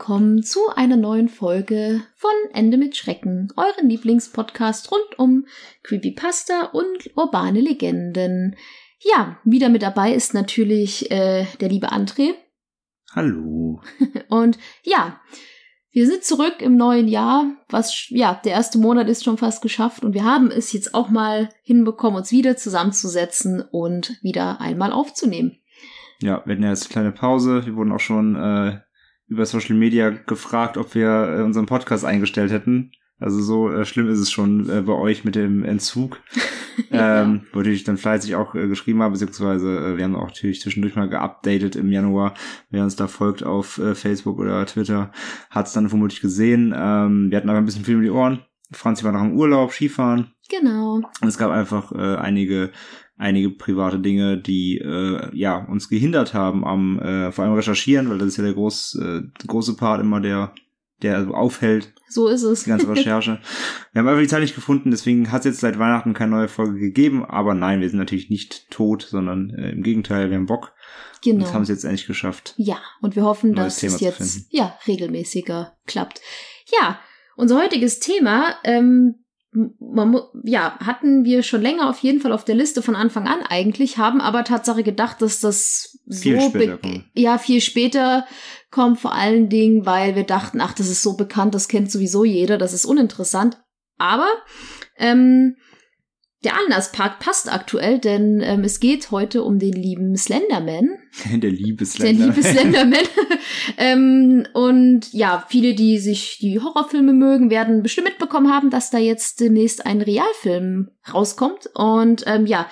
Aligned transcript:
willkommen 0.00 0.42
zu 0.42 0.60
einer 0.74 0.96
neuen 0.96 1.28
Folge 1.28 2.00
von 2.14 2.30
Ende 2.54 2.78
mit 2.78 2.96
Schrecken, 2.96 3.52
euren 3.58 3.90
Lieblingspodcast 3.90 4.90
rund 4.90 5.18
um 5.18 5.44
Creepypasta 5.82 6.70
und 6.72 7.10
urbane 7.16 7.60
Legenden. 7.60 8.56
Ja, 8.98 9.36
wieder 9.44 9.68
mit 9.68 9.82
dabei 9.82 10.14
ist 10.14 10.32
natürlich 10.32 11.10
äh, 11.10 11.44
der 11.60 11.68
liebe 11.68 11.92
André. 11.92 12.32
Hallo. 13.14 13.82
Und 14.30 14.58
ja, 14.84 15.20
wir 15.90 16.06
sind 16.06 16.24
zurück 16.24 16.62
im 16.62 16.78
neuen 16.78 17.06
Jahr, 17.06 17.52
was 17.68 18.06
ja, 18.08 18.40
der 18.42 18.52
erste 18.52 18.78
Monat 18.78 19.06
ist 19.06 19.22
schon 19.22 19.36
fast 19.36 19.60
geschafft 19.60 20.02
und 20.02 20.14
wir 20.14 20.24
haben 20.24 20.50
es 20.50 20.72
jetzt 20.72 20.94
auch 20.94 21.10
mal 21.10 21.50
hinbekommen, 21.62 22.16
uns 22.16 22.32
wieder 22.32 22.56
zusammenzusetzen 22.56 23.60
und 23.70 24.16
wieder 24.22 24.62
einmal 24.62 24.92
aufzunehmen. 24.92 25.58
Ja, 26.22 26.42
wir 26.46 26.54
hatten 26.54 26.62
ja 26.62 26.70
jetzt 26.70 26.84
eine 26.84 26.92
kleine 26.92 27.12
Pause. 27.12 27.66
Wir 27.66 27.76
wurden 27.76 27.92
auch 27.92 28.00
schon 28.00 28.36
äh, 28.36 28.80
über 29.30 29.46
Social 29.46 29.76
Media 29.76 30.10
gefragt, 30.10 30.76
ob 30.76 30.94
wir 30.94 31.36
äh, 31.38 31.42
unseren 31.42 31.66
Podcast 31.66 32.04
eingestellt 32.04 32.52
hätten. 32.52 32.92
Also 33.18 33.40
so 33.40 33.70
äh, 33.70 33.84
schlimm 33.84 34.08
ist 34.08 34.18
es 34.18 34.30
schon 34.30 34.68
äh, 34.68 34.82
bei 34.82 34.94
euch 34.94 35.24
mit 35.24 35.36
dem 35.36 35.64
Entzug. 35.64 36.20
ja. 36.90 37.22
ähm, 37.22 37.42
wo 37.52 37.60
ich 37.60 37.84
dann 37.84 37.96
fleißig 37.96 38.34
auch 38.34 38.54
äh, 38.54 38.66
geschrieben 38.66 39.02
habe, 39.02 39.12
beziehungsweise 39.12 39.78
äh, 39.78 39.96
wir 39.96 40.04
haben 40.04 40.16
auch 40.16 40.28
natürlich 40.28 40.60
zwischendurch 40.60 40.96
mal 40.96 41.08
geupdatet 41.08 41.76
im 41.76 41.90
Januar. 41.90 42.34
Wer 42.70 42.84
uns 42.84 42.96
da 42.96 43.06
folgt 43.06 43.44
auf 43.44 43.78
äh, 43.78 43.94
Facebook 43.94 44.38
oder 44.38 44.64
Twitter, 44.66 45.12
hat 45.50 45.66
es 45.66 45.72
dann 45.72 45.88
vermutlich 45.88 46.20
gesehen. 46.20 46.74
Ähm, 46.76 47.30
wir 47.30 47.38
hatten 47.38 47.48
aber 47.48 47.58
ein 47.58 47.66
bisschen 47.66 47.84
viel 47.84 47.96
um 47.96 48.02
die 48.02 48.10
Ohren. 48.10 48.40
Franzi 48.72 49.04
war 49.04 49.12
noch 49.12 49.22
im 49.22 49.32
Urlaub, 49.36 49.72
Skifahren. 49.72 50.32
Genau. 50.48 51.00
Und 51.20 51.28
es 51.28 51.38
gab 51.38 51.50
einfach 51.50 51.92
einige 51.92 52.70
einige 53.20 53.50
private 53.50 54.00
Dinge, 54.00 54.38
die 54.38 54.78
äh, 54.78 55.36
ja 55.36 55.64
uns 55.66 55.88
gehindert 55.88 56.34
haben 56.34 56.64
am 56.64 56.98
äh, 56.98 57.30
vor 57.30 57.44
allem 57.44 57.54
recherchieren, 57.54 58.08
weil 58.08 58.18
das 58.18 58.28
ist 58.28 58.36
ja 58.38 58.44
der 58.44 58.54
groß, 58.54 58.98
äh, 59.00 59.22
große 59.46 59.76
Part 59.76 60.00
immer 60.00 60.20
der 60.20 60.52
der 61.02 61.16
also 61.16 61.32
aufhält. 61.32 61.92
So 62.08 62.28
ist 62.28 62.42
es. 62.42 62.64
Die 62.64 62.70
ganze 62.70 62.88
Recherche. 62.90 63.40
wir 63.92 64.00
haben 64.00 64.08
einfach 64.08 64.20
die 64.20 64.28
Zeit 64.28 64.40
nicht 64.40 64.54
gefunden, 64.54 64.90
deswegen 64.90 65.30
hat 65.32 65.40
es 65.40 65.46
jetzt 65.46 65.60
seit 65.60 65.78
Weihnachten 65.78 66.12
keine 66.12 66.32
neue 66.32 66.48
Folge 66.48 66.78
gegeben. 66.78 67.24
Aber 67.24 67.54
nein, 67.54 67.80
wir 67.80 67.88
sind 67.88 67.98
natürlich 67.98 68.30
nicht 68.30 68.70
tot, 68.70 69.02
sondern 69.02 69.50
äh, 69.50 69.70
im 69.70 69.82
Gegenteil, 69.82 70.30
wir 70.30 70.36
haben 70.36 70.46
Bock. 70.46 70.72
Genau. 71.22 71.46
Und 71.46 71.54
haben 71.54 71.62
es 71.62 71.68
jetzt 71.68 71.84
endlich 71.84 72.06
geschafft. 72.06 72.54
Ja, 72.56 72.78
und 73.00 73.16
wir 73.16 73.24
hoffen, 73.24 73.54
dass 73.54 73.78
Thema 73.78 73.94
es 73.94 74.00
jetzt 74.00 74.46
ja 74.50 74.78
regelmäßiger 74.86 75.76
klappt. 75.86 76.20
Ja, 76.80 76.98
unser 77.36 77.62
heutiges 77.62 78.00
Thema 78.00 78.56
ähm, 78.64 79.19
man, 79.52 80.16
ja, 80.44 80.78
hatten 80.78 81.24
wir 81.24 81.42
schon 81.42 81.62
länger 81.62 81.88
auf 81.88 81.98
jeden 81.98 82.20
Fall 82.20 82.32
auf 82.32 82.44
der 82.44 82.54
Liste 82.54 82.82
von 82.82 82.94
Anfang 82.94 83.26
an 83.26 83.42
eigentlich, 83.48 83.98
haben 83.98 84.20
aber 84.20 84.44
Tatsache 84.44 84.82
gedacht, 84.82 85.20
dass 85.22 85.40
das 85.40 85.98
viel 86.08 86.40
so 86.40 86.50
später 86.50 86.78
ja 87.14 87.38
viel 87.38 87.60
später 87.60 88.26
kommt, 88.70 89.00
vor 89.00 89.12
allen 89.12 89.48
Dingen, 89.48 89.86
weil 89.86 90.14
wir 90.14 90.24
dachten, 90.24 90.60
ach, 90.60 90.72
das 90.72 90.88
ist 90.88 91.02
so 91.02 91.16
bekannt, 91.16 91.54
das 91.54 91.66
kennt 91.66 91.90
sowieso 91.90 92.24
jeder, 92.24 92.58
das 92.58 92.72
ist 92.72 92.84
uninteressant. 92.84 93.60
Aber 93.98 94.28
ähm, 94.96 95.56
der 96.42 96.56
Anlasspark 96.56 97.18
passt 97.18 97.52
aktuell, 97.52 97.98
denn 97.98 98.40
ähm, 98.42 98.64
es 98.64 98.80
geht 98.80 99.10
heute 99.10 99.42
um 99.42 99.58
den 99.58 99.74
lieben 99.74 100.16
Slenderman. 100.16 100.88
Der 101.34 101.50
liebe 101.50 101.84
Slenderman. 101.84 102.34
Der 102.34 102.42
liebe 102.42 102.60
Slenderman. 102.60 103.06
ähm, 103.76 104.46
und 104.54 105.12
ja, 105.12 105.44
viele, 105.48 105.74
die 105.74 105.98
sich 105.98 106.38
die 106.40 106.58
Horrorfilme 106.58 107.12
mögen, 107.12 107.50
werden 107.50 107.82
bestimmt 107.82 108.08
mitbekommen 108.08 108.50
haben, 108.50 108.70
dass 108.70 108.90
da 108.90 108.96
jetzt 108.96 109.40
demnächst 109.40 109.84
ein 109.84 110.00
Realfilm 110.00 110.90
rauskommt. 111.12 111.68
Und 111.74 112.24
ähm, 112.26 112.46
ja, 112.46 112.66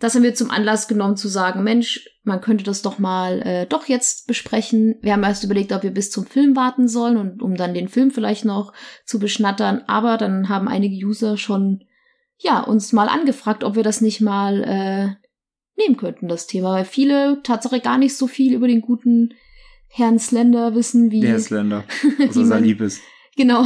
das 0.00 0.16
haben 0.16 0.24
wir 0.24 0.34
zum 0.34 0.50
Anlass 0.50 0.88
genommen 0.88 1.16
zu 1.16 1.28
sagen, 1.28 1.62
Mensch, 1.62 2.08
man 2.24 2.40
könnte 2.40 2.64
das 2.64 2.82
doch 2.82 2.98
mal 2.98 3.40
äh, 3.42 3.66
doch 3.66 3.86
jetzt 3.86 4.26
besprechen. 4.26 4.96
Wir 5.00 5.12
haben 5.12 5.22
erst 5.22 5.44
überlegt, 5.44 5.70
ob 5.70 5.84
wir 5.84 5.92
bis 5.92 6.10
zum 6.10 6.26
Film 6.26 6.56
warten 6.56 6.88
sollen 6.88 7.16
und 7.16 7.40
um 7.40 7.54
dann 7.54 7.72
den 7.72 7.86
Film 7.86 8.10
vielleicht 8.10 8.44
noch 8.44 8.72
zu 9.04 9.20
beschnattern. 9.20 9.82
Aber 9.86 10.16
dann 10.16 10.48
haben 10.48 10.66
einige 10.66 11.06
User 11.06 11.36
schon 11.36 11.84
ja, 12.42 12.60
uns 12.60 12.92
mal 12.92 13.08
angefragt, 13.08 13.64
ob 13.64 13.76
wir 13.76 13.82
das 13.82 14.00
nicht 14.00 14.20
mal 14.20 14.62
äh, 14.62 15.80
nehmen 15.80 15.96
könnten, 15.96 16.28
das 16.28 16.46
Thema. 16.46 16.74
Weil 16.74 16.84
viele 16.84 17.42
Tatsache 17.42 17.80
gar 17.80 17.98
nicht 17.98 18.16
so 18.16 18.26
viel 18.26 18.54
über 18.54 18.68
den 18.68 18.80
guten 18.80 19.34
Herrn 19.88 20.18
Slender 20.18 20.74
wissen, 20.74 21.10
wie. 21.10 21.20
Der 21.20 21.38
Slender. 21.38 21.84
Was 22.18 22.36
er 22.36 22.60
lieb 22.60 22.80
ist. 22.80 23.00
Genau. 23.34 23.64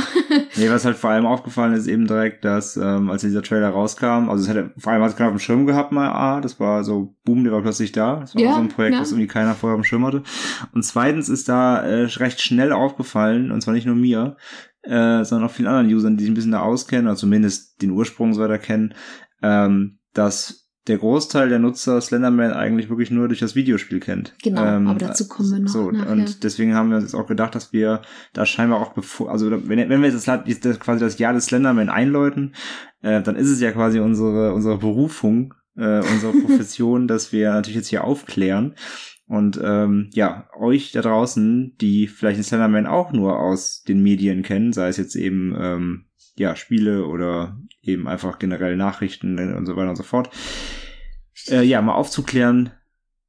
nee, 0.57 0.71
was 0.71 0.85
halt 0.85 0.97
vor 0.97 1.11
allem 1.11 1.27
aufgefallen 1.27 1.75
ist 1.75 1.89
eben 1.89 2.07
direkt, 2.07 2.45
dass 2.45 2.77
ähm, 2.77 3.11
als 3.11 3.23
dieser 3.23 3.43
Trailer 3.43 3.71
rauskam, 3.71 4.31
also 4.31 4.45
es 4.45 4.49
hätte 4.49 4.73
vor 4.79 4.93
allem 4.93 5.03
hat 5.03 5.11
es 5.11 5.17
keiner 5.17 5.31
auf 5.31 5.35
dem 5.35 5.41
Schirm 5.41 5.67
gehabt 5.67 5.91
mal, 5.91 6.09
ah, 6.09 6.41
das 6.41 6.61
war 6.61 6.85
so, 6.85 7.17
boom, 7.25 7.43
der 7.43 7.53
war 7.53 7.63
plötzlich 7.63 7.91
da. 7.91 8.21
Das 8.21 8.37
war 8.37 8.43
ja, 8.43 8.55
so 8.55 8.61
ein 8.61 8.69
Projekt, 8.69 8.95
ja. 8.95 9.01
was 9.01 9.11
irgendwie 9.11 9.27
keiner 9.27 9.55
vorher 9.55 9.75
auf 9.75 9.81
dem 9.81 9.85
Schirm 9.85 10.07
hatte. 10.07 10.23
Und 10.73 10.85
zweitens 10.85 11.29
ist 11.29 11.49
da 11.49 11.81
äh, 11.81 12.05
recht 12.05 12.41
schnell 12.41 12.73
aufgefallen, 12.73 13.51
und 13.51 13.61
zwar 13.61 13.75
nicht 13.75 13.87
nur 13.87 13.97
mir, 13.97 14.37
äh, 14.87 15.25
sondern 15.25 15.49
auch 15.49 15.53
vielen 15.53 15.69
anderen 15.69 15.93
Usern, 15.93 16.17
die 16.17 16.25
sich 16.25 16.31
ein 16.31 16.35
bisschen 16.35 16.53
da 16.53 16.61
auskennen, 16.61 17.07
oder 17.07 17.17
zumindest 17.17 17.83
den 17.83 17.91
Ursprung 17.91 18.35
so 18.35 18.41
weiter 18.41 18.59
kennen, 18.59 18.95
ähm, 19.43 19.99
dass 20.13 20.67
der 20.87 20.99
Großteil 20.99 21.49
der 21.49 21.59
Nutzer 21.59 22.01
Slenderman 22.01 22.53
eigentlich 22.53 22.89
wirklich 22.89 23.11
nur 23.11 23.27
durch 23.29 23.41
das 23.41 23.57
Videospiel 23.57 23.99
kennt. 23.99 24.35
Genau, 24.43 24.65
ähm, 24.65 24.87
aber 24.87 24.99
dazu 24.99 25.27
kommen 25.27 25.51
wir 25.51 25.59
noch. 25.59 25.69
So, 25.69 25.91
nachher. 25.91 26.13
und 26.13 26.45
deswegen 26.45 26.75
haben 26.75 26.91
wir 26.91 26.97
uns 26.97 27.07
jetzt 27.07 27.15
auch 27.15 27.27
gedacht, 27.27 27.55
dass 27.55 27.73
wir 27.73 28.03
da 28.33 28.47
scheinbar 28.47 28.81
auch 28.81 28.93
bevor, 28.93 29.31
also 29.31 29.51
wenn, 29.51 29.89
wenn 29.89 30.01
wir 30.01 30.09
jetzt 30.09 30.29
das, 30.29 30.61
das, 30.61 30.81
quasi 30.81 31.01
das 31.01 31.19
Jahr 31.19 31.33
des 31.33 31.47
Slenderman 31.47 31.89
einläuten, 31.89 32.55
äh, 33.03 33.21
dann 33.21 33.37
ist 33.37 33.51
es 33.51 33.61
ja 33.61 33.73
quasi 33.73 33.99
unsere, 33.99 34.55
unsere 34.55 34.79
Berufung, 34.79 35.55
äh, 35.77 36.01
unsere 36.01 36.33
Profession, 36.45 37.09
dass 37.09 37.33
wir 37.33 37.51
natürlich 37.53 37.77
jetzt 37.77 37.89
hier 37.89 38.05
aufklären. 38.05 38.77
Und 39.29 39.61
ähm, 39.63 40.11
ja, 40.13 40.49
euch 40.57 40.93
da 40.93 41.03
draußen, 41.03 41.77
die 41.81 42.07
vielleicht 42.07 42.39
den 42.39 42.45
Slenderman 42.45 42.87
auch 42.87 43.13
nur 43.13 43.41
aus 43.41 43.83
den 43.83 44.03
Medien 44.03 44.43
kennen, 44.43 44.73
sei 44.73 44.89
es 44.89 44.97
jetzt 44.97 45.17
eben 45.17 45.57
ähm, 45.59 46.05
ja 46.37 46.55
Spiele 46.55 47.07
oder 47.07 47.59
eben 47.83 48.07
einfach 48.07 48.39
generell 48.39 48.77
Nachrichten 48.77 49.39
und 49.55 49.67
so 49.67 49.77
weiter 49.77 49.91
und 49.91 49.97
so 49.97 50.05
fort, 50.05 50.31
äh, 51.49 51.63
ja, 51.63 51.83
mal 51.83 51.95
aufzuklären, 51.95 52.71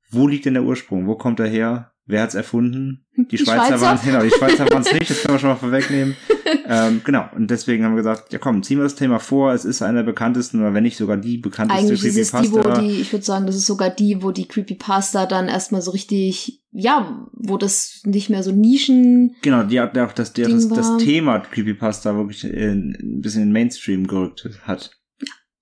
wo 0.10 0.28
liegt 0.28 0.46
denn 0.46 0.54
der 0.54 0.64
Ursprung? 0.64 1.08
Wo 1.08 1.16
kommt 1.16 1.40
er 1.40 1.48
her? 1.48 1.94
Wer 2.10 2.22
hat's 2.22 2.36
erfunden? 2.36 3.06
Die, 3.18 3.28
die 3.28 3.38
Schweizer, 3.38 3.66
Schweizer? 3.66 3.82
waren 3.82 3.98
es, 3.98 4.04
genau, 4.04 4.22
die 4.22 4.30
Schweizer 4.30 4.66
waren 4.72 4.82
es 4.82 4.94
nicht, 4.94 5.10
das 5.10 5.22
können 5.22 5.34
wir 5.34 5.40
schon 5.40 5.50
mal 5.50 5.56
vorwegnehmen. 5.58 6.16
ähm, 6.68 7.02
genau, 7.04 7.26
und 7.36 7.52
deswegen 7.52 7.84
haben 7.84 7.92
wir 7.92 7.98
gesagt, 7.98 8.32
ja 8.32 8.40
komm, 8.40 8.64
ziehen 8.64 8.78
wir 8.78 8.84
das 8.84 8.96
Thema 8.96 9.20
vor, 9.20 9.52
es 9.52 9.66
ist 9.66 9.82
einer 9.82 10.04
der 10.04 10.12
bekanntesten, 10.12 10.62
oder 10.62 10.74
wenn 10.74 10.84
nicht 10.84 10.96
sogar 10.96 11.18
die 11.18 11.38
bekannteste 11.38 11.86
Eigentlich 11.86 12.00
Creepypasta. 12.00 12.40
Ist 12.40 12.46
es 12.46 12.52
die, 12.52 12.58
wo 12.58 12.82
die, 12.82 13.02
ich 13.02 13.12
würde 13.12 13.26
sagen, 13.26 13.46
das 13.46 13.58
ist 13.58 13.66
sogar 13.66 13.90
die, 13.90 14.24
wo 14.24 14.32
die 14.32 14.48
Creepypasta 14.48 15.26
dann 15.26 15.50
erstmal 15.50 15.82
so 15.82 15.92
richtig, 15.92 16.64
ja, 16.72 17.28
wo 17.34 17.58
das 17.58 18.02
nicht 18.06 18.30
mehr 18.30 18.42
so 18.42 18.54
Nischen. 18.54 19.36
Genau, 19.42 19.64
die 19.64 19.82
hat 19.82 19.98
auch 19.98 20.14
das, 20.14 20.32
die, 20.32 20.44
das, 20.44 20.70
das 20.70 20.98
Thema 21.00 21.40
Creepypasta 21.40 22.16
wirklich 22.16 22.46
in, 22.46 22.96
ein 23.02 23.22
bisschen 23.22 23.42
in 23.42 23.50
den 23.50 23.54
Mainstream 23.54 24.08
gerückt 24.08 24.48
hat. 24.64 24.97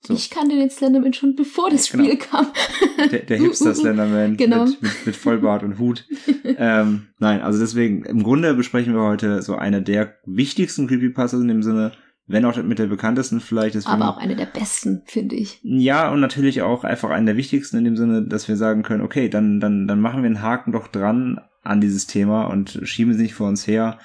So. 0.06 0.14
Ich 0.14 0.30
kannte 0.30 0.56
den 0.56 0.70
Slenderman 0.70 1.14
schon 1.14 1.36
bevor 1.36 1.70
das 1.70 1.90
genau. 1.90 2.04
Spiel 2.04 2.18
kam. 2.18 2.48
Der, 3.12 3.20
der 3.20 3.38
Hipster-Slenderman 3.42 4.38
genau. 4.38 4.66
mit, 4.66 4.82
mit, 4.82 5.06
mit, 5.08 5.16
Vollbart 5.16 5.64
und 5.64 5.80
Hut. 5.80 6.06
ähm, 6.44 7.08
nein, 7.18 7.42
also 7.42 7.60
deswegen, 7.60 8.06
im 8.06 8.22
Grunde 8.22 8.54
besprechen 8.54 8.94
wir 8.94 9.02
heute 9.02 9.42
so 9.42 9.56
eine 9.56 9.82
der 9.82 10.16
wichtigsten 10.26 10.88
Creepypastas 10.88 11.42
in 11.42 11.48
dem 11.48 11.64
Sinne, 11.64 11.94
wenn 12.28 12.46
auch 12.46 12.56
mit 12.62 12.78
der 12.80 12.88
bekanntesten 12.88 13.40
vielleicht. 13.40 13.76
Deswegen, 13.76 14.02
Aber 14.02 14.10
auch 14.10 14.18
eine 14.18 14.36
der 14.36 14.46
besten, 14.46 15.02
finde 15.06 15.36
ich. 15.36 15.60
Ja, 15.64 16.12
und 16.12 16.20
natürlich 16.20 16.62
auch 16.62 16.84
einfach 16.84 17.10
eine 17.10 17.26
der 17.26 17.38
wichtigsten 17.38 17.78
in 17.78 17.86
dem 17.86 17.98
Sinne, 17.98 18.28
dass 18.28 18.48
wir 18.48 18.58
sagen 18.58 18.84
können, 18.84 19.04
okay, 19.04 19.30
dann, 19.30 19.60
dann, 19.60 19.88
dann 19.88 20.02
machen 20.02 20.22
wir 20.22 20.28
einen 20.28 20.42
Haken 20.42 20.72
doch 20.72 20.88
dran 20.88 21.40
an 21.64 21.82
dieses 21.82 22.06
Thema 22.06 22.44
und 22.46 22.80
schieben 22.84 23.14
es 23.14 23.20
nicht 23.20 23.34
vor 23.34 23.48
uns 23.48 23.66
her. 23.66 23.98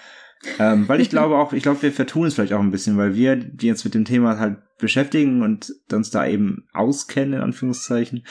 Ähm, 0.59 0.89
weil 0.89 1.01
ich 1.01 1.11
glaube 1.11 1.37
auch, 1.37 1.53
ich 1.53 1.63
glaube, 1.63 1.83
wir 1.83 1.93
vertun 1.93 2.27
es 2.27 2.35
vielleicht 2.35 2.53
auch 2.53 2.61
ein 2.61 2.71
bisschen, 2.71 2.97
weil 2.97 3.15
wir, 3.15 3.37
die 3.37 3.67
jetzt 3.67 3.85
mit 3.85 3.95
dem 3.95 4.05
Thema 4.05 4.39
halt 4.39 4.59
beschäftigen 4.79 5.43
und 5.43 5.73
uns 5.93 6.11
da 6.11 6.27
eben 6.27 6.67
auskennen, 6.73 7.35
in 7.35 7.41
Anführungszeichen. 7.41 8.25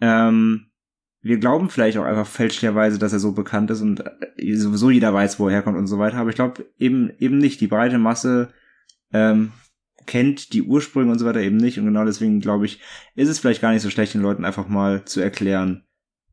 Ähm, 0.00 0.72
wir 1.20 1.38
glauben 1.38 1.70
vielleicht 1.70 1.98
auch 1.98 2.04
einfach 2.04 2.26
fälschlicherweise, 2.26 2.98
dass 2.98 3.12
er 3.12 3.20
so 3.20 3.32
bekannt 3.32 3.70
ist 3.70 3.80
und 3.80 4.00
äh, 4.36 4.56
sowieso 4.56 4.90
jeder 4.90 5.14
weiß, 5.14 5.38
wo 5.38 5.46
er 5.46 5.54
herkommt 5.54 5.78
und 5.78 5.86
so 5.86 5.98
weiter. 5.98 6.18
Aber 6.18 6.30
ich 6.30 6.36
glaube 6.36 6.66
eben 6.78 7.10
eben 7.18 7.38
nicht. 7.38 7.60
Die 7.60 7.68
breite 7.68 7.98
Masse 7.98 8.48
ähm, 9.12 9.52
kennt 10.06 10.52
die 10.52 10.62
Ursprünge 10.62 11.12
und 11.12 11.18
so 11.18 11.26
weiter 11.26 11.40
eben 11.40 11.58
nicht. 11.58 11.78
Und 11.78 11.86
genau 11.86 12.04
deswegen 12.04 12.40
glaube 12.40 12.66
ich, 12.66 12.80
ist 13.14 13.28
es 13.28 13.38
vielleicht 13.38 13.62
gar 13.62 13.72
nicht 13.72 13.82
so 13.82 13.90
schlecht, 13.90 14.14
den 14.14 14.22
Leuten 14.22 14.44
einfach 14.44 14.68
mal 14.68 15.04
zu 15.04 15.20
erklären, 15.20 15.84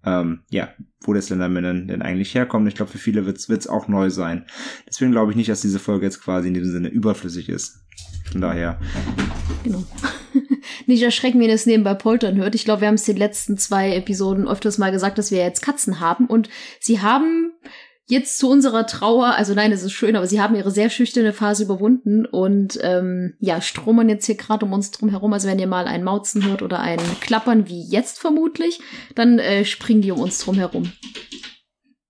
ähm, 0.05 0.41
ja, 0.49 0.69
wo 1.01 1.13
der 1.13 1.21
Slenderman 1.21 1.87
denn 1.87 2.01
eigentlich 2.01 2.33
herkommt. 2.35 2.67
Ich 2.67 2.75
glaube, 2.75 2.91
für 2.91 2.97
viele 2.97 3.25
wird 3.25 3.37
es 3.49 3.67
auch 3.67 3.87
neu 3.87 4.09
sein. 4.09 4.45
Deswegen 4.87 5.11
glaube 5.11 5.31
ich 5.31 5.37
nicht, 5.37 5.49
dass 5.49 5.61
diese 5.61 5.79
Folge 5.79 6.05
jetzt 6.05 6.21
quasi 6.21 6.47
in 6.47 6.53
diesem 6.53 6.71
Sinne 6.71 6.89
überflüssig 6.89 7.49
ist. 7.49 7.83
Von 8.31 8.41
daher. 8.41 8.79
Genau. 9.63 9.83
Nicht 10.85 11.03
erschrecken, 11.03 11.39
wenn 11.39 11.49
ihr 11.49 11.55
es 11.55 11.65
nebenbei 11.65 11.93
poltern 11.93 12.37
hört. 12.37 12.55
Ich 12.55 12.65
glaube, 12.65 12.81
wir 12.81 12.87
haben 12.87 12.95
es 12.95 13.03
den 13.03 13.17
letzten 13.17 13.57
zwei 13.57 13.95
Episoden 13.95 14.47
öfters 14.47 14.77
mal 14.77 14.91
gesagt, 14.91 15.17
dass 15.17 15.31
wir 15.31 15.39
jetzt 15.39 15.61
Katzen 15.61 15.99
haben. 15.99 16.27
Und 16.27 16.49
sie 16.79 17.01
haben 17.01 17.51
jetzt 18.09 18.39
zu 18.39 18.49
unserer 18.49 18.87
Trauer, 18.87 19.35
also 19.35 19.53
nein, 19.53 19.71
es 19.71 19.83
ist 19.83 19.91
schön, 19.91 20.15
aber 20.15 20.25
sie 20.25 20.41
haben 20.41 20.55
ihre 20.55 20.71
sehr 20.71 20.89
schüchterne 20.89 21.31
Phase 21.31 21.63
überwunden 21.63 22.25
und 22.25 22.79
ähm, 22.81 23.35
ja, 23.39 23.61
stromern 23.61 24.09
jetzt 24.09 24.25
hier 24.25 24.35
gerade 24.35 24.65
um 24.65 24.73
uns 24.73 24.89
drum 24.89 25.09
herum. 25.09 25.31
Also 25.31 25.47
wenn 25.47 25.59
ihr 25.59 25.67
mal 25.67 25.85
ein 25.85 26.03
Mauzen 26.03 26.43
hört 26.43 26.63
oder 26.63 26.79
ein 26.79 26.99
Klappern 27.21 27.69
wie 27.69 27.87
jetzt 27.87 28.19
vermutlich, 28.19 28.81
dann 29.13 29.37
äh, 29.37 29.63
springen 29.63 30.01
die 30.01 30.11
um 30.11 30.19
uns 30.19 30.39
drum 30.39 30.55
herum. 30.55 30.91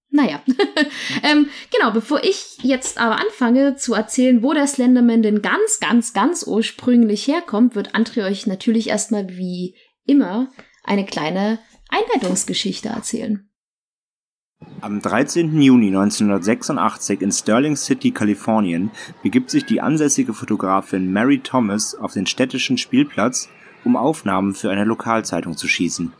Naja, 0.09 0.41
ähm, 1.23 1.49
genau, 1.71 1.91
bevor 1.91 2.23
ich 2.23 2.57
jetzt 2.63 2.97
aber 2.97 3.19
anfange 3.19 3.75
zu 3.75 3.93
erzählen, 3.93 4.41
wo 4.41 4.53
der 4.53 4.67
Slenderman 4.67 5.21
denn 5.21 5.41
ganz, 5.41 5.79
ganz, 5.81 6.13
ganz 6.13 6.47
ursprünglich 6.47 7.27
herkommt, 7.27 7.75
wird 7.75 7.93
André 7.93 8.25
euch 8.25 8.47
natürlich 8.47 8.87
erstmal 8.87 9.27
wie 9.27 9.75
immer 10.05 10.49
eine 10.85 11.05
kleine 11.05 11.59
Einleitungsgeschichte 11.89 12.87
erzählen. 12.87 13.48
Am 14.81 15.01
13. 15.01 15.61
Juni 15.61 15.87
1986 15.87 17.21
in 17.21 17.33
Sterling 17.33 17.75
City, 17.75 18.11
Kalifornien, 18.11 18.91
begibt 19.21 19.49
sich 19.49 19.65
die 19.65 19.81
ansässige 19.81 20.33
Fotografin 20.33 21.11
Mary 21.11 21.39
Thomas 21.39 21.95
auf 21.95 22.13
den 22.13 22.25
städtischen 22.25 22.77
Spielplatz, 22.77 23.49
um 23.83 23.97
Aufnahmen 23.97 24.53
für 24.53 24.71
eine 24.71 24.85
Lokalzeitung 24.85 25.57
zu 25.57 25.67
schießen. 25.67 26.13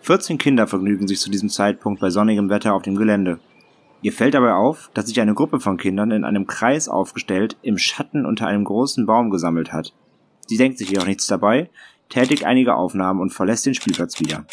14 0.00 0.38
Kinder 0.38 0.66
vergnügen 0.66 1.06
sich 1.06 1.20
zu 1.20 1.30
diesem 1.30 1.50
Zeitpunkt 1.50 2.00
bei 2.00 2.08
sonnigem 2.08 2.48
Wetter 2.48 2.72
auf 2.72 2.82
dem 2.82 2.96
Gelände. 2.96 3.40
Ihr 4.00 4.12
fällt 4.12 4.34
dabei 4.34 4.54
auf, 4.54 4.90
dass 4.94 5.06
sich 5.06 5.20
eine 5.20 5.34
Gruppe 5.34 5.60
von 5.60 5.76
Kindern 5.76 6.12
in 6.12 6.24
einem 6.24 6.46
Kreis 6.46 6.88
aufgestellt 6.88 7.58
im 7.60 7.76
Schatten 7.76 8.24
unter 8.24 8.46
einem 8.46 8.64
großen 8.64 9.04
Baum 9.04 9.28
gesammelt 9.28 9.72
hat. 9.72 9.92
Sie 10.46 10.56
denkt 10.56 10.78
sich 10.78 10.88
jedoch 10.88 11.06
nichts 11.06 11.26
dabei, 11.26 11.68
tätigt 12.08 12.44
einige 12.44 12.74
Aufnahmen 12.74 13.20
und 13.20 13.34
verlässt 13.34 13.66
den 13.66 13.74
Spielplatz 13.74 14.18
wieder. 14.18 14.46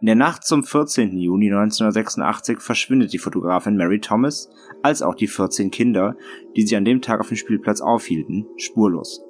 In 0.00 0.06
der 0.06 0.14
Nacht 0.14 0.44
zum 0.44 0.62
14. 0.62 1.16
Juni 1.16 1.46
1986 1.46 2.60
verschwindet 2.60 3.14
die 3.14 3.18
Fotografin 3.18 3.76
Mary 3.76 3.98
Thomas, 3.98 4.50
als 4.82 5.00
auch 5.00 5.14
die 5.14 5.26
14 5.26 5.70
Kinder, 5.70 6.16
die 6.54 6.62
sich 6.62 6.76
an 6.76 6.84
dem 6.84 7.00
Tag 7.00 7.20
auf 7.20 7.28
dem 7.28 7.38
Spielplatz 7.38 7.80
aufhielten, 7.80 8.46
spurlos. 8.58 9.24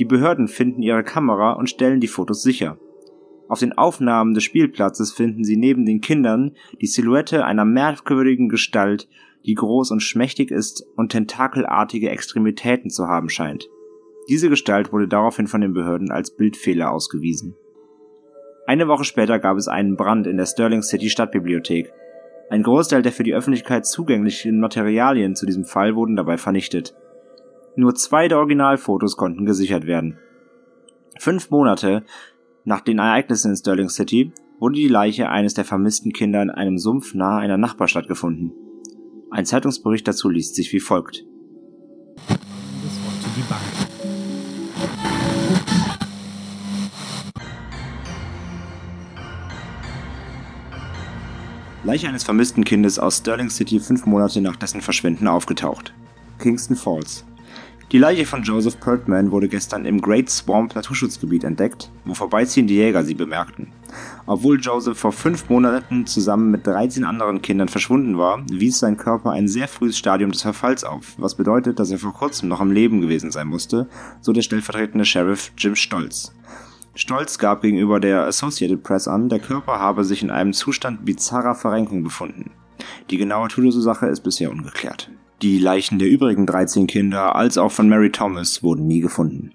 Die 0.00 0.04
Behörden 0.04 0.48
finden 0.48 0.82
ihre 0.82 1.04
Kamera 1.04 1.52
und 1.52 1.70
stellen 1.70 2.00
die 2.00 2.08
Fotos 2.08 2.42
sicher. 2.42 2.76
Auf 3.48 3.60
den 3.60 3.72
Aufnahmen 3.74 4.34
des 4.34 4.42
Spielplatzes 4.42 5.12
finden 5.12 5.44
sie 5.44 5.56
neben 5.56 5.86
den 5.86 6.00
Kindern 6.00 6.56
die 6.80 6.88
Silhouette 6.88 7.44
einer 7.44 7.64
merkwürdigen 7.64 8.48
Gestalt, 8.48 9.08
die 9.46 9.54
groß 9.54 9.92
und 9.92 10.00
schmächtig 10.00 10.50
ist 10.50 10.84
und 10.96 11.12
tentakelartige 11.12 12.10
Extremitäten 12.10 12.90
zu 12.90 13.06
haben 13.06 13.28
scheint. 13.28 13.68
Diese 14.28 14.48
Gestalt 14.48 14.92
wurde 14.92 15.06
daraufhin 15.06 15.46
von 15.46 15.60
den 15.60 15.74
Behörden 15.74 16.10
als 16.10 16.34
Bildfehler 16.34 16.90
ausgewiesen. 16.90 17.54
Eine 18.66 18.88
Woche 18.88 19.04
später 19.04 19.38
gab 19.38 19.58
es 19.58 19.68
einen 19.68 19.96
Brand 19.96 20.26
in 20.26 20.38
der 20.38 20.46
Sterling 20.46 20.82
City 20.82 21.10
Stadtbibliothek. 21.10 21.92
Ein 22.48 22.62
Großteil 22.62 23.02
der 23.02 23.12
für 23.12 23.22
die 23.22 23.34
Öffentlichkeit 23.34 23.86
zugänglichen 23.86 24.58
Materialien 24.58 25.34
zu 25.34 25.44
diesem 25.44 25.64
Fall 25.64 25.94
wurden 25.96 26.16
dabei 26.16 26.38
vernichtet. 26.38 26.94
Nur 27.76 27.94
zwei 27.94 28.28
der 28.28 28.38
Originalfotos 28.38 29.16
konnten 29.16 29.44
gesichert 29.44 29.86
werden. 29.86 30.18
Fünf 31.18 31.50
Monate 31.50 32.04
nach 32.64 32.80
den 32.80 32.98
Ereignissen 32.98 33.50
in 33.50 33.56
Sterling 33.56 33.88
City 33.90 34.32
wurde 34.58 34.76
die 34.76 34.88
Leiche 34.88 35.28
eines 35.28 35.54
der 35.54 35.64
vermissten 35.64 36.12
Kinder 36.12 36.40
in 36.40 36.50
einem 36.50 36.78
Sumpf 36.78 37.14
nahe 37.14 37.40
einer 37.40 37.58
Nachbarstadt 37.58 38.08
gefunden. 38.08 38.52
Ein 39.30 39.44
Zeitungsbericht 39.44 40.08
dazu 40.08 40.30
liest 40.30 40.54
sich 40.54 40.72
wie 40.72 40.80
folgt. 40.80 41.24
Leiche 51.84 52.08
eines 52.08 52.24
vermissten 52.24 52.64
Kindes 52.64 52.98
aus 52.98 53.18
Sterling 53.18 53.50
City 53.50 53.78
fünf 53.78 54.06
Monate 54.06 54.40
nach 54.40 54.56
dessen 54.56 54.80
Verschwinden 54.80 55.28
aufgetaucht. 55.28 55.92
Kingston 56.38 56.76
Falls. 56.76 57.26
Die 57.92 57.98
Leiche 57.98 58.24
von 58.24 58.42
Joseph 58.42 58.80
Pertman 58.80 59.30
wurde 59.30 59.48
gestern 59.48 59.84
im 59.84 60.00
Great 60.00 60.30
Swamp 60.30 60.74
Naturschutzgebiet 60.74 61.44
entdeckt, 61.44 61.90
wo 62.06 62.14
vorbeiziehende 62.14 62.72
Jäger 62.72 63.04
sie 63.04 63.12
bemerkten. 63.12 63.68
Obwohl 64.24 64.58
Joseph 64.58 64.98
vor 64.98 65.12
fünf 65.12 65.50
Monaten 65.50 66.06
zusammen 66.06 66.50
mit 66.50 66.66
13 66.66 67.04
anderen 67.04 67.42
Kindern 67.42 67.68
verschwunden 67.68 68.16
war, 68.16 68.42
wies 68.50 68.78
sein 68.78 68.96
Körper 68.96 69.32
ein 69.32 69.46
sehr 69.46 69.68
frühes 69.68 69.98
Stadium 69.98 70.32
des 70.32 70.40
Verfalls 70.40 70.84
auf, 70.84 71.12
was 71.18 71.34
bedeutet, 71.34 71.78
dass 71.78 71.90
er 71.90 71.98
vor 71.98 72.14
kurzem 72.14 72.48
noch 72.48 72.62
am 72.62 72.72
Leben 72.72 73.02
gewesen 73.02 73.30
sein 73.30 73.46
musste, 73.46 73.88
so 74.22 74.32
der 74.32 74.42
stellvertretende 74.42 75.04
Sheriff 75.04 75.52
Jim 75.58 75.76
Stolz. 75.76 76.32
Stolz 76.94 77.38
gab 77.38 77.62
gegenüber 77.62 77.98
der 77.98 78.24
Associated 78.26 78.82
Press 78.82 79.08
an, 79.08 79.28
der 79.28 79.40
Körper 79.40 79.80
habe 79.80 80.04
sich 80.04 80.22
in 80.22 80.30
einem 80.30 80.52
Zustand 80.52 81.04
bizarrer 81.04 81.56
Verrenkung 81.56 82.04
befunden. 82.04 82.52
Die 83.10 83.16
genaue 83.16 83.48
Todesursache 83.48 84.06
ist 84.06 84.20
bisher 84.20 84.50
ungeklärt. 84.50 85.10
Die 85.42 85.58
Leichen 85.58 85.98
der 85.98 86.08
übrigen 86.08 86.46
13 86.46 86.86
Kinder 86.86 87.34
als 87.34 87.58
auch 87.58 87.72
von 87.72 87.88
Mary 87.88 88.12
Thomas 88.12 88.62
wurden 88.62 88.86
nie 88.86 89.00
gefunden. 89.00 89.52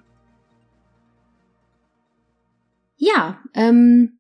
Ja, 2.97 3.39
ähm, 3.53 4.19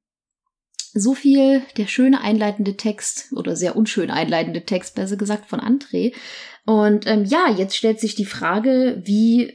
so 0.93 1.13
viel 1.13 1.61
der 1.75 1.87
schöne 1.87 2.21
einleitende 2.21 2.77
Text 2.77 3.33
oder 3.33 3.57
sehr 3.57 3.75
unschöne 3.75 4.13
einleitende 4.13 4.65
Text, 4.65 4.95
besser 4.95 5.17
gesagt, 5.17 5.49
von 5.49 5.59
André. 5.59 6.15
Und 6.65 7.05
ähm, 7.05 7.25
ja, 7.25 7.49
jetzt 7.49 7.75
stellt 7.75 7.99
sich 7.99 8.15
die 8.15 8.25
Frage, 8.25 9.01
wie 9.05 9.53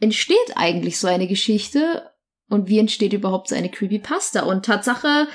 entsteht 0.00 0.56
eigentlich 0.56 0.98
so 0.98 1.06
eine 1.06 1.28
Geschichte 1.28 2.10
und 2.48 2.68
wie 2.68 2.78
entsteht 2.78 3.12
überhaupt 3.12 3.48
so 3.48 3.54
eine 3.54 3.70
Creepypasta? 3.70 4.42
Und 4.42 4.64
Tatsache 4.64 5.28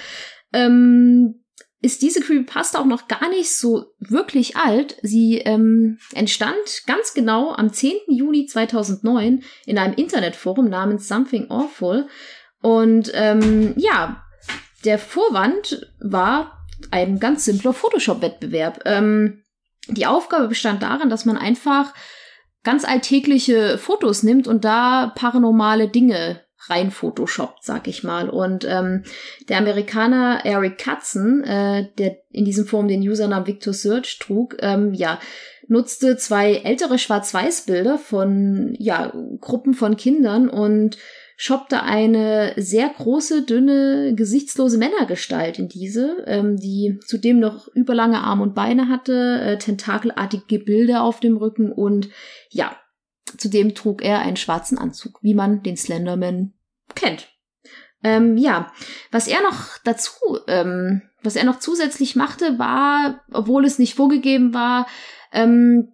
ähm, 0.54 1.44
ist 1.82 2.02
diese 2.02 2.22
Creepypasta 2.22 2.80
auch 2.80 2.86
noch 2.86 3.08
gar 3.08 3.30
nicht 3.30 3.56
so 3.56 3.86
wirklich 4.00 4.58
alt. 4.58 4.98
Sie 5.02 5.38
ähm, 5.38 5.98
entstand 6.14 6.84
ganz 6.86 7.14
genau 7.14 7.54
am 7.54 7.72
10. 7.72 7.94
Juni 8.10 8.46
2009 8.46 9.44
in 9.66 9.78
einem 9.78 9.94
Internetforum 9.94 10.70
namens 10.70 11.08
Something 11.08 11.50
Awful. 11.50 12.08
Und 12.62 13.12
ähm, 13.14 13.74
ja, 13.78 14.24
der 14.84 15.00
Vorwand 15.00 15.88
war 16.00 16.66
ein 16.92 17.20
ganz 17.20 17.46
simpler 17.46 17.74
Photoshop-Wettbewerb. 17.74 18.82
Ähm, 18.86 19.44
die 19.88 20.06
Aufgabe 20.06 20.50
bestand 20.50 20.84
darin, 20.84 21.10
dass 21.10 21.26
man 21.26 21.38
einfach 21.38 21.94
ganz 22.64 22.84
alltägliche 22.84 23.78
Fotos 23.78 24.24
nimmt 24.24 24.48
und 24.48 24.66
da 24.66 25.14
paranormale 25.16 25.88
Dinge 25.88 26.42
rein 26.68 26.92
Photoshop, 26.92 27.56
sag 27.62 27.88
ich 27.88 28.04
mal. 28.04 28.30
Und 28.30 28.66
ähm, 28.68 29.04
der 29.48 29.58
Amerikaner 29.58 30.42
Eric 30.44 30.78
Katzen, 30.78 31.44
äh, 31.44 31.88
der 31.98 32.18
in 32.32 32.46
diesem 32.46 32.66
Forum 32.66 32.88
den 32.88 33.02
Usernamen 33.02 33.48
Victor 33.48 33.74
Search 33.74 34.20
trug, 34.20 34.58
ähm, 34.60 34.94
ja, 34.94 35.20
nutzte 35.68 36.18
zwei 36.18 36.56
ältere 36.56 36.98
Schwarz-Weiß-Bilder 36.98 37.98
von 37.98 38.76
ja, 38.78 39.14
Gruppen 39.40 39.74
von 39.74 39.96
Kindern 39.96 40.50
und 40.50 40.98
shoppte 41.42 41.84
eine 41.84 42.54
sehr 42.58 42.90
große, 42.90 43.44
dünne, 43.44 44.14
gesichtslose 44.14 44.78
Männergestalt 44.78 45.58
in 45.58 45.70
diese, 45.70 46.18
ähm, 46.28 46.58
die 46.58 47.00
zudem 47.06 47.40
noch 47.40 47.70
überlange 47.70 48.20
Arme 48.20 48.44
und 48.44 48.56
Beine 48.56 48.90
hatte, 48.90 49.40
äh, 49.42 49.58
tentakelartige 49.58 50.44
Gebilde 50.48 51.00
auf 51.00 51.22
dem 51.22 51.38
Rücken 51.38 51.72
und 51.72 52.10
ja, 52.50 52.76
zudem 53.38 53.76
trug 53.76 54.02
er 54.04 54.20
einen 54.20 54.38
schwarzen 54.38 54.78
Anzug, 54.78 55.20
wie 55.22 55.34
man 55.34 55.64
den 55.64 55.78
Slenderman 55.78 56.54
kennt. 56.96 57.30
Ähm, 58.04 58.38
ja, 58.38 58.72
was 59.12 59.28
er 59.28 59.42
noch 59.42 59.78
dazu, 59.84 60.40
ähm, 60.48 61.02
was 61.22 61.36
er 61.36 61.44
noch 61.44 61.60
zusätzlich 61.60 62.16
machte, 62.16 62.58
war, 62.58 63.22
obwohl 63.32 63.66
es 63.66 63.78
nicht 63.78 63.96
vorgegeben 63.96 64.54
war, 64.54 64.88
ähm, 65.34 65.94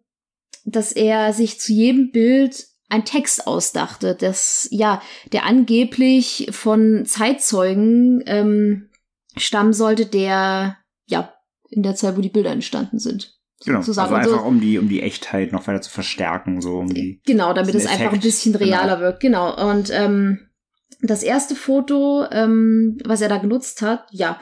dass 0.65 0.91
er 0.91 1.33
sich 1.33 1.59
zu 1.59 1.73
jedem 1.73 2.11
Bild 2.11 2.65
ein 2.89 3.05
Text 3.05 3.47
ausdachte, 3.47 4.15
das 4.15 4.67
ja, 4.71 5.01
der 5.31 5.45
angeblich 5.45 6.49
von 6.51 7.05
Zeitzeugen 7.05 8.23
ähm, 8.27 8.89
stammen 9.35 9.73
sollte, 9.73 10.05
der 10.05 10.77
ja 11.07 11.33
in 11.69 11.81
der 11.81 11.95
Zeit, 11.95 12.15
wo 12.15 12.21
die 12.21 12.29
Bilder 12.29 12.51
entstanden 12.51 12.99
sind. 12.99 13.34
Genau, 13.63 13.79
sozusagen. 13.79 14.13
also 14.13 14.33
einfach 14.33 14.43
so, 14.43 14.47
um 14.47 14.59
die 14.59 14.77
um 14.77 14.89
die 14.89 15.01
Echtheit 15.01 15.51
noch 15.51 15.65
weiter 15.67 15.81
zu 15.81 15.89
verstärken, 15.89 16.61
so 16.61 16.77
um 16.77 16.93
die 16.93 17.21
genau, 17.25 17.53
damit 17.53 17.73
es 17.73 17.85
einfach 17.85 18.13
ein 18.13 18.19
bisschen 18.19 18.53
realer 18.55 18.95
genau. 18.95 18.99
wirkt, 18.99 19.19
genau. 19.21 19.71
Und 19.71 19.89
ähm, 19.93 20.49
das 21.01 21.23
erste 21.23 21.55
Foto, 21.55 22.25
ähm, 22.31 22.97
was 23.05 23.21
er 23.21 23.29
da 23.29 23.37
genutzt 23.37 23.81
hat, 23.81 24.05
ja, 24.11 24.39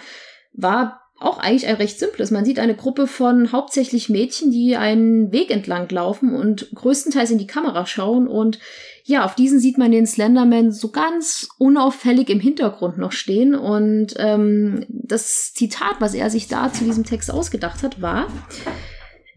war 0.54 1.04
auch 1.20 1.38
eigentlich 1.38 1.68
ein 1.68 1.76
recht 1.76 2.00
simples. 2.00 2.32
Man 2.32 2.44
sieht 2.44 2.60
eine 2.60 2.76
Gruppe 2.76 3.08
von 3.08 3.52
hauptsächlich 3.52 4.10
Mädchen, 4.10 4.52
die 4.52 4.76
einen 4.76 5.32
Weg 5.32 5.52
entlang 5.52 5.88
laufen 5.90 6.36
und 6.36 6.70
größtenteils 6.76 7.32
in 7.32 7.38
die 7.38 7.48
Kamera 7.48 7.86
schauen. 7.86 8.28
Und 8.28 8.60
ja, 9.06 9.24
auf 9.24 9.36
diesen 9.36 9.60
sieht 9.60 9.78
man 9.78 9.92
den 9.92 10.06
Slenderman 10.06 10.72
so 10.72 10.92
ganz 10.92 11.48
unauffällig 11.60 12.30
im 12.30 12.40
Hintergrund 12.40 12.98
noch 12.98 13.14
stehen. 13.14 13.56
Und 13.56 14.16
ähm, 14.18 14.86
das 14.90 15.54
Zitat, 15.54 15.96
was 16.00 16.14
er 16.14 16.30
sich 16.30 16.48
da 16.48 16.74
zu 16.74 16.84
diesem 16.84 17.06
Text 17.06 17.32
ausgedacht 17.32 17.84
hat, 17.84 18.02
war, 18.02 18.28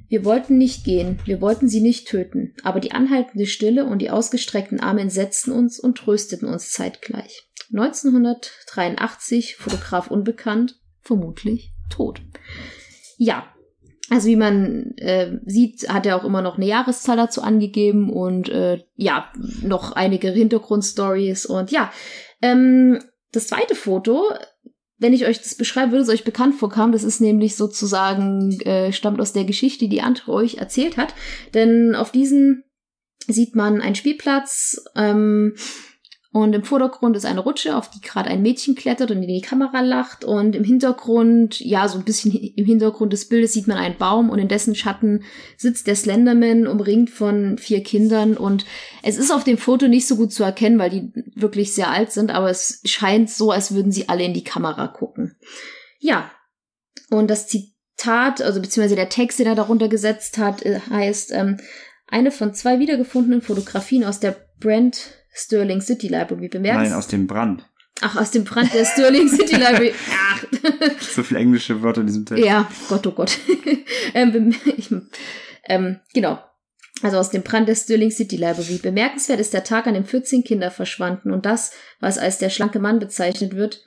wir 0.08 0.24
wollten 0.24 0.58
nicht 0.58 0.84
gehen, 0.84 1.18
wir 1.24 1.40
wollten 1.40 1.68
sie 1.68 1.80
nicht 1.80 2.08
töten, 2.08 2.54
aber 2.62 2.80
die 2.80 2.92
anhaltende 2.92 3.46
Stille 3.46 3.84
und 3.84 4.00
die 4.00 4.10
ausgestreckten 4.10 4.80
Arme 4.80 5.00
entsetzten 5.00 5.52
uns 5.52 5.80
und 5.80 5.98
trösteten 5.98 6.48
uns 6.48 6.70
zeitgleich. 6.70 7.48
1983, 7.72 9.56
Fotograf 9.56 10.10
unbekannt, 10.10 10.78
vermutlich 11.00 11.72
tot. 11.90 12.20
Ja, 13.18 13.46
also 14.08 14.28
wie 14.28 14.36
man 14.36 14.92
äh, 14.98 15.38
sieht, 15.46 15.88
hat 15.88 16.06
er 16.06 16.16
auch 16.16 16.24
immer 16.24 16.42
noch 16.42 16.56
eine 16.56 16.66
Jahreszahl 16.66 17.16
dazu 17.16 17.42
angegeben 17.42 18.10
und 18.10 18.48
äh, 18.48 18.84
ja, 18.94 19.32
noch 19.62 19.92
einige 19.92 20.30
Hintergrundstories 20.30 21.46
und 21.46 21.72
ja, 21.72 21.92
ähm, 22.40 23.00
das 23.32 23.48
zweite 23.48 23.74
Foto 23.74 24.22
wenn 24.98 25.12
ich 25.12 25.26
euch 25.26 25.38
das 25.38 25.54
beschreibe, 25.54 25.92
würde 25.92 26.02
es 26.02 26.08
euch 26.08 26.24
bekannt 26.24 26.54
vorkommen. 26.54 26.92
Das 26.92 27.04
ist 27.04 27.20
nämlich 27.20 27.56
sozusagen, 27.56 28.58
äh, 28.60 28.92
stammt 28.92 29.20
aus 29.20 29.32
der 29.32 29.44
Geschichte, 29.44 29.88
die 29.88 30.02
Andre 30.02 30.32
euch 30.32 30.56
erzählt 30.56 30.96
hat. 30.96 31.14
Denn 31.54 31.94
auf 31.94 32.12
diesen 32.12 32.64
sieht 33.28 33.54
man 33.56 33.80
einen 33.80 33.94
Spielplatz, 33.94 34.82
ähm, 34.94 35.54
und 36.36 36.54
im 36.54 36.64
Vordergrund 36.64 37.16
ist 37.16 37.24
eine 37.24 37.40
Rutsche, 37.40 37.74
auf 37.74 37.88
die 37.88 38.02
gerade 38.02 38.28
ein 38.28 38.42
Mädchen 38.42 38.74
klettert 38.74 39.10
und 39.10 39.22
in 39.22 39.28
die 39.28 39.40
Kamera 39.40 39.80
lacht. 39.80 40.22
Und 40.22 40.54
im 40.54 40.64
Hintergrund, 40.64 41.60
ja, 41.60 41.88
so 41.88 41.96
ein 41.96 42.04
bisschen 42.04 42.30
im 42.30 42.66
Hintergrund 42.66 43.14
des 43.14 43.30
Bildes 43.30 43.54
sieht 43.54 43.66
man 43.66 43.78
einen 43.78 43.96
Baum 43.96 44.28
und 44.28 44.38
in 44.38 44.46
dessen 44.46 44.74
Schatten 44.74 45.22
sitzt 45.56 45.86
der 45.86 45.96
Slenderman 45.96 46.66
umringt 46.66 47.08
von 47.08 47.56
vier 47.56 47.82
Kindern. 47.82 48.36
Und 48.36 48.66
es 49.02 49.16
ist 49.16 49.30
auf 49.30 49.44
dem 49.44 49.56
Foto 49.56 49.88
nicht 49.88 50.06
so 50.06 50.16
gut 50.16 50.30
zu 50.30 50.44
erkennen, 50.44 50.78
weil 50.78 50.90
die 50.90 51.10
wirklich 51.36 51.74
sehr 51.74 51.90
alt 51.90 52.10
sind, 52.10 52.30
aber 52.30 52.50
es 52.50 52.80
scheint 52.84 53.30
so, 53.30 53.52
als 53.52 53.74
würden 53.74 53.92
sie 53.92 54.08
alle 54.08 54.24
in 54.24 54.34
die 54.34 54.44
Kamera 54.44 54.88
gucken. 54.88 55.36
Ja. 55.98 56.30
Und 57.10 57.28
das 57.28 57.46
Zitat, 57.46 58.42
also 58.42 58.60
beziehungsweise 58.60 58.96
der 58.96 59.10
Text, 59.10 59.38
den 59.38 59.46
er 59.46 59.54
darunter 59.54 59.88
gesetzt 59.88 60.38
hat, 60.38 60.62
äh, 60.64 60.80
heißt, 60.90 61.30
ähm, 61.32 61.58
eine 62.08 62.30
von 62.30 62.54
zwei 62.54 62.78
wiedergefundenen 62.78 63.42
Fotografien 63.42 64.04
aus 64.04 64.18
der 64.18 64.36
Brand 64.58 65.12
Sterling 65.32 65.80
City 65.80 66.08
Library. 66.08 66.48
Bemerkst? 66.48 66.90
Nein, 66.90 66.92
aus 66.92 67.08
dem 67.08 67.26
Brand. 67.26 67.68
Ach, 68.00 68.16
aus 68.16 68.30
dem 68.30 68.44
Brand 68.44 68.72
der 68.74 68.84
Sterling 68.84 69.28
City 69.28 69.56
Library. 69.56 69.94
Ach. 70.10 71.00
so 71.00 71.22
viele 71.22 71.40
englische 71.40 71.82
Wörter 71.82 72.00
in 72.00 72.06
diesem 72.06 72.26
Text. 72.26 72.44
Ja, 72.44 72.70
Gott, 72.88 73.06
oh 73.06 73.12
Gott. 73.12 73.38
ähm, 74.14 74.54
ähm, 75.64 76.00
genau. 76.12 76.38
Also 77.02 77.18
aus 77.18 77.30
dem 77.30 77.42
Brand 77.42 77.68
der 77.68 77.74
Sterling 77.74 78.10
City 78.10 78.36
Library. 78.36 78.78
Bemerkenswert 78.78 79.40
ist 79.40 79.52
der 79.52 79.64
Tag, 79.64 79.86
an 79.86 79.94
dem 79.94 80.06
14 80.06 80.44
Kinder 80.44 80.70
verschwanden 80.70 81.30
und 81.30 81.44
das, 81.44 81.72
was 82.00 82.18
als 82.18 82.38
der 82.38 82.48
schlanke 82.48 82.78
Mann 82.78 82.98
bezeichnet 82.98 83.54
wird, 83.54 83.84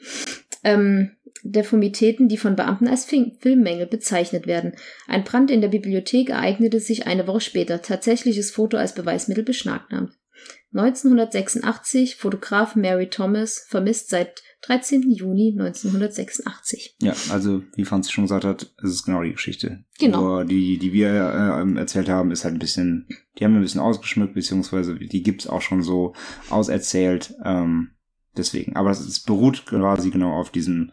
ähm, 0.63 1.16
Deformitäten, 1.44 2.28
die 2.28 2.38
von 2.38 2.56
Beamten 2.56 2.88
als 2.88 3.06
Filmmängel 3.06 3.88
bezeichnet 3.88 4.46
werden. 4.46 4.74
Ein 5.08 5.24
Brand 5.24 5.51
in 5.51 5.62
der 5.62 5.70
Bibliothek 5.70 6.30
ereignete 6.30 6.80
sich 6.80 7.08
eine 7.08 7.28
Woche 7.28 7.42
später. 7.42 7.82
Tatsächliches 7.82 8.51
Foto 8.51 8.78
als 8.78 8.94
Beweismittel 8.94 9.44
beschlagnahmt. 9.44 10.12
1986 10.74 12.18
Fotograf 12.18 12.75
Mary 12.75 13.10
Thomas 13.10 13.66
vermisst 13.68 14.10
seit 14.10 14.44
13. 14.62 15.12
Juni 15.12 15.56
1986. 15.58 16.98
Ja, 17.01 17.16
also 17.32 17.63
wie 17.75 17.86
Franz 17.86 18.12
schon 18.12 18.25
gesagt 18.25 18.44
hat, 18.44 18.74
es 18.84 18.92
ist 18.92 19.04
genau 19.04 19.24
die 19.24 19.32
Geschichte. 19.32 19.84
Genau. 20.00 20.22
Nur 20.22 20.46
die, 20.46 20.78
die 20.78 20.92
wir 20.92 21.10
äh, 21.10 21.80
erzählt 21.80 22.10
haben, 22.10 22.32
ist 22.32 22.44
halt 22.44 22.56
ein 22.56 22.60
bisschen, 22.60 23.08
die 23.38 23.46
haben 23.46 23.54
wir 23.54 23.60
ein 23.60 23.63
bisschen 23.63 23.82
ausgeschmückt, 23.82 24.34
beziehungsweise 24.34 24.96
die 24.96 25.24
gibt's 25.24 25.48
auch 25.48 25.62
schon 25.62 25.82
so 25.82 26.13
auserzählt. 26.50 27.36
Ähm, 27.44 27.92
deswegen. 28.36 28.75
Aber 28.75 28.92
es, 28.92 29.00
es 29.00 29.22
beruht 29.22 29.66
quasi 29.66 30.10
genau 30.10 30.34
auf 30.34 30.51
diesem, 30.51 30.92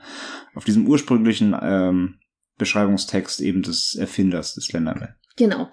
auf 0.54 0.64
diesem 0.64 0.86
ursprünglichen 0.86 1.56
ähm, 1.60 2.18
Beschreibungstext 2.58 3.40
eben 3.40 3.62
des 3.62 3.94
Erfinders 3.94 4.54
des 4.54 4.66
Slenderman. 4.66 5.14
Genau. 5.36 5.68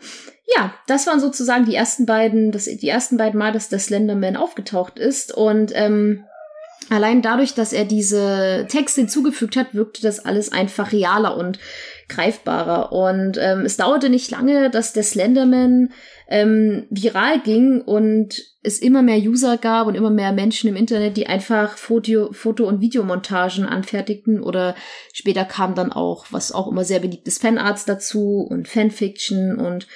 Ja, 0.55 0.73
das 0.87 1.07
waren 1.07 1.21
sozusagen 1.21 1.65
die 1.65 1.75
ersten 1.75 2.05
beiden, 2.05 2.51
das, 2.51 2.65
die 2.65 2.89
ersten 2.89 3.17
beiden 3.17 3.39
Mal, 3.39 3.53
dass 3.53 3.69
der 3.69 3.79
Slenderman 3.79 4.35
aufgetaucht 4.35 4.99
ist. 4.99 5.33
Und 5.33 5.71
ähm, 5.73 6.25
allein 6.91 7.21
dadurch, 7.21 7.53
dass 7.53 7.73
er 7.73 7.85
diese 7.85 8.65
Texte 8.69 9.01
hinzugefügt 9.01 9.55
hat, 9.55 9.73
wirkte 9.73 10.01
das 10.01 10.23
alles 10.23 10.51
einfach 10.51 10.91
realer 10.91 11.37
und 11.37 11.59
greifbarer. 12.09 12.91
Und 12.91 13.37
ähm, 13.39 13.61
es 13.61 13.77
dauerte 13.77 14.09
nicht 14.09 14.31
lange, 14.31 14.69
dass 14.69 14.93
der 14.93 15.03
Slenderman 15.03 15.91
ähm, 16.27 16.85
viral 16.89 17.39
ging 17.41 17.81
und 17.81 18.41
es 18.61 18.79
immer 18.79 19.01
mehr 19.01 19.17
User 19.17 19.57
gab 19.57 19.87
und 19.87 19.95
immer 19.95 20.09
mehr 20.09 20.31
Menschen 20.31 20.69
im 20.69 20.75
Internet, 20.75 21.17
die 21.17 21.27
einfach 21.27 21.77
Foto, 21.77 22.31
Foto- 22.31 22.67
und 22.67 22.81
Videomontagen 22.81 23.65
anfertigten 23.65 24.41
oder 24.41 24.75
später 25.13 25.45
kam 25.45 25.75
dann 25.75 25.91
auch, 25.91 26.27
was 26.31 26.51
auch 26.51 26.67
immer 26.71 26.85
sehr 26.85 26.99
beliebt 26.99 27.27
ist, 27.27 27.41
Fanarts 27.41 27.85
dazu 27.85 28.45
und 28.49 28.67
Fanfiction 28.67 29.57
und 29.57 29.87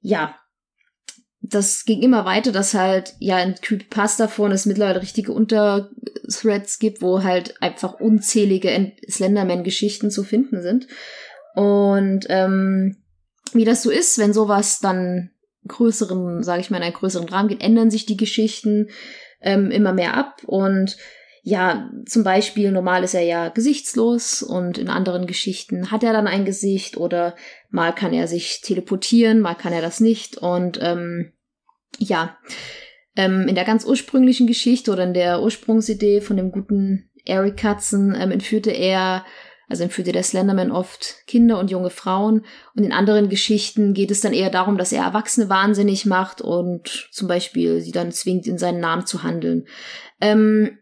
ja, 0.00 0.36
das 1.40 1.84
ging 1.84 2.02
immer 2.02 2.24
weiter, 2.24 2.52
dass 2.52 2.74
halt 2.74 3.14
ja 3.20 3.40
in 3.40 3.54
Creepypasta 3.54 4.28
vorne 4.28 4.54
es 4.54 4.66
mittlerweile 4.66 5.00
richtige 5.00 5.32
Unterthreads 5.32 6.78
gibt, 6.78 7.00
wo 7.00 7.22
halt 7.22 7.60
einfach 7.62 8.00
unzählige 8.00 8.92
Slenderman-Geschichten 9.08 10.10
zu 10.10 10.24
finden 10.24 10.62
sind. 10.62 10.88
Und 11.54 12.26
ähm, 12.28 12.96
wie 13.52 13.64
das 13.64 13.82
so 13.82 13.90
ist, 13.90 14.18
wenn 14.18 14.32
sowas 14.32 14.80
dann 14.80 15.30
größeren, 15.66 16.42
sage 16.42 16.60
ich 16.60 16.70
mal, 16.70 16.78
in 16.78 16.84
einen 16.84 16.92
größeren 16.94 17.28
Rahmen 17.28 17.48
geht, 17.48 17.62
ändern 17.62 17.90
sich 17.90 18.06
die 18.06 18.16
Geschichten 18.16 18.88
ähm, 19.40 19.70
immer 19.70 19.92
mehr 19.92 20.16
ab 20.16 20.42
und 20.46 20.96
ja, 21.42 21.90
zum 22.06 22.24
Beispiel 22.24 22.72
normal 22.72 23.04
ist 23.04 23.14
er 23.14 23.22
ja 23.22 23.48
gesichtslos 23.48 24.42
und 24.42 24.78
in 24.78 24.88
anderen 24.88 25.26
Geschichten 25.26 25.90
hat 25.90 26.02
er 26.02 26.12
dann 26.12 26.26
ein 26.26 26.44
Gesicht 26.44 26.96
oder 26.96 27.34
mal 27.70 27.94
kann 27.94 28.12
er 28.12 28.28
sich 28.28 28.60
teleportieren, 28.60 29.40
mal 29.40 29.54
kann 29.54 29.72
er 29.72 29.82
das 29.82 30.00
nicht 30.00 30.36
und 30.36 30.78
ähm, 30.82 31.32
ja, 31.98 32.36
ähm, 33.16 33.48
in 33.48 33.54
der 33.54 33.64
ganz 33.64 33.84
ursprünglichen 33.84 34.46
Geschichte 34.46 34.92
oder 34.92 35.04
in 35.04 35.14
der 35.14 35.42
Ursprungsidee 35.42 36.20
von 36.20 36.36
dem 36.36 36.52
guten 36.52 37.10
Eric 37.24 37.56
Katzen 37.56 38.16
ähm, 38.18 38.30
entführte 38.30 38.70
er 38.70 39.24
also 39.68 39.82
entführte 39.82 40.12
der 40.12 40.22
Slenderman 40.22 40.72
oft 40.72 41.26
Kinder 41.26 41.58
und 41.58 41.70
junge 41.70 41.90
Frauen. 41.90 42.44
Und 42.74 42.84
in 42.84 42.92
anderen 42.92 43.28
Geschichten 43.28 43.92
geht 43.92 44.10
es 44.10 44.22
dann 44.22 44.32
eher 44.32 44.50
darum, 44.50 44.78
dass 44.78 44.92
er 44.92 45.04
Erwachsene 45.04 45.50
wahnsinnig 45.50 46.06
macht 46.06 46.40
und 46.40 47.08
zum 47.12 47.28
Beispiel 47.28 47.80
sie 47.80 47.92
dann 47.92 48.10
zwingt, 48.10 48.46
in 48.46 48.56
seinen 48.56 48.80
Namen 48.80 49.04
zu 49.04 49.22
handeln. 49.22 49.66
Ähm, 50.20 50.78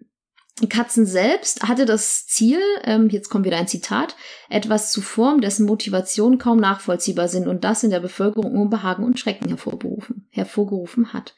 Katzen 0.70 1.04
selbst 1.04 1.68
hatte 1.68 1.84
das 1.84 2.26
Ziel, 2.26 2.58
ähm, 2.84 3.10
jetzt 3.10 3.28
kommt 3.28 3.44
wieder 3.44 3.58
ein 3.58 3.68
Zitat, 3.68 4.16
etwas 4.48 4.90
zu 4.90 5.02
formen, 5.02 5.42
dessen 5.42 5.66
Motivation 5.66 6.38
kaum 6.38 6.58
nachvollziehbar 6.58 7.28
sind 7.28 7.46
und 7.46 7.62
das 7.62 7.84
in 7.84 7.90
der 7.90 8.00
Bevölkerung 8.00 8.58
Unbehagen 8.58 9.04
und 9.04 9.18
Schrecken 9.18 9.48
hervorgerufen, 9.48 10.26
hervorgerufen 10.30 11.12
hat. 11.12 11.34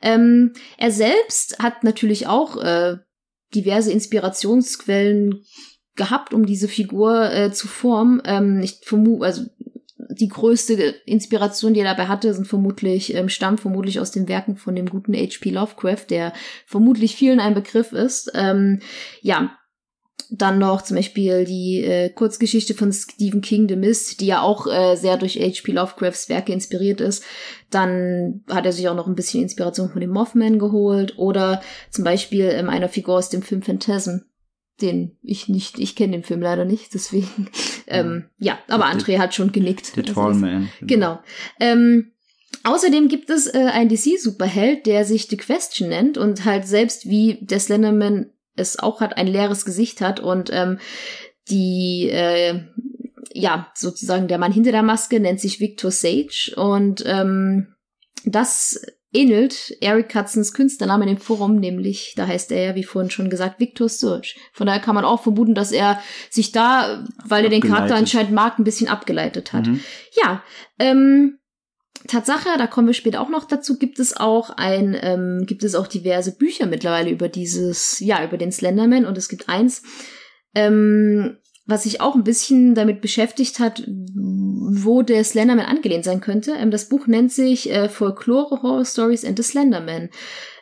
Ähm, 0.00 0.54
er 0.78 0.90
selbst 0.90 1.58
hat 1.58 1.84
natürlich 1.84 2.26
auch 2.26 2.56
äh, 2.62 2.96
diverse 3.54 3.92
Inspirationsquellen 3.92 5.44
gehabt, 5.94 6.32
um 6.32 6.46
diese 6.46 6.68
Figur 6.68 7.30
äh, 7.30 7.52
zu 7.52 7.68
formen. 7.68 8.22
Ähm, 8.24 8.60
ich 8.62 8.80
vermute, 8.84 9.26
also 9.26 9.42
die 10.14 10.28
größte 10.28 10.74
Inspiration, 11.06 11.74
die 11.74 11.80
er 11.80 11.94
dabei 11.94 12.08
hatte, 12.08 12.32
sind 12.34 12.46
vermutlich, 12.46 13.14
ähm, 13.14 13.28
stammt 13.28 13.60
vermutlich 13.60 14.00
aus 14.00 14.10
den 14.10 14.28
Werken 14.28 14.56
von 14.56 14.74
dem 14.74 14.86
guten 14.86 15.14
H.P. 15.14 15.50
Lovecraft, 15.50 16.06
der 16.10 16.32
vermutlich 16.66 17.16
vielen 17.16 17.40
ein 17.40 17.54
Begriff 17.54 17.92
ist. 17.92 18.30
Ähm, 18.34 18.80
ja, 19.20 19.56
dann 20.30 20.58
noch 20.58 20.82
zum 20.82 20.96
Beispiel 20.96 21.44
die 21.44 21.84
äh, 21.84 22.08
Kurzgeschichte 22.08 22.74
von 22.74 22.92
Stephen 22.92 23.42
King, 23.42 23.68
The 23.68 23.76
Mist, 23.76 24.20
die 24.20 24.26
ja 24.26 24.40
auch 24.40 24.66
äh, 24.66 24.96
sehr 24.96 25.18
durch 25.18 25.36
H.P. 25.36 25.72
Lovecrafts 25.72 26.28
Werke 26.28 26.52
inspiriert 26.52 27.00
ist. 27.00 27.22
Dann 27.70 28.42
hat 28.48 28.64
er 28.64 28.72
sich 28.72 28.88
auch 28.88 28.94
noch 28.94 29.06
ein 29.06 29.14
bisschen 29.14 29.42
Inspiration 29.42 29.90
von 29.90 30.00
dem 30.00 30.10
Mothman 30.10 30.58
geholt 30.58 31.18
oder 31.18 31.62
zum 31.90 32.04
Beispiel 32.04 32.46
ähm, 32.46 32.68
einer 32.68 32.88
Figur 32.88 33.16
aus 33.16 33.28
dem 33.28 33.42
Film 33.42 33.62
Phantasm, 33.62 34.22
den 34.80 35.16
ich 35.22 35.48
nicht, 35.48 35.78
ich 35.78 35.94
kenne 35.94 36.12
den 36.12 36.24
Film 36.24 36.40
leider 36.40 36.64
nicht, 36.64 36.94
deswegen, 36.94 37.48
ähm, 37.86 38.26
ja, 38.38 38.58
aber 38.68 38.86
André 38.86 39.18
hat 39.18 39.34
schon 39.34 39.52
genickt. 39.52 39.92
The 39.94 40.02
Tall 40.02 40.34
Man. 40.34 40.70
Genau. 40.80 41.20
Ähm, 41.60 42.12
außerdem 42.64 43.08
gibt 43.08 43.30
es 43.30 43.46
äh, 43.46 43.70
einen 43.72 43.88
DC-Superheld, 43.88 44.86
der 44.86 45.04
sich 45.04 45.28
The 45.28 45.36
Question 45.36 45.88
nennt 45.88 46.18
und 46.18 46.44
halt 46.44 46.66
selbst 46.66 47.08
wie 47.08 47.38
der 47.42 47.60
Slenderman 47.60 48.30
es 48.56 48.78
auch 48.78 49.00
hat, 49.00 49.16
ein 49.16 49.26
leeres 49.26 49.64
Gesicht 49.64 50.00
hat 50.00 50.20
und 50.20 50.50
ähm, 50.52 50.78
die, 51.48 52.08
äh, 52.10 52.60
ja, 53.32 53.70
sozusagen 53.74 54.28
der 54.28 54.38
Mann 54.38 54.52
hinter 54.52 54.72
der 54.72 54.82
Maske 54.82 55.20
nennt 55.20 55.40
sich 55.40 55.60
Victor 55.60 55.90
Sage 55.90 56.52
und 56.56 57.02
ähm, 57.06 57.74
das 58.24 58.80
ähnelt 59.12 59.76
Eric 59.80 60.08
Katzens 60.08 60.52
Künstlername 60.52 61.06
dem 61.06 61.18
Forum, 61.18 61.56
nämlich, 61.56 62.14
da 62.16 62.26
heißt 62.26 62.50
er 62.52 62.64
ja, 62.64 62.74
wie 62.74 62.84
vorhin 62.84 63.10
schon 63.10 63.30
gesagt, 63.30 63.60
Victor 63.60 63.88
Search. 63.88 64.38
Von 64.52 64.66
daher 64.66 64.80
kann 64.80 64.94
man 64.94 65.04
auch 65.04 65.22
vermuten, 65.22 65.54
dass 65.54 65.72
er 65.72 66.00
sich 66.30 66.52
da, 66.52 67.04
weil 67.24 67.44
er 67.44 67.50
den 67.50 67.62
Charakter 67.62 67.94
anscheinend 67.94 68.32
mag, 68.32 68.58
ein 68.58 68.64
bisschen 68.64 68.88
abgeleitet 68.88 69.52
hat. 69.52 69.66
Mhm. 69.66 69.80
Ja, 70.20 70.42
ähm, 70.78 71.38
Tatsache, 72.08 72.48
da 72.58 72.66
kommen 72.66 72.88
wir 72.88 72.94
später 72.94 73.20
auch 73.20 73.28
noch 73.28 73.44
dazu, 73.44 73.78
gibt 73.78 73.98
es 73.98 74.16
auch 74.16 74.50
ein, 74.50 74.96
ähm, 75.00 75.44
gibt 75.46 75.62
es 75.62 75.74
auch 75.74 75.86
diverse 75.86 76.36
Bücher 76.36 76.66
mittlerweile 76.66 77.10
über 77.10 77.28
dieses, 77.28 78.00
ja, 78.00 78.24
über 78.24 78.38
den 78.38 78.50
Slenderman 78.50 79.04
und 79.04 79.18
es 79.18 79.28
gibt 79.28 79.48
eins, 79.48 79.82
ähm, 80.54 81.38
was 81.64 81.84
sich 81.84 82.00
auch 82.00 82.14
ein 82.14 82.24
bisschen 82.24 82.74
damit 82.74 83.00
beschäftigt 83.00 83.58
hat, 83.58 83.84
wo 83.86 85.02
der 85.02 85.22
Slenderman 85.22 85.66
angelehnt 85.66 86.04
sein 86.04 86.20
könnte. 86.20 86.52
Ähm, 86.52 86.70
das 86.70 86.88
Buch 86.88 87.06
nennt 87.06 87.32
sich 87.32 87.70
äh, 87.70 87.88
Folklore 87.88 88.62
Horror 88.62 88.84
Stories 88.84 89.24
and 89.24 89.36
the 89.36 89.42
Slenderman. 89.42 90.10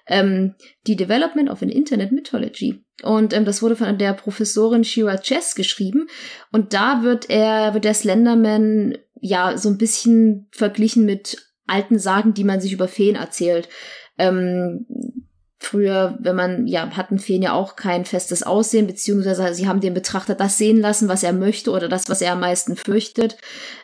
Ähm, 0.07 0.54
die 0.87 0.97
Development 0.97 1.49
of 1.49 1.62
an 1.62 1.69
Internet 1.69 2.12
Mythology. 2.12 2.85
Und 3.02 3.33
ähm, 3.33 3.45
das 3.45 3.62
wurde 3.62 3.76
von 3.76 3.97
der 3.97 4.12
Professorin 4.12 4.85
Shira 4.85 5.19
Chess 5.19 5.54
geschrieben. 5.54 6.09
Und 6.52 6.75
da 6.75 7.02
wird 7.02 7.30
er, 7.30 7.75
wird 7.75 7.85
der 7.85 7.95
Slenderman 7.95 8.99
ja 9.21 9.57
so 9.57 9.69
ein 9.69 9.78
bisschen 9.78 10.49
verglichen 10.50 11.04
mit 11.04 11.50
alten 11.66 11.99
Sagen, 11.99 12.35
die 12.35 12.45
man 12.45 12.61
sich 12.61 12.73
über 12.73 12.88
Feen 12.88 13.14
erzählt. 13.14 13.69
Ähm, 14.19 14.87
Früher, 15.62 16.17
wenn 16.19 16.37
man, 16.37 16.67
ja, 16.67 16.90
hatten 16.97 17.19
Feen 17.19 17.43
ja 17.43 17.52
auch 17.52 17.76
kein 17.76 18.07
festes 18.07 18.43
Aussehen, 18.43 18.87
beziehungsweise 18.87 19.52
sie 19.52 19.69
haben 19.69 19.81
den 19.81 19.93
Betrachter 19.93 20.35
das 20.35 20.57
sehen 20.57 20.81
lassen, 20.81 21.07
was 21.07 21.23
er 21.23 21.35
möchte 21.35 21.71
oder 21.71 21.87
das, 21.87 22.09
was 22.09 22.23
er 22.23 22.33
am 22.33 22.40
meisten 22.40 22.76
fürchtet. 22.76 23.37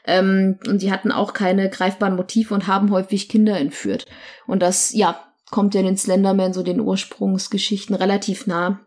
Ähm, 0.06 0.58
und 0.66 0.80
die 0.80 0.90
hatten 0.90 1.12
auch 1.12 1.34
keine 1.34 1.68
greifbaren 1.68 2.16
Motive 2.16 2.54
und 2.54 2.66
haben 2.66 2.90
häufig 2.90 3.28
Kinder 3.28 3.58
entführt. 3.58 4.06
Und 4.46 4.62
das, 4.62 4.94
ja, 4.94 5.22
kommt 5.50 5.74
ja 5.74 5.82
den 5.82 5.98
Slenderman 5.98 6.54
so 6.54 6.62
den 6.62 6.80
Ursprungsgeschichten 6.80 7.94
relativ 7.94 8.46
nah. 8.46 8.80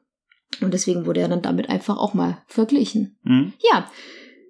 Und 0.59 0.73
deswegen 0.73 1.05
wurde 1.05 1.21
er 1.21 1.27
dann 1.27 1.43
damit 1.43 1.69
einfach 1.69 1.97
auch 1.97 2.15
mal 2.15 2.39
verglichen. 2.47 3.19
Mhm. 3.21 3.53
Ja, 3.71 3.89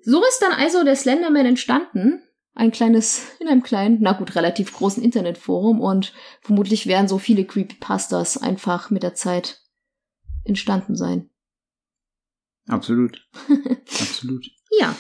so 0.02 0.24
ist 0.24 0.42
dann 0.42 0.54
also 0.54 0.86
der 0.86 0.96
Slenderman 0.96 1.46
entstanden 1.46 2.22
ein 2.60 2.72
kleines, 2.72 3.32
in 3.40 3.48
einem 3.48 3.64
kleinen, 3.64 4.00
na 4.02 4.12
gut, 4.12 4.36
relativ 4.36 4.74
großen 4.74 5.02
Internetforum 5.02 5.80
und 5.80 6.14
vermutlich 6.42 6.88
werden 6.88 7.08
so 7.08 7.18
viele 7.18 7.46
Creepypastas 7.46 8.38
einfach 8.38 8.90
mit 8.90 9.02
der 9.02 9.16
Zeit 9.16 9.62
entstanden 10.44 10.96
sein. 10.96 11.30
Absolut. 12.68 13.26
Absolut. 14.02 14.46
Ja. 14.78 14.94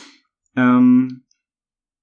Ähm, 0.55 1.25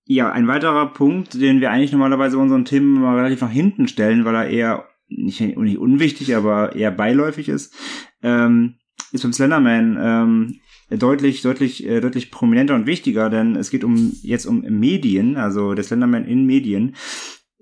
ja, 0.04 0.30
ein 0.30 0.46
weiterer 0.46 0.92
Punkt, 0.92 1.34
den 1.34 1.60
wir 1.60 1.70
eigentlich 1.70 1.92
normalerweise 1.92 2.36
unseren 2.38 2.66
Themen 2.66 3.00
mal 3.00 3.16
relativ 3.16 3.40
nach 3.40 3.50
hinten 3.50 3.88
stellen, 3.88 4.26
weil 4.26 4.34
er 4.34 4.48
eher 4.48 4.88
nicht, 5.08 5.40
nicht 5.40 5.78
unwichtig, 5.78 6.36
aber 6.36 6.76
eher 6.76 6.90
beiläufig 6.90 7.48
ist, 7.48 7.74
ähm, 8.22 8.74
ist 9.10 9.22
beim 9.22 9.32
Slenderman 9.32 9.98
ähm, 9.98 10.60
deutlich, 10.90 11.42
deutlich, 11.42 11.86
äh, 11.86 12.00
deutlich 12.00 12.30
prominenter 12.30 12.74
und 12.74 12.86
wichtiger, 12.86 13.30
denn 13.30 13.56
es 13.56 13.70
geht 13.70 13.84
um 13.84 14.12
jetzt 14.22 14.46
um 14.46 14.60
Medien, 14.60 15.36
also 15.36 15.74
der 15.74 15.84
Slenderman 15.84 16.24
in 16.24 16.44
Medien. 16.44 16.94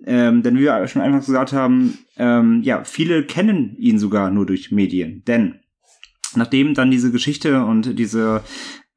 Ähm, 0.07 0.43
denn 0.43 0.57
wie 0.57 0.65
wir 0.65 0.87
schon 0.87 1.03
einfach 1.03 1.25
gesagt 1.25 1.53
haben, 1.53 1.99
ähm, 2.17 2.63
ja, 2.63 2.85
viele 2.85 3.25
kennen 3.25 3.77
ihn 3.79 3.99
sogar 3.99 4.31
nur 4.31 4.45
durch 4.45 4.71
Medien. 4.71 5.23
Denn 5.27 5.61
nachdem 6.35 6.75
dann 6.75 6.91
diese 6.91 7.11
Geschichte 7.11 7.65
und 7.65 7.99
diese 7.99 8.43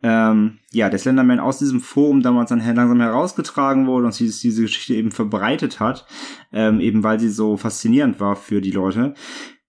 ähm, 0.04 0.60
ja, 0.72 0.90
der 0.90 1.00
Slenderman 1.00 1.40
aus 1.40 1.60
diesem 1.60 1.82
Forum 1.82 2.22
damals 2.22 2.50
dann 2.50 2.60
langsam 2.60 3.02
herausgetragen 3.02 3.88
wurde 3.88 4.06
und 4.06 4.14
sie 4.14 4.26
diese 4.26 4.62
Geschichte 4.62 4.94
eben 4.94 5.12
verbreitet 5.12 5.80
hat, 5.80 6.06
ähm, 6.54 6.80
eben 6.80 7.04
weil 7.04 7.20
sie 7.20 7.30
so 7.30 7.58
faszinierend 7.58 8.20
war 8.20 8.36
für 8.36 8.62
die 8.62 8.72
Leute, 8.72 9.16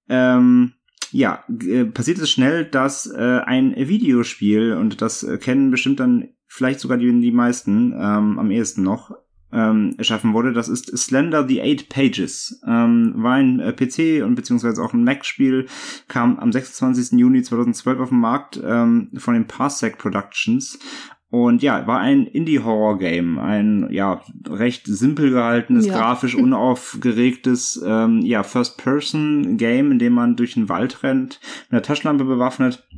ähm, 0.08 0.74
ja, 1.10 1.44
äh, 1.48 1.84
passiert 1.84 2.18
es 2.18 2.30
schnell, 2.30 2.64
dass 2.64 3.06
äh, 3.06 3.40
ein 3.44 3.74
Videospiel, 3.76 4.74
und 4.74 5.02
das 5.02 5.22
äh, 5.22 5.38
kennen 5.38 5.70
bestimmt 5.70 6.00
dann 6.00 6.28
vielleicht 6.46 6.80
sogar 6.80 6.98
die, 6.98 7.20
die 7.20 7.32
meisten 7.32 7.92
ähm, 7.92 8.38
am 8.38 8.50
ehesten 8.50 8.82
noch, 8.82 9.12
ähm, 9.52 9.94
erschaffen 9.96 10.34
wurde. 10.34 10.52
Das 10.52 10.68
ist 10.68 10.96
Slender 10.96 11.46
the 11.46 11.60
Eight 11.62 11.88
Pages. 11.88 12.60
Ähm, 12.66 13.14
war 13.16 13.34
ein 13.34 13.60
äh, 13.60 13.72
PC 13.72 14.24
und 14.24 14.34
beziehungsweise 14.34 14.82
auch 14.82 14.92
ein 14.92 15.04
Mac-Spiel, 15.04 15.66
kam 16.06 16.38
am 16.38 16.52
26. 16.52 17.18
Juni 17.18 17.42
2012 17.42 18.00
auf 18.00 18.08
den 18.10 18.20
Markt 18.20 18.60
ähm, 18.62 19.10
von 19.16 19.34
den 19.34 19.46
Parsec 19.46 19.98
Productions 19.98 20.78
und 21.30 21.62
ja, 21.62 21.86
war 21.86 22.00
ein 22.00 22.26
Indie-Horror-Game, 22.26 23.38
ein 23.38 23.88
ja 23.90 24.22
recht 24.48 24.86
simpel 24.86 25.30
gehaltenes, 25.30 25.86
ja. 25.86 25.94
grafisch 25.98 26.34
unaufgeregtes 26.36 27.82
ähm, 27.84 28.20
ja 28.22 28.42
First-Person-Game, 28.42 29.92
in 29.92 29.98
dem 29.98 30.14
man 30.14 30.36
durch 30.36 30.54
den 30.54 30.68
Wald 30.68 31.02
rennt, 31.02 31.40
mit 31.64 31.72
einer 31.72 31.82
Taschenlampe 31.82 32.24
bewaffnet 32.24 32.88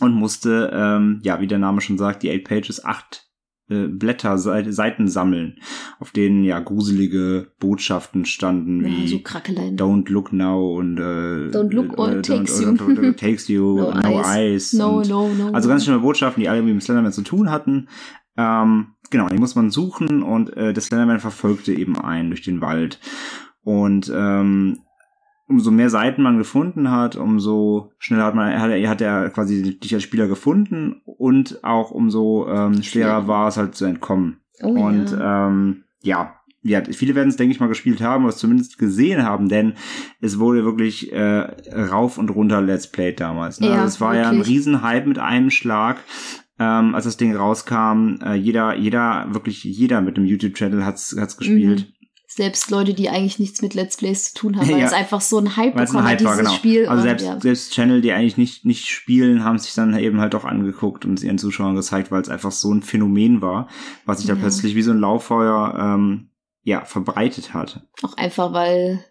und 0.00 0.12
musste 0.14 0.70
ähm, 0.74 1.20
ja, 1.22 1.40
wie 1.40 1.46
der 1.46 1.58
Name 1.58 1.80
schon 1.80 1.98
sagt, 1.98 2.22
die 2.22 2.30
Eight 2.30 2.44
Pages 2.44 2.84
acht 2.84 3.28
äh, 3.72 3.88
Blätter, 3.88 4.38
Seiten 4.38 5.08
sammeln, 5.08 5.58
auf 5.98 6.10
denen 6.10 6.44
ja 6.44 6.60
gruselige 6.60 7.48
Botschaften 7.58 8.24
standen, 8.24 8.82
ja, 8.82 8.88
wie 8.88 9.08
so 9.08 9.16
Don't 9.16 10.10
look 10.10 10.32
now 10.32 10.76
und 10.76 10.98
äh, 10.98 11.48
Don't 11.50 11.72
look 11.72 11.98
or 11.98 12.10
äh, 12.10 12.22
takes 12.22 12.60
you. 12.60 12.70
Or, 12.70 13.16
takes 13.16 13.48
you, 13.48 13.76
no, 13.78 13.92
no, 13.92 14.20
eyes. 14.20 14.26
eyes. 14.26 14.72
No, 14.72 15.02
no, 15.02 15.28
no. 15.28 15.52
Also 15.52 15.68
ganz 15.68 15.84
schöne 15.84 16.00
Botschaften, 16.00 16.42
die 16.42 16.48
alle 16.48 16.62
mit 16.62 16.70
dem 16.70 16.80
Slenderman 16.80 17.12
zu 17.12 17.22
tun 17.22 17.50
hatten. 17.50 17.88
Ähm, 18.36 18.94
genau, 19.10 19.28
die 19.28 19.38
muss 19.38 19.54
man 19.54 19.70
suchen 19.70 20.22
und 20.22 20.56
äh, 20.56 20.72
der 20.72 20.82
Slenderman 20.82 21.20
verfolgte 21.20 21.72
eben 21.72 21.98
einen 21.98 22.30
durch 22.30 22.42
den 22.42 22.60
Wald. 22.60 22.98
Und 23.64 24.12
ähm, 24.14 24.80
umso 25.52 25.70
mehr 25.70 25.90
Seiten 25.90 26.22
man 26.22 26.38
gefunden 26.38 26.90
hat, 26.90 27.16
umso 27.16 27.92
schneller 27.98 28.24
hat 28.24 28.34
man, 28.34 28.60
hat 28.60 28.70
er, 28.70 28.88
hat 28.88 29.00
er 29.00 29.30
quasi 29.30 29.78
dich 29.78 29.94
als 29.94 30.02
Spieler 30.02 30.26
gefunden 30.26 31.02
und 31.04 31.62
auch 31.62 31.90
umso 31.90 32.48
ähm, 32.48 32.82
schwerer 32.82 33.28
war 33.28 33.48
es 33.48 33.56
halt 33.56 33.74
zu 33.74 33.84
entkommen. 33.84 34.38
Oh, 34.62 34.68
und 34.68 35.10
ja. 35.12 35.48
ähm, 35.48 35.84
ja, 36.02 36.34
ja, 36.64 36.82
viele 36.84 37.14
werden 37.14 37.28
es, 37.28 37.36
denke 37.36 37.52
ich 37.52 37.60
mal, 37.60 37.66
gespielt 37.66 38.00
haben 38.00 38.24
oder 38.24 38.32
es 38.32 38.38
zumindest 38.38 38.78
gesehen 38.78 39.24
haben, 39.24 39.48
denn 39.48 39.74
es 40.20 40.38
wurde 40.38 40.64
wirklich 40.64 41.12
äh, 41.12 41.50
rauf 41.72 42.18
und 42.18 42.30
runter 42.30 42.60
Let's 42.60 42.86
Played 42.86 43.18
damals. 43.18 43.60
Ne? 43.60 43.68
Ja, 43.68 43.72
also 43.74 43.86
es 43.86 44.00
war 44.00 44.14
ja 44.14 44.28
ein 44.28 44.36
wirklich. 44.36 44.56
Riesenhype 44.56 45.08
mit 45.08 45.18
einem 45.18 45.50
Schlag. 45.50 45.98
Ähm, 46.58 46.94
als 46.94 47.04
das 47.04 47.16
Ding 47.16 47.34
rauskam, 47.34 48.18
äh, 48.24 48.34
jeder, 48.34 48.76
jeder, 48.76 49.26
wirklich 49.30 49.64
jeder 49.64 50.00
mit 50.00 50.16
einem 50.16 50.26
YouTube-Channel 50.26 50.84
hat's, 50.84 51.16
hat's 51.18 51.36
gespielt. 51.36 51.91
Selbst 52.34 52.70
Leute, 52.70 52.94
die 52.94 53.08
eigentlich 53.10 53.38
nichts 53.38 53.60
mit 53.62 53.74
Let's 53.74 53.96
Plays 53.96 54.32
zu 54.32 54.34
tun 54.40 54.56
haben, 54.56 54.68
weil 54.70 54.78
Ja. 54.80 54.86
es 54.86 54.92
einfach 54.92 55.20
so 55.20 55.38
ein 55.38 55.56
Hype 55.56 55.74
Weil 55.74 55.82
ein 55.82 55.86
bekommen 55.86 56.04
hat, 56.04 56.10
Hype 56.12 56.24
war, 56.24 56.32
dieses 56.32 56.38
genau. 56.46 56.56
Spiel. 56.56 56.86
also 56.86 57.02
selbst, 57.02 57.26
ja. 57.26 57.40
selbst 57.40 57.72
Channel, 57.72 58.00
die 58.00 58.12
eigentlich 58.12 58.36
nicht, 58.36 58.64
nicht 58.64 58.88
spielen, 58.88 59.44
haben 59.44 59.58
sich 59.58 59.74
dann 59.74 59.96
eben 59.98 60.20
halt 60.20 60.34
auch 60.34 60.44
angeguckt 60.44 61.04
und 61.04 61.14
es 61.18 61.22
ihren 61.24 61.38
Zuschauern 61.38 61.74
gezeigt, 61.74 62.10
weil 62.10 62.22
es 62.22 62.28
einfach 62.28 62.52
so 62.52 62.72
ein 62.72 62.82
Phänomen 62.82 63.42
war, 63.42 63.68
was 64.06 64.18
sich 64.18 64.26
da 64.26 64.34
Ja. 64.34 64.38
plötzlich 64.40 64.74
wie 64.74 64.82
so 64.82 64.92
ein 64.92 64.98
Lauffeuer 65.00 65.74
ähm, 65.78 66.30
ja, 66.64 66.84
verbreitet 66.84 67.54
hat. 67.54 67.86
Auch 68.02 68.16
einfach, 68.16 68.52
weil, 68.52 69.04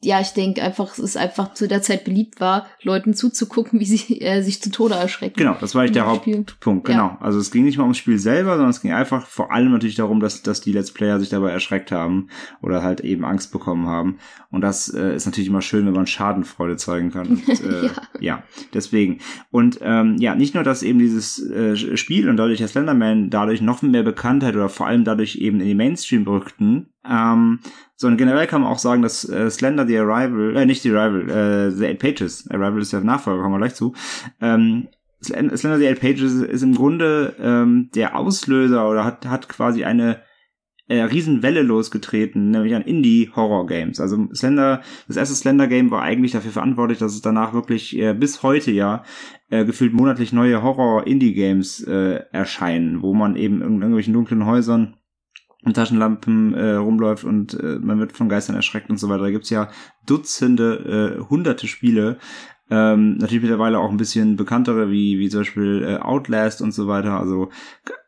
ja, 0.00 0.20
ich 0.20 0.28
denke 0.30 0.62
einfach, 0.62 0.92
es 0.92 0.98
ist 1.00 1.16
einfach 1.16 1.54
zu 1.54 1.66
der 1.66 1.82
Zeit 1.82 2.04
beliebt 2.04 2.40
war, 2.40 2.66
Leuten 2.82 3.14
zuzugucken, 3.14 3.80
wie 3.80 3.84
sie 3.84 4.20
äh, 4.20 4.42
sich 4.42 4.62
zu 4.62 4.70
Tode 4.70 4.94
erschrecken. 4.94 5.34
Genau, 5.36 5.56
das 5.60 5.74
war 5.74 5.84
echt 5.84 5.96
der. 5.96 6.06
Hauptpunkt, 6.06 6.88
Ja. 6.88 6.94
genau. 6.94 7.16
Also 7.20 7.38
es 7.40 7.50
ging 7.50 7.64
nicht 7.64 7.78
mal 7.78 7.82
ums 7.84 7.98
Spiel 7.98 8.18
selber, 8.18 8.52
sondern 8.52 8.70
es 8.70 8.80
ging 8.80 8.92
einfach 8.92 9.26
vor 9.26 9.50
allem 9.52 9.72
natürlich 9.72 9.96
darum, 9.96 10.20
dass, 10.20 10.42
dass 10.42 10.60
die 10.60 10.70
Let's 10.72 10.92
Player 10.92 11.18
sich 11.18 11.30
dabei 11.30 11.50
erschreckt 11.50 11.90
haben 11.90 12.28
oder 12.62 12.82
halt 12.84 13.00
eben 13.00 13.24
Angst 13.24 13.50
bekommen 13.50 13.88
haben. 13.88 14.18
Und 14.50 14.60
das 14.60 14.88
äh, 14.94 15.16
ist 15.16 15.26
natürlich 15.26 15.48
immer 15.48 15.62
schön, 15.62 15.84
wenn 15.86 15.94
man 15.94 16.06
Schadenfreude 16.06 16.76
zeigen 16.76 17.10
kann. 17.10 17.26
Und, 17.28 17.48
äh, 17.60 17.86
Ja. 17.86 17.92
ja, 18.20 18.42
deswegen. 18.74 19.18
Und 19.50 19.80
ähm, 19.82 20.16
ja, 20.20 20.34
nicht 20.36 20.54
nur, 20.54 20.62
dass 20.62 20.82
eben 20.84 21.00
dieses 21.00 21.44
äh, 21.50 21.96
Spiel 21.96 22.28
und 22.28 22.36
dadurch 22.36 22.58
der 22.58 22.68
Slenderman 22.68 23.30
dadurch 23.30 23.60
noch 23.62 23.82
mehr 23.82 24.04
Bekanntheit 24.04 24.54
oder 24.54 24.68
vor 24.68 24.86
allem 24.86 25.04
dadurch 25.04 25.36
eben 25.36 25.60
in 25.60 25.66
die 25.66 25.74
Mainstream 25.74 26.22
rückten, 26.26 26.90
ähm, 27.08 27.60
sondern 28.00 28.16
generell 28.16 28.46
kann 28.46 28.62
man 28.62 28.70
auch 28.70 28.78
sagen, 28.78 29.02
dass 29.02 29.28
äh, 29.28 29.50
Slender 29.50 29.86
the 29.86 29.98
Arrival, 29.98 30.56
äh, 30.56 30.64
nicht 30.64 30.82
the 30.82 30.92
Arrival, 30.92 31.28
äh, 31.28 31.70
The 31.72 31.86
Eight 31.86 31.98
Pages, 31.98 32.48
Arrival 32.48 32.80
ist 32.80 32.92
der 32.92 33.00
Nachfolger, 33.00 33.42
kommen 33.42 33.56
wir 33.56 33.58
gleich 33.58 33.74
zu, 33.74 33.92
ähm, 34.40 34.88
Slen- 35.20 35.54
Slender 35.56 35.78
the 35.78 35.88
Eight 35.88 36.00
Pages 36.00 36.34
ist 36.34 36.62
im 36.62 36.76
Grunde 36.76 37.34
ähm, 37.40 37.90
der 37.96 38.16
Auslöser 38.16 38.88
oder 38.88 39.04
hat, 39.04 39.26
hat 39.26 39.48
quasi 39.48 39.82
eine 39.82 40.20
äh, 40.86 41.02
Riesenwelle 41.02 41.62
losgetreten, 41.62 42.50
nämlich 42.52 42.74
an 42.74 42.82
Indie-Horror-Games. 42.82 44.00
Also 44.00 44.28
Slender, 44.32 44.80
das 45.08 45.16
erste 45.16 45.34
Slender-Game 45.34 45.90
war 45.90 46.02
eigentlich 46.02 46.32
dafür 46.32 46.52
verantwortlich, 46.52 46.98
dass 46.98 47.14
es 47.14 47.20
danach 47.20 47.52
wirklich 47.52 47.98
äh, 47.98 48.14
bis 48.14 48.44
heute 48.44 48.70
ja 48.70 49.02
äh, 49.50 49.64
gefühlt 49.64 49.92
monatlich 49.92 50.32
neue 50.32 50.62
Horror-Indie-Games 50.62 51.82
äh, 51.82 52.20
erscheinen, 52.30 53.02
wo 53.02 53.12
man 53.12 53.34
eben 53.34 53.60
in 53.60 53.82
irgendwelchen 53.82 54.14
dunklen 54.14 54.46
Häusern 54.46 54.97
mit 55.64 55.76
Taschenlampen 55.76 56.54
äh, 56.54 56.74
rumläuft 56.74 57.24
und 57.24 57.54
äh, 57.54 57.78
man 57.80 57.98
wird 57.98 58.12
von 58.12 58.28
Geistern 58.28 58.56
erschreckt 58.56 58.90
und 58.90 58.98
so 58.98 59.08
weiter. 59.08 59.24
Da 59.24 59.30
gibt's 59.30 59.50
ja 59.50 59.70
Dutzende, 60.06 61.18
äh, 61.18 61.28
hunderte 61.28 61.66
Spiele. 61.66 62.18
Ähm, 62.70 63.16
natürlich 63.16 63.42
mittlerweile 63.42 63.78
auch 63.78 63.90
ein 63.90 63.96
bisschen 63.96 64.36
bekanntere, 64.36 64.90
wie, 64.90 65.18
wie 65.18 65.28
zum 65.28 65.40
Beispiel 65.40 65.84
äh, 65.84 65.96
Outlast 66.02 66.62
und 66.62 66.72
so 66.72 66.86
weiter. 66.86 67.18
Also 67.18 67.50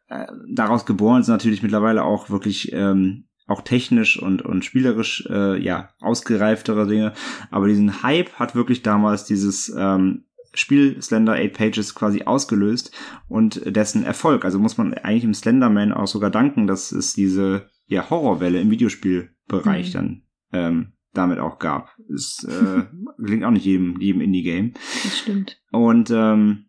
äh, 0.08 0.26
daraus 0.48 0.86
geboren 0.86 1.22
sind 1.22 1.34
natürlich 1.34 1.62
mittlerweile 1.62 2.04
auch 2.04 2.30
wirklich 2.30 2.72
ähm, 2.72 3.24
auch 3.46 3.62
technisch 3.62 4.20
und, 4.20 4.42
und 4.42 4.64
spielerisch 4.64 5.26
äh, 5.28 5.60
ja 5.60 5.90
ausgereiftere 6.00 6.86
Dinge. 6.86 7.12
Aber 7.50 7.66
diesen 7.66 8.02
Hype 8.02 8.32
hat 8.34 8.54
wirklich 8.54 8.82
damals 8.82 9.24
dieses 9.24 9.74
ähm, 9.76 10.24
Spiel 10.52 11.00
Slender 11.00 11.34
8 11.34 11.52
Pages 11.52 11.94
quasi 11.94 12.22
ausgelöst 12.22 12.92
und 13.28 13.62
dessen 13.64 14.04
Erfolg. 14.04 14.44
Also 14.44 14.58
muss 14.58 14.78
man 14.78 14.94
eigentlich 14.94 15.24
im 15.24 15.34
Slenderman 15.34 15.92
auch 15.92 16.06
sogar 16.06 16.30
danken, 16.30 16.66
dass 16.66 16.92
es 16.92 17.12
diese 17.12 17.68
ja, 17.86 18.08
Horrorwelle 18.08 18.60
im 18.60 18.70
Videospielbereich 18.70 19.88
Mhm. 19.88 19.92
dann 19.92 20.22
ähm, 20.52 20.92
damit 21.12 21.38
auch 21.38 21.58
gab. 21.58 21.96
Es 22.12 22.44
äh, 22.48 22.82
gelingt 23.18 23.44
auch 23.44 23.50
nicht 23.50 23.64
jedem, 23.64 24.00
jedem 24.00 24.20
Indie-Game. 24.20 24.74
Das 25.04 25.18
stimmt. 25.18 25.60
Und 25.72 26.10
ähm, 26.10 26.66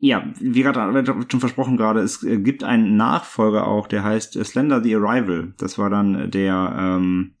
ja, 0.00 0.32
wie 0.38 0.62
gerade 0.62 1.04
schon 1.28 1.40
versprochen 1.40 1.76
gerade, 1.76 2.00
es 2.00 2.22
äh, 2.22 2.38
gibt 2.38 2.62
einen 2.62 2.96
Nachfolger 2.96 3.66
auch, 3.66 3.88
der 3.88 4.04
heißt 4.04 4.42
Slender 4.44 4.82
the 4.82 4.94
Arrival. 4.94 5.54
Das 5.58 5.78
war 5.78 5.90
dann 5.90 6.30
der 6.30 6.76
ähm, 6.78 7.34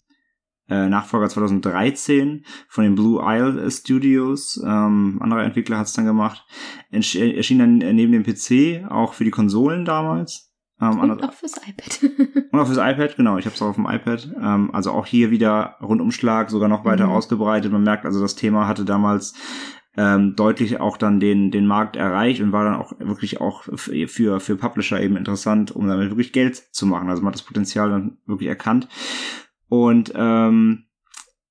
äh, 0.68 0.88
Nachfolger 0.88 1.28
2013 1.28 2.44
von 2.68 2.84
den 2.84 2.94
Blue 2.94 3.22
Isle 3.24 3.70
Studios. 3.70 4.60
Ähm, 4.64 5.18
anderer 5.20 5.44
Entwickler 5.44 5.78
hat 5.78 5.86
es 5.86 5.94
dann 5.94 6.04
gemacht. 6.04 6.44
Entsch- 6.92 7.18
äh, 7.18 7.36
erschien 7.36 7.58
dann 7.58 7.80
äh, 7.80 7.92
neben 7.92 8.12
dem 8.12 8.24
PC 8.24 8.90
auch 8.90 9.14
für 9.14 9.24
die 9.24 9.30
Konsolen 9.30 9.84
damals. 9.84 10.52
Ähm, 10.80 11.00
und 11.00 11.24
auch 11.24 11.32
fürs 11.32 11.56
iPad. 11.56 12.10
und 12.52 12.60
auch 12.60 12.66
fürs 12.66 12.78
iPad, 12.78 13.16
genau. 13.16 13.38
Ich 13.38 13.46
habe 13.46 13.54
es 13.54 13.62
auch 13.62 13.68
auf 13.68 13.76
dem 13.76 13.86
iPad. 13.86 14.30
Ähm, 14.40 14.72
also 14.72 14.92
auch 14.92 15.06
hier 15.06 15.30
wieder 15.30 15.76
Rundumschlag, 15.80 16.50
sogar 16.50 16.68
noch 16.68 16.84
weiter 16.84 17.06
mhm. 17.06 17.12
ausgebreitet. 17.12 17.72
Man 17.72 17.82
merkt 17.82 18.04
also, 18.04 18.20
das 18.20 18.36
Thema 18.36 18.68
hatte 18.68 18.84
damals 18.84 19.34
ähm, 19.96 20.36
deutlich 20.36 20.78
auch 20.78 20.96
dann 20.96 21.18
den, 21.18 21.50
den 21.50 21.66
Markt 21.66 21.96
erreicht 21.96 22.40
und 22.40 22.52
war 22.52 22.64
dann 22.64 22.76
auch 22.76 22.92
wirklich 23.00 23.40
auch 23.40 23.64
für, 23.74 24.38
für 24.38 24.56
Publisher 24.56 25.00
eben 25.00 25.16
interessant, 25.16 25.72
um 25.72 25.88
damit 25.88 26.10
wirklich 26.10 26.32
Geld 26.32 26.56
zu 26.56 26.86
machen. 26.86 27.08
Also 27.08 27.22
man 27.22 27.32
hat 27.32 27.40
das 27.40 27.46
Potenzial 27.46 27.90
dann 27.90 28.18
wirklich 28.24 28.48
erkannt. 28.48 28.86
Und 29.68 30.12
ähm, 30.14 30.86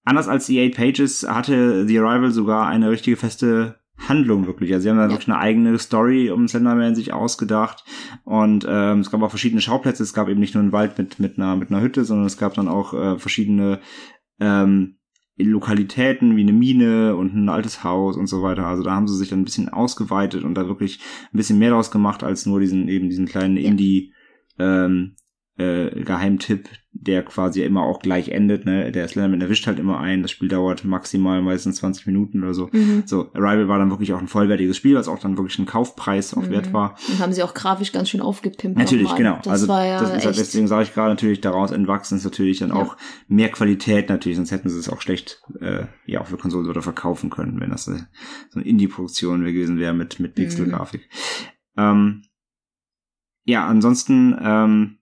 anders 0.04 0.28
als 0.28 0.46
die 0.46 0.60
Eight 0.60 0.76
Pages 0.76 1.28
hatte 1.28 1.88
The 1.88 2.00
Arrival 2.00 2.32
sogar 2.32 2.68
eine 2.68 2.90
richtige 2.90 3.18
feste 3.18 3.80
Handlung 3.98 4.46
wirklich. 4.46 4.72
Also 4.74 4.84
sie 4.84 4.90
haben 4.90 4.98
da 4.98 5.06
ja. 5.06 5.10
wirklich 5.10 5.28
eine 5.28 5.40
eigene 5.40 5.78
Story 5.80 6.30
um 6.30 6.48
Slenderman 6.48 6.96
sich 6.96 7.14
ausgedacht 7.14 7.84
und 8.24 8.66
ähm, 8.70 9.00
es 9.00 9.10
gab 9.10 9.22
auch 9.24 9.30
verschiedene 9.30 9.62
Schauplätze. 9.62 10.04
Es 10.04 10.14
gab 10.14 10.30
eben 10.30 10.40
nicht 10.40 10.54
nur 10.54 10.62
einen 10.62 10.72
Wald 10.72 10.98
mit 10.98 11.20
mit 11.20 11.38
einer 11.38 11.56
mit 11.56 11.72
einer 11.72 11.82
Hütte, 11.82 12.06
sondern 12.06 12.28
es 12.28 12.38
gab 12.38 12.54
dann 12.54 12.68
auch 12.68 12.94
äh, 12.94 13.18
verschiedene 13.18 13.80
ähm, 14.40 14.98
Lokalitäten 15.36 16.36
wie 16.36 16.42
eine 16.42 16.54
Mine 16.54 17.16
und 17.16 17.36
ein 17.36 17.50
altes 17.50 17.84
Haus 17.84 18.18
und 18.18 18.28
so 18.28 18.42
weiter. 18.42 18.66
Also 18.66 18.84
da 18.84 18.94
haben 18.94 19.08
sie 19.08 19.18
sich 19.18 19.30
dann 19.30 19.42
ein 19.42 19.46
bisschen 19.46 19.70
ausgeweitet 19.70 20.44
und 20.44 20.56
da 20.56 20.68
wirklich 20.68 21.00
ein 21.34 21.38
bisschen 21.38 21.60
mehr 21.60 21.72
draus 21.72 21.92
gemacht 21.92 22.24
als 22.24 22.46
nur 22.46 22.60
diesen 22.60 22.88
eben 22.88 23.10
diesen 23.10 23.28
kleinen 23.28 23.58
ja. 23.58 23.68
Indie 23.68 24.14
ähm, 24.60 25.16
äh, 25.58 26.04
Geheimtipp, 26.04 26.70
der 27.02 27.24
quasi 27.24 27.64
immer 27.64 27.84
auch 27.84 28.00
gleich 28.00 28.30
endet. 28.30 28.66
Ne? 28.66 28.92
Der 28.92 29.08
Slenderman 29.08 29.42
erwischt 29.42 29.68
halt 29.68 29.80
immer 29.80 30.00
ein. 30.00 30.22
Das 30.22 30.32
Spiel 30.32 30.48
dauert 30.48 30.84
maximal 30.84 31.42
meistens 31.42 31.78
20 31.78 32.08
Minuten 32.08 32.44
oder 32.44 32.54
so. 32.54 32.70
Mhm. 32.72 33.04
So, 33.06 33.30
Arrival 33.34 33.68
war 33.68 33.78
dann 33.80 33.90
wirklich 33.90 34.14
auch 34.14 34.20
ein 34.20 34.28
vollwertiges 34.28 34.78
Spiel, 34.78 34.96
was 34.96 35.08
auch 35.08 35.20
dann 35.20 35.38
wirklich 35.38 35.60
ein 35.60 35.66
Kaufpreis 35.66 36.34
auch 36.34 36.44
mhm. 36.44 36.50
wert 36.50 36.74
war. 36.74 36.98
Und 37.08 37.20
haben 37.20 37.34
sie 37.34 37.44
auch 37.44 37.54
grafisch 37.54 37.92
ganz 37.92 38.10
schön 38.10 38.22
aufgepimpt. 38.22 38.78
Natürlich, 38.78 39.14
genau. 39.16 39.40
Das 39.44 39.64
also 39.64 39.68
ja 39.74 40.00
das 40.00 40.18
ist 40.18 40.26
halt, 40.26 40.38
deswegen 40.38 40.68
sage 40.68 40.84
ich 40.84 40.94
gerade 40.94 41.10
natürlich, 41.10 41.42
daraus 41.42 41.72
entwachsen 41.72 42.18
ist 42.18 42.24
natürlich 42.24 42.60
dann 42.60 42.70
ja. 42.70 42.76
auch 42.76 42.98
mehr 43.28 43.50
Qualität 43.50 44.10
natürlich, 44.10 44.38
sonst 44.38 44.52
hätten 44.52 44.70
sie 44.70 44.80
es 44.80 44.90
auch 44.90 45.02
schlecht 45.02 45.42
äh, 45.60 45.86
ja 46.06 46.22
auch 46.22 46.28
für 46.28 46.38
Konsolen 46.38 46.68
oder 46.68 46.82
verkaufen 46.82 47.30
können, 47.30 47.60
wenn 47.60 47.70
das 47.70 47.88
äh, 47.88 48.00
so 48.50 48.60
eine 48.60 48.68
Indie-Produktion 48.68 49.44
gewesen 49.44 49.80
wäre 49.80 49.94
mit, 49.94 50.20
mit 50.20 50.36
Pixel-Grafik. 50.36 51.02
Mhm. 51.76 51.82
Ähm, 51.82 52.22
ja, 53.46 53.66
ansonsten 53.66 54.38
ähm, 54.42 54.97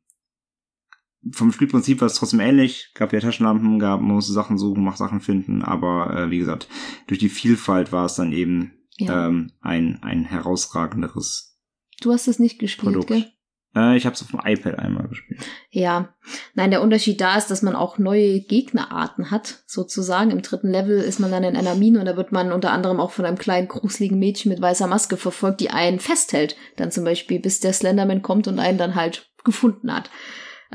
vom 1.32 1.52
Spielprinzip 1.52 2.02
war 2.02 2.08
es 2.08 2.16
trotzdem 2.16 2.40
ähnlich. 2.40 2.92
Gab 2.94 3.14
ja 3.14 3.20
Taschenlampen, 3.20 3.80
gab, 3.80 4.02
man 4.02 4.16
musste 4.16 4.34
Sachen 4.34 4.58
suchen, 4.58 4.84
macht 4.84 4.98
Sachen 4.98 5.22
finden, 5.22 5.64
aber 5.64 6.16
äh, 6.16 6.32
wie 6.32 6.40
gesagt, 6.40 6.68
durch 7.08 7.20
die 7.20 7.30
Vielfalt 7.30 7.92
war 7.92 8.06
es 8.06 8.16
dann 8.16 8.32
eben 8.32 8.74
ja. 8.98 9.28
ähm, 9.28 9.52
ein, 9.62 10.00
ein 10.04 10.26
herausragenderes. 10.26 11.60
Du 12.02 12.12
hast 12.12 12.28
es 12.28 12.40
nicht 12.40 12.60
gespielt, 12.60 12.94
Produkt. 12.94 13.08
gell? 13.08 13.32
Äh, 13.76 13.98
ich 13.98 14.06
habe 14.06 14.16
es 14.16 14.22
auf 14.22 14.32
dem 14.32 14.40
iPad 14.44 14.80
einmal 14.80 15.08
gespielt. 15.08 15.42
Ja, 15.70 16.16
nein, 16.54 16.72
der 16.72 16.82
Unterschied 16.82 17.20
da 17.20 17.38
ist, 17.38 17.52
dass 17.52 17.62
man 17.62 17.76
auch 17.76 17.98
neue 17.98 18.40
Gegnerarten 18.42 19.32
hat, 19.32 19.64
sozusagen. 19.68 20.32
Im 20.32 20.42
dritten 20.42 20.70
Level 20.70 20.98
ist 20.98 21.20
man 21.20 21.32
dann 21.32 21.44
in 21.44 21.56
einer 21.56 21.76
Mine 21.76 22.00
und 22.00 22.06
da 22.06 22.16
wird 22.16 22.32
man 22.32 22.52
unter 22.52 22.72
anderem 22.72 23.00
auch 23.00 23.12
von 23.12 23.26
einem 23.26 23.38
kleinen, 23.38 23.68
gruseligen 23.68 24.20
Mädchen 24.20 24.52
mit 24.52 24.62
weißer 24.62 24.88
Maske 24.88 25.18
verfolgt, 25.18 25.60
die 25.60 25.72
einen 25.72 26.00
festhält. 26.00 26.56
Dann 26.78 26.92
zum 26.92 27.04
Beispiel, 27.04 27.40
bis 27.40 27.60
der 27.60 27.74
Slenderman 27.74 28.22
kommt 28.22 28.48
und 28.48 28.60
einen 28.60 28.78
dann 28.78 28.96
halt 28.96 29.30
gefunden 29.44 29.94
hat. 29.94 30.10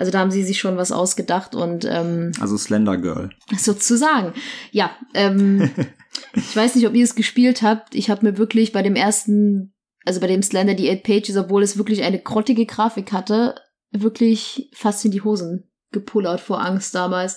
Also 0.01 0.11
da 0.11 0.21
haben 0.21 0.31
sie 0.31 0.43
sich 0.43 0.59
schon 0.59 0.79
was 0.79 0.93
ausgedacht 0.93 1.55
und 1.55 1.85
ähm, 1.85 2.33
also 2.41 2.57
Slender 2.57 2.97
Girl 2.97 3.29
sozusagen. 3.59 4.33
Ja, 4.71 4.93
ähm, 5.13 5.71
ich 6.35 6.57
weiß 6.57 6.75
nicht, 6.75 6.87
ob 6.87 6.95
ihr 6.95 7.05
es 7.05 7.15
gespielt 7.15 7.61
habt. 7.61 7.95
Ich 7.95 8.09
habe 8.09 8.25
mir 8.25 8.39
wirklich 8.39 8.73
bei 8.73 8.81
dem 8.81 8.97
ersten, 8.97 9.75
also 10.07 10.19
bei 10.21 10.27
dem 10.27 10.43
Slender 10.43 10.73
die 10.73 10.89
Eight 10.89 11.03
Pages, 11.03 11.37
obwohl 11.37 11.63
es 11.63 11.77
wirklich 11.77 12.03
eine 12.03 12.19
grottige 12.19 12.65
Grafik 12.65 13.13
hatte, 13.13 13.57
wirklich 13.91 14.71
fast 14.73 15.05
in 15.05 15.11
die 15.11 15.21
Hosen 15.21 15.71
gepullert 15.93 16.41
vor 16.41 16.65
Angst 16.65 16.95
damals. 16.95 17.37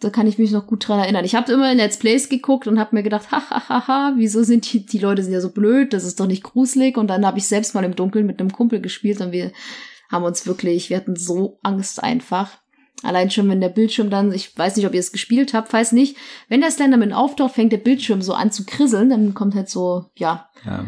Da 0.00 0.08
kann 0.08 0.26
ich 0.26 0.38
mich 0.38 0.50
noch 0.50 0.66
gut 0.66 0.88
dran 0.88 0.98
erinnern. 0.98 1.26
Ich 1.26 1.34
habe 1.34 1.52
immer 1.52 1.70
in 1.70 1.76
Let's 1.76 1.98
Plays 1.98 2.30
geguckt 2.30 2.66
und 2.66 2.78
habe 2.78 2.96
mir 2.96 3.02
gedacht, 3.02 3.30
hahaha, 3.30 4.14
wieso 4.16 4.44
sind 4.44 4.72
die, 4.72 4.86
die 4.86 4.98
Leute 4.98 5.22
sind 5.22 5.34
ja 5.34 5.42
so 5.42 5.50
blöd, 5.50 5.92
das 5.92 6.04
ist 6.04 6.20
doch 6.20 6.26
nicht 6.26 6.42
gruselig. 6.42 6.96
Und 6.96 7.08
dann 7.08 7.26
habe 7.26 7.36
ich 7.36 7.46
selbst 7.46 7.74
mal 7.74 7.84
im 7.84 7.96
Dunkeln 7.96 8.24
mit 8.24 8.40
einem 8.40 8.50
Kumpel 8.50 8.80
gespielt 8.80 9.20
und 9.20 9.32
wir 9.32 9.52
haben 10.12 10.24
uns 10.24 10.46
wirklich, 10.46 10.90
wir 10.90 10.98
hatten 10.98 11.16
so 11.16 11.58
Angst 11.62 12.02
einfach. 12.02 12.50
Allein 13.02 13.30
schon, 13.30 13.48
wenn 13.48 13.60
der 13.60 13.68
Bildschirm 13.68 14.10
dann, 14.10 14.32
ich 14.32 14.56
weiß 14.56 14.76
nicht, 14.76 14.86
ob 14.86 14.94
ihr 14.94 15.00
es 15.00 15.10
gespielt 15.10 15.54
habt, 15.54 15.70
falls 15.70 15.90
nicht, 15.90 16.16
wenn 16.48 16.60
der 16.60 16.70
Slenderman 16.70 17.12
auftaucht, 17.12 17.54
fängt 17.54 17.72
der 17.72 17.78
Bildschirm 17.78 18.22
so 18.22 18.34
an 18.34 18.52
zu 18.52 18.64
krisseln, 18.64 19.10
dann 19.10 19.34
kommt 19.34 19.56
halt 19.56 19.68
so, 19.68 20.04
ja. 20.14 20.48
ja. 20.64 20.84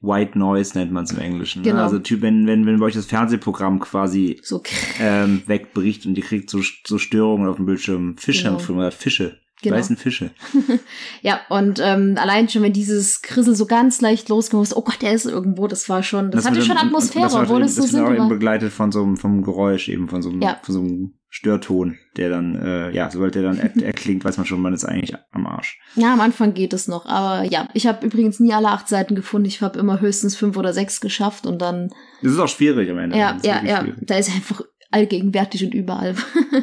White 0.00 0.38
Noise 0.38 0.76
nennt 0.76 0.92
man 0.92 1.04
es 1.04 1.12
im 1.12 1.18
Englischen. 1.18 1.62
Ne? 1.62 1.68
Genau. 1.68 1.78
Ne? 1.78 1.84
Also 1.84 1.98
Typ, 2.00 2.20
wenn, 2.20 2.46
wenn, 2.46 2.66
wenn 2.66 2.78
bei 2.78 2.86
euch 2.86 2.94
das 2.94 3.06
Fernsehprogramm 3.06 3.80
quasi 3.80 4.40
so 4.42 4.62
ähm, 5.00 5.42
wegbricht 5.46 6.04
und 6.06 6.16
ihr 6.16 6.24
kriegt 6.24 6.50
so, 6.50 6.60
so 6.86 6.98
Störungen 6.98 7.48
auf 7.48 7.56
dem 7.56 7.66
Bildschirm. 7.66 8.16
Fische 8.18 8.44
genau. 8.44 8.56
haben 8.56 8.64
früher 8.64 8.90
Fische. 8.90 9.40
Genau. 9.62 9.76
Weißen 9.76 9.96
Fische. 9.96 10.30
ja, 11.22 11.40
und 11.48 11.80
ähm, 11.82 12.14
allein 12.16 12.48
schon, 12.48 12.62
wenn 12.62 12.72
dieses 12.72 13.22
Krissel 13.22 13.56
so 13.56 13.66
ganz 13.66 14.00
leicht 14.00 14.28
losgekommen 14.28 14.62
ist, 14.62 14.76
oh 14.76 14.82
Gott, 14.82 15.02
der 15.02 15.12
ist 15.12 15.26
irgendwo, 15.26 15.66
das 15.66 15.88
war 15.88 16.04
schon, 16.04 16.30
das, 16.30 16.44
das 16.44 16.52
hatte 16.52 16.64
schon 16.64 16.76
Atmosphäre, 16.76 17.24
das 17.24 17.34
obwohl 17.34 17.62
es 17.62 17.74
so 17.74 17.82
das 17.82 17.90
simpel 17.90 18.18
war. 18.18 18.28
begleitet 18.28 18.72
von 18.72 18.92
so 18.92 19.02
einem 19.02 19.16
vom 19.16 19.42
Geräusch, 19.42 19.88
eben 19.88 20.08
von 20.08 20.22
so 20.22 20.30
einem, 20.30 20.42
ja. 20.42 20.60
von 20.62 20.74
so 20.74 20.80
einem 20.80 21.14
Störton, 21.30 21.98
der 22.16 22.30
dann, 22.30 22.54
äh, 22.54 22.90
ja, 22.92 23.10
sobald 23.10 23.34
der 23.34 23.42
dann 23.42 23.58
er 23.58 23.84
erklingt, 23.84 24.24
weiß 24.24 24.38
man 24.38 24.46
schon, 24.46 24.62
man 24.62 24.72
ist 24.72 24.84
eigentlich 24.84 25.14
am 25.32 25.46
Arsch. 25.46 25.78
Ja, 25.96 26.14
am 26.14 26.20
Anfang 26.20 26.54
geht 26.54 26.72
es 26.72 26.88
noch, 26.88 27.04
aber 27.06 27.44
ja, 27.44 27.68
ich 27.74 27.86
habe 27.86 28.06
übrigens 28.06 28.40
nie 28.40 28.54
alle 28.54 28.68
acht 28.68 28.88
Seiten 28.88 29.14
gefunden. 29.14 29.46
Ich 29.46 29.60
habe 29.60 29.78
immer 29.78 30.00
höchstens 30.00 30.36
fünf 30.36 30.56
oder 30.56 30.72
sechs 30.72 31.00
geschafft 31.00 31.46
und 31.46 31.60
dann. 31.60 31.90
Das 32.22 32.32
ist 32.32 32.38
auch 32.38 32.48
schwierig 32.48 32.88
am 32.90 32.98
Ende. 32.98 33.18
Ja, 33.18 33.36
ja, 33.42 33.62
ja. 33.62 33.80
Schwierig. 33.82 34.06
Da 34.06 34.16
ist 34.16 34.34
einfach 34.34 34.62
allgegenwärtig 34.90 35.64
und 35.64 35.74
überall. 35.74 36.14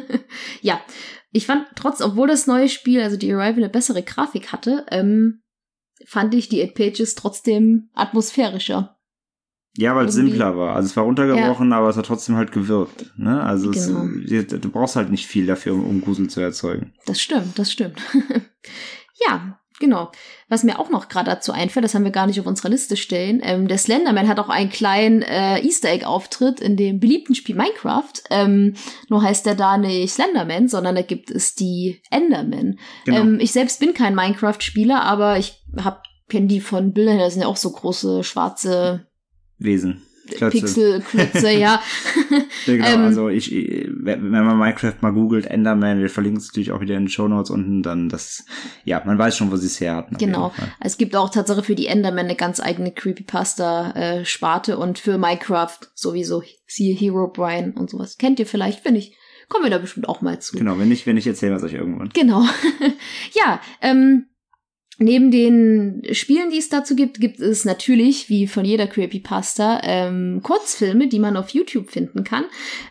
ja, 0.60 0.80
ich 1.36 1.46
fand 1.46 1.66
trotz, 1.74 2.00
obwohl 2.00 2.28
das 2.28 2.46
neue 2.46 2.68
Spiel, 2.68 3.02
also 3.02 3.16
die 3.16 3.32
Arrival, 3.32 3.64
eine 3.64 3.68
bessere 3.68 4.02
Grafik 4.02 4.52
hatte, 4.52 4.86
ähm, 4.90 5.42
fand 6.06 6.34
ich 6.34 6.48
die 6.48 6.62
Eight 6.62 6.74
Pages 6.74 7.14
trotzdem 7.14 7.90
atmosphärischer. 7.94 8.96
Ja, 9.76 9.94
weil 9.94 10.06
es 10.06 10.14
simpler 10.14 10.56
war. 10.56 10.74
Also 10.74 10.86
es 10.86 10.96
war 10.96 11.04
runtergebrochen, 11.04 11.70
ja. 11.70 11.76
aber 11.76 11.90
es 11.90 11.98
hat 11.98 12.06
trotzdem 12.06 12.36
halt 12.36 12.50
gewirkt. 12.50 13.12
Ne? 13.18 13.42
Also 13.42 13.70
genau. 13.70 14.08
es, 14.24 14.46
du 14.46 14.70
brauchst 14.70 14.96
halt 14.96 15.10
nicht 15.10 15.26
viel 15.26 15.44
dafür, 15.44 15.74
um, 15.74 15.84
um 15.84 16.00
Grusel 16.00 16.30
zu 16.30 16.40
erzeugen. 16.40 16.94
Das 17.04 17.20
stimmt, 17.20 17.58
das 17.58 17.70
stimmt. 17.70 18.00
ja, 19.26 19.60
Genau. 19.78 20.10
Was 20.48 20.64
mir 20.64 20.78
auch 20.78 20.90
noch 20.90 21.08
gerade 21.08 21.30
dazu 21.30 21.52
einfällt, 21.52 21.84
das 21.84 21.94
haben 21.94 22.04
wir 22.04 22.10
gar 22.10 22.26
nicht 22.26 22.40
auf 22.40 22.46
unserer 22.46 22.70
Liste 22.70 22.96
stehen. 22.96 23.40
Ähm, 23.42 23.68
der 23.68 23.78
Slenderman 23.78 24.28
hat 24.28 24.38
auch 24.38 24.48
einen 24.48 24.70
kleinen 24.70 25.22
äh, 25.22 25.60
Easter 25.60 25.90
Egg-Auftritt 25.90 26.60
in 26.60 26.76
dem 26.76 26.98
beliebten 26.98 27.34
Spiel 27.34 27.56
Minecraft. 27.56 28.12
Ähm, 28.30 28.74
nur 29.08 29.22
heißt 29.22 29.44
der 29.44 29.54
da 29.54 29.76
nicht 29.76 30.12
Slenderman, 30.12 30.68
sondern 30.68 30.94
da 30.94 31.02
gibt 31.02 31.30
es 31.30 31.54
die 31.54 32.00
Enderman. 32.10 32.78
Genau. 33.04 33.20
Ähm, 33.20 33.38
ich 33.40 33.52
selbst 33.52 33.80
bin 33.80 33.92
kein 33.92 34.14
Minecraft-Spieler, 34.14 35.02
aber 35.02 35.38
ich 35.38 35.62
hab 35.76 36.04
kenne 36.28 36.46
die 36.46 36.60
von 36.60 36.92
Bildern, 36.92 37.18
das 37.18 37.34
sind 37.34 37.42
ja 37.42 37.48
auch 37.48 37.56
so 37.56 37.70
große 37.70 38.24
schwarze 38.24 39.06
Wesen. 39.58 40.02
Pixelklötze, 40.26 41.50
ja. 41.50 41.80
genau, 42.66 42.86
ähm, 42.86 43.00
also 43.02 43.28
ich, 43.28 43.50
wenn 43.52 44.28
man 44.28 44.58
Minecraft 44.58 44.94
mal 45.00 45.12
googelt, 45.12 45.46
Enderman, 45.46 46.00
wir 46.00 46.10
verlinken 46.10 46.40
es 46.40 46.48
natürlich 46.48 46.72
auch 46.72 46.80
wieder 46.80 46.96
in 46.96 47.04
den 47.04 47.08
Show 47.08 47.28
Notes 47.28 47.50
unten, 47.50 47.82
dann 47.82 48.08
das, 48.08 48.44
ja, 48.84 49.02
man 49.04 49.18
weiß 49.18 49.36
schon, 49.36 49.50
wo 49.50 49.56
sie 49.56 49.66
es 49.66 49.80
her 49.80 49.96
hatten. 49.96 50.16
Genau. 50.18 50.52
Es 50.80 50.98
gibt 50.98 51.16
auch 51.16 51.30
tatsächlich 51.30 51.66
für 51.66 51.74
die 51.74 51.86
Enderman 51.86 52.26
eine 52.26 52.36
ganz 52.36 52.60
eigene 52.60 52.92
Creepypasta-Sparte 52.92 54.72
äh, 54.72 54.76
und 54.76 54.98
für 54.98 55.18
Minecraft 55.18 55.78
sowieso, 55.94 56.42
siehe 56.66 56.94
Hero 56.94 57.28
Brian 57.28 57.72
und 57.72 57.90
sowas. 57.90 58.18
Kennt 58.18 58.38
ihr 58.38 58.46
vielleicht, 58.46 58.80
finde 58.80 59.00
ich. 59.00 59.16
Kommen 59.48 59.64
wir 59.64 59.70
da 59.70 59.78
bestimmt 59.78 60.08
auch 60.08 60.22
mal 60.22 60.40
zu. 60.40 60.56
Genau, 60.56 60.78
wenn 60.78 60.88
nicht, 60.88 61.06
wenn 61.06 61.14
nicht, 61.14 61.26
erzählen 61.26 61.52
wir 61.52 61.58
es 61.58 61.62
euch 61.62 61.74
irgendwann. 61.74 62.10
Genau. 62.12 62.44
ja, 63.32 63.60
ähm, 63.80 64.26
Neben 64.98 65.30
den 65.30 66.02
Spielen, 66.12 66.50
die 66.50 66.58
es 66.58 66.70
dazu 66.70 66.96
gibt, 66.96 67.20
gibt 67.20 67.38
es 67.40 67.64
natürlich, 67.66 68.30
wie 68.30 68.46
von 68.46 68.64
jeder 68.64 68.86
Creepypasta, 68.86 69.80
ähm, 69.82 70.40
Kurzfilme, 70.42 71.08
die 71.08 71.18
man 71.18 71.36
auf 71.36 71.50
YouTube 71.50 71.90
finden 71.90 72.24
kann. 72.24 72.44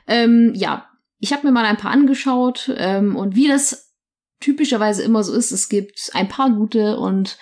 Ähm, 0.08 0.54
ja, 0.56 0.88
ich 1.20 1.34
habe 1.34 1.48
mir 1.48 1.52
mal 1.52 1.66
ein 1.66 1.78
paar 1.78 1.92
angeschaut 1.92 2.72
ähm, 2.78 3.16
und 3.16 3.36
wie 3.36 3.48
das 3.48 3.94
typischerweise 4.40 5.02
immer 5.02 5.24
so 5.24 5.34
ist, 5.34 5.52
es 5.52 5.70
gibt 5.70 6.12
ein 6.14 6.28
paar 6.28 6.52
gute 6.52 6.98
und 6.98 7.40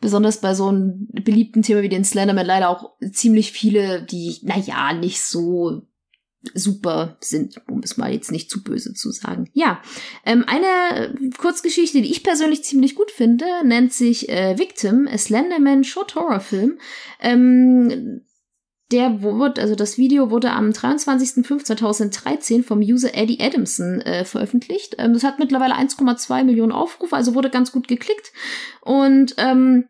besonders 0.00 0.40
bei 0.40 0.54
so 0.54 0.68
einem 0.68 1.08
beliebten 1.10 1.62
Thema 1.62 1.82
wie 1.82 1.88
den 1.88 2.04
Slenderman 2.04 2.46
leider 2.46 2.70
auch 2.70 2.94
ziemlich 3.12 3.52
viele, 3.52 4.02
die, 4.02 4.38
naja, 4.42 4.94
nicht 4.94 5.20
so 5.20 5.82
super 6.54 7.16
sind, 7.20 7.60
um 7.68 7.80
es 7.82 7.96
mal 7.96 8.12
jetzt 8.12 8.32
nicht 8.32 8.50
zu 8.50 8.62
böse 8.62 8.94
zu 8.94 9.10
sagen. 9.10 9.48
Ja, 9.52 9.80
ähm, 10.24 10.44
eine 10.46 11.14
Kurzgeschichte, 11.38 12.02
die 12.02 12.10
ich 12.10 12.22
persönlich 12.22 12.64
ziemlich 12.64 12.94
gut 12.94 13.10
finde, 13.10 13.44
nennt 13.64 13.92
sich 13.92 14.28
äh, 14.28 14.58
Victim, 14.58 15.08
a 15.10 15.18
Slenderman 15.18 15.84
Short 15.84 16.14
Horror 16.14 16.40
Film. 16.40 16.78
Ähm, 17.20 18.22
der 18.90 19.22
wurde, 19.22 19.60
also 19.60 19.74
das 19.74 19.96
Video 19.96 20.30
wurde 20.30 20.52
am 20.52 20.70
23.05.2013 20.70 22.62
vom 22.62 22.80
User 22.80 23.14
Eddie 23.14 23.40
Adamson 23.40 24.00
äh, 24.02 24.24
veröffentlicht. 24.24 24.96
Ähm, 24.98 25.14
das 25.14 25.24
hat 25.24 25.38
mittlerweile 25.38 25.74
1,2 25.74 26.44
Millionen 26.44 26.72
Aufrufe, 26.72 27.16
also 27.16 27.34
wurde 27.34 27.50
ganz 27.50 27.72
gut 27.72 27.88
geklickt. 27.88 28.32
Und 28.82 29.34
ähm, 29.38 29.86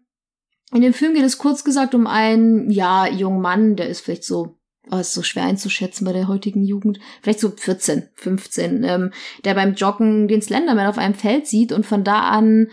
in 0.73 0.83
dem 0.83 0.95
Film 0.95 1.15
geht 1.15 1.25
es 1.25 1.39
kurz 1.39 1.65
gesagt 1.65 1.95
um 1.95 2.07
einen, 2.07 2.71
ja, 2.71 3.09
jungen 3.09 3.41
Mann, 3.43 3.77
der 3.77 3.89
ist 3.89 4.01
vielleicht 4.01 4.25
so 4.25 4.59
oh, 4.91 4.97
ist 4.97 5.15
so 5.15 5.23
schwer 5.23 5.45
einzuschätzen 5.45 6.05
bei 6.05 6.13
der 6.13 6.29
heutigen 6.29 6.63
Jugend, 6.63 6.99
vielleicht 7.21 7.41
so 7.41 7.51
14, 7.51 8.09
15, 8.15 8.85
ähm, 8.85 9.13
der 9.45 9.55
beim 9.55 9.75
Joggen 9.75 10.29
den 10.29 10.43
Slenderman 10.43 10.87
auf 10.87 10.99
einem 10.99 11.15
Feld 11.15 11.47
sieht 11.47 11.73
und 11.73 11.87
von 11.87 12.05
da 12.05 12.21
an 12.31 12.69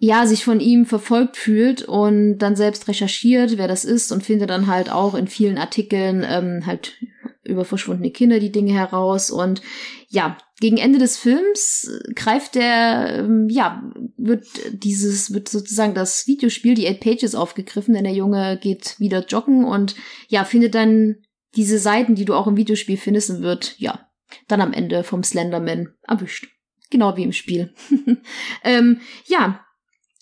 ja, 0.00 0.26
sich 0.26 0.44
von 0.44 0.60
ihm 0.60 0.86
verfolgt 0.86 1.36
fühlt 1.36 1.82
und 1.82 2.38
dann 2.38 2.54
selbst 2.54 2.86
recherchiert, 2.86 3.58
wer 3.58 3.66
das 3.66 3.84
ist 3.84 4.12
und 4.12 4.22
findet 4.22 4.48
dann 4.48 4.68
halt 4.68 4.90
auch 4.92 5.14
in 5.14 5.26
vielen 5.26 5.58
Artikeln 5.58 6.24
ähm, 6.28 6.66
halt 6.66 6.94
über 7.42 7.64
verschwundene 7.64 8.12
Kinder 8.12 8.38
die 8.38 8.52
Dinge 8.52 8.72
heraus 8.74 9.30
und 9.30 9.60
ja, 10.08 10.38
gegen 10.58 10.78
Ende 10.78 10.98
des 10.98 11.18
Films 11.18 11.90
greift 12.14 12.54
der, 12.54 13.18
ähm, 13.18 13.48
ja, 13.50 13.82
wird 14.16 14.46
dieses, 14.72 15.32
wird 15.34 15.48
sozusagen 15.48 15.94
das 15.94 16.26
Videospiel, 16.26 16.74
die 16.74 16.86
Eight 16.86 17.00
Pages 17.00 17.34
aufgegriffen, 17.34 17.94
denn 17.94 18.04
der 18.04 18.14
Junge 18.14 18.58
geht 18.58 18.98
wieder 18.98 19.26
joggen 19.26 19.64
und 19.64 19.94
ja, 20.28 20.44
findet 20.44 20.74
dann 20.74 21.16
diese 21.56 21.78
Seiten, 21.78 22.14
die 22.14 22.24
du 22.24 22.34
auch 22.34 22.46
im 22.46 22.56
Videospiel 22.56 22.96
findest 22.96 23.30
und 23.30 23.42
wird, 23.42 23.74
ja, 23.78 24.08
dann 24.46 24.60
am 24.60 24.72
Ende 24.72 25.04
vom 25.04 25.22
Slenderman 25.22 25.94
erwischt. 26.02 26.48
Genau 26.90 27.16
wie 27.16 27.24
im 27.24 27.32
Spiel. 27.32 27.74
ähm, 28.64 29.00
ja, 29.26 29.64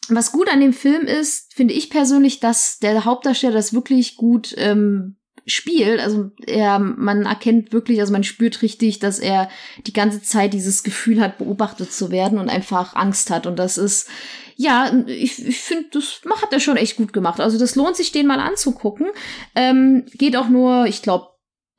was 0.09 0.33
gut 0.33 0.49
an 0.49 0.61
dem 0.61 0.73
Film 0.73 1.07
ist, 1.07 1.55
finde 1.55 1.75
ich 1.75 1.91
persönlich, 1.91 2.41
dass 2.41 2.79
der 2.79 3.05
Hauptdarsteller 3.05 3.55
das 3.55 3.73
wirklich 3.73 4.17
gut 4.17 4.55
ähm, 4.57 5.17
spielt. 5.47 6.01
Also 6.01 6.31
er, 6.47 6.79
man 6.79 7.25
erkennt 7.25 7.73
wirklich, 7.73 8.01
also 8.01 8.13
man 8.13 8.25
spürt 8.25 8.63
richtig, 8.63 8.99
dass 8.99 9.19
er 9.19 9.49
die 9.87 9.93
ganze 9.93 10.21
Zeit 10.23 10.53
dieses 10.53 10.83
Gefühl 10.83 11.21
hat, 11.21 11.39
beobachtet 11.39 11.93
zu 11.93 12.11
werden 12.11 12.39
und 12.39 12.49
einfach 12.49 12.95
Angst 12.97 13.31
hat. 13.31 13.47
Und 13.47 13.59
das 13.59 13.79
ist, 13.79 14.09
ja, 14.57 14.93
ich, 15.07 15.47
ich 15.47 15.59
finde, 15.61 15.89
das 15.93 16.21
hat 16.43 16.53
er 16.53 16.61
schon 16.61 16.77
echt 16.77 16.97
gut 16.97 17.13
gemacht. 17.13 17.41
Also 17.41 17.59
das 17.59 17.77
lohnt 17.77 17.97
sich, 17.97 18.13
den 18.13 18.27
mal 18.27 18.41
anzugucken. 18.41 19.07
Ähm, 19.55 20.05
geht 20.15 20.37
auch 20.37 20.49
nur, 20.49 20.87
ich 20.87 21.03
glaube, 21.03 21.29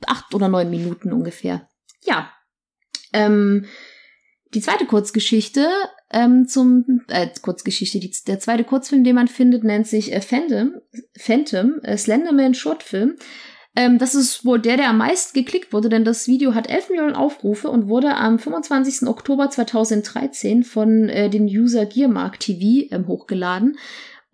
acht 0.06 0.34
oder 0.34 0.48
neun 0.48 0.70
Minuten 0.70 1.12
ungefähr. 1.12 1.68
Ja. 2.06 2.32
Ähm, 3.14 3.66
die 4.54 4.62
zweite 4.62 4.86
Kurzgeschichte 4.86 5.68
ähm, 6.10 6.48
zum 6.48 7.02
äh, 7.10 7.28
Kurzgeschichte, 7.42 8.00
die, 8.00 8.14
der 8.28 8.40
zweite 8.40 8.64
Kurzfilm, 8.64 9.04
den 9.04 9.16
man 9.16 9.28
findet, 9.28 9.64
nennt 9.64 9.88
sich 9.88 10.14
äh, 10.14 10.22
Phantom, 10.22 10.74
Phantom 11.18 11.80
äh, 11.84 11.98
Slenderman 11.98 12.54
Shortfilm. 12.54 13.18
Ähm, 13.78 14.00
das 14.00 14.16
ist 14.16 14.44
wohl 14.44 14.60
der, 14.60 14.76
der 14.76 14.90
am 14.90 14.98
meisten 14.98 15.38
geklickt 15.38 15.72
wurde, 15.72 15.88
denn 15.88 16.04
das 16.04 16.28
Video 16.28 16.56
hat 16.56 16.68
11 16.68 16.90
Millionen 16.90 17.16
Aufrufe 17.16 17.70
und 17.70 17.88
wurde 17.88 18.16
am 18.16 18.40
25. 18.40 19.08
Oktober 19.08 19.52
2013 19.52 20.64
von 20.64 21.10
äh, 21.10 21.30
dem 21.30 21.46
User 21.46 21.86
Gearmark 21.86 22.40
TV 22.40 22.88
ähm, 22.90 23.06
hochgeladen. 23.06 23.78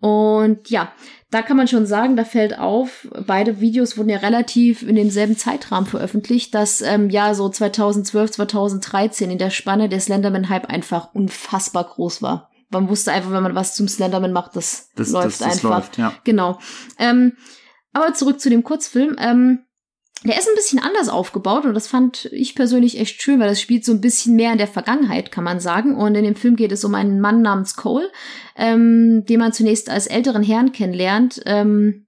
Und 0.00 0.70
ja, 0.70 0.92
da 1.30 1.42
kann 1.42 1.58
man 1.58 1.68
schon 1.68 1.84
sagen, 1.84 2.16
da 2.16 2.24
fällt 2.24 2.58
auf, 2.58 3.06
beide 3.26 3.60
Videos 3.60 3.98
wurden 3.98 4.08
ja 4.08 4.16
relativ 4.16 4.82
in 4.82 4.96
demselben 4.96 5.36
Zeitrahmen 5.36 5.86
veröffentlicht, 5.86 6.54
dass 6.54 6.80
ähm, 6.80 7.10
ja 7.10 7.34
so 7.34 7.50
2012, 7.50 8.30
2013 8.30 9.30
in 9.30 9.38
der 9.38 9.50
Spanne 9.50 9.90
der 9.90 10.00
Slenderman-Hype 10.00 10.70
einfach 10.70 11.14
unfassbar 11.14 11.84
groß 11.84 12.22
war. 12.22 12.50
Man 12.70 12.88
wusste 12.88 13.12
einfach, 13.12 13.30
wenn 13.30 13.42
man 13.42 13.54
was 13.54 13.74
zum 13.74 13.88
Slenderman 13.88 14.32
macht, 14.32 14.56
das, 14.56 14.88
das 14.96 15.10
läuft 15.10 15.26
das, 15.26 15.38
das 15.38 15.52
einfach. 15.52 15.70
Läuft, 15.70 15.98
ja. 15.98 16.14
Genau. 16.24 16.58
Ähm, 16.98 17.34
aber 17.94 18.12
zurück 18.14 18.40
zu 18.40 18.50
dem 18.50 18.62
Kurzfilm. 18.62 19.16
Ähm, 19.18 19.60
der 20.24 20.38
ist 20.38 20.48
ein 20.48 20.54
bisschen 20.54 20.78
anders 20.78 21.10
aufgebaut 21.10 21.66
und 21.66 21.74
das 21.74 21.86
fand 21.86 22.26
ich 22.32 22.54
persönlich 22.54 22.98
echt 22.98 23.20
schön, 23.20 23.40
weil 23.40 23.48
das 23.48 23.60
spielt 23.60 23.84
so 23.84 23.92
ein 23.92 24.00
bisschen 24.00 24.36
mehr 24.36 24.52
in 24.52 24.58
der 24.58 24.66
Vergangenheit, 24.68 25.30
kann 25.30 25.44
man 25.44 25.60
sagen. 25.60 25.96
Und 25.96 26.14
in 26.14 26.24
dem 26.24 26.34
Film 26.34 26.56
geht 26.56 26.72
es 26.72 26.84
um 26.84 26.94
einen 26.94 27.20
Mann 27.20 27.42
namens 27.42 27.76
Cole, 27.76 28.10
ähm, 28.56 29.24
den 29.28 29.38
man 29.38 29.52
zunächst 29.52 29.90
als 29.90 30.06
älteren 30.06 30.42
Herrn 30.42 30.72
kennenlernt, 30.72 31.42
ähm, 31.44 32.06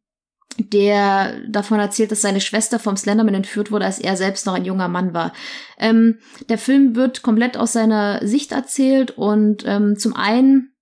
der 0.58 1.46
davon 1.46 1.78
erzählt, 1.78 2.10
dass 2.10 2.22
seine 2.22 2.40
Schwester 2.40 2.78
vom 2.78 2.96
Slenderman 2.96 3.34
entführt 3.34 3.70
wurde, 3.70 3.84
als 3.84 3.98
er 3.98 4.16
selbst 4.16 4.46
noch 4.46 4.54
ein 4.54 4.64
junger 4.64 4.88
Mann 4.88 5.12
war. 5.12 5.34
Ähm, 5.78 6.18
der 6.48 6.56
Film 6.56 6.96
wird 6.96 7.22
komplett 7.22 7.58
aus 7.58 7.74
seiner 7.74 8.26
Sicht 8.26 8.52
erzählt 8.52 9.10
und 9.10 9.64
ähm, 9.66 9.98
zum 9.98 10.16
einen 10.16 10.75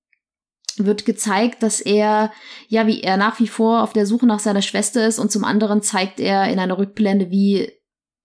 wird 0.78 1.04
gezeigt, 1.04 1.62
dass 1.62 1.80
er, 1.80 2.32
ja, 2.68 2.86
wie 2.86 3.02
er 3.02 3.16
nach 3.16 3.40
wie 3.40 3.48
vor 3.48 3.82
auf 3.82 3.92
der 3.92 4.06
Suche 4.06 4.26
nach 4.26 4.40
seiner 4.40 4.62
Schwester 4.62 5.06
ist 5.06 5.18
und 5.18 5.30
zum 5.30 5.44
anderen 5.44 5.82
zeigt 5.82 6.20
er 6.20 6.48
in 6.48 6.58
einer 6.58 6.78
Rückblende, 6.78 7.30
wie 7.30 7.70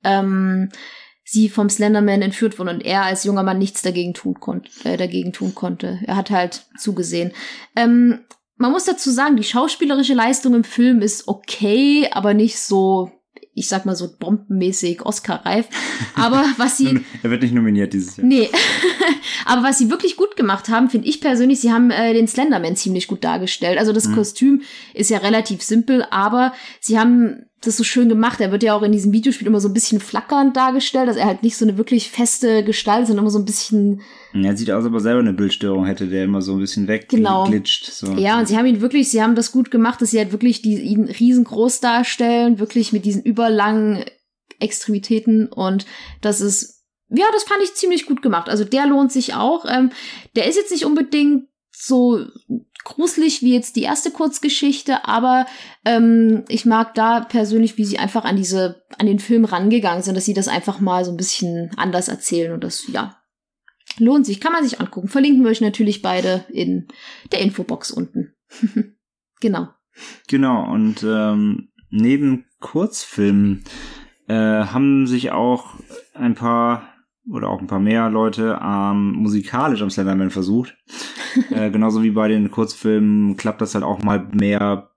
ähm, 0.03 0.69
sie 1.23 1.49
vom 1.49 1.69
Slenderman 1.69 2.21
entführt 2.21 2.57
wurde 2.57 2.71
und 2.71 2.85
er 2.85 3.03
als 3.03 3.23
junger 3.23 3.43
Mann 3.43 3.59
nichts 3.59 3.81
dagegen 3.81 4.13
tun, 4.13 4.39
konnte, 4.39 4.69
äh, 4.83 4.97
dagegen 4.97 5.31
tun 5.31 5.53
konnte. 5.53 5.99
Er 6.05 6.15
hat 6.15 6.31
halt 6.31 6.65
zugesehen. 6.77 7.33
Ähm, 7.75 8.21
man 8.55 8.71
muss 8.71 8.85
dazu 8.85 9.11
sagen, 9.11 9.37
die 9.37 9.43
schauspielerische 9.43 10.13
Leistung 10.13 10.53
im 10.53 10.63
Film 10.63 11.01
ist 11.01 11.27
okay, 11.27 12.09
aber 12.11 12.33
nicht 12.33 12.59
so 12.59 13.11
ich 13.53 13.67
sag 13.67 13.85
mal 13.85 13.95
so 13.95 14.09
bombenmäßig 14.17 15.05
Oscar-reif. 15.05 15.67
Aber 16.15 16.45
was 16.57 16.77
sie. 16.77 17.01
er 17.23 17.29
wird 17.29 17.41
nicht 17.41 17.53
nominiert 17.53 17.93
dieses 17.93 18.17
Jahr. 18.17 18.27
Nee. 18.27 18.49
Aber 19.45 19.63
was 19.63 19.77
sie 19.77 19.89
wirklich 19.89 20.15
gut 20.15 20.35
gemacht 20.35 20.69
haben, 20.69 20.89
finde 20.89 21.07
ich 21.07 21.21
persönlich, 21.21 21.59
sie 21.59 21.71
haben 21.71 21.91
äh, 21.91 22.13
den 22.13 22.27
Slenderman 22.27 22.75
ziemlich 22.75 23.07
gut 23.07 23.23
dargestellt. 23.23 23.79
Also 23.79 23.93
das 23.93 24.07
mhm. 24.07 24.15
Kostüm 24.15 24.61
ist 24.93 25.09
ja 25.09 25.17
relativ 25.19 25.61
simpel, 25.63 26.05
aber 26.11 26.53
sie 26.79 26.99
haben 26.99 27.48
das 27.61 27.75
so 27.75 27.83
schön 27.83 28.07
gemacht. 28.07 28.39
Er 28.39 28.51
wird 28.51 28.63
ja 28.63 28.73
auch 28.73 28.83
in 28.83 28.91
diesem 28.91 29.11
Videospiel 29.11 29.47
immer 29.47 29.59
so 29.59 29.67
ein 29.67 29.73
bisschen 29.73 29.99
flackernd 29.99 30.55
dargestellt, 30.55 31.09
dass 31.09 31.17
er 31.17 31.25
halt 31.25 31.43
nicht 31.43 31.57
so 31.57 31.65
eine 31.65 31.77
wirklich 31.77 32.09
feste 32.09 32.63
Gestalt, 32.63 33.07
sondern 33.07 33.25
immer 33.25 33.31
so 33.31 33.39
ein 33.39 33.45
bisschen. 33.45 34.01
Er 34.33 34.55
sieht 34.55 34.71
aus, 34.71 34.85
aber 34.85 34.99
selber 34.99 35.19
eine 35.19 35.33
Bildstörung 35.33 35.85
hätte, 35.85 36.07
der 36.07 36.23
immer 36.23 36.41
so 36.41 36.53
ein 36.53 36.59
bisschen 36.59 36.87
wegglitscht. 36.87 37.99
Genau. 37.99 38.15
So. 38.15 38.21
Ja, 38.21 38.39
und 38.39 38.47
sie 38.47 38.57
haben 38.57 38.65
ihn 38.65 38.81
wirklich, 38.81 39.09
sie 39.09 39.21
haben 39.21 39.35
das 39.35 39.51
gut 39.51 39.71
gemacht, 39.71 40.01
dass 40.01 40.11
sie 40.11 40.19
halt 40.19 40.31
wirklich 40.31 40.61
die, 40.61 40.79
ihn 40.79 41.05
riesengroß 41.05 41.81
darstellen, 41.81 42.59
wirklich 42.59 42.93
mit 42.93 43.05
diesen 43.05 43.23
überlangen 43.23 44.05
Extremitäten 44.59 45.47
und 45.47 45.85
das 46.21 46.41
ist, 46.41 46.83
ja, 47.09 47.25
das 47.33 47.43
fand 47.43 47.61
ich 47.63 47.73
ziemlich 47.75 48.05
gut 48.05 48.21
gemacht. 48.21 48.49
Also 48.49 48.63
der 48.63 48.85
lohnt 48.85 49.11
sich 49.11 49.33
auch. 49.33 49.65
Ähm, 49.67 49.91
der 50.35 50.47
ist 50.47 50.57
jetzt 50.57 50.71
nicht 50.71 50.85
unbedingt 50.85 51.49
so 51.81 52.25
gruselig 52.83 53.41
wie 53.41 53.53
jetzt 53.53 53.77
die 53.77 53.83
erste 53.83 54.11
Kurzgeschichte, 54.11 55.05
aber 55.05 55.45
ähm, 55.85 56.43
ich 56.49 56.65
mag 56.65 56.93
da 56.93 57.21
persönlich, 57.21 57.77
wie 57.77 57.85
sie 57.85 57.99
einfach 57.99 58.25
an 58.25 58.35
diese, 58.35 58.83
an 58.97 59.07
den 59.07 59.19
Film 59.19 59.45
rangegangen 59.45 60.03
sind, 60.03 60.15
dass 60.15 60.25
sie 60.25 60.33
das 60.33 60.49
einfach 60.49 60.81
mal 60.81 61.05
so 61.05 61.11
ein 61.11 61.17
bisschen 61.17 61.71
anders 61.77 62.09
erzählen 62.09 62.51
und 62.51 62.63
das, 62.65 62.87
ja, 62.87 63.17
lohnt 63.97 64.25
sich, 64.25 64.41
kann 64.41 64.51
man 64.51 64.63
sich 64.63 64.81
angucken. 64.81 65.07
Verlinken 65.07 65.43
wir 65.43 65.51
euch 65.51 65.61
natürlich 65.61 66.01
beide 66.01 66.45
in 66.49 66.87
der 67.31 67.39
Infobox 67.39 67.91
unten. 67.91 68.33
genau. 69.39 69.69
Genau, 70.27 70.69
und 70.71 71.03
ähm, 71.03 71.69
neben 71.89 72.45
Kurzfilmen 72.59 73.63
äh, 74.27 74.33
haben 74.33 75.07
sich 75.07 75.31
auch 75.31 75.75
ein 76.13 76.35
paar 76.35 76.88
oder 77.31 77.49
auch 77.49 77.61
ein 77.61 77.67
paar 77.67 77.79
mehr 77.79 78.09
Leute 78.09 78.59
ähm, 78.61 79.13
musikalisch 79.13 79.81
am 79.81 79.89
Slenderman 79.89 80.31
versucht. 80.31 80.75
äh, 81.51 81.69
genauso 81.69 82.03
wie 82.03 82.11
bei 82.11 82.27
den 82.27 82.51
Kurzfilmen 82.51 83.37
klappt 83.37 83.61
das 83.61 83.75
halt 83.75 83.83
auch 83.83 84.01
mal 84.01 84.27
mehr 84.33 84.91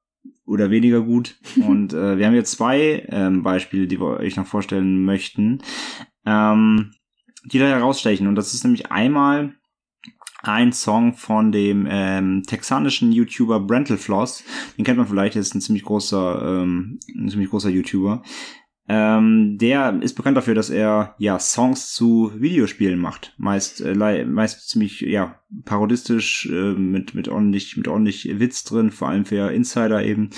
oder 0.45 0.71
weniger 0.71 1.03
gut. 1.03 1.39
Und 1.67 1.93
äh, 1.93 2.19
wir 2.19 2.27
haben 2.27 2.35
jetzt 2.35 2.53
zwei 2.53 3.07
ähm, 3.09 3.43
Beispiele, 3.43 3.87
die 3.87 4.01
wir 4.01 4.21
euch 4.21 4.37
noch 4.37 4.47
vorstellen 4.47 5.05
möchten, 5.05 5.61
ähm, 6.25 6.93
die 7.45 7.59
da 7.59 7.67
herausstechen. 7.67 8.27
Und 8.27 8.35
das 8.35 8.55
ist 8.55 8.65
nämlich 8.65 8.91
einmal 8.91 9.55
ein 10.43 10.73
Song 10.73 11.15
von 11.15 11.53
dem 11.53 11.87
ähm, 11.89 12.43
texanischen 12.45 13.13
YouTuber 13.13 13.61
Brental 13.61 13.97
Floss. 13.97 14.43
Den 14.77 14.85
kennt 14.85 14.99
man 14.99 15.07
vielleicht, 15.07 15.35
der 15.35 15.43
ist 15.43 15.55
ein 15.55 15.61
ziemlich 15.61 15.85
großer, 15.85 16.63
ähm, 16.63 16.99
ein 17.15 17.29
ziemlich 17.29 17.51
großer 17.51 17.71
YouTuber. 17.71 18.23
Ähm, 18.89 19.59
der 19.59 20.03
ist 20.03 20.15
bekannt 20.15 20.37
dafür, 20.37 20.57
dass 20.57 20.69
er 20.69 21.15
ja 21.19 21.39
Songs 21.39 21.95
zu 21.95 22.33
Videospielen 22.37 22.99
macht. 22.99 23.33
Meist, 23.39 23.81
äh, 23.81 24.25
meist 24.25 24.69
ziemlich 24.69 25.01
ja 25.03 25.37
parodistisch 25.65 26.49
äh, 26.51 26.73
mit 26.73 27.15
mit 27.15 27.29
ordentlich 27.29 27.77
mit 27.77 27.87
ordentlich 27.87 28.41
Witz 28.41 28.65
drin, 28.65 28.91
vor 28.91 29.09
allem 29.09 29.25
für 29.25 29.53
Insider 29.53 30.03
eben. 30.05 30.31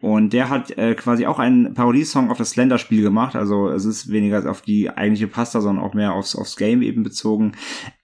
Und 0.00 0.34
der 0.34 0.50
hat 0.50 0.76
äh, 0.76 0.94
quasi 0.94 1.26
auch 1.26 1.38
einen 1.38 1.72
Parodiesong 1.72 2.30
auf 2.30 2.36
das 2.36 2.50
Slender-Spiel 2.50 3.00
gemacht. 3.00 3.34
Also 3.34 3.70
es 3.70 3.86
ist 3.86 4.10
weniger 4.10 4.48
auf 4.50 4.60
die 4.60 4.90
eigentliche 4.90 5.28
Pasta, 5.28 5.62
sondern 5.62 5.82
auch 5.82 5.94
mehr 5.94 6.12
aufs 6.12 6.36
aufs 6.36 6.56
Game 6.56 6.82
eben 6.82 7.02
bezogen. 7.02 7.52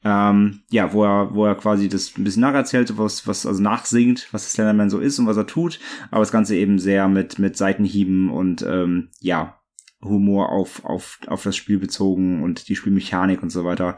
Ähm, 0.05 0.62
ja, 0.70 0.94
wo 0.94 1.05
er 1.05 1.35
wo 1.35 1.44
er 1.44 1.55
quasi 1.55 1.90
das 1.90 2.16
ein 2.16 2.24
bisschen 2.24 2.42
nacherzählt, 2.42 2.96
was 2.96 3.26
was 3.26 3.44
also 3.44 3.62
nachsingt, 3.62 4.28
was 4.33 4.44
das 4.44 4.52
Slenderman 4.52 4.88
so 4.88 5.00
ist 5.00 5.18
und 5.18 5.26
was 5.26 5.37
er 5.37 5.46
tut. 5.46 5.81
Aber 6.11 6.20
das 6.20 6.33
Ganze 6.33 6.57
eben 6.57 6.78
sehr 6.78 7.09
mit 7.09 7.38
mit 7.38 7.59
Seitenhieben 7.59 8.31
und 8.31 8.62
ähm, 8.62 9.11
ja 9.20 9.59
Humor 10.03 10.51
auf, 10.51 10.85
auf, 10.85 11.19
auf 11.27 11.43
das 11.43 11.57
Spiel 11.57 11.79
bezogen 11.79 12.43
und 12.43 12.69
die 12.69 12.77
Spielmechanik 12.77 13.43
und 13.43 13.51
so 13.51 13.65
weiter 13.65 13.97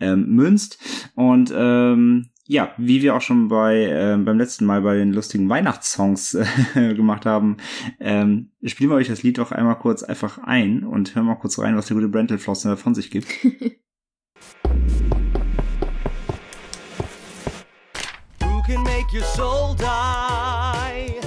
ähm, 0.00 0.28
münzt. 0.28 0.78
Und 1.14 1.52
ähm, 1.54 2.30
ja, 2.46 2.74
wie 2.78 3.00
wir 3.00 3.14
auch 3.14 3.20
schon 3.20 3.46
bei 3.46 3.84
äh, 3.84 4.16
beim 4.16 4.36
letzten 4.36 4.64
Mal 4.64 4.82
bei 4.82 4.96
den 4.96 5.12
lustigen 5.12 5.48
Weihnachtssongs 5.48 6.34
äh, 6.34 6.94
gemacht 6.94 7.24
haben, 7.24 7.58
ähm, 8.00 8.50
spielen 8.64 8.90
wir 8.90 8.96
euch 8.96 9.06
das 9.06 9.22
Lied 9.22 9.38
auch 9.38 9.52
einmal 9.52 9.78
kurz 9.78 10.02
einfach 10.02 10.38
ein 10.38 10.82
und 10.82 11.14
hören 11.14 11.26
mal 11.26 11.36
kurz 11.36 11.60
rein, 11.60 11.76
was 11.76 11.86
der 11.86 11.94
gute 11.94 12.08
Brental 12.08 12.38
Flossner 12.38 12.76
von 12.76 12.96
sich 12.96 13.12
gibt. 13.12 13.28
Who 18.40 18.62
can 18.66 18.82
make 18.82 19.12
your 19.12 19.22
soul 19.22 19.76
die 19.76 21.20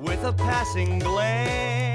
with 0.00 0.24
a 0.24 0.32
passing 0.32 1.00
glance? 1.00 1.89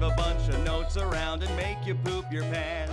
Leave 0.00 0.12
a 0.12 0.16
bunch 0.16 0.48
of 0.48 0.64
notes 0.64 0.96
around 0.96 1.42
and 1.42 1.56
make 1.56 1.86
you 1.86 1.94
poop 2.04 2.24
your 2.32 2.44
pants. 2.44 2.92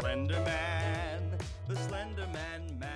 Slender 0.00 0.40
Man, 0.40 1.38
the 1.68 1.76
Slender 1.76 2.26
Man 2.32 2.78
Man. 2.78 2.88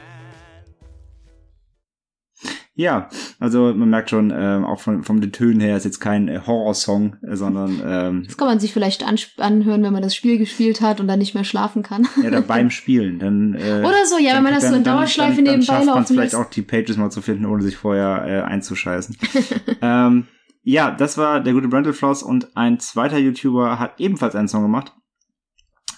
Ja, 2.75 3.09
also 3.41 3.73
man 3.73 3.89
merkt 3.89 4.11
schon, 4.11 4.31
ähm, 4.37 4.67
auch 4.67 4.81
von, 4.81 5.03
vom 5.03 5.23
den 5.23 5.33
Tönen 5.33 5.61
her 5.61 5.79
ist 5.79 5.85
jetzt 5.85 6.01
kein 6.01 6.29
äh, 6.29 6.41
Horrorsong, 6.47 7.17
äh, 7.23 7.35
sondern 7.35 7.81
ähm, 7.83 8.25
Das 8.27 8.37
kann 8.37 8.49
man 8.49 8.61
sich 8.61 8.75
vielleicht 8.75 9.03
anhören, 9.03 9.83
wenn 9.83 9.93
man 9.95 10.03
das 10.03 10.15
Spiel 10.15 10.37
gespielt 10.37 10.83
hat 10.83 11.01
und 11.01 11.09
dann 11.09 11.19
nicht 11.19 11.35
mehr 11.35 11.45
schlafen 11.45 11.83
kann. 11.83 12.07
Ja, 12.23 12.29
da 12.29 12.43
beim 12.43 12.69
Spielen. 12.69 13.19
Dann, 13.19 13.55
äh, 13.59 13.81
Oder 13.81 14.05
so, 14.05 14.19
ja, 14.19 14.35
wenn 14.37 14.43
man 14.43 14.53
das 14.53 14.65
dann, 14.65 14.73
so 14.73 14.77
in 14.77 14.85
Dauerschleife 14.85 15.37
dann, 15.37 15.45
dann, 15.47 15.55
nebenbei 15.55 15.75
dann 15.75 15.85
schafft 15.85 15.95
man 15.95 16.07
vielleicht 16.07 16.35
auch 16.35 16.51
die 16.51 16.63
Pages 16.63 16.99
mal 16.99 17.11
zu 17.11 17.23
finden, 17.23 17.47
ohne 17.47 17.63
sich 17.63 17.79
vorher 17.79 18.27
äh, 18.27 18.43
einzuscheißen. 18.43 19.17
ähm, 19.81 20.27
ja, 20.69 20.91
das 20.91 21.17
war 21.17 21.41
der 21.41 21.53
gute 21.53 21.69
Brental 21.69 21.93
Floss 21.93 22.25
und 22.25 22.57
ein 22.57 22.81
zweiter 22.81 23.19
YouTuber 23.19 23.79
hat 23.79 24.01
ebenfalls 24.01 24.35
einen 24.35 24.49
Song 24.49 24.63
gemacht. 24.63 24.93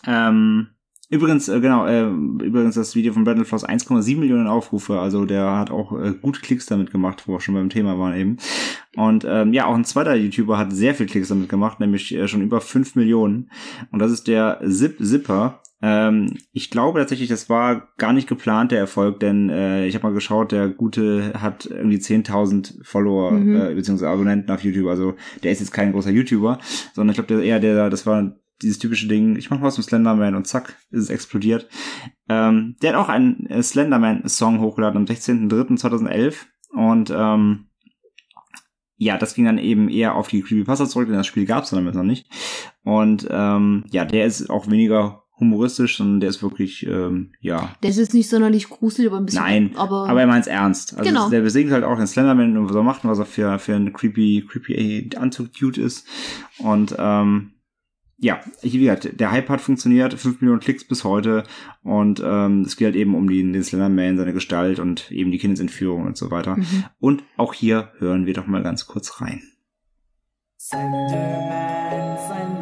Ähm, 0.06 0.68
Übrigens, 1.10 1.48
äh, 1.48 1.58
genau, 1.60 1.86
äh, 1.86 2.02
übrigens 2.06 2.74
das 2.74 2.94
Video 2.94 3.14
von 3.14 3.24
Battle 3.24 3.46
Floss 3.46 3.66
1,7 3.66 4.18
Millionen 4.18 4.46
Aufrufe, 4.46 5.00
also 5.00 5.24
der 5.24 5.56
hat 5.56 5.70
auch 5.70 5.98
äh, 5.98 6.12
gut 6.12 6.42
Klicks 6.42 6.66
damit 6.66 6.90
gemacht, 6.90 7.22
wo 7.26 7.32
wir 7.32 7.40
schon 7.40 7.54
beim 7.54 7.70
Thema 7.70 7.98
waren 7.98 8.14
eben. 8.14 8.36
Und 8.94 9.24
ähm, 9.26 9.54
ja, 9.54 9.64
auch 9.64 9.74
ein 9.74 9.86
zweiter 9.86 10.14
YouTuber 10.14 10.58
hat 10.58 10.70
sehr 10.70 10.94
viel 10.94 11.06
Klicks 11.06 11.28
damit 11.28 11.48
gemacht, 11.48 11.80
nämlich 11.80 12.14
äh, 12.14 12.28
schon 12.28 12.42
über 12.42 12.60
5 12.60 12.94
Millionen. 12.94 13.50
Und 13.90 14.00
das 14.00 14.12
ist 14.12 14.28
der 14.28 14.60
Zip 14.68 14.98
Zipper. 15.02 15.62
Ähm, 15.80 16.36
ich 16.52 16.70
glaube 16.70 16.98
tatsächlich, 16.98 17.28
das 17.28 17.48
war 17.48 17.88
gar 17.98 18.12
nicht 18.12 18.28
geplant, 18.28 18.72
der 18.72 18.80
Erfolg, 18.80 19.20
denn 19.20 19.48
äh, 19.48 19.86
ich 19.86 19.94
habe 19.94 20.08
mal 20.08 20.14
geschaut, 20.14 20.50
der 20.50 20.68
Gute 20.68 21.34
hat 21.40 21.66
irgendwie 21.66 21.98
10.000 21.98 22.84
Follower 22.84 23.32
mhm. 23.32 23.56
äh, 23.56 23.74
beziehungsweise 23.74 24.10
Abonnenten 24.10 24.50
auf 24.50 24.64
YouTube. 24.64 24.88
Also 24.88 25.14
der 25.42 25.52
ist 25.52 25.60
jetzt 25.60 25.72
kein 25.72 25.92
großer 25.92 26.10
YouTuber, 26.10 26.58
sondern 26.94 27.12
ich 27.12 27.16
glaube, 27.16 27.34
der 27.34 27.44
eher 27.44 27.60
der, 27.60 27.90
das 27.90 28.06
war 28.06 28.32
dieses 28.60 28.80
typische 28.80 29.06
Ding, 29.06 29.36
ich 29.36 29.50
mach 29.50 29.62
was 29.62 29.76
mit 29.76 29.86
Slenderman 29.86 30.34
und 30.34 30.48
zack, 30.48 30.76
ist 30.90 31.04
es 31.04 31.10
explodiert. 31.10 31.68
Ähm, 32.28 32.74
der 32.82 32.92
hat 32.92 32.98
auch 32.98 33.08
einen 33.08 33.46
äh, 33.46 33.62
Slenderman-Song 33.62 34.60
hochgeladen 34.60 34.98
am 34.98 35.04
16.03.2011 35.04 36.34
und 36.74 37.12
ähm, 37.16 37.66
ja, 38.96 39.16
das 39.16 39.34
ging 39.34 39.44
dann 39.44 39.58
eben 39.58 39.88
eher 39.88 40.16
auf 40.16 40.26
die 40.26 40.42
Creepypasta 40.42 40.86
zurück, 40.86 41.06
denn 41.06 41.16
das 41.16 41.28
Spiel 41.28 41.46
gab 41.46 41.62
es 41.62 41.70
damals 41.70 41.96
noch 41.96 42.02
nicht. 42.02 42.28
Und 42.82 43.28
ähm, 43.30 43.84
ja, 43.90 44.04
der 44.04 44.26
ist 44.26 44.50
auch 44.50 44.68
weniger 44.68 45.22
humoristisch, 45.40 45.96
sondern 45.96 46.20
der 46.20 46.30
ist 46.30 46.42
wirklich, 46.42 46.86
ähm, 46.86 47.32
ja. 47.40 47.74
Der 47.82 47.90
ist 47.90 47.98
jetzt 47.98 48.14
nicht 48.14 48.28
sonderlich 48.28 48.68
gruselig, 48.68 49.08
aber 49.10 49.18
ein 49.18 49.26
bisschen. 49.26 49.42
Nein, 49.42 49.70
aber, 49.76 50.08
aber 50.08 50.20
er 50.20 50.26
meint 50.26 50.42
es 50.42 50.48
ernst. 50.48 50.96
Also 50.96 51.08
genau. 51.08 51.30
der 51.30 51.40
besingt 51.40 51.70
halt 51.70 51.84
auch 51.84 51.96
den 51.96 52.06
Slenderman 52.06 52.56
und 52.56 52.68
was 52.68 52.76
er 52.76 52.82
macht 52.82 53.04
und 53.04 53.10
was 53.10 53.18
er 53.18 53.26
für, 53.26 53.58
für 53.58 53.74
ein 53.74 53.92
creepy, 53.92 54.46
creepy 54.48 55.10
Anzug-Dude 55.16 55.80
ist. 55.80 56.06
Und 56.58 56.94
ähm, 56.98 57.52
ja, 58.20 58.40
wie 58.62 58.80
gesagt, 58.80 59.20
der 59.20 59.30
Hype 59.30 59.48
hat 59.48 59.60
funktioniert, 59.60 60.14
5 60.14 60.40
Millionen 60.40 60.60
Klicks 60.60 60.84
bis 60.84 61.04
heute 61.04 61.44
und 61.84 62.20
ähm, 62.24 62.62
es 62.62 62.76
geht 62.76 62.86
halt 62.86 62.96
eben 62.96 63.14
um 63.14 63.28
den, 63.28 63.52
den 63.52 63.62
Slenderman, 63.62 64.18
seine 64.18 64.32
Gestalt 64.32 64.80
und 64.80 65.12
eben 65.12 65.30
die 65.30 65.38
Kindesentführung 65.38 66.04
und 66.04 66.16
so 66.16 66.32
weiter. 66.32 66.56
Mhm. 66.56 66.84
Und 66.98 67.22
auch 67.36 67.54
hier 67.54 67.92
hören 67.98 68.26
wir 68.26 68.34
doch 68.34 68.46
mal 68.46 68.64
ganz 68.64 68.86
kurz 68.86 69.20
rein. 69.20 69.42
Slenderman, 70.58 72.18
Slenderman, 72.26 72.57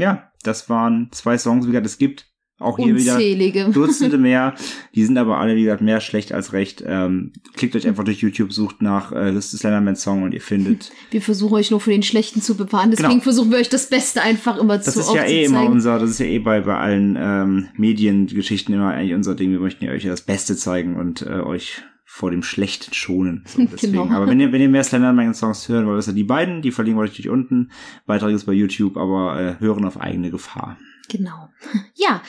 Ja, 0.00 0.30
das 0.42 0.68
waren 0.70 1.08
zwei 1.12 1.38
Songs, 1.38 1.66
wie 1.66 1.70
gesagt, 1.70 1.86
es 1.86 1.98
gibt 1.98 2.28
auch 2.60 2.76
hier 2.76 2.92
Unzählige. 2.92 3.68
wieder 3.68 3.72
Dutzende 3.72 4.18
mehr. 4.18 4.54
Die 4.94 5.04
sind 5.04 5.16
aber 5.16 5.38
alle, 5.38 5.54
wie 5.54 5.62
gesagt, 5.62 5.80
mehr 5.80 6.00
schlecht 6.00 6.32
als 6.32 6.52
recht. 6.52 6.82
Ähm, 6.84 7.32
klickt 7.54 7.76
euch 7.76 7.86
einfach 7.86 8.02
durch 8.02 8.18
YouTube, 8.18 8.52
sucht 8.52 8.82
nach 8.82 9.12
äh, 9.12 9.32
das 9.32 9.54
ist 9.54 9.64
Song 9.94 10.24
und 10.24 10.34
ihr 10.34 10.40
findet. 10.40 10.90
Wir 11.10 11.22
versuchen 11.22 11.54
euch 11.54 11.70
nur 11.70 11.80
für 11.80 11.90
den 11.90 12.02
Schlechten 12.02 12.42
zu 12.42 12.56
bewahren. 12.56 12.90
Deswegen 12.90 13.10
genau. 13.10 13.22
versuchen 13.22 13.50
wir 13.50 13.58
euch 13.58 13.68
das 13.68 13.88
Beste 13.88 14.22
einfach 14.22 14.58
immer 14.58 14.76
das 14.76 14.86
zu 14.86 14.98
Das 14.98 15.08
ist 15.08 15.14
ja 15.14 15.24
eh 15.24 15.44
immer 15.44 15.66
unser, 15.66 15.98
das 15.98 16.10
ist 16.10 16.20
ja 16.20 16.26
eh 16.26 16.38
bei, 16.38 16.60
bei 16.60 16.76
allen 16.76 17.16
ähm, 17.18 17.68
Mediengeschichten 17.76 18.74
immer 18.74 18.90
eigentlich 18.90 19.14
unser 19.14 19.34
Ding. 19.34 19.52
Wir 19.52 19.60
möchten 19.60 19.84
ja 19.84 19.92
euch 19.92 20.04
das 20.04 20.22
Beste 20.22 20.56
zeigen 20.56 20.96
und 20.96 21.22
äh, 21.22 21.40
euch 21.40 21.82
vor 22.18 22.32
dem 22.32 22.42
Schlechten 22.42 22.92
schonen. 22.94 23.44
So, 23.46 23.62
deswegen. 23.72 23.92
Genau. 23.92 24.14
Aber 24.16 24.26
wenn 24.26 24.40
ihr, 24.40 24.50
wenn 24.50 24.60
ihr 24.60 24.68
mehr 24.68 24.82
Slenderman-Songs 24.82 25.68
hören 25.68 25.86
wollt, 25.86 26.00
ist 26.00 26.08
ja 26.08 26.12
die 26.12 26.24
beiden, 26.24 26.62
die 26.62 26.72
verlinken 26.72 26.98
wir 26.98 27.04
euch 27.04 27.10
natürlich 27.10 27.30
unten. 27.30 27.70
Beitrag 28.06 28.32
ist 28.32 28.44
bei 28.44 28.52
YouTube, 28.52 28.96
aber 28.96 29.40
äh, 29.40 29.60
hören 29.60 29.84
auf 29.84 30.00
eigene 30.00 30.30
Gefahr. 30.30 30.76
Genau. 31.08 31.48
Ja, 31.94 32.22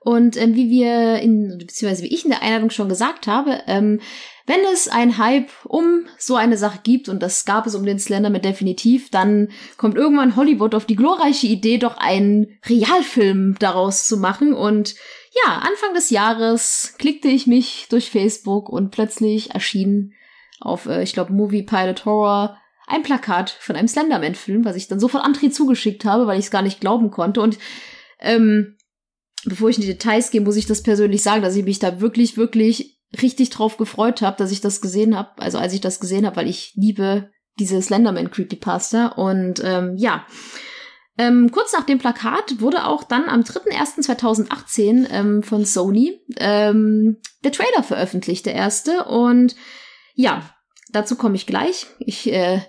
und 0.00 0.36
ähm, 0.36 0.54
wie 0.54 0.70
wir 0.70 1.18
in, 1.18 1.58
beziehungsweise 1.58 2.04
wie 2.04 2.14
ich 2.14 2.24
in 2.24 2.30
der 2.30 2.40
Einladung 2.40 2.70
schon 2.70 2.88
gesagt 2.88 3.26
habe, 3.26 3.60
ähm, 3.66 4.00
wenn 4.46 4.60
es 4.72 4.86
ein 4.86 5.18
Hype 5.18 5.50
um 5.64 6.06
so 6.16 6.36
eine 6.36 6.56
Sache 6.56 6.78
gibt, 6.84 7.08
und 7.08 7.24
das 7.24 7.44
gab 7.44 7.66
es 7.66 7.74
um 7.74 7.84
den 7.84 7.98
Slenderman 7.98 8.40
definitiv, 8.40 9.10
dann 9.10 9.48
kommt 9.76 9.96
irgendwann 9.96 10.36
Hollywood 10.36 10.76
auf 10.76 10.86
die 10.86 10.94
glorreiche 10.94 11.48
Idee, 11.48 11.78
doch 11.78 11.96
einen 11.96 12.46
Realfilm 12.68 13.56
daraus 13.58 14.06
zu 14.06 14.16
machen. 14.16 14.54
Und 14.54 14.94
ja, 15.44 15.58
Anfang 15.58 15.94
des 15.94 16.10
Jahres 16.10 16.94
klickte 16.98 17.28
ich 17.28 17.46
mich 17.46 17.86
durch 17.90 18.10
Facebook 18.10 18.68
und 18.68 18.90
plötzlich 18.90 19.50
erschien 19.52 20.14
auf, 20.60 20.86
äh, 20.86 21.02
ich 21.02 21.12
glaube, 21.12 21.32
Movie 21.32 21.62
Pilot 21.62 22.04
Horror 22.04 22.56
ein 22.86 23.02
Plakat 23.02 23.50
von 23.50 23.76
einem 23.76 23.88
Slenderman-Film, 23.88 24.64
was 24.64 24.76
ich 24.76 24.88
dann 24.88 25.00
sofort 25.00 25.24
Antri 25.24 25.50
zugeschickt 25.50 26.04
habe, 26.04 26.26
weil 26.26 26.38
ich 26.38 26.46
es 26.46 26.50
gar 26.50 26.62
nicht 26.62 26.80
glauben 26.80 27.10
konnte. 27.10 27.40
Und 27.40 27.58
ähm, 28.20 28.76
bevor 29.44 29.68
ich 29.68 29.76
in 29.76 29.82
die 29.82 29.88
Details 29.88 30.30
gehe, 30.30 30.40
muss 30.40 30.56
ich 30.56 30.66
das 30.66 30.82
persönlich 30.82 31.22
sagen, 31.22 31.42
dass 31.42 31.56
ich 31.56 31.64
mich 31.64 31.80
da 31.80 32.00
wirklich, 32.00 32.36
wirklich 32.36 33.00
richtig 33.20 33.50
drauf 33.50 33.76
gefreut 33.76 34.22
habe, 34.22 34.36
dass 34.36 34.52
ich 34.52 34.60
das 34.60 34.80
gesehen 34.80 35.16
habe. 35.16 35.30
Also 35.42 35.58
als 35.58 35.72
ich 35.72 35.80
das 35.80 35.98
gesehen 35.98 36.26
habe, 36.26 36.36
weil 36.36 36.48
ich 36.48 36.74
liebe 36.76 37.30
diese 37.58 37.80
Slenderman 37.82 38.30
Creepypasta. 38.30 39.08
Und 39.08 39.60
ähm, 39.64 39.96
ja, 39.96 40.24
ähm, 41.18 41.50
kurz 41.50 41.72
nach 41.72 41.84
dem 41.84 41.98
Plakat 41.98 42.60
wurde 42.60 42.86
auch 42.86 43.02
dann 43.02 43.28
am 43.28 43.40
3.1.2018 43.40 45.06
ähm, 45.10 45.42
von 45.42 45.64
Sony 45.64 46.20
ähm, 46.36 47.18
der 47.42 47.52
Trailer 47.52 47.82
veröffentlicht, 47.82 48.46
der 48.46 48.54
erste. 48.54 49.04
Und 49.04 49.56
ja, 50.14 50.42
dazu 50.90 51.16
komme 51.16 51.36
ich 51.36 51.46
gleich. 51.46 51.86
Ich 51.98 52.30
äh, 52.32 52.60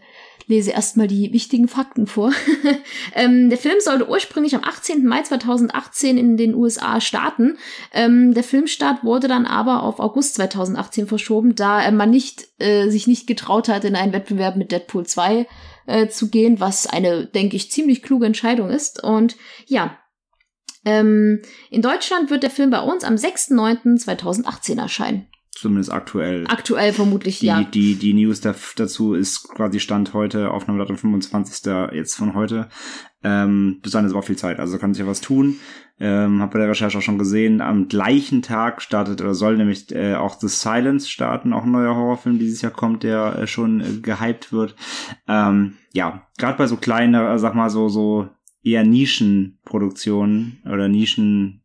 lese 0.47 0.71
erstmal 0.71 1.07
die 1.07 1.33
wichtigen 1.33 1.67
Fakten 1.67 2.07
vor. 2.07 2.31
ähm, 3.15 3.49
der 3.49 3.57
Film 3.57 3.75
sollte 3.79 4.09
ursprünglich 4.09 4.55
am 4.55 4.63
18. 4.63 5.05
Mai 5.05 5.21
2018 5.21 6.17
in 6.17 6.37
den 6.37 6.55
USA 6.55 7.01
starten. 7.01 7.57
Ähm, 7.93 8.33
der 8.33 8.43
Filmstart 8.43 9.03
wurde 9.03 9.27
dann 9.27 9.45
aber 9.45 9.83
auf 9.83 9.99
August 9.99 10.35
2018 10.35 11.07
verschoben, 11.07 11.55
da 11.55 11.83
äh, 11.83 11.91
man 11.91 12.09
nicht, 12.09 12.47
äh, 12.59 12.89
sich 12.89 13.07
nicht 13.07 13.27
getraut 13.27 13.67
hat, 13.67 13.83
in 13.83 13.97
einen 13.97 14.13
Wettbewerb 14.13 14.55
mit 14.55 14.71
Deadpool 14.71 15.05
2 15.05 15.47
äh, 15.87 16.07
zu 16.07 16.29
gehen, 16.29 16.59
was 16.59 16.85
eine, 16.85 17.25
denke 17.25 17.55
ich, 17.55 17.71
ziemlich 17.71 18.03
kluge 18.03 18.27
Entscheidung 18.27 18.69
ist. 18.69 19.03
Und 19.03 19.35
ja, 19.65 19.97
ähm, 20.85 21.41
in 21.69 21.81
Deutschland 21.81 22.29
wird 22.29 22.43
der 22.43 22.49
Film 22.49 22.69
bei 22.69 22.81
uns 22.81 23.03
am 23.03 23.15
6.9.2018 23.15 24.79
erscheinen. 24.79 25.27
Zumindest 25.51 25.91
aktuell. 25.91 26.45
Aktuell 26.47 26.93
vermutlich, 26.93 27.39
die, 27.39 27.47
ja. 27.47 27.63
Die, 27.63 27.95
die 27.95 28.13
News 28.13 28.41
dazu 28.41 29.15
ist 29.15 29.49
quasi 29.49 29.79
Stand 29.79 30.13
heute, 30.13 30.51
Aufnahmedatum 30.51 30.97
25. 30.97 31.65
jetzt 31.93 32.13
von 32.13 32.35
heute. 32.35 32.69
Ähm, 33.23 33.79
bis 33.81 33.91
dahin 33.91 34.05
ist 34.05 34.11
aber 34.11 34.19
auch 34.19 34.27
viel 34.27 34.37
Zeit, 34.37 34.59
also 34.59 34.77
kann 34.77 34.93
sich 34.93 35.01
ja 35.01 35.07
was 35.09 35.19
tun. 35.19 35.59
Ähm, 35.99 36.41
hab 36.41 36.51
bei 36.51 36.59
der 36.59 36.69
Recherche 36.69 36.97
auch 36.97 37.01
schon 37.01 37.17
gesehen, 37.17 37.59
am 37.59 37.87
gleichen 37.87 38.43
Tag 38.43 38.81
startet 38.83 39.19
oder 39.19 39.33
soll 39.33 39.57
nämlich 39.57 39.93
äh, 39.95 40.13
auch 40.13 40.39
The 40.39 40.47
Silence 40.47 41.09
starten, 41.09 41.53
auch 41.53 41.63
ein 41.63 41.71
neuer 41.71 41.95
Horrorfilm 41.95 42.37
dieses 42.37 42.61
Jahr 42.61 42.71
kommt, 42.71 43.03
der 43.03 43.39
äh, 43.39 43.47
schon 43.47 43.81
äh, 43.81 43.99
gehypt 44.01 44.53
wird. 44.53 44.75
Ähm, 45.27 45.73
ja, 45.93 46.27
gerade 46.37 46.57
bei 46.57 46.67
so 46.67 46.77
kleinen, 46.77 47.15
äh, 47.15 47.39
sag 47.39 47.55
mal 47.55 47.71
so, 47.71 47.89
so 47.89 48.29
eher 48.61 48.83
Nischenproduktionen 48.83 50.61
oder 50.65 50.87
Nischen 50.87 51.63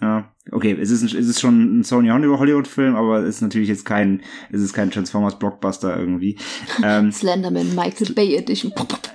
ja, 0.00 0.31
okay, 0.50 0.76
es 0.80 0.90
ist, 0.90 1.02
es 1.02 1.28
ist 1.28 1.40
schon 1.40 1.80
ein 1.80 1.84
Sony 1.84 2.08
Hollywood-Film, 2.08 2.96
aber 2.96 3.20
es 3.20 3.36
ist 3.36 3.40
natürlich 3.42 3.68
jetzt 3.68 3.84
kein, 3.84 4.22
es 4.50 4.60
ist 4.60 4.72
kein 4.72 4.90
Transformers 4.90 5.38
Blockbuster 5.38 5.96
irgendwie. 5.96 6.38
Ähm, 6.84 7.12
Slenderman 7.12 7.74
Michael 7.76 8.12
Bay 8.14 8.34
Edition. 8.34 8.72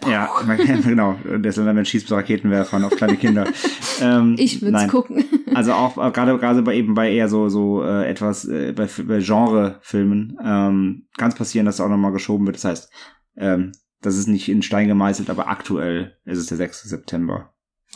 ja, 0.08 0.30
genau. 0.84 1.18
Der 1.26 1.52
Slenderman 1.52 1.86
schießt 1.86 2.10
mit 2.10 2.18
Raketenwerfern 2.18 2.84
auf 2.84 2.96
kleine 2.96 3.18
Kinder. 3.18 3.46
Ähm, 4.00 4.36
ich 4.38 4.62
würde 4.62 4.78
es 4.78 4.88
gucken. 4.90 5.26
Also 5.56 5.74
auch 5.74 5.96
gerade 6.14 6.38
gerade 6.38 6.62
bei 6.62 6.76
eben 6.76 6.94
bei 6.94 7.12
eher 7.12 7.30
so 7.30 7.50
so 7.50 7.82
äh, 7.82 8.08
etwas 8.08 8.46
äh, 8.46 8.74
bei, 8.74 8.88
bei 9.04 9.18
Genre-Filmen 9.18 10.38
ähm, 10.40 11.08
kann 11.18 11.30
es 11.30 11.36
passieren, 11.36 11.66
dass 11.66 11.78
da 11.78 11.86
auch 11.86 11.90
nochmal 11.90 12.12
geschoben 12.12 12.46
wird. 12.46 12.58
Das 12.58 12.66
heißt, 12.66 12.92
ähm, 13.38 13.72
das 14.02 14.18
ist 14.18 14.28
nicht 14.28 14.50
in 14.50 14.62
Stein 14.62 14.88
gemeißelt, 14.88 15.32
aber 15.32 15.48
aktuell 15.48 16.16
ist 16.26 16.38
es 16.38 16.46
der 16.46 16.58
6. 16.58 16.84
September. 16.84 17.54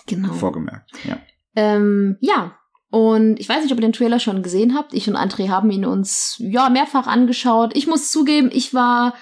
Genau. 0.08 0.34
Vorgemerkt, 0.34 0.90
ja. 1.08 1.20
Ähm, 1.56 2.18
ja, 2.20 2.56
Und 2.92 3.40
ich 3.40 3.48
weiß 3.48 3.64
nicht, 3.64 3.72
ob 3.72 3.80
ihr 3.80 3.88
den 3.88 3.94
Trailer 3.94 4.20
schon 4.20 4.44
gesehen 4.44 4.76
habt. 4.76 4.94
Ich 4.94 5.08
und 5.08 5.16
André 5.16 5.48
haben 5.48 5.72
ihn 5.72 5.86
uns 5.86 6.36
ja 6.40 6.70
mehrfach 6.70 7.08
angeschaut. 7.08 7.76
Ich 7.76 7.88
muss 7.88 8.12
zugeben, 8.12 8.50
ich 8.54 8.74
war 8.74 9.16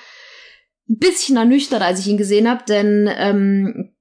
ein 0.89 0.97
bisschen 0.97 1.37
ernüchtert, 1.37 1.83
als 1.83 1.99
ich 1.99 2.07
ihn 2.07 2.17
gesehen 2.17 2.49
habe, 2.49 2.63
denn 2.67 3.07
ähm, 3.15 3.93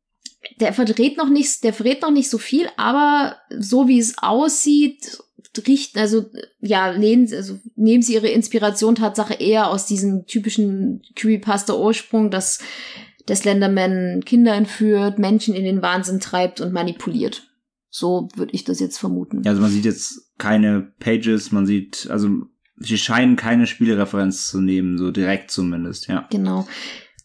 der 0.58 0.72
verdreht 0.72 1.18
noch 1.18 1.28
nicht, 1.28 1.62
der 1.64 1.74
verrät 1.74 2.00
noch 2.00 2.10
nicht 2.10 2.30
so 2.30 2.38
viel, 2.38 2.66
aber 2.78 3.36
so 3.50 3.88
wie 3.88 3.98
es 3.98 4.16
aussieht, 4.18 5.18
riecht, 5.66 5.98
also 5.98 6.26
ja, 6.60 6.96
nehmen, 6.96 7.28
also 7.32 7.58
nehmen 7.76 8.02
sie 8.02 8.14
ihre 8.14 8.28
Inspiration 8.28 8.94
Tatsache 8.94 9.34
eher 9.34 9.68
aus 9.68 9.86
diesem 9.86 10.24
typischen 10.26 11.02
Creepypasta-Ursprung, 11.14 12.30
dass 12.30 12.60
der 13.28 13.36
Slenderman 13.36 14.22
Kinder 14.24 14.54
entführt, 14.54 15.18
Menschen 15.18 15.54
in 15.54 15.64
den 15.64 15.82
Wahnsinn 15.82 16.20
treibt 16.20 16.60
und 16.60 16.72
manipuliert. 16.72 17.47
So 17.90 18.28
würde 18.36 18.52
ich 18.52 18.64
das 18.64 18.80
jetzt 18.80 18.98
vermuten. 18.98 19.46
Also 19.46 19.60
man 19.60 19.70
sieht 19.70 19.84
jetzt 19.84 20.32
keine 20.38 20.92
Pages, 21.00 21.52
man 21.52 21.66
sieht, 21.66 22.08
also 22.10 22.28
sie 22.76 22.98
scheinen 22.98 23.36
keine 23.36 23.66
Spielereferenz 23.66 24.48
zu 24.48 24.60
nehmen, 24.60 24.98
so 24.98 25.10
direkt 25.10 25.50
zumindest, 25.50 26.08
ja. 26.08 26.26
Genau. 26.30 26.66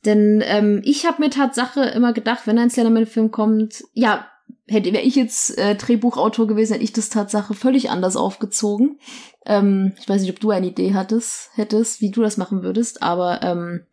Denn 0.06 0.44
ähm, 0.46 0.82
ich 0.84 1.06
habe 1.06 1.22
mir 1.22 1.30
Tatsache 1.30 1.82
immer 1.82 2.14
gedacht, 2.14 2.46
wenn 2.46 2.58
ein 2.58 2.70
Slenderman-Film 2.70 3.32
kommt, 3.32 3.84
ja, 3.94 4.28
hätte 4.68 4.94
wäre 4.94 5.04
ich 5.04 5.16
jetzt 5.16 5.58
äh, 5.58 5.76
Drehbuchautor 5.76 6.48
gewesen, 6.48 6.74
hätte 6.74 6.84
ich 6.84 6.94
das 6.94 7.10
Tatsache 7.10 7.54
völlig 7.54 7.90
anders 7.90 8.16
aufgezogen. 8.16 9.00
Ähm, 9.46 9.94
ich 10.00 10.08
weiß 10.08 10.22
nicht, 10.22 10.32
ob 10.32 10.40
du 10.40 10.52
eine 10.52 10.68
Idee 10.68 10.94
hattest, 10.94 11.50
hättest, 11.56 12.02
wie 12.02 12.12
du 12.12 12.22
das 12.22 12.38
machen 12.38 12.64
würdest, 12.64 13.02
aber 13.02 13.42
ähm, 13.44 13.86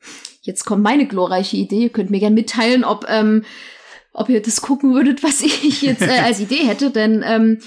jetzt 0.43 0.65
kommt 0.65 0.83
meine 0.83 1.07
glorreiche 1.07 1.57
Idee. 1.57 1.83
Ihr 1.85 1.91
könnt 1.91 2.11
mir 2.11 2.21
gerne 2.21 2.35
mitteilen, 2.35 2.85
ob 2.85 3.07
ähm, 3.09 3.45
ob 4.13 4.29
ihr 4.29 4.43
das 4.43 4.61
gucken 4.61 4.95
würdet, 4.95 5.23
was 5.23 5.41
ich 5.43 5.83
jetzt 5.83 6.03
äh, 6.03 6.21
als 6.21 6.41
Idee 6.41 6.67
hätte, 6.67 6.91
denn 6.91 7.23
ähm, 7.25 7.61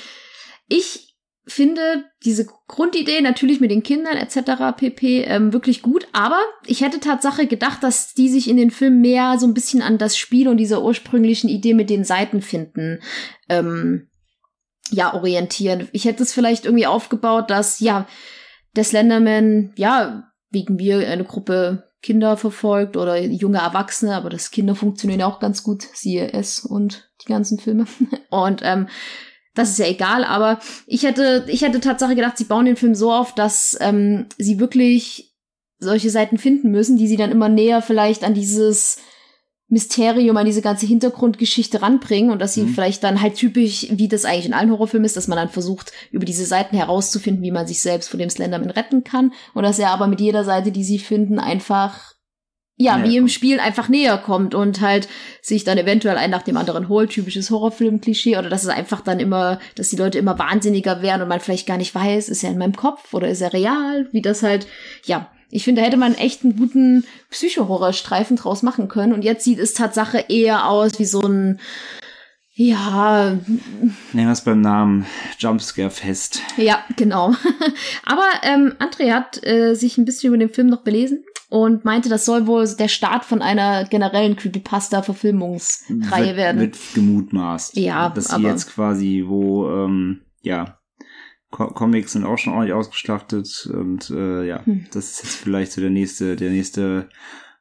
ich 0.67 1.13
finde 1.45 2.05
diese 2.23 2.47
Grundidee 2.67 3.19
natürlich 3.19 3.59
mit 3.59 3.69
den 3.69 3.83
Kindern 3.83 4.15
etc. 4.15 4.77
pp. 4.77 5.23
Ähm, 5.23 5.51
wirklich 5.51 5.81
gut, 5.81 6.07
aber 6.13 6.39
ich 6.65 6.81
hätte 6.81 6.99
Tatsache 6.99 7.47
gedacht, 7.47 7.83
dass 7.83 8.13
die 8.13 8.29
sich 8.29 8.49
in 8.49 8.55
den 8.55 8.71
Film 8.71 9.01
mehr 9.01 9.37
so 9.37 9.45
ein 9.45 9.53
bisschen 9.53 9.81
an 9.81 9.97
das 9.97 10.17
Spiel 10.17 10.47
und 10.47 10.57
dieser 10.57 10.83
ursprünglichen 10.83 11.49
Idee 11.49 11.73
mit 11.73 11.89
den 11.89 12.05
Seiten 12.05 12.41
finden 12.41 13.01
ähm, 13.49 14.07
ja 14.89 15.13
orientieren. 15.13 15.89
Ich 15.91 16.05
hätte 16.05 16.23
es 16.23 16.33
vielleicht 16.33 16.65
irgendwie 16.65 16.87
aufgebaut, 16.87 17.49
dass 17.49 17.79
ja 17.79 18.07
der 18.75 18.85
Slenderman 18.85 19.73
ja 19.75 20.29
wegen 20.49 20.79
wir 20.79 21.07
eine 21.09 21.25
Gruppe 21.25 21.89
Kinder 22.03 22.37
verfolgt 22.37 22.97
oder 22.97 23.19
junge 23.19 23.59
Erwachsene, 23.59 24.13
aber 24.13 24.29
das 24.29 24.51
Kinder 24.51 24.75
funktionieren 24.75 25.23
auch 25.23 25.39
ganz 25.39 25.63
gut, 25.63 25.87
siehe 25.93 26.31
es 26.33 26.59
und 26.59 27.09
die 27.23 27.29
ganzen 27.29 27.57
Filme. 27.57 27.85
Und 28.29 28.61
ähm, 28.63 28.87
das 29.55 29.69
ist 29.69 29.79
ja 29.79 29.85
egal, 29.85 30.23
aber 30.23 30.59
ich 30.87 31.03
hätte, 31.03 31.45
ich 31.47 31.61
hätte 31.61 31.79
Tatsache 31.79 32.15
gedacht, 32.15 32.37
sie 32.37 32.45
bauen 32.45 32.65
den 32.65 32.75
Film 32.75 32.95
so 32.95 33.13
auf, 33.13 33.35
dass 33.35 33.77
ähm, 33.79 34.25
sie 34.37 34.59
wirklich 34.59 35.33
solche 35.79 36.09
Seiten 36.09 36.37
finden 36.37 36.71
müssen, 36.71 36.97
die 36.97 37.07
sie 37.07 37.17
dann 37.17 37.31
immer 37.31 37.49
näher 37.49 37.81
vielleicht 37.81 38.23
an 38.23 38.33
dieses 38.33 38.97
Mysterium, 39.73 40.37
an 40.37 40.45
diese 40.45 40.61
ganze 40.61 40.85
Hintergrundgeschichte 40.85 41.81
ranbringen 41.81 42.31
und 42.31 42.39
dass 42.39 42.53
sie 42.53 42.61
mhm. 42.61 42.69
vielleicht 42.69 43.03
dann 43.03 43.21
halt 43.21 43.35
typisch, 43.35 43.87
wie 43.89 44.07
das 44.07 44.23
eigentlich 44.23 44.45
in 44.45 44.53
allen 44.53 44.71
Horrorfilmen 44.71 45.05
ist, 45.05 45.17
dass 45.17 45.27
man 45.27 45.37
dann 45.37 45.49
versucht, 45.49 45.91
über 46.11 46.25
diese 46.25 46.45
Seiten 46.45 46.77
herauszufinden, 46.77 47.43
wie 47.43 47.51
man 47.51 47.67
sich 47.67 47.81
selbst 47.81 48.09
vor 48.09 48.19
dem 48.19 48.29
Slenderman 48.29 48.69
retten 48.69 49.03
kann 49.03 49.33
und 49.53 49.63
dass 49.63 49.79
er 49.79 49.89
aber 49.89 50.07
mit 50.07 50.21
jeder 50.21 50.43
Seite, 50.43 50.71
die 50.71 50.83
sie 50.83 50.99
finden, 50.99 51.39
einfach 51.39 52.13
ja, 52.75 52.97
näher 52.97 53.09
wie 53.09 53.17
im 53.17 53.27
Spiel 53.27 53.59
einfach 53.59 53.89
näher 53.89 54.17
kommt 54.17 54.55
und 54.55 54.81
halt 54.81 55.07
sich 55.41 55.63
dann 55.63 55.77
eventuell 55.77 56.17
ein 56.17 56.31
nach 56.31 56.41
dem 56.41 56.57
anderen 56.57 56.89
holt, 56.89 57.11
typisches 57.11 57.49
Horrorfilm-Klischee, 57.49 58.37
oder 58.37 58.49
dass 58.49 58.63
es 58.63 58.69
einfach 58.69 59.01
dann 59.01 59.19
immer, 59.19 59.59
dass 59.75 59.89
die 59.89 59.95
Leute 59.95 60.17
immer 60.17 60.39
wahnsinniger 60.39 61.01
werden 61.01 61.21
und 61.21 61.27
man 61.27 61.39
vielleicht 61.39 61.67
gar 61.67 61.77
nicht 61.77 61.93
weiß, 61.93 62.29
ist 62.29 62.43
er 62.43 62.51
in 62.51 62.57
meinem 62.57 62.75
Kopf 62.75 63.13
oder 63.13 63.27
ist 63.27 63.41
er 63.41 63.53
real, 63.53 64.07
wie 64.11 64.21
das 64.21 64.43
halt, 64.43 64.67
ja, 65.05 65.31
ich 65.55 65.65
finde, 65.65 65.81
da 65.81 65.85
hätte 65.85 65.97
man 65.97 66.15
echt 66.15 66.43
einen 66.43 66.57
guten 66.57 67.05
Psycho-Horror-Streifen 67.29 68.37
draus 68.37 68.63
machen 68.63 68.87
können. 68.87 69.13
Und 69.13 69.23
jetzt 69.23 69.43
sieht 69.43 69.59
es 69.59 69.75
Tatsache 69.75 70.25
eher 70.29 70.67
aus 70.67 70.97
wie 70.97 71.05
so 71.05 71.21
ein, 71.21 71.59
ja. 72.55 73.37
Nehmen 74.13 74.27
wir 74.27 74.31
es 74.31 74.43
beim 74.43 74.61
Namen 74.61 75.05
Jumpscare 75.37 75.91
fest. 75.91 76.41
Ja, 76.57 76.83
genau. 76.97 77.35
Aber 78.03 78.25
ähm, 78.41 78.73
André 78.79 79.11
hat 79.11 79.45
äh, 79.45 79.75
sich 79.75 79.99
ein 79.99 80.05
bisschen 80.05 80.29
über 80.29 80.39
den 80.39 80.49
Film 80.49 80.65
noch 80.67 80.81
belesen 80.81 81.23
und 81.49 81.85
meinte, 81.85 82.09
das 82.09 82.25
soll 82.25 82.47
wohl 82.47 82.67
der 82.67 82.87
Start 82.87 83.23
von 83.23 83.43
einer 83.43 83.85
generellen 83.85 84.35
Creepypasta-Verfilmungsreihe 84.35 86.35
werden. 86.35 86.61
Wird 86.61 86.77
gemutmaßt. 86.95 87.77
Ja, 87.77 88.09
dass 88.09 88.29
sie 88.29 88.41
jetzt 88.41 88.73
quasi, 88.73 89.23
wo 89.27 89.69
ähm, 89.69 90.21
ja 90.41 90.79
Co 91.53 91.67
Comics 91.67 92.13
sind 92.13 92.25
auch 92.25 92.37
schon 92.37 92.53
ordentlich 92.53 92.73
ausgeschlachtet 92.73 93.69
und 93.71 94.09
äh, 94.09 94.43
ja, 94.43 94.65
hm. 94.65 94.87
das 94.91 95.11
ist 95.11 95.23
jetzt 95.23 95.35
vielleicht 95.35 95.71
so 95.71 95.81
der 95.81 95.91
nächste, 95.91 96.35
der 96.35 96.49
nächste 96.49 97.09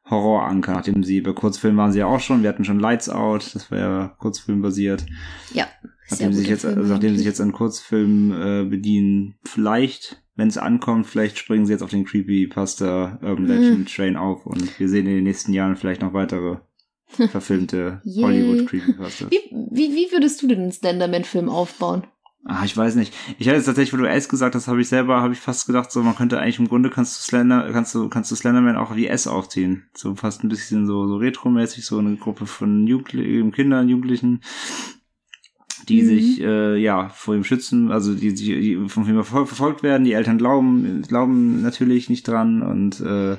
Horroranker, 0.09 0.73
nachdem 0.73 1.03
sie 1.03 1.21
bei 1.21 1.31
Kurzfilmen 1.31 1.77
waren 1.77 1.91
sie 1.91 1.99
ja 1.99 2.07
auch 2.07 2.19
schon, 2.19 2.41
wir 2.41 2.49
hatten 2.49 2.65
schon 2.65 2.79
Lights 2.79 3.07
Out, 3.07 3.53
das 3.53 3.69
war 3.69 3.77
ja 3.77 4.15
Kurzfilm 4.17 4.63
basiert. 4.63 5.05
Ja. 5.53 5.67
Nachdem 6.09 6.33
sie 6.33 6.39
sich 6.39 6.49
jetzt, 6.49 6.65
also 6.65 6.91
nachdem 6.91 7.11
sie 7.11 7.19
sich 7.19 7.27
jetzt 7.27 7.39
an 7.39 7.53
Kurzfilmen 7.53 8.31
äh, 8.31 8.67
bedienen, 8.67 9.35
vielleicht, 9.45 10.23
wenn 10.35 10.47
es 10.47 10.57
ankommt, 10.57 11.05
vielleicht 11.05 11.37
springen 11.37 11.67
sie 11.67 11.73
jetzt 11.73 11.83
auf 11.83 11.91
den 11.91 12.03
Creepypasta 12.03 13.19
Urban 13.21 13.45
Legend 13.45 13.77
hm. 13.77 13.85
Train 13.85 14.17
auf 14.17 14.47
und 14.47 14.79
wir 14.79 14.89
sehen 14.89 15.05
in 15.05 15.15
den 15.15 15.23
nächsten 15.23 15.53
Jahren 15.53 15.75
vielleicht 15.75 16.01
noch 16.01 16.13
weitere 16.13 16.57
verfilmte 17.05 18.01
Hollywood 18.03 18.67
Creepypasta. 18.67 19.27
Wie, 19.29 19.51
wie, 19.71 19.93
wie 19.93 20.11
würdest 20.11 20.41
du 20.41 20.47
den 20.47 20.71
Slenderman-Film 20.71 21.47
aufbauen? 21.47 22.07
Ah, 22.45 22.63
ich 22.65 22.75
weiß 22.75 22.95
nicht. 22.95 23.13
Ich 23.39 23.47
hatte 23.47 23.55
jetzt 23.55 23.65
tatsächlich, 23.65 23.93
wo 23.93 23.97
du 23.97 24.09
S 24.09 24.27
gesagt 24.27 24.53
hast, 24.53 24.67
habe 24.67 24.81
ich 24.81 24.89
selber, 24.89 25.21
habe 25.21 25.33
ich 25.33 25.39
fast 25.39 25.65
gedacht, 25.65 25.91
so 25.91 26.03
man 26.03 26.15
könnte 26.15 26.39
eigentlich 26.39 26.59
im 26.59 26.67
Grunde 26.67 26.89
kannst 26.89 27.17
du 27.17 27.23
Slender, 27.23 27.69
kannst 27.71 27.95
du, 27.95 28.09
kannst 28.09 28.31
du 28.31 28.35
Slenderman 28.35 28.75
auch 28.75 28.95
wie 28.97 29.07
S 29.07 29.27
aufziehen. 29.27 29.83
So 29.95 30.15
fast 30.15 30.43
ein 30.43 30.49
bisschen 30.49 30.85
so, 30.85 31.07
so 31.07 31.15
retromäßig, 31.15 31.85
so 31.85 31.99
eine 31.99 32.17
Gruppe 32.17 32.45
von 32.45 32.85
Jugendlichen, 32.85 33.53
Kindern, 33.53 33.87
Jugendlichen, 33.87 34.41
die 35.87 36.01
mhm. 36.01 36.05
sich 36.05 36.41
äh, 36.41 36.75
ja 36.75 37.07
vor 37.07 37.33
ihm 37.33 37.45
schützen, 37.45 37.93
also 37.93 38.13
die, 38.13 38.33
die, 38.33 38.59
die 38.59 38.89
von 38.89 39.07
ihm 39.07 39.23
verfolgt 39.23 39.81
werden. 39.81 40.03
Die 40.03 40.13
Eltern 40.13 40.37
glauben, 40.37 41.01
glauben 41.03 41.61
natürlich 41.61 42.09
nicht 42.09 42.27
dran 42.27 42.61
und 42.61 42.99
äh, 42.99 43.37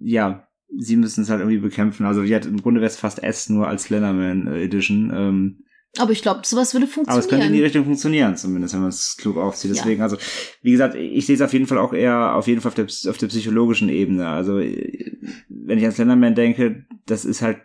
ja, 0.00 0.48
sie 0.76 0.96
müssen 0.96 1.22
es 1.22 1.30
halt 1.30 1.40
irgendwie 1.40 1.58
bekämpfen. 1.58 2.06
Also 2.06 2.24
hat 2.24 2.46
im 2.46 2.60
Grunde 2.60 2.80
wäre 2.80 2.90
es 2.90 2.98
fast 2.98 3.22
S 3.22 3.48
nur 3.50 3.68
als 3.68 3.84
Slenderman 3.84 4.48
Edition. 4.48 5.12
Ähm, 5.14 5.58
aber 5.98 6.12
ich 6.12 6.22
glaube, 6.22 6.40
sowas 6.44 6.72
würde 6.72 6.86
funktionieren. 6.86 7.10
Aber 7.10 7.20
es 7.20 7.28
könnte 7.28 7.46
in 7.46 7.52
die 7.52 7.62
Richtung 7.62 7.84
funktionieren, 7.84 8.36
zumindest, 8.36 8.72
wenn 8.74 8.80
man 8.80 8.88
es 8.88 9.16
klug 9.18 9.36
aufzieht. 9.36 9.72
Deswegen, 9.72 9.98
ja. 9.98 10.04
also, 10.04 10.16
wie 10.62 10.72
gesagt, 10.72 10.94
ich 10.94 11.26
sehe 11.26 11.34
es 11.34 11.42
auf 11.42 11.52
jeden 11.52 11.66
Fall 11.66 11.78
auch 11.78 11.92
eher 11.92 12.34
auf 12.34 12.46
jeden 12.46 12.62
Fall 12.62 12.70
auf 12.70 12.74
der, 12.74 12.86
auf 13.10 13.18
der 13.18 13.26
psychologischen 13.26 13.90
Ebene. 13.90 14.26
Also, 14.26 14.56
wenn 14.56 15.78
ich 15.78 15.84
an 15.84 15.92
Slenderman 15.92 16.34
denke, 16.34 16.86
das 17.04 17.26
ist 17.26 17.42
halt 17.42 17.58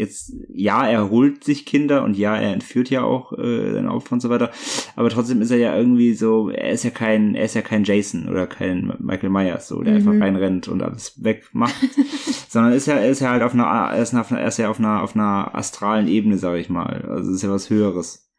jetzt, 0.00 0.32
ja, 0.48 0.88
er 0.88 1.10
holt 1.10 1.44
sich 1.44 1.66
Kinder 1.66 2.02
und 2.02 2.16
ja, 2.16 2.34
er 2.36 2.52
entführt 2.52 2.90
ja 2.90 3.02
auch 3.02 3.32
äh, 3.38 3.72
seine 3.72 3.92
Opfer 3.92 4.14
und 4.14 4.20
so 4.20 4.30
weiter. 4.30 4.50
Aber 4.96 5.10
trotzdem 5.10 5.40
ist 5.42 5.50
er 5.50 5.58
ja 5.58 5.76
irgendwie 5.76 6.14
so, 6.14 6.50
er 6.50 6.70
ist 6.70 6.82
ja 6.82 6.90
kein, 6.90 7.34
er 7.34 7.44
ist 7.44 7.54
ja 7.54 7.62
kein 7.62 7.84
Jason 7.84 8.28
oder 8.28 8.46
kein 8.46 8.92
Michael 8.98 9.30
Myers, 9.30 9.68
so, 9.68 9.82
der 9.82 9.92
mhm. 9.92 10.08
einfach 10.08 10.26
reinrennt 10.26 10.68
und 10.68 10.82
alles 10.82 11.22
wegmacht. 11.22 11.74
Sondern 12.48 12.72
ist 12.72 12.86
ja, 12.86 12.94
er 12.94 13.10
ist 13.10 13.20
ja 13.20 13.30
halt 13.30 13.42
auf 13.42 13.54
einer, 13.54 13.64
er 13.64 14.02
ist, 14.02 14.14
auf 14.14 14.32
einer, 14.32 14.40
er 14.40 14.48
ist 14.48 14.58
ja 14.58 14.68
auf 14.70 14.80
einer, 14.80 15.02
auf 15.02 15.14
einer 15.14 15.54
astralen 15.54 16.08
Ebene, 16.08 16.38
sag 16.38 16.56
ich 16.58 16.68
mal. 16.68 17.04
Also 17.08 17.30
es 17.30 17.36
ist 17.36 17.42
ja 17.42 17.50
was 17.50 17.70
Höheres. 17.70 18.30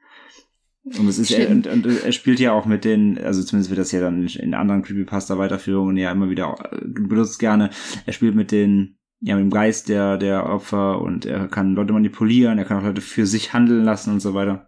Und 0.84 1.08
es 1.08 1.20
ist 1.20 1.30
er, 1.30 1.50
und, 1.52 1.68
und 1.68 1.86
er 1.86 2.12
spielt 2.12 2.40
ja 2.40 2.54
auch 2.54 2.66
mit 2.66 2.86
den, 2.86 3.20
also 3.20 3.44
zumindest 3.44 3.70
wird 3.70 3.80
das 3.80 3.92
ja 3.92 4.02
dann 4.02 4.26
in 4.26 4.56
anderen 4.56 4.82
Creepypasta-Weiterführungen 4.82 5.96
ja 5.96 6.12
immer 6.12 6.32
wieder 6.32 6.56
äh, 6.72 6.88
benutzt 6.88 7.38
gerne. 7.38 7.70
Er 8.08 8.14
spielt 8.14 8.34
mit 8.34 8.52
den 8.52 8.98
ja, 9.22 9.36
mit 9.36 9.44
dem 9.44 9.52
Geist 9.52 9.88
der, 9.88 10.18
der 10.18 10.48
Opfer 10.48 11.00
und 11.00 11.26
er 11.26 11.48
kann 11.48 11.76
Leute 11.76 11.94
manipulieren, 11.94 12.58
er 12.58 12.66
kann 12.66 12.80
auch 12.80 12.84
Leute 12.84 13.02
für 13.02 13.28
sich 13.28 13.54
handeln 13.54 13.84
lassen 13.84 14.14
und 14.14 14.20
so 14.20 14.34
weiter. 14.34 14.68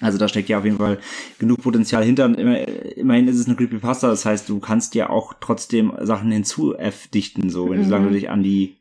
Also 0.00 0.18
da 0.18 0.28
steckt 0.28 0.50
ja 0.50 0.58
auf 0.58 0.64
jeden 0.66 0.76
Fall 0.76 0.98
genug 1.38 1.62
Potenzial 1.62 2.04
hinter. 2.04 2.26
Und 2.26 2.34
immer, 2.34 2.68
immerhin 2.68 3.28
ist 3.28 3.38
es 3.38 3.46
eine 3.46 3.56
Creepypasta, 3.56 4.08
das 4.08 4.26
heißt, 4.26 4.48
du 4.48 4.60
kannst 4.60 4.94
ja 4.94 5.08
auch 5.08 5.34
trotzdem 5.40 5.92
Sachen 6.02 6.30
hinzudichten, 6.30 7.48
so, 7.48 7.70
wenn 7.70 7.78
mhm. 7.78 7.82
du 7.84 7.88
sagen, 7.88 8.04
du 8.04 8.10
dich 8.10 8.28
an 8.28 8.42
die 8.42 8.76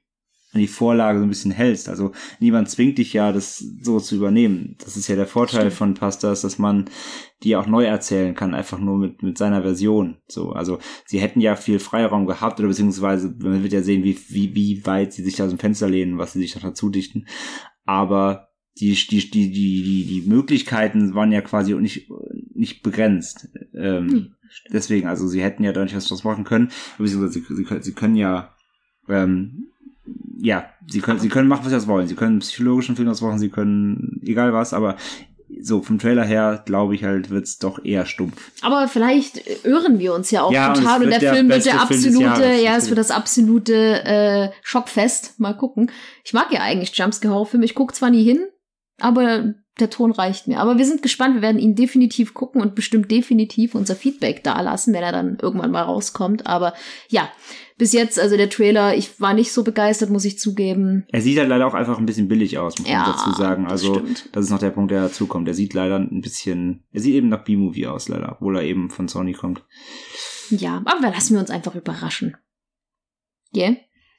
die 0.59 0.67
Vorlage 0.67 1.19
so 1.19 1.25
ein 1.25 1.29
bisschen 1.29 1.51
hältst. 1.51 1.89
Also 1.89 2.11
niemand 2.39 2.69
zwingt 2.69 2.97
dich 2.97 3.13
ja, 3.13 3.31
das 3.31 3.57
so 3.81 3.99
zu 3.99 4.15
übernehmen. 4.15 4.75
Das 4.83 4.97
ist 4.97 5.07
ja 5.07 5.15
der 5.15 5.27
Vorteil 5.27 5.61
Stimmt. 5.61 5.73
von 5.73 5.93
Pastas, 5.95 6.41
dass 6.41 6.57
man 6.57 6.85
die 7.43 7.55
auch 7.55 7.67
neu 7.67 7.85
erzählen 7.85 8.33
kann, 8.33 8.53
einfach 8.53 8.79
nur 8.79 8.97
mit, 8.97 9.21
mit 9.21 9.37
seiner 9.37 9.61
Version. 9.61 10.17
So, 10.27 10.51
also 10.51 10.79
sie 11.05 11.19
hätten 11.19 11.41
ja 11.41 11.55
viel 11.55 11.79
Freiraum 11.79 12.25
gehabt, 12.25 12.59
oder 12.59 12.69
beziehungsweise, 12.69 13.35
man 13.39 13.61
wird 13.61 13.73
ja 13.73 13.81
sehen, 13.81 14.03
wie, 14.03 14.17
wie, 14.29 14.55
wie 14.55 14.85
weit 14.85 15.13
sie 15.13 15.23
sich 15.23 15.41
aus 15.41 15.49
dem 15.49 15.59
Fenster 15.59 15.89
lehnen, 15.89 16.17
was 16.17 16.33
sie 16.33 16.39
sich 16.39 16.53
dazu 16.53 16.89
dichten. 16.89 17.27
Aber 17.83 18.49
die, 18.79 18.93
die, 18.93 19.29
die, 19.29 19.51
die, 19.51 20.05
die, 20.05 20.23
Möglichkeiten 20.27 21.13
waren 21.13 21.31
ja 21.31 21.41
quasi 21.41 21.73
nicht, 21.75 22.09
nicht 22.53 22.83
begrenzt. 22.83 23.47
Ähm, 23.73 24.09
hm. 24.09 24.35
Deswegen, 24.71 25.07
also 25.07 25.27
sie 25.27 25.41
hätten 25.41 25.63
ja 25.63 25.71
da 25.71 25.83
nicht 25.83 25.95
was 25.95 26.23
machen 26.23 26.43
können, 26.43 26.71
beziehungsweise 26.97 27.33
sie, 27.33 27.55
sie, 27.55 27.81
sie 27.81 27.93
können 27.93 28.15
ja 28.15 28.55
ähm, 29.07 29.69
ja, 30.37 30.69
sie 30.87 31.01
können, 31.01 31.19
sie 31.19 31.29
können 31.29 31.47
machen, 31.47 31.69
was 31.69 31.81
sie 31.81 31.87
wollen. 31.87 32.07
Sie 32.07 32.15
können 32.15 32.39
psychologischen 32.39 32.95
Film 32.95 33.07
was 33.07 33.21
machen, 33.21 33.39
sie 33.39 33.49
können 33.49 34.19
egal 34.23 34.53
was, 34.53 34.73
aber 34.73 34.97
so 35.61 35.81
vom 35.81 35.99
Trailer 35.99 36.23
her 36.23 36.63
glaube 36.65 36.95
ich 36.95 37.03
halt, 37.03 37.29
wird's 37.29 37.57
doch 37.57 37.83
eher 37.83 38.05
stumpf. 38.05 38.51
Aber 38.61 38.87
vielleicht 38.87 39.65
irren 39.65 39.99
wir 39.99 40.13
uns 40.13 40.31
ja 40.31 40.43
auch 40.43 40.51
Ja, 40.51 40.69
und 40.69 40.75
total 40.75 41.01
und 41.01 41.09
wird 41.09 41.13
der 41.13 41.19
der 41.19 41.33
Film 41.33 41.49
wird 41.49 41.65
der 41.65 41.81
absolute, 41.81 42.43
ja, 42.63 42.75
es 42.75 42.89
wird 42.89 42.97
das 42.97 43.11
absolute 43.11 44.03
äh, 44.03 44.49
Schockfest. 44.61 45.39
Mal 45.39 45.53
gucken. 45.53 45.91
Ich 46.23 46.33
mag 46.33 46.51
ja 46.51 46.61
eigentlich 46.61 46.95
Jumpscare-Horrorfilme. 46.95 47.65
Ich 47.65 47.75
gucke 47.75 47.93
zwar 47.93 48.09
nie 48.09 48.23
hin, 48.23 48.45
aber 48.99 49.53
der 49.79 49.89
Ton 49.89 50.11
reicht 50.11 50.47
mir. 50.47 50.59
Aber 50.59 50.77
wir 50.77 50.85
sind 50.85 51.01
gespannt. 51.01 51.35
Wir 51.35 51.41
werden 51.41 51.59
ihn 51.59 51.75
definitiv 51.75 52.33
gucken 52.33 52.61
und 52.61 52.75
bestimmt 52.75 53.11
definitiv 53.11 53.75
unser 53.75 53.95
Feedback 53.95 54.43
dalassen, 54.43 54.93
wenn 54.93 55.03
er 55.03 55.11
dann 55.11 55.37
irgendwann 55.41 55.71
mal 55.71 55.81
rauskommt. 55.83 56.47
Aber 56.47 56.73
ja, 57.09 57.29
bis 57.77 57.91
jetzt, 57.91 58.17
also 58.19 58.37
der 58.37 58.49
Trailer, 58.49 58.95
ich 58.95 59.19
war 59.19 59.33
nicht 59.33 59.51
so 59.51 59.63
begeistert, 59.63 60.09
muss 60.09 60.23
ich 60.23 60.39
zugeben. 60.39 61.05
Er 61.11 61.19
sieht 61.21 61.37
halt 61.37 61.49
leider 61.49 61.67
auch 61.67 61.73
einfach 61.73 61.97
ein 61.97 62.05
bisschen 62.05 62.29
billig 62.29 62.57
aus, 62.57 62.79
muss 62.79 62.87
Ja, 62.89 62.99
man 63.01 63.11
dazu 63.11 63.31
sagen. 63.33 63.63
das 63.63 63.71
Also 63.73 63.95
stimmt. 63.95 64.29
das 64.31 64.45
ist 64.45 64.51
noch 64.51 64.59
der 64.59 64.69
Punkt, 64.71 64.91
der 64.91 65.01
dazu 65.01 65.27
kommt. 65.27 65.47
Er 65.49 65.53
sieht 65.53 65.73
leider 65.73 65.97
ein 65.99 66.21
bisschen, 66.21 66.85
er 66.91 67.01
sieht 67.01 67.15
eben 67.15 67.27
nach 67.27 67.43
B-Movie 67.43 67.87
aus, 67.87 68.07
leider, 68.07 68.31
obwohl 68.31 68.55
er 68.57 68.63
eben 68.63 68.89
von 68.89 69.07
Sony 69.09 69.33
kommt. 69.33 69.63
Ja, 70.51 70.81
aber 70.85 71.09
lassen 71.09 71.33
wir 71.33 71.41
uns 71.41 71.49
einfach 71.49 71.75
überraschen. 71.75 72.37
Yeah? 73.53 73.75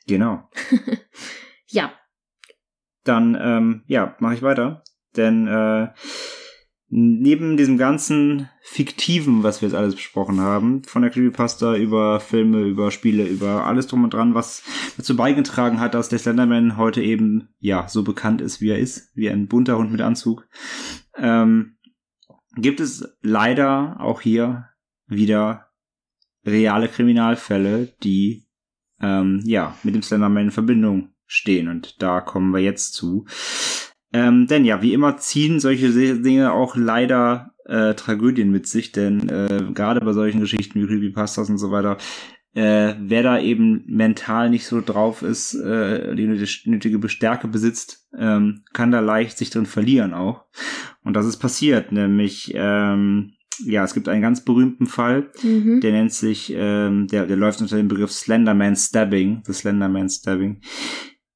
Genau. 0.06 0.48
Ja. 1.68 1.92
Dann, 3.02 3.36
ähm, 3.40 3.82
ja, 3.86 4.16
mache 4.20 4.34
ich 4.34 4.42
weiter. 4.42 4.84
Denn 5.16 5.46
äh, 5.46 5.88
neben 6.88 7.56
diesem 7.56 7.78
ganzen 7.78 8.48
Fiktiven, 8.62 9.42
was 9.42 9.60
wir 9.60 9.68
jetzt 9.68 9.76
alles 9.76 9.96
besprochen 9.96 10.40
haben, 10.40 10.84
von 10.84 11.02
der 11.02 11.10
Creepypasta 11.10 11.76
über 11.76 12.20
Filme, 12.20 12.62
über 12.62 12.90
Spiele, 12.90 13.24
über 13.26 13.66
alles 13.66 13.86
drum 13.86 14.04
und 14.04 14.14
dran, 14.14 14.34
was 14.34 14.62
dazu 14.96 15.16
beigetragen 15.16 15.80
hat, 15.80 15.94
dass 15.94 16.08
der 16.08 16.18
Slenderman 16.18 16.76
heute 16.76 17.02
eben, 17.02 17.48
ja, 17.58 17.88
so 17.88 18.02
bekannt 18.02 18.40
ist, 18.40 18.60
wie 18.60 18.70
er 18.70 18.78
ist, 18.78 19.10
wie 19.14 19.28
ein 19.28 19.48
bunter 19.48 19.78
Hund 19.78 19.90
mit 19.90 20.00
Anzug, 20.00 20.48
ähm, 21.16 21.76
gibt 22.56 22.80
es 22.80 23.16
leider 23.20 23.96
auch 24.00 24.20
hier 24.20 24.68
wieder 25.06 25.66
reale 26.44 26.88
Kriminalfälle, 26.88 27.94
die, 28.02 28.46
ähm, 29.00 29.42
ja, 29.44 29.76
mit 29.82 29.94
dem 29.94 30.02
Slenderman 30.02 30.44
in 30.44 30.50
Verbindung 30.52 31.10
stehen. 31.26 31.68
Und 31.68 32.00
da 32.00 32.20
kommen 32.20 32.52
wir 32.52 32.60
jetzt 32.60 32.94
zu. 32.94 33.26
Ähm, 34.12 34.46
denn 34.46 34.64
ja, 34.64 34.82
wie 34.82 34.92
immer 34.92 35.16
ziehen 35.18 35.60
solche 35.60 35.90
Dinge 35.90 36.52
auch 36.52 36.76
leider 36.76 37.52
äh, 37.64 37.94
Tragödien 37.94 38.50
mit 38.50 38.66
sich, 38.68 38.92
denn 38.92 39.28
äh, 39.28 39.64
gerade 39.74 40.00
bei 40.00 40.12
solchen 40.12 40.40
Geschichten 40.40 40.80
wie 40.80 40.86
Creepypastas 40.86 41.50
und 41.50 41.58
so 41.58 41.70
weiter, 41.70 41.98
äh, 42.54 42.94
wer 43.00 43.22
da 43.22 43.38
eben 43.40 43.84
mental 43.86 44.48
nicht 44.48 44.66
so 44.66 44.80
drauf 44.80 45.22
ist, 45.22 45.54
äh, 45.54 46.14
die 46.14 46.26
nötige- 46.26 46.70
nötige 46.70 47.08
Stärke 47.08 47.48
besitzt, 47.48 48.08
ähm, 48.16 48.62
kann 48.72 48.92
da 48.92 49.00
leicht 49.00 49.36
sich 49.36 49.50
drin 49.50 49.66
verlieren 49.66 50.14
auch. 50.14 50.44
Und 51.02 51.14
das 51.14 51.26
ist 51.26 51.36
passiert, 51.38 51.92
nämlich 51.92 52.52
ähm, 52.54 53.32
ja, 53.64 53.84
es 53.84 53.94
gibt 53.94 54.08
einen 54.08 54.22
ganz 54.22 54.44
berühmten 54.44 54.86
Fall, 54.86 55.30
Mhm. 55.42 55.80
der 55.80 55.92
nennt 55.92 56.12
sich, 56.12 56.52
ähm, 56.54 57.06
der, 57.08 57.26
der 57.26 57.36
läuft 57.36 57.60
unter 57.60 57.76
dem 57.76 57.88
Begriff 57.88 58.12
Slenderman 58.12 58.76
Stabbing, 58.76 59.42
the 59.46 59.52
Slenderman 59.52 60.08
Stabbing. 60.08 60.60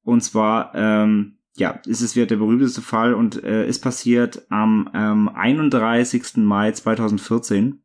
Und 0.03 0.23
zwar, 0.23 0.71
ähm, 0.75 1.37
ja, 1.55 1.81
ist 1.85 2.01
es 2.01 2.15
wieder 2.15 2.27
der 2.27 2.37
berühmteste 2.37 2.81
Fall 2.81 3.13
und 3.13 3.43
äh, 3.43 3.67
ist 3.67 3.79
passiert 3.79 4.45
am 4.49 4.89
ähm, 4.93 5.29
31. 5.29 6.37
Mai 6.37 6.71
2014. 6.71 7.83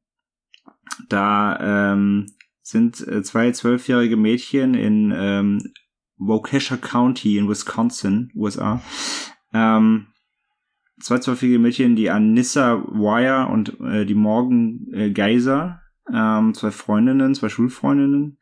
Da 1.09 1.93
ähm, 1.93 2.27
sind 2.63 3.07
äh, 3.07 3.23
zwei 3.23 3.51
zwölfjährige 3.51 4.17
Mädchen 4.17 4.75
in 4.75 5.13
ähm, 5.17 5.73
Waukesha 6.17 6.77
County 6.77 7.39
in 7.39 7.49
Wisconsin, 7.49 8.31
USA. 8.35 8.81
Ähm, 9.53 10.07
zwei 11.01 11.19
zwölfjährige 11.19 11.59
Mädchen, 11.59 11.97
die 11.97 12.11
Anissa 12.11 12.83
Wire 12.89 13.49
und 13.49 13.81
äh, 13.81 14.07
die 14.07 14.15
Morgan 14.15 14.87
äh, 14.93 15.11
Geiser, 15.11 15.83
ähm, 16.13 16.55
zwei 16.55 16.71
Freundinnen, 16.71 17.35
zwei 17.35 17.49
Schulfreundinnen, 17.49 18.39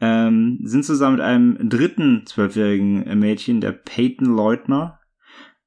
ähm, 0.00 0.60
sind 0.64 0.84
zusammen 0.84 1.16
mit 1.16 1.24
einem 1.24 1.68
dritten 1.68 2.26
zwölfjährigen 2.26 3.06
äh, 3.06 3.14
Mädchen, 3.14 3.60
der 3.60 3.72
Peyton 3.72 4.26
Leutner, 4.26 5.00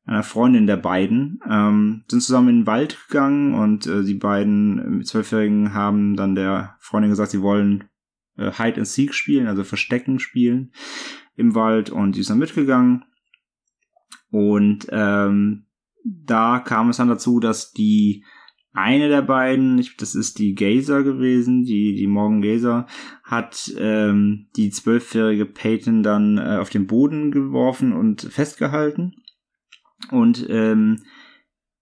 einer 0.06 0.24
Freundin 0.24 0.68
der 0.68 0.78
beiden, 0.78 1.40
ähm, 1.50 2.04
sind 2.08 2.22
zusammen 2.22 2.50
in 2.50 2.60
den 2.62 2.68
Wald 2.68 2.98
gegangen 3.08 3.54
und 3.54 3.88
äh, 3.88 4.04
die 4.04 4.14
beiden 4.14 5.02
äh, 5.02 5.04
Zwölfjährigen 5.04 5.74
haben 5.74 6.16
dann 6.16 6.36
der 6.36 6.76
Freundin 6.80 7.12
gesagt, 7.12 7.32
sie 7.32 7.42
wollen 7.42 7.86
äh, 8.38 8.52
Hide 8.52 8.78
and 8.78 8.88
Seek 8.88 9.14
spielen, 9.14 9.48
also 9.48 9.64
Verstecken 9.64 10.20
spielen 10.20 10.72
im 11.36 11.56
Wald 11.56 11.90
und 11.90 12.16
die 12.16 12.22
ist 12.22 12.30
dann 12.30 12.40
mitgegangen. 12.40 13.04
Und 14.32 14.88
ähm, 14.92 15.66
da 16.04 16.60
kam 16.60 16.90
es 16.90 16.98
dann 16.98 17.08
dazu, 17.08 17.40
dass 17.40 17.72
die 17.72 18.24
eine 18.78 19.10
der 19.10 19.24
beiden, 19.24 19.80
ich, 19.80 19.98
das 19.98 20.14
ist 20.14 20.38
die 20.38 20.54
Gazer 20.54 21.04
gewesen, 21.04 21.64
die, 21.64 21.96
die 21.96 22.08
Morgan 22.08 22.42
Gazer, 22.42 22.86
hat 23.24 23.74
ähm, 23.78 24.48
die 24.56 24.70
zwölfjährige 24.70 25.46
Peyton 25.48 26.04
dann 26.04 26.38
äh, 26.38 26.58
auf 26.58 26.70
den 26.70 26.86
Boden 26.86 27.32
geworfen 27.32 27.92
und 27.92 28.22
festgehalten. 28.22 29.16
Und 30.12 30.46
ähm, 30.50 31.02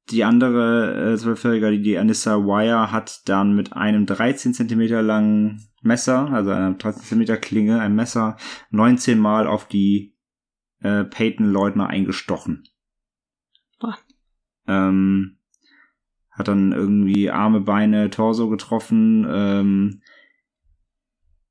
die 0.09 0.23
andere 0.23 1.13
äh, 1.13 1.17
zwölfjährige, 1.17 1.71
die, 1.71 1.81
die 1.81 1.97
Anissa 1.97 2.37
Wire, 2.37 2.91
hat 2.91 3.27
dann 3.27 3.55
mit 3.55 3.73
einem 3.73 4.05
13 4.05 4.53
Zentimeter 4.53 5.01
langen 5.01 5.67
Messer, 5.81 6.31
also 6.31 6.51
einer 6.51 6.73
13 6.75 7.01
Zentimeter 7.03 7.37
Klinge, 7.37 7.79
ein 7.79 7.93
Messer, 7.93 8.37
19 8.71 9.19
Mal 9.19 9.47
auf 9.47 9.67
die 9.67 10.15
äh, 10.79 11.03
Peyton 11.03 11.51
Leutner 11.51 11.87
eingestochen. 11.87 12.63
Boah. 13.79 13.97
Ähm, 14.67 15.34
hat 16.35 16.47
dann 16.47 16.71
irgendwie 16.73 17.31
Arme, 17.31 17.61
Beine, 17.61 18.09
Torso 18.09 18.49
getroffen. 18.49 19.25
Ähm, 19.29 20.01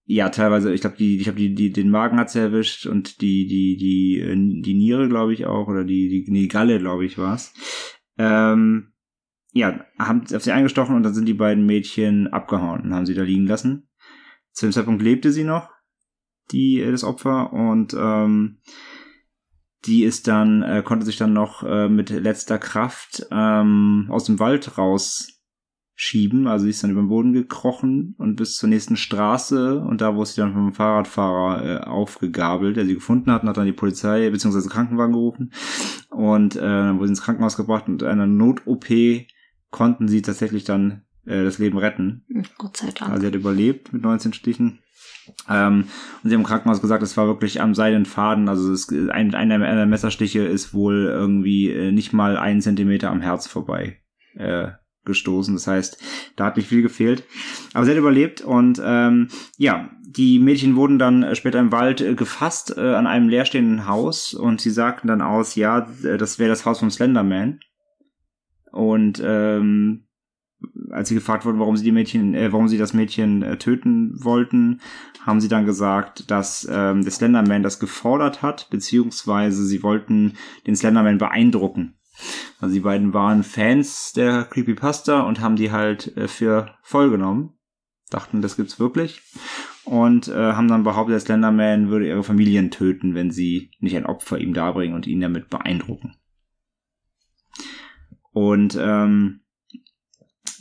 ja, 0.07 0.29
teilweise, 0.29 0.73
ich 0.73 0.83
glaube, 0.83 0.97
die, 0.99 1.17
ich 1.17 1.25
glaube, 1.25 1.39
die, 1.39 1.55
die, 1.55 1.73
den 1.73 1.91
Magen 1.91 2.19
hat 2.19 2.31
sie 2.31 2.39
erwischt 2.39 2.87
und 2.87 3.23
die, 3.23 3.47
die, 3.47 3.77
die, 3.77 4.63
die 4.63 4.75
Niere, 4.75 5.09
glaube 5.09 5.33
ich 5.33 5.47
auch, 5.47 5.67
oder 5.67 5.85
die, 5.85 6.09
die, 6.09 6.25
die 6.31 6.49
Galle, 6.49 6.79
glaube 6.79 7.07
ich, 7.07 7.17
war's. 7.17 7.55
Ähm, 8.19 8.93
ja, 9.53 9.85
haben 9.99 10.23
auf 10.35 10.43
sie 10.43 10.53
eingestochen 10.53 10.95
und 10.95 11.05
dann 11.05 11.15
sind 11.15 11.27
die 11.27 11.35
beiden 11.35 11.65
Mädchen 11.65 12.27
abgehauen 12.27 12.83
und 12.83 12.95
haben 12.95 13.07
sie 13.07 13.15
da 13.15 13.23
liegen 13.23 13.47
lassen. 13.47 13.89
Zu 14.53 14.67
dem 14.67 14.73
Zeitpunkt 14.73 15.03
lebte 15.03 15.33
sie 15.33 15.45
noch, 15.45 15.71
die, 16.51 16.81
äh, 16.81 16.91
das 16.91 17.05
Opfer, 17.05 17.53
und 17.53 17.95
ähm, 17.99 18.59
die 19.87 20.05
ist 20.05 20.29
dann, 20.29 20.63
äh, 20.63 20.83
konnte 20.85 21.05
sich 21.05 21.17
dann 21.17 21.33
noch 21.33 21.63
äh, 21.63 21.89
mit 21.89 22.11
letzter 22.11 22.59
Kraft 22.59 23.27
ähm, 23.31 24.07
aus 24.11 24.25
dem 24.25 24.39
Wald 24.39 24.79
rausschieben. 24.79 26.47
Also 26.47 26.65
sie 26.65 26.71
ist 26.71 26.83
dann 26.83 26.91
über 26.91 27.03
den 27.03 27.09
Boden 27.09 27.33
gekrochen 27.33 28.15
und 28.19 28.37
bis 28.37 28.57
zur 28.57 28.69
nächsten 28.69 28.97
Straße 28.97 29.81
und 29.81 30.01
da 30.01 30.15
wurde 30.15 30.31
sie 30.31 30.41
dann 30.41 30.55
vom 30.55 30.73
Fahrradfahrer 30.73 31.65
äh, 31.65 31.85
aufgegabelt, 31.85 32.77
der 32.77 32.87
sie 32.87 32.95
gefunden 32.95 33.31
hat 33.31 33.43
und 33.43 33.49
hat 33.49 33.57
dann 33.57 33.67
die 33.67 33.73
Polizei 33.73 34.31
bzw. 34.31 34.69
Krankenwagen 34.69 35.13
gerufen 35.13 35.53
und 36.11 36.57
äh, 36.57 36.61
dann 36.61 36.97
wurde 36.97 37.09
sie 37.09 37.13
ins 37.13 37.23
Krankenhaus 37.23 37.57
gebracht 37.57 37.89
und 37.89 38.03
in 38.03 38.09
einer 38.09 38.27
Not-OP 38.27 38.87
konnten 39.71 40.09
sie 40.09 40.23
tatsächlich 40.23 40.65
dann 40.65 41.03
äh, 41.27 41.45
das 41.45 41.59
Leben 41.59 41.79
retten. 41.79 42.25
Gott 42.59 42.77
sei 42.77 42.91
Dank. 42.91 43.11
Also 43.11 43.21
sie 43.23 43.27
hat 43.27 43.35
überlebt 43.35 43.93
mit 43.93 44.03
19 44.03 44.33
Stichen. 44.33 44.79
Ähm, 45.49 45.87
und 46.23 46.29
sie 46.29 46.35
haben 46.35 46.43
im 46.43 46.47
Krankenhaus 46.47 46.81
gesagt, 46.81 47.03
es 47.03 47.17
war 47.17 47.27
wirklich 47.27 47.61
am 47.61 47.75
seidenen 47.75 48.07
Faden. 48.07 48.49
Also 48.49 48.73
es, 48.73 48.89
ein, 48.89 49.35
einer 49.35 49.59
der 49.59 49.87
Messerstiche 49.87 50.41
ist 50.41 50.75
wohl 50.75 51.07
irgendwie 51.07 51.71
äh, 51.71 51.93
nicht 51.93 52.13
mal 52.13 52.37
einen 52.37 52.61
Zentimeter 52.61 53.11
am 53.11 53.21
Herz 53.21 53.47
vorbei 53.47 53.99
äh, 54.37 54.69
gestoßen. 55.05 55.55
Das 55.55 55.67
heißt, 55.67 56.03
da 56.37 56.47
hat 56.47 56.57
nicht 56.57 56.69
viel 56.69 56.83
gefehlt. 56.83 57.25
Aber 57.73 57.85
sie 57.85 57.91
hat 57.91 57.99
überlebt 57.99 58.41
und 58.41 58.81
ähm, 58.85 59.29
ja, 59.57 59.91
die 60.17 60.39
Mädchen 60.39 60.77
wurden 60.77 60.99
dann 60.99 61.35
später 61.35 61.59
im 61.59 61.73
Wald 61.73 62.01
äh, 62.01 62.15
gefasst 62.15 62.77
äh, 62.77 62.95
an 62.95 63.07
einem 63.07 63.29
leerstehenden 63.29 63.87
Haus 63.87 64.33
und 64.33 64.61
sie 64.61 64.71
sagten 64.71 65.09
dann 65.09 65.23
aus, 65.23 65.55
ja, 65.55 65.89
äh, 66.05 66.17
das 66.17 66.39
wäre 66.39 66.51
das 66.51 66.65
Haus 66.65 66.79
vom 66.79 66.91
Slenderman. 66.91 67.61
Und 68.71 69.23
ähm, 69.25 70.07
als 70.91 71.09
sie 71.09 71.15
gefragt 71.15 71.45
wurden, 71.45 71.59
warum 71.59 71.77
sie 71.77 71.85
die 71.85 71.93
Mädchen, 71.93 72.35
äh, 72.35 72.53
warum 72.53 72.69
sie 72.69 72.79
das 72.79 72.95
Mädchen 72.95 73.43
äh, 73.43 73.59
töten 73.59 74.13
wollten, 74.23 74.81
haben 75.25 75.41
sie 75.41 75.49
dann 75.49 75.67
gesagt, 75.67 76.31
dass 76.31 76.69
ähm, 76.71 77.03
der 77.03 77.13
Slenderman 77.13 77.63
das 77.63 77.79
gefordert 77.79 78.43
hat, 78.43 78.69
beziehungsweise 78.71 79.65
sie 79.65 79.83
wollten 79.83 80.35
den 80.67 80.77
Slenderman 80.77 81.19
beeindrucken. 81.19 81.95
Also 82.61 82.75
die 82.75 82.81
beiden 82.81 83.13
waren 83.13 83.43
Fans 83.43 84.13
der 84.13 84.45
Creepypasta 84.45 85.23
und 85.23 85.41
haben 85.41 85.57
die 85.57 85.73
halt 85.73 86.17
äh, 86.17 86.29
für 86.29 86.75
voll 86.83 87.11
genommen. 87.11 87.55
Dachten, 88.11 88.43
das 88.43 88.57
gibt's 88.57 88.79
wirklich. 88.79 89.23
Und 89.85 90.29
äh, 90.29 90.53
haben 90.53 90.69
dann 90.69 90.85
behauptet, 90.85 91.15
der 91.15 91.21
Slenderman 91.21 91.91
würde 91.91 92.09
ihre 92.09 92.23
Familien 92.23 92.71
töten, 92.71 93.15
wenn 93.15 93.31
sie 93.31 93.71
nicht 93.81 93.97
ein 93.97 94.07
Opfer 94.07 94.39
ihm 94.39 94.55
darbringen 94.55 94.95
und 94.95 95.07
ihn 95.07 95.21
damit 95.21 95.51
beeindrucken. 95.51 96.17
Und 98.33 98.77
ähm, 98.81 99.41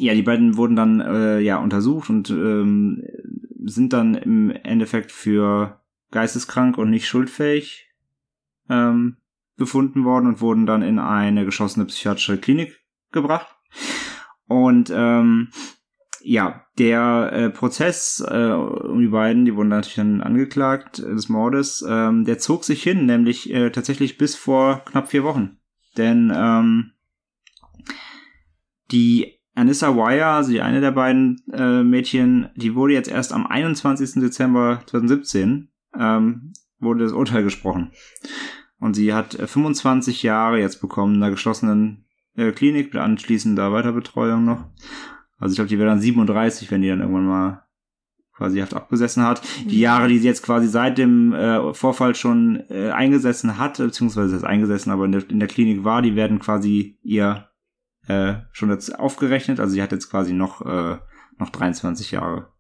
ja, 0.04 0.14
die 0.14 0.24
beiden 0.24 0.58
wurden 0.58 0.76
dann 0.76 1.00
äh, 1.00 1.40
ja 1.40 1.58
untersucht 1.58 2.10
und 2.10 2.30
ähm, 2.30 3.04
sind 3.66 3.94
dann 3.94 4.16
im 4.16 4.52
Endeffekt 4.52 5.12
für 5.12 5.82
geisteskrank 6.12 6.78
und 6.78 6.90
nicht 6.90 7.08
schuldfähig 7.08 7.90
ähm, 8.70 9.18
befunden 9.56 10.04
worden 10.04 10.28
und 10.28 10.42
wurden 10.42 10.66
dann 10.66 10.82
in 10.82 11.00
eine 11.00 11.46
geschlossene 11.46 11.86
psychiatrische 11.86 12.38
Klinik 12.38 12.80
gebracht. 13.12 13.56
Und 14.48 14.92
ähm, 14.94 15.50
ja, 16.22 16.66
der 16.78 17.32
äh, 17.34 17.50
Prozess 17.50 18.24
äh, 18.26 18.52
um 18.52 19.00
die 19.00 19.08
beiden, 19.08 19.46
die 19.46 19.56
wurden 19.56 19.70
natürlich 19.70 19.96
dann 19.96 20.22
angeklagt 20.22 21.00
des 21.00 21.30
Mordes, 21.30 21.84
ähm, 21.88 22.26
der 22.26 22.40
zog 22.40 22.64
sich 22.64 22.82
hin, 22.84 23.06
nämlich 23.06 23.54
äh, 23.54 23.70
tatsächlich 23.72 24.18
bis 24.18 24.36
vor 24.36 24.84
knapp 24.86 25.10
vier 25.10 25.24
Wochen. 25.24 25.58
Denn 25.98 26.32
ähm, 26.36 26.92
die 28.92 29.40
Anissa 29.56 29.96
Wire, 29.96 30.26
also 30.26 30.52
die 30.52 30.62
eine 30.62 30.82
der 30.82 30.92
beiden 30.92 31.44
äh, 31.52 31.84
Mädchen, 31.84 32.50
die 32.56 32.76
wurde 32.76 32.94
jetzt 32.94 33.10
erst 33.10 33.34
am 33.34 33.46
21. 33.46 34.22
Dezember 34.22 34.82
2017 34.88 35.70
ähm, 35.98 36.54
wurde 36.80 37.04
das 37.04 37.14
Urteil 37.14 37.44
gesprochen. 37.44 37.92
Und 38.80 38.96
sie 38.96 39.14
hat 39.14 39.34
25 39.34 40.24
Jahre 40.24 40.60
jetzt 40.60 40.82
bekommen 40.82 41.16
in 41.16 41.24
einer 41.24 41.32
geschlossenen 41.32 42.06
äh, 42.36 42.52
Klinik 42.52 42.94
mit 42.94 43.02
anschließender 43.02 43.72
Weiterbetreuung 43.72 44.44
noch. 44.44 44.66
Also 45.38 45.54
ich 45.54 45.58
glaube, 45.58 45.70
die 45.70 45.78
wäre 45.78 45.90
dann 45.90 46.02
37, 46.02 46.72
wenn 46.72 46.82
die 46.82 46.90
dann 46.90 47.02
irgendwann 47.02 47.28
mal 47.28 47.64
quasi 48.36 48.60
Haft 48.60 48.74
abgesessen 48.74 49.24
hat. 49.24 49.42
Die 49.66 49.76
mhm. 49.76 49.82
Jahre, 49.82 50.08
die 50.08 50.18
sie 50.18 50.28
jetzt 50.28 50.44
quasi 50.44 50.68
seit 50.68 50.98
dem 50.98 51.34
äh, 51.34 51.74
Vorfall 51.74 52.16
schon 52.16 52.64
äh, 52.70 52.90
eingesessen 52.90 53.58
hat, 53.58 53.78
beziehungsweise 53.78 54.36
ist 54.36 54.44
eingesessen, 54.44 54.92
aber 54.92 55.06
in 55.06 55.12
der, 55.12 55.30
in 55.30 55.40
der 55.40 55.48
Klinik 55.48 55.84
war, 55.84 56.02
die 56.02 56.16
werden 56.16 56.40
quasi 56.40 56.98
ihr 57.04 57.48
äh, 58.08 58.36
schon 58.52 58.70
jetzt 58.70 58.98
aufgerechnet. 58.98 59.60
Also 59.60 59.74
sie 59.74 59.82
hat 59.82 59.92
jetzt 59.92 60.10
quasi 60.10 60.34
noch, 60.34 60.62
äh, 60.62 60.98
noch 61.38 61.50
23 61.50 62.12
Jahre. 62.12 62.54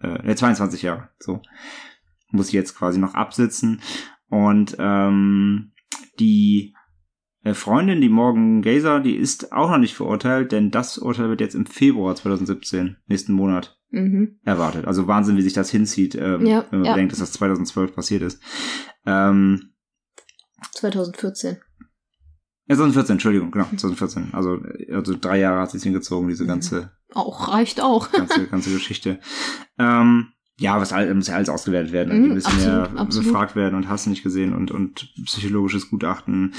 Äh, 0.00 0.34
22 0.34 0.82
Jahre, 0.82 1.10
so. 1.18 1.42
Muss 2.30 2.48
sie 2.48 2.56
jetzt 2.56 2.76
quasi 2.76 2.98
noch 2.98 3.14
absitzen. 3.14 3.80
Und 4.28 4.76
ähm, 4.78 5.72
die 6.18 6.74
äh, 7.44 7.54
Freundin, 7.54 8.00
die 8.00 8.08
Morgan 8.08 8.62
Gazer, 8.62 9.00
die 9.00 9.16
ist 9.16 9.52
auch 9.52 9.70
noch 9.70 9.78
nicht 9.78 9.94
verurteilt, 9.94 10.52
denn 10.52 10.70
das 10.70 10.98
Urteil 10.98 11.28
wird 11.28 11.40
jetzt 11.40 11.54
im 11.54 11.66
Februar 11.66 12.14
2017, 12.14 12.96
nächsten 13.06 13.32
Monat, 13.32 13.78
mhm. 13.90 14.38
erwartet. 14.44 14.86
Also 14.86 15.06
Wahnsinn, 15.06 15.36
wie 15.36 15.42
sich 15.42 15.52
das 15.52 15.70
hinzieht, 15.70 16.14
ähm, 16.14 16.46
ja, 16.46 16.64
wenn 16.70 16.80
man 16.80 16.86
ja. 16.86 16.94
denkt, 16.94 17.12
dass 17.12 17.18
das 17.18 17.32
2012 17.32 17.94
passiert 17.94 18.22
ist. 18.22 18.40
Ähm, 19.06 19.72
2014. 20.72 21.58
Ja, 22.68 22.76
2014, 22.76 23.14
Entschuldigung, 23.14 23.50
genau, 23.50 23.64
2014. 23.64 24.28
Also, 24.32 24.60
also 24.92 25.16
drei 25.20 25.40
Jahre 25.40 25.62
hat 25.62 25.70
sich 25.70 25.82
hingezogen, 25.82 26.28
diese 26.28 26.46
ganze. 26.46 26.92
Auch, 27.12 27.48
reicht 27.48 27.80
auch. 27.80 28.10
ganze, 28.12 28.46
ganze 28.46 28.72
Geschichte. 28.72 29.18
Ähm, 29.78 30.28
ja, 30.58 30.80
was 30.80 30.92
muss 30.92 31.26
ja 31.26 31.34
alles 31.34 31.48
ausgewertet 31.48 31.92
werden, 31.92 32.16
mhm, 32.16 32.30
ein 32.30 32.34
bisschen 32.34 32.52
absolut, 32.52 32.92
mehr 32.92 33.00
absolut. 33.00 33.26
befragt 33.28 33.56
werden 33.56 33.74
und 33.74 33.88
hast 33.88 34.06
nicht 34.06 34.22
gesehen 34.22 34.54
und, 34.54 34.70
und 34.70 35.12
psychologisches 35.24 35.90
Gutachten. 35.90 36.54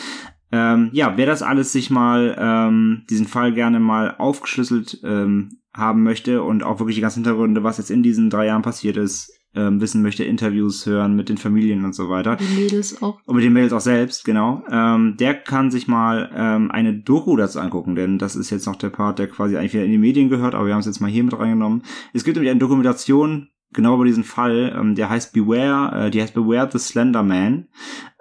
Ähm, 0.52 0.90
ja, 0.92 1.16
wer 1.16 1.26
das 1.26 1.42
alles 1.42 1.72
sich 1.72 1.90
mal, 1.90 2.36
ähm, 2.38 3.06
diesen 3.10 3.28
Fall 3.28 3.54
gerne 3.54 3.80
mal 3.80 4.16
aufgeschlüsselt 4.18 5.00
ähm, 5.04 5.62
haben 5.74 6.04
möchte 6.04 6.44
und 6.44 6.64
auch 6.64 6.80
wirklich 6.80 6.96
die 6.96 7.02
ganzen 7.02 7.24
Hintergründe, 7.24 7.64
was 7.64 7.78
jetzt 7.78 7.90
in 7.90 8.04
diesen 8.04 8.30
drei 8.30 8.48
Jahren 8.48 8.62
passiert 8.62 8.98
ist, 8.98 9.32
ähm, 9.56 9.82
wissen 9.82 10.02
möchte, 10.02 10.24
Interviews 10.24 10.86
hören 10.86 11.16
mit 11.16 11.30
den 11.30 11.38
Familien 11.38 11.86
und 11.86 11.94
so 11.94 12.10
weiter. 12.10 12.38
Die 12.38 12.62
Mädels 12.62 13.02
auch. 13.02 13.20
Und 13.26 13.36
mit 13.36 13.44
den 13.44 13.54
Mädels 13.54 13.74
auch 13.74 13.82
selbst, 13.82 14.26
genau. 14.26 14.64
Ähm, 14.70 15.16
der 15.20 15.36
kann 15.36 15.72
sich 15.72 15.88
mal 15.88 16.32
ähm, 16.36 16.72
eine 16.72 16.94
Doku 16.94 17.36
dazu 17.36 17.60
angucken, 17.60 17.96
denn 17.96 18.18
das 18.18 18.36
ist 18.36 18.50
jetzt 18.50 18.66
noch 18.66 18.76
der 18.76 18.90
Part, 18.90 19.20
der 19.20 19.28
quasi 19.28 19.58
eigentlich 19.58 19.74
wieder 19.74 19.86
in 19.86 19.92
die 19.92 19.98
Medien 19.98 20.30
gehört, 20.30 20.56
aber 20.56 20.68
wir 20.68 20.74
haben 20.74 20.82
es 20.82 20.86
jetzt 20.86 21.00
mal 21.00 21.10
hier 21.10 21.24
mit 21.24 21.38
reingenommen. 21.38 21.84
Es 22.14 22.24
gibt 22.24 22.36
nämlich 22.38 22.52
eine 22.52 22.60
Dokumentation 22.60 23.50
genau 23.74 23.96
über 23.96 24.06
diesen 24.06 24.24
Fall, 24.24 24.74
ähm, 24.78 24.96
der 24.96 25.10
heißt 25.10 25.34
Beware, 25.34 26.08
äh, 26.08 26.12
die 26.12 26.22
heißt 26.22 26.34
Beware 26.34 26.70
the 26.72 26.80
Slender 26.80 27.24
Man. 27.24 27.68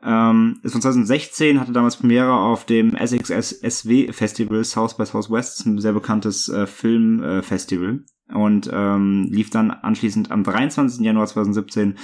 Ähm, 0.02 0.60
ist 0.62 0.72
von 0.72 0.82
2016, 0.82 1.60
hatte 1.60 1.72
damals 1.72 1.96
Premiere 1.96 2.32
auf 2.32 2.66
dem 2.66 2.96
SXSW 2.96 4.12
Festival 4.12 4.64
South 4.64 4.96
by 4.96 5.06
Southwest, 5.06 5.64
ein 5.66 5.78
sehr 5.78 5.92
bekanntes 5.92 6.48
äh, 6.48 6.66
Filmfestival. 6.66 8.00
Äh, 8.28 8.34
und 8.34 8.70
ähm, 8.72 9.28
lief 9.30 9.50
dann 9.50 9.70
anschließend 9.70 10.30
am 10.30 10.42
23. 10.42 11.04
Januar 11.04 11.26
2017 11.26 11.98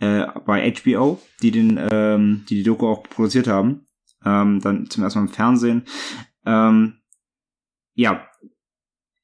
äh, 0.00 0.26
bei 0.44 0.72
HBO, 0.72 1.20
die 1.42 1.50
den, 1.50 1.78
ähm, 1.90 2.44
die 2.48 2.56
die 2.56 2.62
Doku 2.62 2.88
auch 2.88 3.02
produziert 3.04 3.46
haben. 3.46 3.86
Ähm, 4.24 4.60
dann 4.60 4.90
zum 4.90 5.04
ersten 5.04 5.20
Mal 5.20 5.26
im 5.26 5.32
Fernsehen. 5.32 5.84
Ähm, 6.44 6.94
ja, 7.94 8.26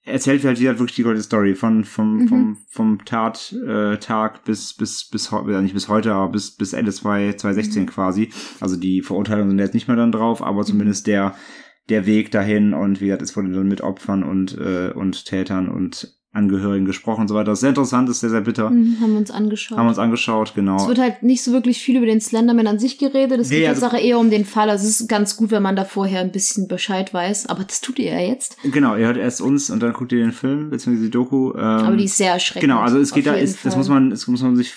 erzählt 0.06 0.44
halt 0.44 0.60
wieder 0.60 0.78
wirklich 0.78 0.96
die 0.96 1.02
gute 1.02 1.20
Story 1.20 1.54
von 1.54 1.84
vom 1.84 2.16
mhm. 2.16 2.28
vom 2.28 2.56
vom 2.68 3.04
Tat 3.04 3.52
äh, 3.66 3.98
Tag 3.98 4.44
bis 4.44 4.72
bis 4.72 5.08
bis 5.08 5.32
heute 5.32 5.60
nicht 5.60 5.74
bis 5.74 5.88
heute 5.88 6.14
aber 6.14 6.32
bis 6.32 6.52
bis 6.52 6.72
Ende 6.72 6.92
2016 6.92 7.82
mhm. 7.82 7.86
quasi 7.86 8.30
also 8.60 8.76
die 8.76 9.02
Verurteilungen 9.02 9.50
sind 9.50 9.58
jetzt 9.58 9.74
nicht 9.74 9.88
mehr 9.88 9.96
dann 9.96 10.12
drauf 10.12 10.42
aber 10.42 10.60
mhm. 10.60 10.66
zumindest 10.66 11.06
der 11.06 11.34
der 11.88 12.06
Weg 12.06 12.30
dahin 12.30 12.72
und 12.72 13.00
wie 13.00 13.06
gesagt 13.06 13.22
es 13.22 13.36
wurde 13.36 13.52
dann 13.52 13.68
mit 13.68 13.80
Opfern 13.80 14.22
und 14.22 14.56
äh, 14.56 14.92
und 14.94 15.24
Tätern 15.26 15.68
und 15.68 16.16
Angehörigen 16.36 16.84
gesprochen 16.84 17.22
und 17.22 17.28
so 17.28 17.34
weiter. 17.34 17.46
Das 17.46 17.58
ist 17.58 17.60
sehr 17.62 17.70
interessant, 17.70 18.08
ist 18.08 18.20
sehr, 18.20 18.30
sehr 18.30 18.42
bitter. 18.42 18.70
Mhm, 18.70 18.98
haben 19.00 19.12
wir 19.12 19.18
uns 19.18 19.30
angeschaut. 19.30 19.78
Haben 19.78 19.86
wir 19.86 19.90
uns 19.90 19.98
angeschaut, 19.98 20.52
genau. 20.54 20.76
Es 20.76 20.88
wird 20.88 20.98
halt 20.98 21.22
nicht 21.22 21.42
so 21.42 21.52
wirklich 21.52 21.78
viel 21.78 21.96
über 21.96 22.06
den 22.06 22.20
Slenderman 22.20 22.66
an 22.66 22.78
sich 22.78 22.98
geredet. 22.98 23.40
Es 23.40 23.50
nee, 23.50 23.60
geht 23.60 23.68
also, 23.68 23.80
Sache 23.80 23.98
eher 23.98 24.18
um 24.18 24.30
den 24.30 24.44
Fall. 24.44 24.70
Also 24.70 24.86
es 24.86 25.00
ist 25.00 25.08
ganz 25.08 25.36
gut, 25.36 25.50
wenn 25.50 25.62
man 25.62 25.74
da 25.76 25.84
vorher 25.84 26.20
ein 26.20 26.32
bisschen 26.32 26.68
Bescheid 26.68 27.12
weiß. 27.12 27.46
Aber 27.46 27.64
das 27.64 27.80
tut 27.80 27.98
ihr 27.98 28.12
ja 28.12 28.20
jetzt. 28.20 28.56
Genau, 28.62 28.96
ihr 28.96 29.06
hört 29.06 29.16
erst 29.16 29.40
uns 29.40 29.70
und 29.70 29.82
dann 29.82 29.92
guckt 29.92 30.12
ihr 30.12 30.20
den 30.20 30.32
Film, 30.32 30.70
beziehungsweise 30.70 31.06
die 31.06 31.10
Doku. 31.10 31.52
Ähm, 31.54 31.60
Aber 31.60 31.96
die 31.96 32.04
ist 32.04 32.16
sehr 32.16 32.32
erschreckend. 32.32 32.70
Genau, 32.70 32.80
also 32.80 32.98
es 32.98 33.12
geht 33.12 33.26
da, 33.26 33.34
ist, 33.34 33.64
das 33.64 33.76
muss 33.76 33.88
man, 33.88 34.10
das 34.10 34.26
muss 34.26 34.42
man 34.42 34.56
sich 34.56 34.74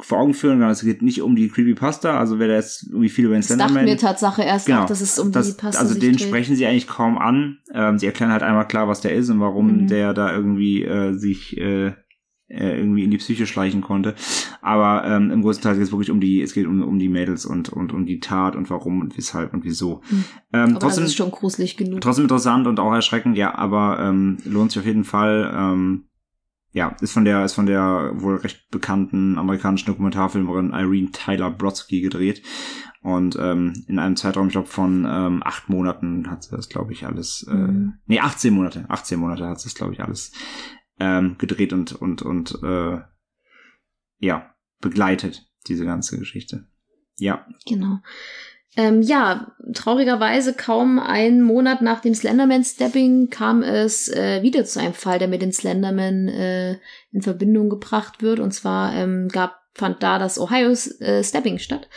vor 0.00 0.18
Augen 0.18 0.34
führen. 0.34 0.58
Genau, 0.58 0.70
es 0.70 0.82
geht 0.82 1.02
nicht 1.02 1.22
um 1.22 1.36
die 1.36 1.48
Creepypasta, 1.48 2.18
also 2.18 2.38
wer 2.38 2.48
da 2.48 2.54
jetzt 2.54 2.84
irgendwie 2.84 3.08
viel 3.08 3.26
über 3.26 3.34
den 3.34 3.42
Slenderman. 3.42 3.74
Das 3.74 3.82
dachte 3.82 3.90
mir 3.90 3.96
Tatsache 3.96 4.42
erst 4.42 4.66
genau, 4.66 4.82
auch, 4.82 4.86
dass 4.86 5.00
es 5.00 5.18
um 5.18 5.32
das, 5.32 5.48
die 5.48 5.60
Pasta 5.60 5.80
Also 5.80 5.94
den 5.94 6.12
dreht. 6.12 6.22
sprechen 6.22 6.56
sie 6.56 6.66
eigentlich 6.66 6.86
kaum 6.86 7.18
an. 7.18 7.58
Ähm, 7.72 7.98
sie 7.98 8.06
erklären 8.06 8.32
halt 8.32 8.42
einmal 8.42 8.66
klar, 8.66 8.88
was 8.88 9.00
der 9.00 9.14
ist 9.14 9.28
und 9.30 9.40
warum 9.40 9.82
mhm. 9.82 9.86
der 9.88 10.14
da 10.14 10.32
irgendwie 10.32 10.82
äh, 10.86 11.14
sich 11.14 11.56
äh, 11.58 11.92
äh, 12.48 12.78
irgendwie 12.78 13.04
in 13.04 13.10
die 13.10 13.18
Psyche 13.18 13.46
schleichen 13.46 13.80
konnte. 13.80 14.14
Aber 14.62 15.04
ähm, 15.04 15.30
im 15.30 15.42
größten 15.42 15.64
Teil 15.64 15.74
geht 15.74 15.84
es 15.84 15.92
wirklich 15.92 16.10
um 16.10 16.20
die, 16.20 16.40
es 16.42 16.54
geht 16.54 16.66
um, 16.66 16.82
um 16.82 16.98
die 16.98 17.08
Mädels 17.08 17.44
und, 17.44 17.70
und 17.70 17.92
um 17.92 18.06
die 18.06 18.20
Tat 18.20 18.56
und 18.56 18.70
warum 18.70 19.00
und 19.00 19.16
weshalb 19.16 19.52
und 19.52 19.64
wieso. 19.64 20.02
Mhm. 20.10 20.24
Ähm, 20.52 20.70
aber 20.70 20.78
trotzdem, 20.78 21.04
das 21.04 21.10
ist 21.10 21.16
schon 21.16 21.30
gruselig 21.30 21.76
genug. 21.76 22.00
Trotzdem 22.00 22.24
interessant 22.24 22.66
und 22.66 22.78
auch 22.78 22.92
erschreckend, 22.92 23.36
ja, 23.36 23.54
aber 23.54 23.98
ähm, 24.00 24.38
lohnt 24.44 24.72
sich 24.72 24.80
auf 24.80 24.86
jeden 24.86 25.04
Fall. 25.04 25.52
Ähm, 25.54 26.04
ja, 26.72 26.94
ist 27.00 27.12
von 27.12 27.24
der, 27.24 27.42
ist 27.42 27.54
von 27.54 27.64
der 27.64 28.12
wohl 28.16 28.36
recht 28.36 28.68
bekannten 28.70 29.38
amerikanischen 29.38 29.86
Dokumentarfilmerin 29.86 30.72
Irene 30.74 31.10
Tyler 31.10 31.50
Brodsky 31.50 32.02
gedreht. 32.02 32.42
Und 33.00 33.36
ähm, 33.40 33.84
in 33.86 33.98
einem 33.98 34.16
Zeitraum, 34.16 34.48
ich 34.48 34.52
glaube, 34.52 34.68
von 34.68 35.06
ähm, 35.08 35.40
acht 35.44 35.68
Monaten 35.68 36.28
hat 36.28 36.42
sie 36.42 36.54
das, 36.54 36.68
glaube 36.68 36.92
ich, 36.92 37.06
alles, 37.06 37.46
äh, 37.48 37.54
mhm. 37.54 37.94
nee, 38.06 38.20
18 38.20 38.52
Monate, 38.52 38.84
18 38.88 39.18
Monate 39.18 39.46
hat 39.46 39.60
sie 39.60 39.68
das, 39.68 39.74
glaube 39.74 39.94
ich, 39.94 40.02
alles 40.02 40.32
ähm, 40.98 41.36
gedreht 41.38 41.72
und, 41.72 41.92
und, 41.92 42.22
und 42.22 42.58
äh, 42.62 42.98
ja, 44.18 44.54
begleitet, 44.80 45.46
diese 45.66 45.84
ganze 45.84 46.18
Geschichte. 46.18 46.66
Ja. 47.16 47.46
Genau. 47.66 47.98
Ähm, 48.78 49.00
ja, 49.00 49.54
traurigerweise 49.72 50.52
kaum 50.52 50.98
einen 50.98 51.42
Monat 51.42 51.80
nach 51.80 52.00
dem 52.00 52.14
Slenderman-Stepping 52.14 53.30
kam 53.30 53.62
es 53.62 54.08
äh, 54.08 54.42
wieder 54.42 54.66
zu 54.66 54.80
einem 54.80 54.92
Fall, 54.92 55.18
der 55.18 55.28
mit 55.28 55.40
dem 55.40 55.52
Slenderman 55.52 56.28
äh, 56.28 56.78
in 57.10 57.22
Verbindung 57.22 57.70
gebracht 57.70 58.22
wird. 58.22 58.38
Und 58.38 58.52
zwar 58.52 58.94
ähm, 58.94 59.28
gab 59.28 59.62
fand 59.76 60.02
da 60.02 60.18
das 60.18 60.38
Ohio 60.38 60.70
äh, 61.00 61.22
statt. 61.22 61.88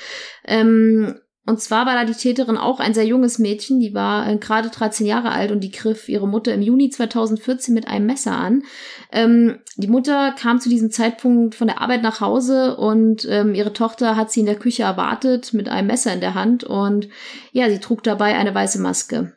Ähm, 0.46 1.20
und 1.50 1.60
zwar 1.60 1.88
war 1.88 1.96
da 1.96 2.06
die 2.06 2.14
Täterin 2.14 2.58
auch 2.58 2.80
ein 2.80 2.94
sehr 2.94 3.08
junges 3.08 3.40
Mädchen, 3.40 3.80
die 3.80 3.96
war 3.96 4.30
äh, 4.30 4.38
gerade 4.38 4.70
13 4.70 5.08
Jahre 5.08 5.32
alt 5.32 5.52
und 5.52 5.62
die 5.62 5.72
griff 5.72 6.08
ihre 6.08 6.28
Mutter 6.28 6.54
im 6.54 6.62
Juni 6.62 6.92
2014 6.92 7.74
mit 7.74 7.88
einem 7.88 8.06
Messer 8.06 8.34
an. 8.34 8.62
Ähm, 9.12 9.58
die 9.76 9.88
Mutter 9.88 10.32
kam 10.38 10.62
zu 10.62 10.70
diesem 10.70 10.92
Zeitpunkt 10.92 11.56
von 11.56 11.66
der 11.66 11.82
Arbeit 11.82 12.04
nach 12.04 12.22
Hause 12.22 12.78
und 12.78 13.28
ähm, 13.28 13.56
ihre 13.56 13.74
Tochter 13.74 14.16
hat 14.16 14.32
sie 14.32 14.42
in 14.42 14.46
der 14.46 14.60
Küche 14.60 14.84
erwartet 14.84 15.52
mit 15.56 15.70
einem 15.70 15.88
Messer 15.88 16.14
in 16.14 16.22
der 16.22 16.36
Hand 16.36 16.66
und 16.66 17.10
ja, 17.52 17.68
sie 17.68 17.80
trug 17.80 18.04
dabei 18.04 18.38
eine 18.38 18.54
weiße 18.54 18.80
Maske. 18.80 19.34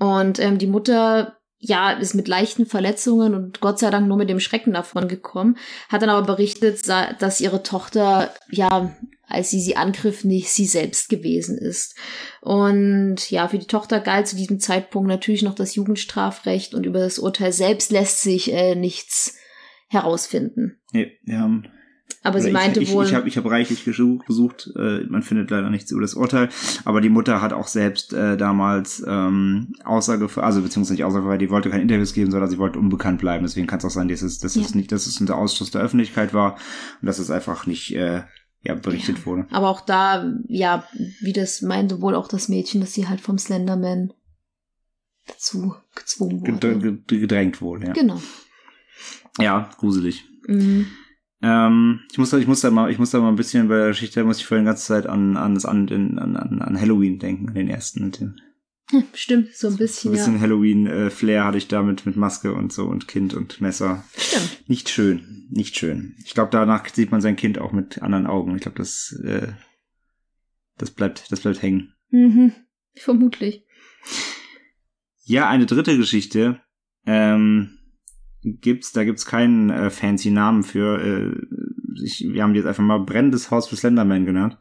Und 0.00 0.40
ähm, 0.40 0.58
die 0.58 0.66
Mutter 0.66 1.36
ja, 1.58 1.92
ist 1.92 2.14
mit 2.14 2.26
leichten 2.26 2.66
Verletzungen 2.66 3.34
und 3.34 3.60
Gott 3.60 3.78
sei 3.78 3.90
Dank 3.90 4.08
nur 4.08 4.16
mit 4.16 4.28
dem 4.28 4.40
Schrecken 4.40 4.72
davon 4.72 5.06
gekommen, 5.06 5.58
hat 5.88 6.02
dann 6.02 6.10
aber 6.10 6.26
berichtet, 6.26 6.88
dass 6.88 7.40
ihre 7.40 7.62
Tochter 7.62 8.34
ja 8.50 8.90
als 9.28 9.50
sie 9.50 9.60
sie 9.60 9.76
angriff, 9.76 10.24
nicht 10.24 10.50
sie 10.50 10.66
selbst 10.66 11.08
gewesen 11.08 11.58
ist. 11.58 11.96
Und 12.40 13.30
ja, 13.30 13.48
für 13.48 13.58
die 13.58 13.66
Tochter 13.66 14.00
galt 14.00 14.28
zu 14.28 14.36
diesem 14.36 14.60
Zeitpunkt 14.60 15.08
natürlich 15.08 15.42
noch 15.42 15.54
das 15.54 15.74
Jugendstrafrecht 15.74 16.74
und 16.74 16.86
über 16.86 17.00
das 17.00 17.18
Urteil 17.18 17.52
selbst 17.52 17.90
lässt 17.90 18.20
sich 18.20 18.52
äh, 18.52 18.74
nichts 18.74 19.36
herausfinden. 19.88 20.80
Nee, 20.92 21.18
wir 21.24 21.40
haben 21.40 21.68
aber 22.24 22.40
sie 22.40 22.52
meinte 22.52 22.80
ich, 22.80 22.90
wohl. 22.92 23.04
Ich, 23.04 23.10
ich 23.10 23.16
habe 23.16 23.28
ich 23.28 23.36
hab 23.36 23.44
reichlich 23.44 23.84
gesucht, 23.84 24.26
gesucht 24.26 24.72
äh, 24.76 25.04
man 25.08 25.22
findet 25.22 25.50
leider 25.50 25.68
nichts 25.68 25.90
über 25.90 26.00
das 26.00 26.14
Urteil. 26.14 26.48
Aber 26.86 27.02
die 27.02 27.10
Mutter 27.10 27.42
hat 27.42 27.52
auch 27.52 27.66
selbst 27.66 28.14
äh, 28.14 28.38
damals 28.38 29.04
ähm, 29.06 29.74
Aussage, 29.84 30.28
also 30.36 30.62
beziehungsweise 30.62 30.94
nicht 30.94 31.04
Aussage, 31.04 31.26
weil 31.26 31.36
die 31.36 31.50
wollte 31.50 31.68
keine 31.68 31.82
Interviews 31.82 32.14
geben, 32.14 32.30
sondern 32.30 32.48
sie 32.48 32.56
wollte 32.56 32.78
unbekannt 32.78 33.20
bleiben. 33.20 33.44
Deswegen 33.44 33.66
kann 33.66 33.78
es 33.78 33.84
auch 33.84 33.90
sein, 33.90 34.08
dass 34.08 34.22
es, 34.22 34.38
dass 34.38 34.54
ja. 34.54 34.62
es 34.62 34.74
nicht, 34.74 34.90
dass 34.90 35.06
es 35.06 35.20
unter 35.20 35.36
Ausschluss 35.36 35.70
der 35.70 35.82
Öffentlichkeit 35.82 36.32
war 36.32 36.54
und 37.02 37.06
dass 37.06 37.18
es 37.18 37.30
einfach 37.30 37.66
nicht 37.66 37.94
äh, 37.94 38.22
ja, 38.64 38.74
berichtet 38.74 39.18
ja. 39.18 39.26
wurde. 39.26 39.46
Aber 39.50 39.68
auch 39.68 39.80
da, 39.80 40.32
ja, 40.46 40.86
wie 41.20 41.32
das 41.32 41.62
meinte 41.62 42.00
wohl 42.00 42.14
auch 42.14 42.28
das 42.28 42.48
Mädchen, 42.48 42.80
dass 42.80 42.94
sie 42.94 43.08
halt 43.08 43.20
vom 43.20 43.38
Slenderman 43.38 44.12
dazu 45.26 45.74
gezwungen 45.94 46.40
wurde. 46.40 46.98
Gedrängt 47.06 47.60
wurde, 47.60 47.86
ja. 47.86 47.92
Genau. 47.92 48.20
Ja, 49.38 49.70
gruselig. 49.78 50.24
Mhm. 50.46 50.86
Ähm, 51.42 52.00
ich 52.10 52.18
muss 52.18 52.30
da, 52.30 52.38
ich 52.38 52.46
muss 52.46 52.62
da 52.62 52.70
mal, 52.70 52.90
ich 52.90 52.98
muss 52.98 53.10
da 53.10 53.20
mal 53.20 53.28
ein 53.28 53.36
bisschen 53.36 53.68
bei 53.68 53.76
der 53.76 53.88
Geschichte, 53.88 54.20
da 54.20 54.26
muss 54.26 54.38
ich 54.38 54.46
vorhin 54.46 54.64
die 54.64 54.68
ganze 54.68 54.86
Zeit 54.86 55.06
an, 55.06 55.36
an 55.36 55.54
das, 55.54 55.66
an, 55.66 55.88
an, 55.90 56.36
an, 56.36 56.62
an 56.62 56.80
Halloween 56.80 57.18
denken, 57.18 57.48
an 57.48 57.54
den 57.54 57.68
ersten, 57.68 58.04
mit 58.04 58.20
dem, 58.20 58.36
Stimmt, 59.14 59.54
so 59.54 59.68
ein 59.68 59.76
bisschen, 59.76 60.10
ein 60.10 60.16
bisschen 60.16 60.34
ja. 60.34 60.40
Halloween-Flair 60.40 61.44
hatte 61.44 61.58
ich 61.58 61.68
da 61.68 61.82
mit, 61.82 62.06
mit 62.06 62.16
Maske 62.16 62.52
und 62.52 62.72
so 62.72 62.84
und 62.84 63.08
Kind 63.08 63.34
und 63.34 63.60
Messer. 63.60 64.04
Stimmt. 64.16 64.68
Nicht 64.68 64.88
schön, 64.88 65.46
nicht 65.50 65.76
schön. 65.76 66.16
Ich 66.24 66.34
glaube, 66.34 66.50
danach 66.50 66.86
sieht 66.88 67.10
man 67.10 67.20
sein 67.20 67.36
Kind 67.36 67.58
auch 67.58 67.72
mit 67.72 68.02
anderen 68.02 68.26
Augen. 68.26 68.54
Ich 68.56 68.62
glaube, 68.62 68.78
das, 68.78 69.18
äh, 69.24 69.52
das 70.76 70.90
bleibt, 70.90 71.30
das 71.32 71.40
bleibt 71.40 71.62
hängen. 71.62 71.94
Mhm. 72.10 72.52
Vermutlich. 72.94 73.64
Ja, 75.24 75.48
eine 75.48 75.66
dritte 75.66 75.96
Geschichte. 75.96 76.60
Ähm, 77.06 77.78
gibt's, 78.42 78.92
da 78.92 79.04
gibt's 79.04 79.26
keinen 79.26 79.70
äh, 79.70 79.90
fancy 79.90 80.30
Namen 80.30 80.62
für. 80.62 81.00
Äh, 81.00 82.02
ich, 82.02 82.26
wir 82.28 82.42
haben 82.42 82.52
die 82.52 82.58
jetzt 82.58 82.66
einfach 82.66 82.82
mal 82.82 82.98
brennendes 82.98 83.50
Haus 83.50 83.68
für 83.68 83.76
Slenderman 83.76 84.26
genannt. 84.26 84.58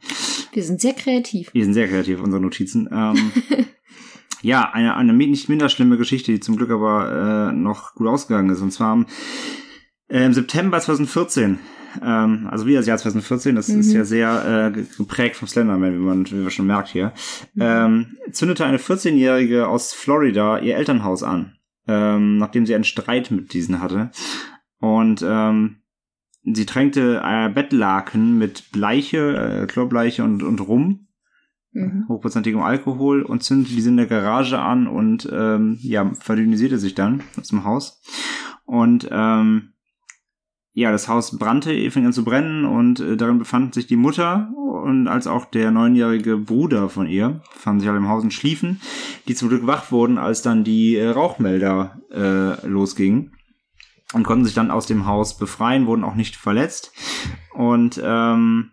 Wir 0.54 0.64
sind 0.64 0.80
sehr 0.80 0.94
kreativ. 0.94 1.54
Wir 1.54 1.64
sind 1.64 1.74
sehr 1.74 1.88
kreativ, 1.88 2.22
unsere 2.22 2.42
Notizen. 2.42 2.88
Ähm, 2.92 3.32
ja, 4.44 4.70
eine, 4.72 4.96
eine 4.96 5.14
nicht 5.14 5.50
minder 5.50 5.70
schlimme 5.70 5.98
Geschichte, 5.98 6.32
die 6.32 6.40
zum 6.40 6.58
Glück 6.58 6.70
aber 6.70 7.50
äh, 7.50 7.56
noch 7.56 7.96
gut 7.96 8.08
ausgegangen 8.08 8.50
ist. 8.50 8.62
Und 8.62 8.72
zwar 8.72 8.90
am, 8.92 9.06
äh, 10.10 10.26
im 10.26 10.34
September 10.34 10.80
2014. 10.80 11.60
Ähm, 12.04 12.48
also 12.52 12.66
wie 12.66 12.74
das 12.74 12.86
Jahr 12.86 12.98
2014, 12.98 13.56
das 13.56 13.70
Mhm. 13.70 13.80
ist 13.80 13.94
ja 13.94 14.04
sehr 14.04 14.72
äh, 14.76 14.82
geprägt 14.98 15.38
vom 15.38 15.48
Slenderman, 15.48 15.94
wie 15.94 15.98
man, 15.98 16.30
wie 16.30 16.36
man 16.36 16.52
schon 16.52 16.68
merkt 16.68 16.90
hier. 16.90 17.14
Ähm, 17.58 18.18
zündete 18.32 18.66
eine 18.66 18.80
14-Jährige 18.80 19.68
aus 19.68 19.94
Florida 19.94 20.60
ihr 20.60 20.76
Elternhaus 20.76 21.24
an, 21.24 21.56
ähm, 21.88 22.38
nachdem 22.38 22.66
sie 22.66 22.76
einen 22.76 22.84
Streit 22.84 23.32
mit 23.32 23.54
diesen 23.54 23.82
hatte. 23.82 24.12
Und 24.80 25.24
ähm, 25.26 25.78
sie 26.44 26.66
tränkte 26.66 27.22
äh, 27.24 27.48
Bettlaken 27.48 28.38
mit 28.38 28.72
Bleiche, 28.74 29.62
äh, 29.62 29.68
Chlorbleiche 29.68 30.24
und, 30.24 30.44
und 30.44 30.60
Rum 30.60 31.03
Mhm. 31.74 32.06
hochprozentigem 32.08 32.62
Alkohol 32.62 33.24
und 33.24 33.44
zündete 33.44 33.76
diese 33.76 33.90
in 33.90 33.98
der 33.98 34.06
Garage 34.06 34.60
an 34.60 34.88
und 34.88 35.28
ähm, 35.32 35.78
ja, 35.82 36.12
verdünnisierte 36.14 36.78
sich 36.78 36.94
dann 36.94 37.24
aus 37.40 37.48
dem 37.48 37.64
Haus. 37.64 38.02
Und 38.66 39.08
ähm, 39.12 39.74
ja, 40.74 40.92
das 40.92 41.08
Haus 41.08 41.38
brannte, 41.38 41.92
fing 41.92 42.06
an 42.06 42.14
zu 42.14 42.24
brennen 42.24 42.66
und 42.66 43.00
äh, 43.00 43.18
darin 43.18 43.40
befanden 43.40 43.74
sich 43.74 43.88
die 43.88 43.96
Mutter 43.96 44.52
und 44.84 45.08
als 45.08 45.28
auch 45.28 45.46
der 45.46 45.72
neunjährige 45.72 46.38
Bruder 46.38 46.90
von 46.90 47.08
ihr, 47.08 47.42
befanden 47.54 47.80
sich 47.80 47.90
alle 47.90 48.00
im 48.00 48.10
Haus 48.10 48.24
und 48.24 48.34
schliefen, 48.34 48.82
die 49.28 49.36
zum 49.36 49.50
Glück 49.50 49.66
wach 49.66 49.92
wurden, 49.92 50.18
als 50.18 50.42
dann 50.42 50.64
die 50.64 50.96
äh, 50.96 51.10
Rauchmelder 51.10 52.02
äh, 52.12 52.68
losgingen 52.68 53.34
und 54.14 54.24
konnten 54.24 54.46
sich 54.46 54.54
dann 54.54 54.72
aus 54.72 54.86
dem 54.86 55.06
Haus 55.06 55.38
befreien, 55.38 55.88
wurden 55.88 56.04
auch 56.04 56.16
nicht 56.16 56.36
verletzt. 56.36 56.92
Und 57.54 58.02
ähm, 58.04 58.73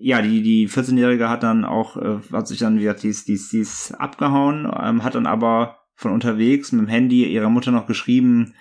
ja, 0.00 0.22
die, 0.22 0.42
die 0.42 0.68
14-Jährige 0.68 1.28
hat 1.28 1.42
dann 1.42 1.64
auch, 1.64 1.96
äh, 1.96 2.18
hat 2.32 2.48
sich 2.48 2.58
dann 2.58 2.78
wieder 2.78 2.94
dies, 2.94 3.24
dies, 3.24 3.50
dies 3.50 3.92
abgehauen, 3.92 4.70
ähm, 4.82 5.04
hat 5.04 5.14
dann 5.14 5.26
aber 5.26 5.78
von 5.94 6.12
unterwegs 6.12 6.72
mit 6.72 6.86
dem 6.86 6.88
Handy 6.88 7.26
ihrer 7.26 7.50
Mutter 7.50 7.70
noch 7.70 7.86
geschrieben, 7.86 8.54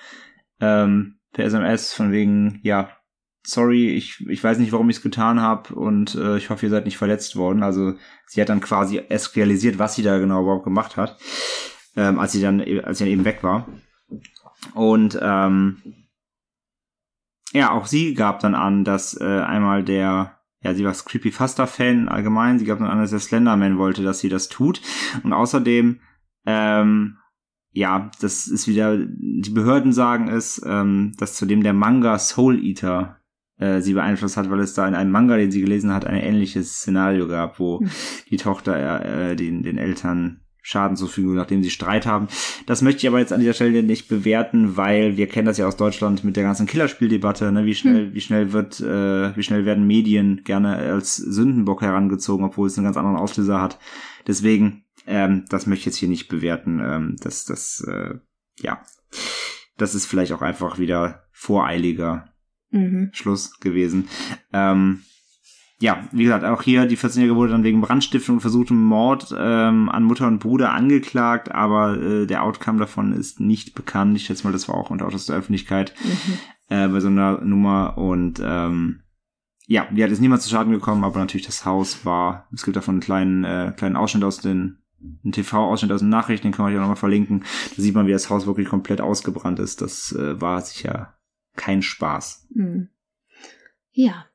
ähm, 0.60 1.20
per 1.32 1.46
SMS 1.46 1.94
von 1.94 2.12
wegen, 2.12 2.60
ja, 2.64 2.90
sorry, 3.44 3.92
ich, 3.96 4.26
ich 4.28 4.44
weiß 4.44 4.58
nicht, 4.60 4.74
warum 4.74 4.90
ich 4.90 4.98
es 4.98 5.02
getan 5.02 5.40
habe 5.40 5.74
und 5.74 6.16
äh, 6.16 6.38
ich 6.38 6.50
hoffe, 6.50 6.66
ihr 6.66 6.70
seid 6.70 6.86
nicht 6.86 6.98
verletzt 6.98 7.38
worden. 7.38 7.64
Also 7.64 7.94
sie 8.28 8.42
hat 8.42 8.50
dann 8.50 8.60
quasi 8.60 8.98
eskalisiert, 8.98 9.80
was 9.80 9.96
sie 9.96 10.04
da 10.04 10.18
genau 10.20 10.42
überhaupt 10.42 10.66
gemacht 10.66 10.98
hat, 10.98 11.18
ähm, 11.96 12.20
als 12.20 12.34
sie 12.34 12.42
dann, 12.42 12.60
als 12.60 12.98
sie 12.98 13.06
dann 13.06 13.14
eben 13.14 13.26
weg 13.26 13.42
war. 13.44 13.68
Und 14.74 15.18
ähm, 15.22 15.78
ja, 17.54 17.72
auch 17.72 17.86
sie 17.86 18.14
gab 18.14 18.40
dann 18.42 18.56
an, 18.56 18.84
dass 18.84 19.20
äh, 19.20 19.24
einmal 19.24 19.84
der 19.84 20.39
ja, 20.62 20.74
sie 20.74 20.84
war 20.84 20.94
Creepypasta-Fan 20.94 22.10
allgemein. 22.10 22.60
Sie 22.60 22.66
gab 22.66 22.80
dann 22.80 22.88
an, 22.88 23.00
dass 23.00 23.12
der 23.12 23.20
Slenderman 23.20 23.78
wollte, 23.78 24.04
dass 24.04 24.20
sie 24.20 24.30
das 24.30 24.50
tut. 24.50 24.82
Und 25.24 25.34
außerdem, 25.34 26.00
ähm, 26.46 27.18
ja, 27.72 28.12
das 28.20 28.48
ist 28.48 28.68
wieder, 28.68 28.98
die 28.98 29.52
Behörden 29.52 29.94
sagen 29.94 30.28
es, 30.28 30.62
ähm, 30.66 31.14
dass 31.18 31.36
zudem 31.36 31.64
der 31.64 31.74
Manga 31.74 32.20
Soul 32.20 32.64
Eater 32.64 33.20
äh, 33.58 33.82
sie 33.82 33.94
beeinflusst 33.94 34.38
hat, 34.38 34.50
weil 34.50 34.60
es 34.60 34.74
da 34.74 34.88
in 34.88 34.96
einem 34.96 35.12
Manga, 35.12 35.38
den 35.38 35.52
sie 35.52 35.62
gelesen 35.62 35.94
hat, 35.94 36.06
ein 36.06 36.16
ähnliches 36.16 36.80
Szenario 36.80 37.28
gab, 37.28 37.60
wo 37.60 37.80
Hm. 37.80 37.90
die 38.30 38.38
Tochter 38.38 39.06
äh, 39.06 39.36
den, 39.36 39.64
den 39.64 39.78
Eltern 39.78 40.42
Schaden 40.62 40.98
zufügen, 40.98 41.36
nachdem 41.36 41.64
sie 41.64 41.70
Streit 41.70 42.06
haben. 42.06 42.28
Das 42.66 42.82
möchte 42.82 43.00
ich 43.00 43.08
aber 43.08 43.20
jetzt 43.20 43.34
an 43.34 43.40
dieser 43.40 43.54
Stelle 43.54 43.84
nicht 43.84 44.08
bewerten, 44.08 44.78
weil 44.78 45.18
wir 45.18 45.28
kennen 45.28 45.46
das 45.46 45.58
ja 45.58 45.68
aus 45.68 45.78
Deutschland 45.78 46.24
mit 46.24 46.36
der 46.36 46.44
ganzen 46.44 46.68
Killerspieldebatte, 46.68 47.52
ne? 47.52 47.66
wie 47.66 47.76
schnell, 47.76 48.14
wie 48.14 48.22
schnell 48.22 48.52
wird, 48.52 48.80
äh, 48.80 49.36
wie 49.36 49.44
schnell 49.44 49.66
werden 49.66 49.88
Medien 49.88 50.42
gerne 50.44 50.78
als 50.78 51.16
Sündenbock 51.16 51.82
herangezogen, 51.82 52.46
obwohl 52.46 52.68
es 52.68 52.78
einen 52.78 52.86
ganz 52.86 52.98
anderen 52.98 53.18
Auslöser 53.18 53.62
hat. 53.62 53.80
Deswegen, 54.28 54.84
ähm, 55.08 55.46
das 55.50 55.66
möchte 55.66 55.82
ich 55.82 55.86
jetzt 55.88 55.98
hier 55.98 56.10
nicht 56.10 56.28
bewerten. 56.28 56.80
Ähm, 56.84 57.16
das, 57.22 57.46
das, 57.46 57.86
äh, 57.88 58.16
ja, 58.60 58.82
das 59.78 59.96
ist 59.96 60.06
vielleicht 60.06 60.34
auch 60.34 60.42
einfach 60.42 60.78
wieder 60.78 61.24
voreiliger 61.32 62.26
Mhm. 62.72 63.10
Schluss 63.14 63.60
gewesen. 63.60 64.08
Ähm, 64.54 65.02
ja, 65.82 66.04
wie 66.12 66.24
gesagt, 66.24 66.44
auch 66.44 66.62
hier 66.62 66.86
die 66.86 66.98
14-Jährige 66.98 67.36
wurde 67.36 67.52
dann 67.54 67.64
wegen 67.64 67.82
Brandstiftung 67.82 68.36
und 68.36 68.42
versuchtem 68.42 68.82
Mord 68.82 69.34
ähm, 69.38 69.90
an 69.90 70.04
Mutter 70.04 70.28
und 70.28 70.40
Bruder 70.40 70.74
angeklagt, 70.74 71.52
aber 71.52 71.98
äh, 71.98 72.26
der 72.28 72.44
Outcome 72.44 72.80
davon 72.80 73.14
ist 73.14 73.40
nicht 73.40 73.76
bekannt. 73.76 74.18
Ich 74.18 74.26
schätze 74.26 74.46
mal, 74.46 74.52
das 74.52 74.68
war 74.68 74.76
auch 74.76 74.90
unter 74.90 75.08
Autos 75.08 75.26
der 75.28 75.38
Öffentlichkeit 75.38 75.94
Mhm. 76.04 76.34
äh, 76.68 76.88
bei 76.90 77.00
so 77.00 77.08
einer 77.08 77.42
Nummer 77.42 77.98
und 77.98 78.42
ähm, 78.44 79.04
ja, 79.68 79.88
mir 79.92 80.04
hat 80.04 80.10
jetzt 80.12 80.20
niemand 80.20 80.42
zu 80.42 80.50
Schaden 80.50 80.74
gekommen, 80.74 81.04
aber 81.04 81.20
natürlich 81.20 81.46
das 81.46 81.64
Haus 81.64 82.04
war, 82.04 82.48
es 82.54 82.66
gibt 82.66 82.76
davon 82.76 82.96
einen 82.96 83.02
kleinen, 83.02 83.44
äh, 83.44 83.72
kleinen 83.78 83.96
Ausschnitt 83.96 84.24
aus 84.24 84.40
den 84.40 84.80
ein 85.24 85.32
TV-Ausschnitt 85.32 85.92
aus 85.94 86.02
den 86.02 86.10
Nachrichten, 86.10 86.48
den 86.48 86.52
kann 86.52 86.64
man 86.64 86.72
hier 86.72 86.82
nochmal 86.82 86.98
verlinken. 86.98 87.46
Da 87.76 87.82
sieht 87.82 87.96
man, 87.96 88.06
wie 88.06 88.12
das 88.12 88.30
Haus 88.30 88.48
wirklich 88.48 88.68
komplett 88.68 89.00
ausgebrannt 89.00 89.60
ist. 89.60 89.82
Das 89.82 90.12
äh, 90.12 90.42
war 90.42 90.60
sicher 90.60 91.14
kein 91.56 91.82
Spaß. 91.82 92.48
Mhm. 92.54 92.90
Ja. 93.92 94.26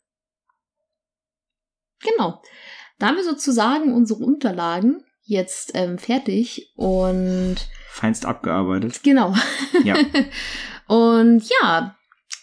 Genau. 2.05 2.41
Da 2.99 3.09
haben 3.09 3.17
wir 3.17 3.25
sozusagen 3.25 3.93
unsere 3.93 4.23
Unterlagen 4.23 5.03
jetzt 5.23 5.73
ähm, 5.75 5.99
fertig 5.99 6.73
und 6.77 7.57
Feinst 7.91 8.27
abgearbeitet. 8.27 9.03
genau. 9.03 9.35
Ja. 9.85 9.97
und 10.87 11.43
ja, 11.63 11.97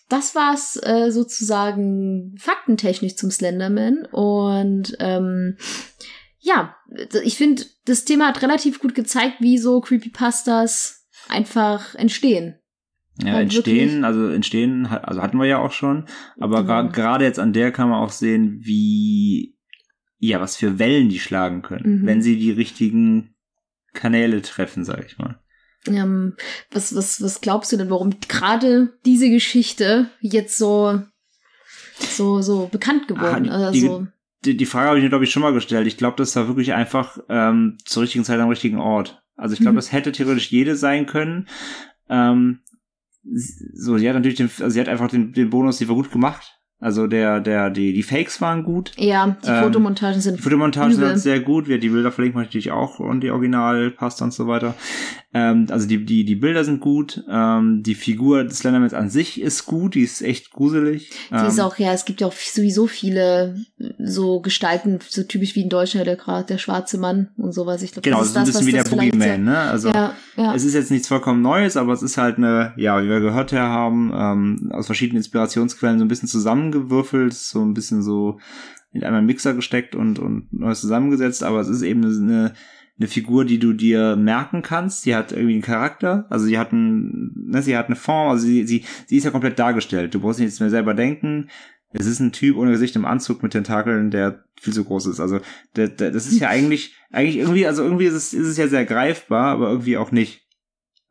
das 0.10 0.36
war's 0.36 0.78
äh, 0.84 1.12
sozusagen 1.12 2.36
faktentechnisch 2.40 3.16
zum 3.16 3.32
Slenderman 3.32 4.06
und 4.12 4.96
ähm, 5.00 5.58
ja, 6.40 6.76
ich 7.24 7.38
finde, 7.38 7.64
das 7.86 8.04
Thema 8.04 8.28
hat 8.30 8.42
relativ 8.42 8.80
gut 8.80 8.96
gezeigt, 8.96 9.36
wie 9.42 9.58
so 9.60 9.80
Creepypastas 9.80 11.06
einfach 11.30 11.94
entstehen. 11.96 12.56
Ja, 13.24 13.36
Und 13.36 13.42
entstehen, 13.42 14.04
also 14.04 14.28
entstehen, 14.30 14.88
also 14.88 15.22
hatten 15.22 15.38
wir 15.38 15.46
ja 15.46 15.60
auch 15.60 15.72
schon, 15.72 16.08
aber 16.40 16.64
Genau. 16.64 16.90
gerade 16.92 17.26
jetzt 17.26 17.38
an 17.40 17.54
der 17.54 17.72
kann 17.72 17.90
man 17.90 18.02
auch 18.02 18.10
sehen, 18.12 18.60
wie, 18.64 19.51
ja, 20.24 20.40
was 20.40 20.56
für 20.56 20.78
Wellen 20.80 21.10
die 21.10 21.20
schlagen 21.20 21.62
können, 21.64 22.02
Mhm. 22.02 22.06
wenn 22.06 22.22
sie 22.22 22.38
die 22.38 22.52
richtigen 22.52 23.34
Kanäle 23.94 24.42
treffen, 24.42 24.86
sag 24.86 25.06
ich 25.06 25.18
mal. 25.18 25.40
Ähm, 25.88 26.36
was, 26.70 26.96
was, 26.96 27.22
was 27.24 27.42
glaubst 27.42 27.72
du 27.72 27.78
denn, 27.78 27.90
warum 27.90 28.12
gerade 28.28 28.94
diese 29.06 29.30
Geschichte 29.32 30.12
jetzt 30.22 30.58
so, 30.58 31.02
so, 32.00 32.42
so 32.42 32.68
bekannt 32.72 33.08
geworden 33.08 33.50
Ah, 33.50 33.72
die- 33.72 33.80
ist? 33.80 33.84
Also, 33.86 34.08
Die, 34.46 34.58
die 34.58 34.66
Frage 34.66 34.88
habe 34.90 34.98
ich 35.00 35.04
mir, 35.04 35.10
glaube 35.10 35.24
ich, 35.24 35.32
schon 35.32 35.42
mal 35.44 35.54
gestellt. 35.54 35.86
Ich 35.88 35.98
glaube, 35.98 36.18
das 36.18 36.36
war 36.36 36.48
wirklich 36.48 36.74
einfach 36.74 37.18
ähm, 37.30 37.78
zur 37.86 38.04
richtigen 38.04 38.24
Zeit 38.24 38.40
am 38.40 38.50
richtigen 38.50 38.80
Ort. 38.80 39.22
Also 39.36 39.54
ich 39.54 39.60
glaube, 39.60 39.74
Mhm. 39.74 39.78
das 39.78 39.92
hätte 39.92 40.12
theoretisch 40.12 40.52
jede 40.52 40.76
sein 40.76 41.06
können. 41.08 41.48
Ähm, 42.10 42.60
so, 43.24 43.98
sie 43.98 44.08
hat 44.08 44.16
natürlich 44.16 44.38
den, 44.38 44.50
also 44.50 44.70
sie 44.70 44.80
hat 44.80 44.88
einfach 44.90 45.10
den, 45.10 45.34
den 45.34 45.50
Bonus, 45.50 45.78
die 45.78 45.88
war 45.88 45.96
gut 45.96 46.12
gemacht. 46.12 46.60
Also 46.82 47.08
der, 47.08 47.40
der, 47.40 47.70
die, 47.70 47.94
die 47.94 48.04
Fakes 48.04 48.42
waren 48.42 48.64
gut. 48.64 48.92
ja, 48.98 49.38
die 49.46 49.50
Ähm, 49.50 49.64
Fotomontagen 49.64 50.20
sind 50.20 50.40
Die 50.40 50.42
Fotomontagen 50.42 50.94
Übel. 50.94 51.10
sind 51.10 51.20
sehr 51.20 51.40
gut. 51.40 51.68
Wir, 51.68 51.80
die 51.80 51.90
Bilder 51.90 52.12
verlinken 52.12 52.40
wir 52.42 52.46
natürlich 52.46 52.72
auch 52.72 53.00
und 53.00 53.22
die 53.22 53.30
Originalpasta 53.32 54.26
und 54.26 54.34
so 54.34 54.48
weiter. 54.48 54.74
Ähm, 55.34 55.68
also 55.70 55.88
die, 55.88 56.04
die, 56.04 56.26
die 56.26 56.36
Bilder 56.36 56.64
sind 56.66 56.82
gut. 56.82 57.24
Ähm, 57.30 57.84
die 57.84 57.96
Figur 57.96 58.44
des 58.44 58.58
Slendermans 58.58 58.94
an 58.94 59.10
sich 59.10 59.40
ist 59.40 59.66
gut. 59.66 59.94
Die 59.96 60.02
ist 60.02 60.22
echt 60.24 60.52
gruselig. 60.52 61.12
Die 61.30 61.48
ist 61.48 61.58
Ähm, 61.60 61.64
auch, 61.66 61.78
ja, 61.78 61.94
es 61.94 62.04
gibt 62.06 62.20
ja 62.20 62.28
auch 62.28 62.34
sowieso 62.34 62.88
viele 62.88 63.56
so 64.00 64.40
Gestalten, 64.42 65.00
so 65.08 65.24
typisch 65.24 65.56
wie 65.56 65.62
in 65.62 65.70
Deutschland, 65.70 66.08
der 66.08 66.16
gerade 66.16 66.48
der 66.48 66.58
schwarze 66.58 66.98
Mann 66.98 67.30
und 67.38 67.54
sowas. 67.54 67.82
Ich 67.84 67.92
glaube, 67.92 68.04
Genau, 68.10 68.20
das 68.20 68.34
das 68.34 68.50
ist 68.50 68.56
ist 68.56 68.56
ein 68.62 68.66
bisschen 68.66 68.78
das, 68.84 68.92
wie 68.92 69.00
der 69.00 69.08
das 69.12 69.12
Boogeyman, 69.20 69.44
ne? 69.44 69.58
Also 69.60 69.90
Ja, 69.90 70.14
ja. 70.36 70.56
es 70.56 70.64
ist 70.66 70.74
jetzt 70.74 70.92
nichts 70.92 71.08
vollkommen 71.08 71.42
Neues, 71.42 71.78
aber 71.78 71.94
es 71.94 72.02
ist 72.02 72.18
halt 72.18 72.38
eine, 72.38 72.74
ja, 72.76 73.02
wie 73.04 73.08
wir 73.08 73.20
gehört 73.20 73.54
haben, 73.54 74.12
ähm, 74.16 74.72
aus 74.74 74.88
verschiedenen 74.88 75.18
Inspirationsquellen 75.18 76.00
so 76.00 76.06
ein 76.06 76.08
bisschen 76.08 76.28
zusammengewürfelt, 76.72 77.34
so 77.34 77.62
ein 77.62 77.74
bisschen 77.74 78.02
so 78.02 78.40
in 78.94 79.04
einmal 79.04 79.22
Mixer 79.22 79.54
gesteckt 79.54 79.96
und, 79.96 80.20
und 80.20 80.52
neu 80.52 80.74
zusammengesetzt, 80.74 81.44
aber 81.44 81.62
es 81.62 81.70
ist 81.70 81.82
eben 81.82 82.04
eine, 82.04 82.54
eine 83.00 83.08
Figur, 83.08 83.46
die 83.46 83.58
du 83.58 83.74
dir 83.74 84.16
merken 84.16 84.62
kannst. 84.62 85.06
Die 85.06 85.16
hat 85.16 85.32
irgendwie 85.32 85.54
einen 85.54 85.62
Charakter. 85.62 86.26
Also 86.30 86.46
sie 86.46 86.58
hat, 86.58 86.74
ein, 86.74 87.32
ne, 87.36 87.62
sie 87.62 87.78
hat 87.78 87.88
eine 87.88 87.96
Form. 87.96 88.30
Also 88.30 88.46
sie, 88.46 88.66
sie, 88.68 88.84
sie 89.08 89.18
ist 89.18 89.24
ja 89.24 89.32
komplett 89.32 89.60
dargestellt. 89.60 90.14
Du 90.14 90.20
brauchst 90.20 90.40
nichts 90.40 90.60
mehr 90.60 90.70
selber 90.70 90.94
denken. 90.94 91.50
Es 91.94 92.06
ist 92.06 92.20
ein 92.20 92.32
Typ 92.32 92.58
ohne 92.58 92.72
Gesicht 92.72 92.96
im 92.96 93.06
Anzug 93.06 93.44
mit 93.44 93.54
Tentakeln, 93.54 94.12
der 94.12 94.44
viel 94.60 94.74
zu 94.74 94.84
groß 94.84 95.08
ist. 95.08 95.20
Also 95.20 95.40
der, 95.76 95.88
der, 95.88 96.12
das 96.12 96.28
ist 96.28 96.40
ja 96.40 96.50
eigentlich, 96.50 96.96
eigentlich 97.12 97.38
irgendwie, 97.38 97.66
also 97.66 97.84
irgendwie 97.84 98.06
ist 98.06 98.14
es, 98.14 98.34
ist 98.34 98.48
es 98.48 98.58
ja 98.58 98.68
sehr 98.68 98.86
greifbar, 98.86 99.54
aber 99.54 99.70
irgendwie 99.70 99.98
auch 99.98 100.12
nicht. 100.12 100.41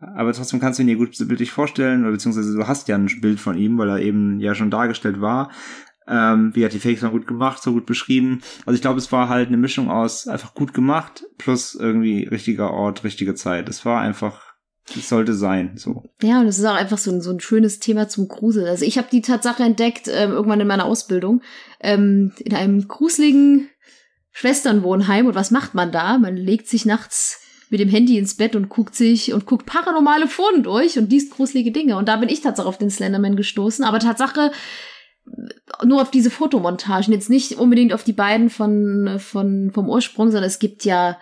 Aber 0.00 0.32
trotzdem 0.32 0.60
kannst 0.60 0.78
du 0.78 0.82
ihn 0.82 0.88
dir 0.88 0.96
gut 0.96 1.16
bildlich 1.18 1.50
vorstellen, 1.50 2.02
oder 2.02 2.12
beziehungsweise 2.12 2.54
du 2.54 2.66
hast 2.66 2.88
ja 2.88 2.96
ein 2.96 3.08
Bild 3.20 3.38
von 3.38 3.56
ihm, 3.56 3.76
weil 3.78 3.90
er 3.90 4.00
eben 4.00 4.40
ja 4.40 4.54
schon 4.54 4.70
dargestellt 4.70 5.20
war. 5.20 5.50
Ähm, 6.08 6.50
wie 6.54 6.64
hat 6.64 6.72
die 6.72 6.80
Fakes 6.80 7.02
mal 7.02 7.10
gut 7.10 7.26
gemacht, 7.26 7.62
so 7.62 7.72
gut 7.72 7.86
beschrieben. 7.86 8.40
Also 8.66 8.74
ich 8.74 8.80
glaube, 8.80 8.98
es 8.98 9.12
war 9.12 9.28
halt 9.28 9.48
eine 9.48 9.58
Mischung 9.58 9.90
aus 9.90 10.26
einfach 10.26 10.54
gut 10.54 10.74
gemacht 10.74 11.24
plus 11.38 11.74
irgendwie 11.74 12.24
richtiger 12.24 12.72
Ort, 12.72 13.04
richtige 13.04 13.34
Zeit. 13.34 13.68
Es 13.68 13.84
war 13.84 14.00
einfach 14.00 14.50
es 14.96 15.08
sollte 15.08 15.34
sein, 15.34 15.76
so. 15.76 16.02
Ja, 16.20 16.40
und 16.40 16.46
es 16.46 16.58
ist 16.58 16.64
auch 16.64 16.74
einfach 16.74 16.98
so 16.98 17.12
ein, 17.12 17.20
so 17.20 17.30
ein 17.30 17.40
schönes 17.40 17.78
Thema 17.78 18.08
zum 18.08 18.26
Grusel. 18.28 18.66
Also 18.66 18.84
ich 18.84 18.98
habe 18.98 19.08
die 19.10 19.22
Tatsache 19.22 19.62
entdeckt, 19.62 20.08
ähm, 20.08 20.32
irgendwann 20.32 20.60
in 20.60 20.66
meiner 20.66 20.84
Ausbildung, 20.86 21.42
ähm, 21.80 22.32
in 22.40 22.54
einem 22.54 22.88
gruseligen 22.88 23.68
Schwesternwohnheim. 24.32 25.26
Und 25.26 25.34
was 25.34 25.50
macht 25.50 25.74
man 25.74 25.92
da? 25.92 26.18
Man 26.18 26.36
legt 26.36 26.68
sich 26.68 26.86
nachts 26.86 27.40
mit 27.70 27.80
dem 27.80 27.88
Handy 27.88 28.18
ins 28.18 28.36
Bett 28.36 28.56
und 28.56 28.68
guckt 28.68 28.94
sich 28.94 29.32
und 29.32 29.46
guckt 29.46 29.64
paranormale 29.64 30.26
Foren 30.26 30.62
durch 30.62 30.98
und 30.98 31.10
liest 31.10 31.32
gruselige 31.32 31.70
Dinge. 31.70 31.96
Und 31.96 32.08
da 32.08 32.16
bin 32.16 32.28
ich 32.28 32.40
tatsächlich 32.40 32.68
auf 32.68 32.78
den 32.78 32.90
Slenderman 32.90 33.36
gestoßen. 33.36 33.84
Aber 33.84 34.00
Tatsache 34.00 34.50
nur 35.84 36.02
auf 36.02 36.10
diese 36.10 36.30
Fotomontagen, 36.30 37.12
jetzt 37.12 37.30
nicht 37.30 37.58
unbedingt 37.58 37.92
auf 37.92 38.02
die 38.02 38.12
beiden 38.12 38.50
von, 38.50 39.18
von, 39.18 39.70
vom 39.72 39.88
Ursprung, 39.88 40.30
sondern 40.30 40.48
es 40.48 40.58
gibt 40.58 40.84
ja 40.84 41.18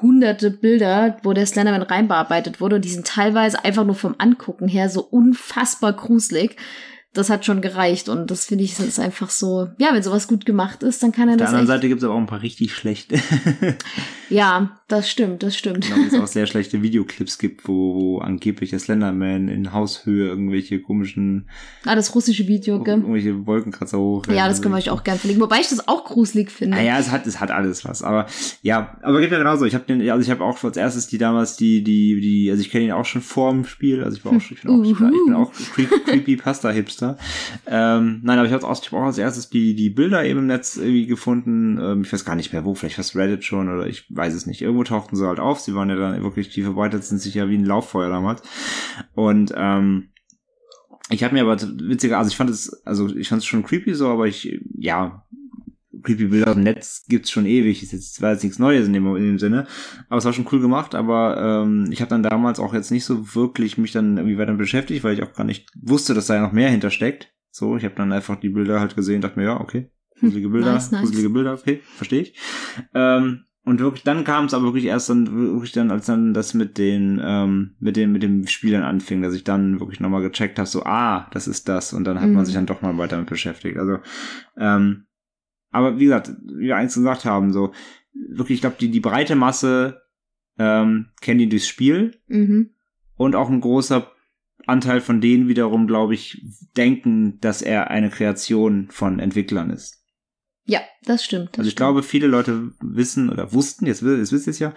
hunderte 0.00 0.50
Bilder, 0.50 1.18
wo 1.22 1.34
der 1.34 1.46
Slenderman 1.46 1.82
reinbearbeitet 1.82 2.60
wurde 2.60 2.76
und 2.76 2.84
die 2.84 2.90
sind 2.90 3.06
teilweise 3.06 3.64
einfach 3.64 3.84
nur 3.84 3.94
vom 3.94 4.14
Angucken 4.18 4.66
her 4.66 4.88
so 4.88 5.02
unfassbar 5.02 5.92
gruselig 5.92 6.56
das 7.14 7.30
hat 7.30 7.46
schon 7.46 7.62
gereicht 7.62 8.08
und 8.08 8.30
das 8.30 8.44
finde 8.44 8.64
ich 8.64 8.78
ist 8.78 8.98
einfach 8.98 9.30
so, 9.30 9.68
ja, 9.78 9.90
wenn 9.92 10.02
sowas 10.02 10.26
gut 10.26 10.44
gemacht 10.44 10.82
ist, 10.82 11.02
dann 11.02 11.12
kann 11.12 11.28
er 11.28 11.36
das. 11.36 11.46
Auf 11.46 11.52
der 11.52 11.60
anderen 11.60 11.78
Seite 11.78 11.88
gibt 11.88 12.00
es 12.00 12.04
aber 12.04 12.14
auch 12.14 12.18
ein 12.18 12.26
paar 12.26 12.42
richtig 12.42 12.74
schlechte. 12.74 13.16
ja, 14.28 14.80
das 14.88 15.08
stimmt, 15.08 15.42
das 15.42 15.56
stimmt. 15.56 15.86
Genau, 15.86 16.06
es 16.06 16.14
auch 16.14 16.26
sehr 16.26 16.46
schlechte 16.46 16.82
Videoclips 16.82 17.38
gibt, 17.38 17.68
wo, 17.68 17.94
wo 17.94 18.18
angeblich 18.18 18.70
der 18.70 18.80
Slenderman 18.80 19.48
in 19.48 19.72
Haushöhe 19.72 20.26
irgendwelche 20.26 20.80
komischen. 20.80 21.48
Ah, 21.84 21.94
das 21.94 22.14
russische 22.14 22.48
Video, 22.48 22.82
gell? 22.82 22.96
Irgendwelche 22.96 23.46
Wolkenkratzer 23.46 23.98
hoch. 23.98 24.26
Ja, 24.26 24.48
das 24.48 24.60
können 24.60 24.74
wir 24.74 24.78
euch 24.78 24.90
auch 24.90 25.04
gern 25.04 25.18
verlinken. 25.18 25.44
Wobei 25.44 25.60
ich 25.60 25.68
das 25.68 25.86
auch 25.86 26.04
gruselig 26.04 26.50
finde. 26.50 26.76
Naja, 26.76 26.98
es 26.98 27.10
hat, 27.10 27.26
es 27.26 27.38
hat 27.38 27.50
alles 27.50 27.84
was. 27.84 28.02
Aber 28.02 28.26
ja, 28.62 28.98
aber 29.02 29.20
geht 29.20 29.30
ja 29.30 29.38
genauso. 29.38 29.64
Ich 29.66 29.74
habe 29.74 29.84
den, 29.84 30.08
also 30.10 30.22
ich 30.22 30.30
habe 30.30 30.42
auch 30.42 30.62
als 30.64 30.76
erstes 30.76 31.06
die 31.06 31.18
damals 31.18 31.56
die, 31.56 31.84
die, 31.84 32.20
die, 32.20 32.50
also 32.50 32.60
ich 32.60 32.70
kenne 32.70 32.86
ihn 32.86 32.92
auch 32.92 33.04
schon 33.04 33.22
vor 33.22 33.52
dem 33.52 33.64
Spiel. 33.64 34.02
Also 34.02 34.16
ich 34.16 34.24
war 34.24 34.32
auch, 34.32 34.36
ich 34.36 34.62
bin 34.62 34.70
auch, 34.70 34.84
ich 34.84 34.98
bin 34.98 35.34
auch 35.34 35.52
creepy, 35.52 36.00
creepy 36.04 36.36
Pasta 36.36 36.70
Hipster. 36.70 37.04
Monster. 37.04 37.16
Ähm, 37.66 38.20
nein, 38.22 38.38
aber 38.38 38.46
ich 38.46 38.52
habe 38.52 38.66
auch, 38.66 38.80
hab 38.80 38.92
auch 38.92 39.02
als 39.04 39.18
erstes 39.18 39.50
die, 39.50 39.74
die 39.74 39.90
Bilder 39.90 40.24
eben 40.24 40.40
im 40.40 40.46
Netz 40.46 40.76
irgendwie 40.76 41.06
gefunden. 41.06 41.78
Ähm, 41.80 42.02
ich 42.02 42.12
weiß 42.12 42.24
gar 42.24 42.36
nicht 42.36 42.52
mehr 42.52 42.64
wo, 42.64 42.74
vielleicht 42.74 42.96
fast 42.96 43.16
Reddit 43.16 43.44
schon 43.44 43.68
oder 43.68 43.86
ich 43.86 44.04
weiß 44.08 44.34
es 44.34 44.46
nicht. 44.46 44.62
Irgendwo 44.62 44.83
tauchten 44.84 45.16
sie 45.16 45.26
halt 45.26 45.40
auf. 45.40 45.60
Sie 45.60 45.74
waren 45.74 45.90
ja 45.90 45.96
dann 45.96 46.22
wirklich, 46.22 46.50
die 46.50 46.62
verbreitet 46.62 47.04
sind 47.04 47.18
sich 47.18 47.34
ja 47.34 47.48
wie 47.48 47.58
ein 47.58 47.64
Lauffeuer 47.64 48.08
damals. 48.08 48.42
Und 49.14 49.52
ähm, 49.56 50.10
ich 51.10 51.22
habe 51.22 51.34
mir 51.34 51.42
aber 51.42 51.60
witziger, 51.60 52.18
also 52.18 52.30
ich 52.30 52.36
fand 52.36 52.50
es, 52.50 52.84
also 52.86 53.14
ich 53.14 53.28
fand 53.28 53.40
es 53.40 53.46
schon 53.46 53.62
creepy 53.62 53.94
so, 53.94 54.08
aber 54.08 54.26
ich, 54.26 54.60
ja, 54.76 55.24
creepy 56.02 56.26
Bilder 56.26 56.52
im 56.52 56.62
Netz 56.62 57.04
gibt's 57.08 57.30
schon 57.30 57.46
ewig. 57.46 57.82
Ist 57.82 57.92
jetzt 57.92 58.14
zwar 58.14 58.32
jetzt 58.32 58.42
nichts 58.42 58.58
Neues 58.58 58.86
in 58.86 58.92
dem, 58.92 59.06
in 59.16 59.24
dem 59.24 59.38
Sinne, 59.38 59.66
aber 60.08 60.18
es 60.18 60.24
war 60.24 60.32
schon 60.32 60.46
cool 60.52 60.60
gemacht. 60.60 60.94
Aber 60.94 61.64
ähm, 61.64 61.88
ich 61.90 62.00
habe 62.00 62.10
dann 62.10 62.22
damals 62.22 62.60
auch 62.60 62.74
jetzt 62.74 62.90
nicht 62.90 63.04
so 63.04 63.34
wirklich 63.34 63.78
mich 63.78 63.92
dann 63.92 64.16
irgendwie 64.16 64.38
weiter 64.38 64.54
beschäftigt, 64.54 65.04
weil 65.04 65.14
ich 65.14 65.22
auch 65.22 65.32
gar 65.32 65.44
nicht 65.44 65.70
wusste, 65.80 66.14
dass 66.14 66.26
da 66.26 66.36
ja 66.36 66.42
noch 66.42 66.52
mehr 66.52 66.70
hintersteckt. 66.70 67.32
So, 67.50 67.76
ich 67.76 67.84
habe 67.84 67.94
dann 67.94 68.12
einfach 68.12 68.36
die 68.36 68.48
Bilder 68.48 68.80
halt 68.80 68.96
gesehen, 68.96 69.20
dachte 69.20 69.38
mir, 69.38 69.46
ja, 69.46 69.60
okay, 69.60 69.90
gruselige 70.18 70.48
Bilder, 70.48 70.72
nice, 70.72 70.90
nice. 70.90 71.02
gruselige 71.02 71.30
Bilder, 71.30 71.54
okay, 71.54 71.80
verstehe 71.96 72.22
ich. 72.22 72.38
Ähm, 72.94 73.44
und 73.64 73.80
wirklich, 73.80 74.02
dann 74.02 74.24
kam 74.24 74.44
es 74.44 74.52
aber 74.52 74.64
wirklich 74.64 74.84
erst 74.84 75.08
dann, 75.08 75.54
wirklich 75.54 75.72
dann, 75.72 75.90
als 75.90 76.04
dann 76.04 76.34
das 76.34 76.52
mit 76.52 76.76
den, 76.76 77.20
ähm, 77.24 77.74
mit 77.78 77.96
den, 77.96 78.12
mit 78.12 78.22
dem 78.22 78.46
Spielern 78.46 78.82
anfing, 78.82 79.22
dass 79.22 79.34
ich 79.34 79.42
dann 79.42 79.80
wirklich 79.80 80.00
nochmal 80.00 80.20
gecheckt 80.20 80.58
habe, 80.58 80.68
so, 80.68 80.84
ah, 80.84 81.28
das 81.32 81.48
ist 81.48 81.66
das. 81.68 81.94
Und 81.94 82.04
dann 82.04 82.20
hat 82.20 82.28
mhm. 82.28 82.34
man 82.34 82.44
sich 82.44 82.54
dann 82.54 82.66
doch 82.66 82.82
mal 82.82 82.98
weiter 82.98 83.16
mit 83.16 83.28
beschäftigt. 83.28 83.78
Also, 83.78 83.98
ähm, 84.58 85.06
aber 85.70 85.98
wie 85.98 86.04
gesagt, 86.04 86.30
wie 86.44 86.66
wir 86.66 86.76
eins 86.76 86.94
gesagt 86.94 87.24
haben, 87.24 87.52
so 87.54 87.72
wirklich, 88.12 88.56
ich 88.56 88.60
glaube, 88.60 88.76
die, 88.78 88.90
die 88.90 89.00
breite 89.00 89.34
Masse 89.34 90.02
ähm, 90.58 91.06
kennt 91.22 91.40
ihn 91.40 91.50
durchs 91.50 91.66
Spiel 91.66 92.20
mhm. 92.28 92.74
und 93.16 93.34
auch 93.34 93.48
ein 93.48 93.62
großer 93.62 94.10
Anteil 94.66 95.00
von 95.00 95.22
denen 95.22 95.48
wiederum, 95.48 95.86
glaube 95.86 96.12
ich, 96.12 96.46
denken, 96.76 97.40
dass 97.40 97.62
er 97.62 97.90
eine 97.90 98.10
Kreation 98.10 98.88
von 98.90 99.20
Entwicklern 99.20 99.70
ist. 99.70 100.03
Ja, 100.66 100.80
das 101.04 101.24
stimmt. 101.24 101.50
Das 101.52 101.58
also 101.58 101.68
ich 101.68 101.72
stimmt. 101.72 101.76
glaube, 101.76 102.02
viele 102.02 102.26
Leute 102.26 102.72
wissen 102.80 103.28
oder 103.28 103.52
wussten, 103.52 103.86
jetzt, 103.86 104.02
jetzt 104.02 104.32
wisst 104.32 104.46
ihr 104.46 104.50
es 104.50 104.58
ja, 104.58 104.72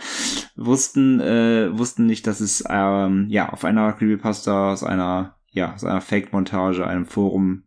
wussten, 0.55 1.19
äh, 1.21 1.77
wussten 1.77 2.05
nicht, 2.05 2.27
dass 2.27 2.41
es 2.41 2.63
ähm, 2.69 3.27
ja 3.29 3.49
auf 3.49 3.63
einer 3.63 3.93
Creepypasta 3.93 4.73
aus 4.73 4.83
einer 4.83 5.38
ja 5.51 5.73
aus 5.73 5.83
einer 5.83 6.01
Fake-Montage, 6.01 6.85
einem 6.85 7.05
Forum 7.05 7.63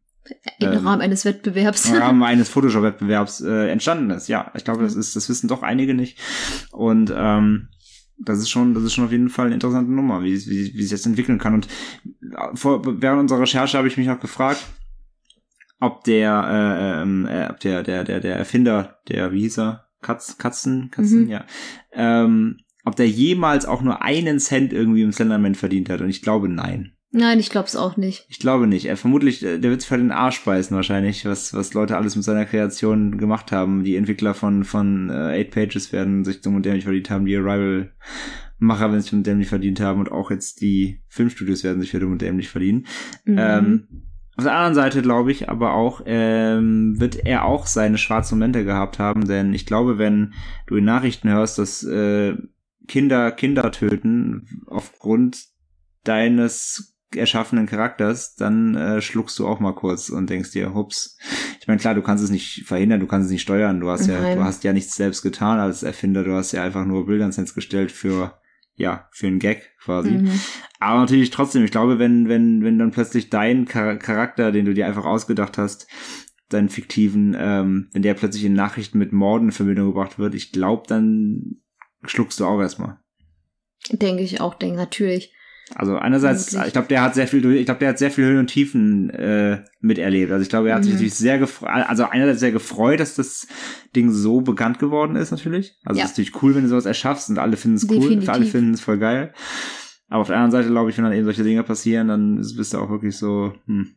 im 0.58 0.72
ähm, 0.72 0.86
Rahmen 0.86 1.02
eines 1.02 1.24
Wettbewerbs. 1.24 1.90
Im 1.90 1.96
Rahmen 1.96 2.22
eines 2.24 2.48
Photoshop-Wettbewerbs 2.50 3.40
äh, 3.40 3.70
entstanden 3.70 4.10
ist. 4.10 4.28
Ja, 4.28 4.52
ich 4.54 4.64
glaube, 4.64 4.82
das 4.82 4.94
ist, 4.94 5.16
das 5.16 5.28
wissen 5.28 5.48
doch 5.48 5.62
einige 5.62 5.94
nicht. 5.94 6.18
Und 6.70 7.12
ähm, 7.16 7.68
das 8.18 8.38
ist 8.38 8.50
schon, 8.50 8.74
das 8.74 8.84
ist 8.84 8.94
schon 8.94 9.06
auf 9.06 9.12
jeden 9.12 9.30
Fall 9.30 9.46
eine 9.46 9.54
interessante 9.54 9.90
Nummer, 9.90 10.22
wie, 10.22 10.34
wie, 10.46 10.74
wie 10.74 10.82
sich 10.82 10.90
jetzt 10.90 11.06
entwickeln 11.06 11.38
kann. 11.38 11.54
Und 11.54 11.68
äh, 12.22 12.54
vor, 12.54 12.82
während 13.00 13.20
unserer 13.20 13.40
Recherche 13.40 13.78
habe 13.78 13.88
ich 13.88 13.96
mich 13.96 14.10
auch 14.10 14.20
gefragt, 14.20 14.64
ob 15.80 16.04
der, 16.04 16.44
äh, 16.46 17.02
ähm, 17.02 17.26
äh, 17.26 17.48
ob 17.50 17.60
der, 17.60 17.82
der, 17.82 18.04
der, 18.04 18.20
der 18.20 18.36
Erfinder, 18.36 18.98
der, 19.08 19.32
wie 19.32 19.40
hieß 19.40 19.58
er? 19.58 19.86
Katz, 20.02 20.38
Katzen, 20.38 20.90
Katzen, 20.90 21.24
mhm. 21.24 21.30
ja. 21.30 21.44
Ähm, 21.92 22.58
ob 22.84 22.96
der 22.96 23.08
jemals 23.08 23.66
auch 23.66 23.82
nur 23.82 24.02
einen 24.02 24.38
Cent 24.38 24.72
irgendwie 24.72 25.02
im 25.02 25.12
Slenderman 25.12 25.54
verdient 25.54 25.90
hat. 25.90 26.00
Und 26.00 26.08
ich 26.08 26.22
glaube, 26.22 26.48
nein. 26.48 26.92
Nein, 27.12 27.40
ich 27.40 27.50
glaube 27.50 27.66
es 27.66 27.76
auch 27.76 27.96
nicht. 27.96 28.24
Ich 28.28 28.38
glaube 28.38 28.66
nicht. 28.66 28.86
Er 28.86 28.96
vermutlich, 28.96 29.44
äh, 29.44 29.58
der 29.58 29.70
wird 29.70 29.80
sich 29.80 29.88
für 29.88 29.98
den 29.98 30.12
Arsch 30.12 30.44
beißen 30.44 30.76
wahrscheinlich, 30.76 31.24
was, 31.24 31.52
was 31.52 31.74
Leute 31.74 31.96
alles 31.96 32.14
mit 32.14 32.24
seiner 32.24 32.46
Kreation 32.46 33.18
gemacht 33.18 33.50
haben. 33.50 33.82
Die 33.82 33.96
Entwickler 33.96 34.32
von, 34.32 34.64
von 34.64 35.10
äh, 35.10 35.40
Eight 35.40 35.50
Pages 35.50 35.92
werden 35.92 36.24
sich 36.24 36.40
dumm 36.40 36.56
und 36.56 36.64
dämlich 36.64 36.84
verdient 36.84 37.10
haben, 37.10 37.26
die 37.26 37.36
Arrival 37.36 37.92
Macher 38.58 38.90
werden 38.90 39.00
sich 39.00 39.10
dumm 39.10 39.20
und 39.20 39.26
dämlich 39.26 39.48
verdient 39.48 39.80
haben 39.80 40.00
und 40.00 40.12
auch 40.12 40.30
jetzt 40.30 40.60
die 40.60 41.02
Filmstudios 41.08 41.64
werden 41.64 41.80
sich 41.80 41.90
für 41.90 41.98
dumm 41.98 42.12
und 42.12 42.22
dämlich 42.22 42.48
verdienen. 42.48 42.86
Mhm. 43.24 43.36
Ähm, 43.38 43.88
auf 44.40 44.44
der 44.44 44.54
anderen 44.54 44.74
Seite 44.74 45.02
glaube 45.02 45.30
ich 45.32 45.50
aber 45.50 45.74
auch, 45.74 46.00
ähm, 46.06 46.98
wird 46.98 47.26
er 47.26 47.44
auch 47.44 47.66
seine 47.66 47.98
schwarzen 47.98 48.38
Momente 48.38 48.64
gehabt 48.64 48.98
haben, 48.98 49.26
denn 49.26 49.52
ich 49.52 49.66
glaube, 49.66 49.98
wenn 49.98 50.32
du 50.66 50.76
in 50.76 50.84
Nachrichten 50.86 51.28
hörst, 51.28 51.58
dass 51.58 51.82
äh, 51.82 52.38
Kinder 52.88 53.32
Kinder 53.32 53.70
töten 53.70 54.64
aufgrund 54.66 55.44
deines 56.04 56.96
erschaffenen 57.14 57.66
Charakters, 57.66 58.34
dann 58.34 58.74
äh, 58.76 59.02
schluckst 59.02 59.38
du 59.38 59.46
auch 59.46 59.60
mal 59.60 59.74
kurz 59.74 60.08
und 60.08 60.30
denkst 60.30 60.52
dir, 60.52 60.72
hups. 60.72 61.18
Ich 61.60 61.68
meine, 61.68 61.78
klar, 61.78 61.94
du 61.94 62.00
kannst 62.00 62.24
es 62.24 62.30
nicht 62.30 62.64
verhindern, 62.64 63.00
du 63.00 63.06
kannst 63.06 63.26
es 63.26 63.32
nicht 63.32 63.42
steuern, 63.42 63.80
du 63.80 63.90
hast 63.90 64.06
Nein. 64.06 64.22
ja, 64.22 64.34
du 64.36 64.44
hast 64.44 64.64
ja 64.64 64.72
nichts 64.72 64.94
selbst 64.94 65.20
getan 65.20 65.60
als 65.60 65.82
Erfinder, 65.82 66.24
du 66.24 66.32
hast 66.32 66.52
ja 66.52 66.64
einfach 66.64 66.86
nur 66.86 67.04
Bilder 67.04 67.26
ins 67.26 67.36
Netz 67.36 67.52
gestellt 67.52 67.92
für, 67.92 68.39
ja, 68.80 69.08
für 69.12 69.26
einen 69.26 69.38
Gag 69.38 69.76
quasi. 69.78 70.10
Mhm. 70.10 70.40
Aber 70.80 71.00
natürlich 71.00 71.30
trotzdem, 71.30 71.64
ich 71.64 71.70
glaube, 71.70 71.98
wenn, 71.98 72.28
wenn, 72.28 72.64
wenn 72.64 72.78
dann 72.78 72.90
plötzlich 72.90 73.30
dein 73.30 73.66
Charakter, 73.66 74.50
den 74.50 74.64
du 74.64 74.74
dir 74.74 74.86
einfach 74.86 75.04
ausgedacht 75.04 75.58
hast, 75.58 75.86
deinen 76.48 76.70
fiktiven, 76.70 77.36
ähm, 77.38 77.88
wenn 77.92 78.02
der 78.02 78.14
plötzlich 78.14 78.44
in 78.44 78.54
Nachrichten 78.54 78.98
mit 78.98 79.12
Morden 79.12 79.48
in 79.48 79.52
Verbindung 79.52 79.88
gebracht 79.88 80.18
wird, 80.18 80.34
ich 80.34 80.50
glaube, 80.50 80.84
dann 80.88 81.60
schluckst 82.04 82.40
du 82.40 82.46
auch 82.46 82.60
erstmal. 82.60 82.98
Denke 83.90 84.22
ich 84.22 84.40
auch, 84.40 84.54
denke 84.54 84.76
natürlich. 84.76 85.32
Also 85.74 85.96
einerseits, 85.96 86.52
Wirklich? 86.52 86.68
ich 86.68 86.72
glaube, 86.72 86.88
der 86.88 87.02
hat 87.02 87.14
sehr 87.14 87.28
viel, 87.28 87.44
ich 87.52 87.64
glaube, 87.64 87.80
der 87.80 87.90
hat 87.90 87.98
sehr 87.98 88.10
viel 88.10 88.24
Höhen 88.24 88.38
und 88.38 88.48
Tiefen 88.48 89.10
äh, 89.10 89.62
miterlebt. 89.80 90.32
Also 90.32 90.42
ich 90.42 90.48
glaube, 90.48 90.68
er 90.68 90.74
hat 90.74 90.82
mhm. 90.82 90.84
sich 90.84 90.94
natürlich 90.94 91.14
sehr 91.14 91.38
gefreut, 91.38 91.70
also 91.70 92.04
einerseits 92.04 92.40
sehr 92.40 92.52
gefreut, 92.52 93.00
dass 93.00 93.14
das 93.14 93.46
Ding 93.94 94.10
so 94.10 94.40
bekannt 94.40 94.78
geworden 94.78 95.16
ist 95.16 95.30
natürlich. 95.30 95.78
Also 95.84 95.98
ja. 95.98 96.04
es 96.04 96.10
ist 96.10 96.18
natürlich 96.18 96.42
cool, 96.42 96.54
wenn 96.54 96.64
du 96.64 96.68
sowas 96.68 96.86
erschaffst 96.86 97.30
und 97.30 97.38
alle 97.38 97.56
finden 97.56 97.76
es 97.76 97.88
cool, 97.88 98.28
alle 98.28 98.46
finden 98.46 98.74
es 98.74 98.80
voll 98.80 98.98
geil. 98.98 99.32
Aber 100.08 100.22
auf 100.22 100.26
der 100.26 100.36
anderen 100.36 100.50
Seite 100.50 100.70
glaube 100.70 100.90
ich, 100.90 100.96
wenn 100.96 101.04
dann 101.04 101.12
eben 101.12 101.24
solche 101.24 101.44
Dinge 101.44 101.62
passieren, 101.62 102.08
dann 102.08 102.36
bist 102.56 102.74
du 102.74 102.78
auch 102.78 102.90
wirklich 102.90 103.16
so. 103.16 103.54
Hm. 103.66 103.94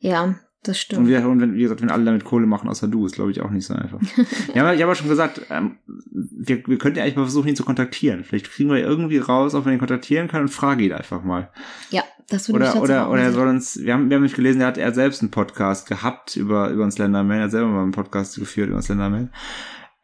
Ja, 0.00 0.34
das 0.64 0.78
stimmt. 0.78 1.02
Und, 1.02 1.08
wir, 1.08 1.26
und 1.28 1.40
wenn, 1.40 1.54
wie 1.54 1.62
gesagt, 1.62 1.82
wenn 1.82 1.90
alle 1.90 2.04
damit 2.04 2.24
Kohle 2.24 2.46
machen, 2.46 2.68
außer 2.68 2.88
du, 2.88 3.06
ist 3.06 3.14
glaube 3.14 3.30
ich 3.30 3.40
auch 3.40 3.50
nicht 3.50 3.66
so 3.66 3.74
einfach. 3.74 4.00
ja, 4.54 4.72
ich 4.72 4.82
habe 4.82 4.90
ja 4.90 4.94
schon 4.94 5.08
gesagt, 5.08 5.42
ähm, 5.50 5.76
wir, 6.10 6.66
wir 6.66 6.78
könnten 6.78 6.98
ja 6.98 7.04
eigentlich 7.04 7.16
mal 7.16 7.24
versuchen, 7.24 7.48
ihn 7.48 7.56
zu 7.56 7.64
kontaktieren. 7.64 8.24
Vielleicht 8.24 8.50
kriegen 8.50 8.70
wir 8.70 8.78
irgendwie 8.78 9.18
raus, 9.18 9.54
ob 9.54 9.66
wir 9.66 9.72
ihn 9.72 9.78
kontaktieren 9.78 10.28
können 10.28 10.44
und 10.44 10.50
frage 10.50 10.84
ihn 10.84 10.92
einfach 10.92 11.22
mal. 11.22 11.50
Ja, 11.90 12.02
das 12.28 12.48
würde 12.48 12.64
oder, 12.64 12.74
ich 12.74 12.80
Oder, 12.80 13.10
oder 13.10 13.22
er 13.22 13.32
soll 13.32 13.48
uns, 13.48 13.78
wir 13.80 13.94
haben, 13.94 14.10
wir 14.10 14.16
haben 14.16 14.22
nicht 14.22 14.36
gelesen, 14.36 14.60
er 14.60 14.68
hat 14.68 14.78
er 14.78 14.92
selbst 14.92 15.22
einen 15.22 15.30
Podcast 15.30 15.86
gehabt 15.88 16.36
über, 16.36 16.70
über 16.70 16.84
uns 16.84 16.94
Slenderman, 16.94 17.38
er 17.38 17.44
hat 17.44 17.50
selber 17.50 17.68
mal 17.68 17.82
einen 17.82 17.92
Podcast 17.92 18.36
geführt 18.36 18.68
über 18.68 18.76
uns 18.76 18.86
Slenderman. 18.86 19.30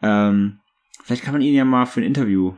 Ähm, 0.02 0.60
Vielleicht 1.10 1.24
kann 1.24 1.32
man 1.32 1.42
ihn 1.42 1.54
ja 1.54 1.64
mal 1.64 1.86
für 1.86 2.00
ein 2.00 2.06
Interview. 2.06 2.54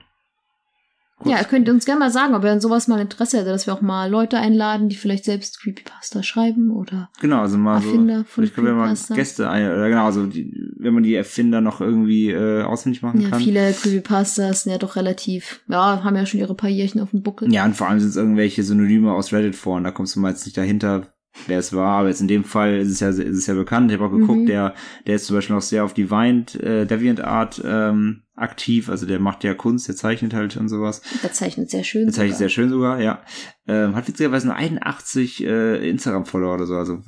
Ja, 1.24 1.36
er 1.36 1.44
könnte 1.44 1.72
uns 1.72 1.84
gerne 1.84 2.00
mal 2.00 2.10
sagen, 2.10 2.34
ob 2.34 2.44
er 2.44 2.52
an 2.52 2.60
sowas 2.60 2.88
mal 2.88 3.00
Interesse 3.00 3.38
hätte, 3.38 3.50
dass 3.50 3.66
wir 3.66 3.74
auch 3.74 3.80
mal 3.80 4.10
Leute 4.10 4.38
einladen, 4.38 4.88
die 4.88 4.96
vielleicht 4.96 5.24
selbst 5.24 5.60
Creepypasta 5.60 6.22
schreiben 6.22 6.70
oder 6.70 7.10
Genau, 7.20 7.40
also 7.40 7.58
mal 7.58 7.76
Erfinder 7.76 8.18
so. 8.18 8.24
von 8.24 8.26
Vielleicht 8.34 8.54
können 8.54 8.66
wir 8.68 8.74
mal. 8.74 8.96
Gäste 9.14 9.48
ein, 9.48 9.70
oder 9.70 9.88
genau, 9.88 10.06
also 10.06 10.26
die, 10.26 10.54
wenn 10.78 10.94
man 10.94 11.02
die 11.02 11.14
Erfinder 11.14 11.60
noch 11.60 11.80
irgendwie 11.80 12.30
äh, 12.30 12.62
ausfindig 12.62 13.02
machen 13.02 13.20
ja, 13.20 13.30
kann. 13.30 13.40
viele 13.40 13.72
Creepypastas 13.72 14.62
sind 14.62 14.72
ja 14.72 14.78
doch 14.78 14.96
relativ, 14.96 15.60
ja, 15.68 16.02
haben 16.02 16.16
ja 16.16 16.26
schon 16.26 16.40
ihre 16.40 16.54
paar 16.54 16.70
Jährchen 16.70 17.00
auf 17.00 17.10
dem 17.10 17.22
Buckel. 17.22 17.52
Ja, 17.52 17.64
und 17.64 17.76
vor 17.76 17.88
allem 17.88 18.00
sind 18.00 18.10
es 18.10 18.16
irgendwelche 18.16 18.62
Synonyme 18.62 19.12
aus 19.12 19.32
Reddit 19.32 19.56
vor 19.56 19.76
und 19.76 19.84
da 19.84 19.90
kommst 19.90 20.16
du 20.16 20.20
mal 20.20 20.30
jetzt 20.30 20.44
nicht 20.44 20.56
dahinter, 20.56 21.12
wer 21.46 21.58
es 21.58 21.72
war, 21.72 21.98
aber 22.00 22.08
jetzt 22.08 22.20
in 22.20 22.28
dem 22.28 22.44
Fall 22.44 22.76
ist 22.78 22.90
es 22.90 23.00
ja, 23.00 23.08
ist 23.08 23.18
es 23.18 23.46
ja 23.46 23.54
bekannt. 23.54 23.90
Ich 23.90 23.98
habe 23.98 24.06
auch 24.08 24.16
geguckt, 24.16 24.42
Mhm. 24.42 24.46
der, 24.46 24.74
der 25.06 25.16
ist 25.16 25.26
zum 25.26 25.36
Beispiel 25.36 25.56
noch 25.56 25.62
sehr 25.62 25.84
auf 25.84 25.94
Divine, 25.94 26.44
äh, 26.60 26.86
DeviantArt 26.86 27.62
ähm, 27.64 28.22
aktiv, 28.34 28.88
also 28.88 29.06
der 29.06 29.18
macht 29.20 29.44
ja 29.44 29.54
Kunst, 29.54 29.88
der 29.88 29.96
zeichnet 29.96 30.34
halt 30.34 30.56
und 30.56 30.68
sowas. 30.68 31.02
Der 31.22 31.32
zeichnet 31.32 31.70
sehr 31.70 31.84
schön. 31.84 32.04
Der 32.06 32.12
zeichnet 32.12 32.32
sogar. 32.36 32.38
sehr 32.38 32.48
schön 32.48 32.68
sogar, 32.70 33.00
ja. 33.00 33.22
Ähm, 33.66 33.94
hat 33.94 34.08
witzigerweise 34.08 34.46
nur 34.46 34.56
81 34.56 35.44
äh, 35.44 35.88
Instagram-Follower 35.90 36.54
oder 36.54 36.66
so, 36.66 36.76
also 36.76 37.02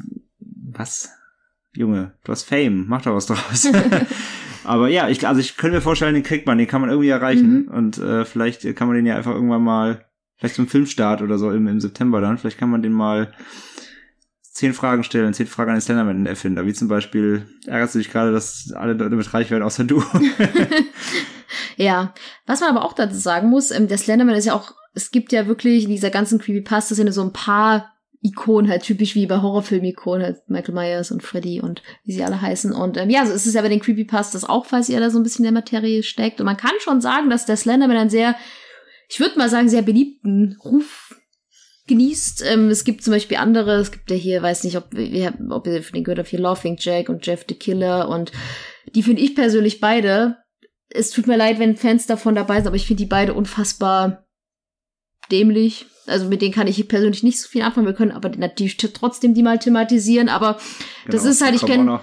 was? 0.72 1.10
Junge, 1.76 2.12
du 2.24 2.32
hast 2.32 2.44
Fame, 2.44 2.86
mach 2.88 3.02
da 3.02 3.14
was 3.14 3.26
draus. 3.26 3.68
Aber 4.64 4.88
ja, 4.88 5.08
ich, 5.08 5.26
also 5.26 5.40
ich 5.40 5.56
könnte 5.56 5.76
mir 5.76 5.82
vorstellen, 5.82 6.14
den 6.14 6.22
kriegt 6.22 6.46
man, 6.46 6.56
den 6.56 6.66
kann 6.68 6.80
man 6.80 6.88
irgendwie 6.90 7.08
erreichen. 7.10 7.64
Mhm. 7.64 7.68
Und 7.68 7.98
äh, 7.98 8.24
vielleicht 8.24 8.62
kann 8.76 8.86
man 8.88 8.96
den 8.96 9.04
ja 9.06 9.16
einfach 9.16 9.34
irgendwann 9.34 9.62
mal, 9.62 10.04
vielleicht 10.36 10.54
zum 10.54 10.68
Filmstart 10.68 11.20
oder 11.20 11.36
so 11.36 11.50
im, 11.50 11.66
im 11.66 11.80
September 11.80 12.20
dann, 12.20 12.38
vielleicht 12.38 12.58
kann 12.58 12.70
man 12.70 12.80
den 12.82 12.92
mal 12.92 13.32
zehn 14.54 14.72
Fragen 14.72 15.04
stellen, 15.04 15.34
zehn 15.34 15.46
Fragen 15.46 15.70
an 15.70 15.76
den 15.76 15.82
Slenderman-Erfinder, 15.82 16.64
wie 16.64 16.72
zum 16.72 16.88
Beispiel, 16.88 17.46
ärgerst 17.66 17.94
du 17.94 17.98
dich 17.98 18.10
gerade, 18.10 18.32
dass 18.32 18.72
alle 18.72 18.96
damit 18.96 19.34
reich 19.34 19.50
werden, 19.50 19.62
außer 19.62 19.84
du? 19.84 20.02
Ja, 21.76 22.14
was 22.46 22.60
man 22.60 22.70
aber 22.70 22.84
auch 22.84 22.92
dazu 22.92 23.16
sagen 23.16 23.48
muss, 23.48 23.70
ähm, 23.70 23.88
der 23.88 23.98
Slenderman 23.98 24.36
ist 24.36 24.46
ja 24.46 24.54
auch, 24.54 24.74
es 24.94 25.10
gibt 25.10 25.32
ja 25.32 25.46
wirklich 25.46 25.84
in 25.84 25.90
dieser 25.90 26.10
ganzen 26.10 26.38
Creepypasta 26.38 26.94
sind 26.94 27.06
ja 27.06 27.12
so 27.12 27.22
ein 27.22 27.32
paar 27.32 27.92
Ikonen, 28.22 28.70
halt 28.70 28.82
typisch 28.82 29.14
wie 29.14 29.26
bei 29.26 29.42
Horrorfilm-Ikonen, 29.42 30.22
halt 30.24 30.48
Michael 30.48 30.74
Myers 30.74 31.10
und 31.10 31.22
Freddy 31.22 31.60
und 31.60 31.82
wie 32.04 32.12
sie 32.12 32.24
alle 32.24 32.40
heißen. 32.40 32.72
Und 32.72 32.96
ähm, 32.96 33.10
ja, 33.10 33.26
so 33.26 33.32
ist 33.32 33.46
es 33.46 33.54
ja 33.54 33.60
bei 33.60 33.68
den 33.68 33.80
Creepypastas 33.80 34.44
auch, 34.44 34.64
falls 34.64 34.88
ihr 34.88 35.00
da 35.00 35.10
so 35.10 35.18
ein 35.18 35.24
bisschen 35.24 35.44
in 35.44 35.52
der 35.52 35.60
Materie 35.60 36.02
steckt. 36.02 36.40
Und 36.40 36.46
man 36.46 36.56
kann 36.56 36.72
schon 36.80 37.00
sagen, 37.02 37.28
dass 37.28 37.44
der 37.44 37.56
Slenderman 37.56 37.96
einen 37.98 38.10
sehr, 38.10 38.34
ich 39.08 39.20
würde 39.20 39.38
mal 39.38 39.50
sagen, 39.50 39.68
sehr 39.68 39.82
beliebten 39.82 40.56
Ruf 40.64 41.14
genießt. 41.86 42.44
Ähm, 42.46 42.68
es 42.70 42.84
gibt 42.84 43.02
zum 43.02 43.12
Beispiel 43.12 43.36
andere, 43.36 43.74
es 43.76 43.92
gibt 43.92 44.10
ja 44.10 44.16
hier, 44.16 44.42
weiß 44.42 44.64
nicht, 44.64 44.76
ob, 44.76 44.86
wir- 44.92 45.34
ob 45.50 45.66
ihr 45.66 45.82
von 45.82 45.94
den 45.94 46.04
gehört 46.04 46.18
habt, 46.18 46.28
hier 46.28 46.40
Laughing 46.40 46.76
Jack 46.78 47.08
und 47.08 47.26
Jeff 47.26 47.44
the 47.48 47.54
Killer 47.54 48.08
und 48.08 48.32
die 48.94 49.02
finde 49.02 49.22
ich 49.22 49.34
persönlich 49.34 49.80
beide 49.80 50.36
es 50.96 51.10
tut 51.10 51.26
mir 51.26 51.36
leid, 51.36 51.58
wenn 51.58 51.76
Fans 51.76 52.06
davon 52.06 52.36
dabei 52.36 52.56
sind, 52.58 52.68
aber 52.68 52.76
ich 52.76 52.86
finde 52.86 53.02
die 53.02 53.08
beide 53.08 53.34
unfassbar 53.34 54.24
dämlich. 55.32 55.86
Also 56.06 56.28
mit 56.28 56.42
denen 56.42 56.52
kann 56.54 56.66
ich 56.66 56.86
persönlich 56.86 57.22
nicht 57.22 57.40
so 57.40 57.48
viel 57.48 57.62
anfangen. 57.62 57.86
Wir 57.86 57.94
können 57.94 58.12
aber 58.12 58.28
natürlich 58.28 58.76
trotzdem 58.76 59.34
die 59.34 59.42
mal 59.42 59.58
thematisieren. 59.58 60.28
Aber 60.28 60.58
das 61.08 61.22
Genau, 61.22 61.30
ist 61.32 61.42
halt, 61.42 61.54
ich 61.56 61.64
kenne. 61.66 62.00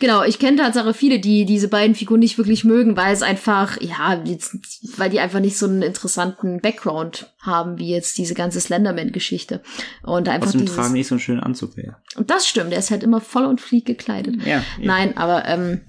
Genau, 0.00 0.22
ich 0.24 0.38
kenne 0.38 0.56
Tatsache 0.56 0.94
viele, 0.94 1.18
die 1.20 1.44
diese 1.44 1.68
beiden 1.68 1.94
Figuren 1.94 2.20
nicht 2.20 2.38
wirklich 2.38 2.64
mögen, 2.64 2.96
weil 2.96 3.12
es 3.12 3.22
einfach, 3.22 3.80
ja, 3.80 4.22
jetzt, 4.24 4.56
weil 4.98 5.10
die 5.10 5.20
einfach 5.20 5.40
nicht 5.40 5.56
so 5.58 5.66
einen 5.66 5.82
interessanten 5.82 6.60
Background 6.60 7.32
haben, 7.40 7.78
wie 7.78 7.90
jetzt 7.90 8.18
diese 8.18 8.34
ganze 8.34 8.60
Slenderman-Geschichte. 8.60 9.62
Und 10.02 10.28
einfach 10.28 10.48
Außerdem 10.48 10.66
dieses, 10.66 10.76
tragen 10.76 10.92
nicht 10.94 11.06
so 11.08 11.14
einen 11.14 11.20
schönen 11.20 11.40
Anzug 11.40 11.76
mehr. 11.76 12.00
und 12.16 12.30
das 12.30 12.46
stimmt, 12.46 12.72
der 12.72 12.78
ist 12.78 12.90
halt 12.90 13.02
immer 13.02 13.20
voll 13.20 13.44
und 13.44 13.60
flieg 13.60 13.86
gekleidet. 13.86 14.36
Ja, 14.44 14.58
ja. 14.58 14.62
Nein, 14.80 15.16
aber 15.16 15.46
ähm, 15.46 15.80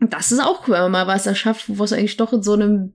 das 0.00 0.30
ist 0.32 0.40
auch 0.40 0.66
cool, 0.68 0.74
wenn 0.74 0.82
man 0.82 0.92
mal 0.92 1.06
was 1.06 1.26
erschafft, 1.26 1.64
was 1.68 1.92
eigentlich 1.92 2.16
doch 2.18 2.32
in 2.32 2.42
so 2.42 2.52
einem, 2.52 2.92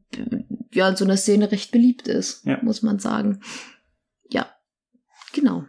ja, 0.72 0.88
in 0.90 0.96
so 0.96 1.04
einer 1.06 1.18
Szene 1.18 1.52
recht 1.52 1.72
beliebt 1.72 2.08
ist, 2.08 2.46
Ja. 2.46 2.60
muss 2.62 2.82
man 2.84 3.00
sagen. 3.00 3.42
Ja, 4.30 4.50
genau. 5.34 5.66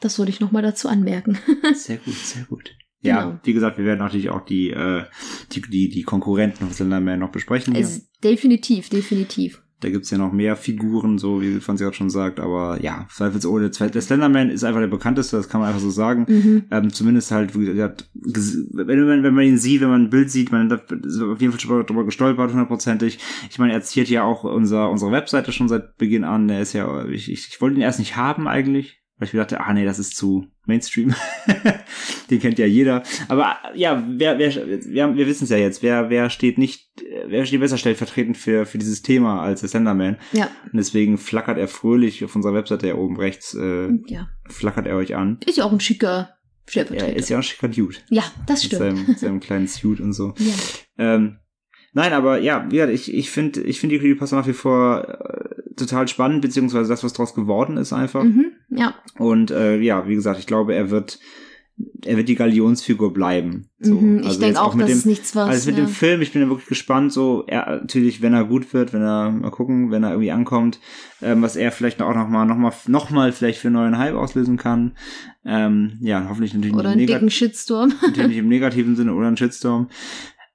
Das 0.00 0.18
wollte 0.18 0.30
ich 0.30 0.40
noch 0.40 0.52
mal 0.52 0.62
dazu 0.62 0.88
anmerken. 0.88 1.38
Sehr 1.74 1.96
gut, 1.96 2.14
sehr 2.14 2.44
gut. 2.44 2.70
Ja, 3.00 3.22
Genau. 3.22 3.40
wie 3.44 3.52
gesagt, 3.52 3.78
wir 3.78 3.84
werden 3.84 4.00
natürlich 4.00 4.30
auch 4.30 4.44
die, 4.44 4.70
äh, 4.70 5.04
die, 5.52 5.60
die, 5.62 5.88
die 5.88 6.02
Konkurrenten 6.02 6.64
von 6.66 6.72
Slenderman 6.72 7.20
noch 7.20 7.30
besprechen. 7.30 7.76
Also, 7.76 8.00
definitiv, 8.24 8.88
definitiv. 8.88 9.62
Da 9.80 9.90
gibt's 9.90 10.10
ja 10.10 10.18
noch 10.18 10.32
mehr 10.32 10.56
Figuren, 10.56 11.18
so 11.18 11.40
wie 11.40 11.60
Franzi 11.60 11.84
gerade 11.84 11.94
schon 11.94 12.10
sagt, 12.10 12.40
aber 12.40 12.82
ja, 12.82 13.06
zweifelsohne. 13.14 13.70
Der 13.70 14.02
Slenderman 14.02 14.50
ist 14.50 14.64
einfach 14.64 14.80
der 14.80 14.88
bekannteste, 14.88 15.36
das 15.36 15.48
kann 15.48 15.60
man 15.60 15.68
einfach 15.68 15.80
so 15.80 15.90
sagen. 15.90 16.26
Mhm. 16.28 16.64
Ähm, 16.72 16.90
zumindest 16.92 17.30
halt, 17.30 17.56
wie 17.56 17.66
gesagt, 17.66 18.10
ges- 18.16 18.56
wenn, 18.72 19.06
man- 19.06 19.22
wenn 19.22 19.34
man 19.34 19.44
ihn 19.44 19.56
sieht, 19.58 19.80
wenn 19.80 19.90
man 19.90 20.02
ein 20.06 20.10
Bild 20.10 20.32
sieht, 20.32 20.50
man 20.50 20.68
ist 20.68 21.22
auf 21.22 21.40
jeden 21.40 21.52
Fall 21.52 21.60
schon 21.60 21.86
drüber 21.86 22.04
gestolpert, 22.04 22.50
hundertprozentig. 22.50 23.20
Ich 23.50 23.60
meine, 23.60 23.72
er 23.72 23.82
ziert 23.82 24.08
ja 24.08 24.24
auch 24.24 24.42
unser, 24.42 24.90
unsere 24.90 25.12
Webseite 25.12 25.52
schon 25.52 25.68
seit 25.68 25.96
Beginn 25.96 26.24
an. 26.24 26.48
Der 26.48 26.60
ist 26.60 26.72
ja, 26.72 27.04
ich, 27.06 27.30
ich, 27.30 27.46
ich 27.48 27.60
wollte 27.60 27.76
ihn 27.76 27.82
erst 27.82 28.00
nicht 28.00 28.16
haben 28.16 28.48
eigentlich, 28.48 28.97
weil 29.18 29.26
ich 29.28 29.34
mir 29.34 29.40
dachte, 29.40 29.60
ah 29.60 29.72
nee, 29.72 29.84
das 29.84 29.98
ist 29.98 30.16
zu 30.16 30.46
Mainstream. 30.66 31.14
Den 32.30 32.40
kennt 32.40 32.58
ja 32.58 32.66
jeder. 32.66 33.02
Aber 33.28 33.56
ja, 33.74 34.02
wer, 34.08 34.38
wer, 34.38 34.54
wir, 34.54 35.16
wir 35.16 35.26
wissen 35.26 35.44
es 35.44 35.50
ja 35.50 35.56
jetzt, 35.56 35.82
wer, 35.82 36.10
wer 36.10 36.30
steht 36.30 36.58
nicht, 36.58 36.88
wer 37.26 37.44
steht 37.44 37.60
besser 37.60 37.78
stellvertretend 37.78 38.36
für, 38.36 38.64
für 38.66 38.78
dieses 38.78 39.02
Thema 39.02 39.40
als 39.42 39.60
der 39.60 39.68
Slenderman. 39.68 40.18
Ja, 40.32 40.48
Und 40.64 40.76
deswegen 40.76 41.18
flackert 41.18 41.58
er 41.58 41.68
fröhlich 41.68 42.24
auf 42.24 42.36
unserer 42.36 42.54
Webseite 42.54 42.86
ja 42.88 42.94
oben 42.94 43.16
rechts, 43.16 43.54
äh, 43.54 43.88
ja. 44.06 44.28
flackert 44.48 44.86
er 44.86 44.96
euch 44.96 45.16
an. 45.16 45.38
Ist 45.46 45.58
ja 45.58 45.64
auch 45.64 45.72
ein 45.72 45.80
schicker 45.80 46.34
Er 46.66 46.70
Stellvertreter. 46.70 47.16
ist 47.16 47.28
ja 47.30 47.38
auch 47.38 47.40
ein 47.40 47.44
schicker 47.44 47.68
Dude. 47.68 47.96
ja, 48.10 48.22
das 48.46 48.62
Mit 48.62 48.66
stimmt. 48.74 48.78
seinem, 48.96 49.06
mit 49.08 49.18
seinem 49.18 49.40
kleinen 49.40 49.66
Suit 49.68 50.00
und 50.00 50.12
so. 50.12 50.34
Ja. 50.38 51.14
Ähm, 51.14 51.38
nein, 51.92 52.12
aber 52.12 52.38
ja, 52.40 52.66
wie 52.70 52.76
gesagt, 52.76 52.92
ich, 52.92 53.12
ich 53.14 53.30
finde 53.30 53.62
ich 53.62 53.80
finde 53.80 53.94
die 53.96 54.00
Creepypasta 54.00 54.36
nach 54.36 54.46
wie 54.46 54.52
vor 54.52 55.08
äh, 55.08 55.74
total 55.76 56.06
spannend, 56.08 56.42
beziehungsweise 56.42 56.88
das, 56.88 57.02
was 57.04 57.12
draus 57.14 57.34
geworden 57.34 57.76
ist 57.78 57.92
einfach. 57.92 58.22
Mhm. 58.24 58.52
Ja, 58.70 58.94
Und 59.18 59.50
äh, 59.50 59.78
ja, 59.80 60.06
wie 60.06 60.14
gesagt, 60.14 60.38
ich 60.38 60.46
glaube, 60.46 60.74
er 60.74 60.90
wird 60.90 61.18
er 62.04 62.16
wird 62.16 62.28
die 62.28 62.34
Galionsfigur 62.34 63.12
bleiben. 63.12 63.70
So. 63.78 63.94
mhm. 63.94 64.20
ich 64.20 64.26
Also 64.26 64.40
denke 64.40 64.46
jetzt 64.46 64.58
auch, 64.58 64.74
mit 64.74 64.88
dem, 64.88 65.00
nichts 65.04 65.36
was. 65.36 65.48
also 65.48 65.70
mit 65.70 65.78
ja. 65.78 65.84
dem 65.84 65.90
Film, 65.90 66.22
ich 66.22 66.32
bin 66.32 66.42
ja 66.42 66.48
wirklich 66.48 66.68
gespannt, 66.68 67.12
so, 67.12 67.44
er, 67.46 67.80
natürlich, 67.80 68.20
wenn 68.20 68.34
er 68.34 68.44
gut 68.44 68.72
wird, 68.74 68.92
wenn 68.92 69.02
er, 69.02 69.30
mal 69.30 69.50
gucken, 69.50 69.90
wenn 69.90 70.02
er 70.02 70.10
irgendwie 70.10 70.32
ankommt, 70.32 70.80
ähm, 71.22 71.42
was 71.42 71.56
er 71.56 71.70
vielleicht 71.70 72.02
auch 72.02 72.14
nochmal, 72.14 72.46
nochmal, 72.46 72.72
nochmal 72.88 73.32
vielleicht 73.32 73.60
für 73.60 73.68
einen 73.68 73.76
neuen 73.76 73.98
Hype 73.98 74.14
auslösen 74.14 74.56
kann. 74.56 74.96
Ähm, 75.44 75.98
ja, 76.00 76.26
hoffentlich 76.28 76.54
natürlich 76.54 76.74
Oder 76.74 76.96
nicht, 76.96 77.08
negat 77.08 77.22
dicken 77.22 77.30
Shitstorm. 77.30 77.92
natürlich 78.02 78.28
nicht 78.28 78.38
im 78.38 78.48
negativen 78.48 78.96
Sinne 78.96 79.14
oder 79.14 79.28
einen 79.28 79.36
Shitstorm. 79.36 79.88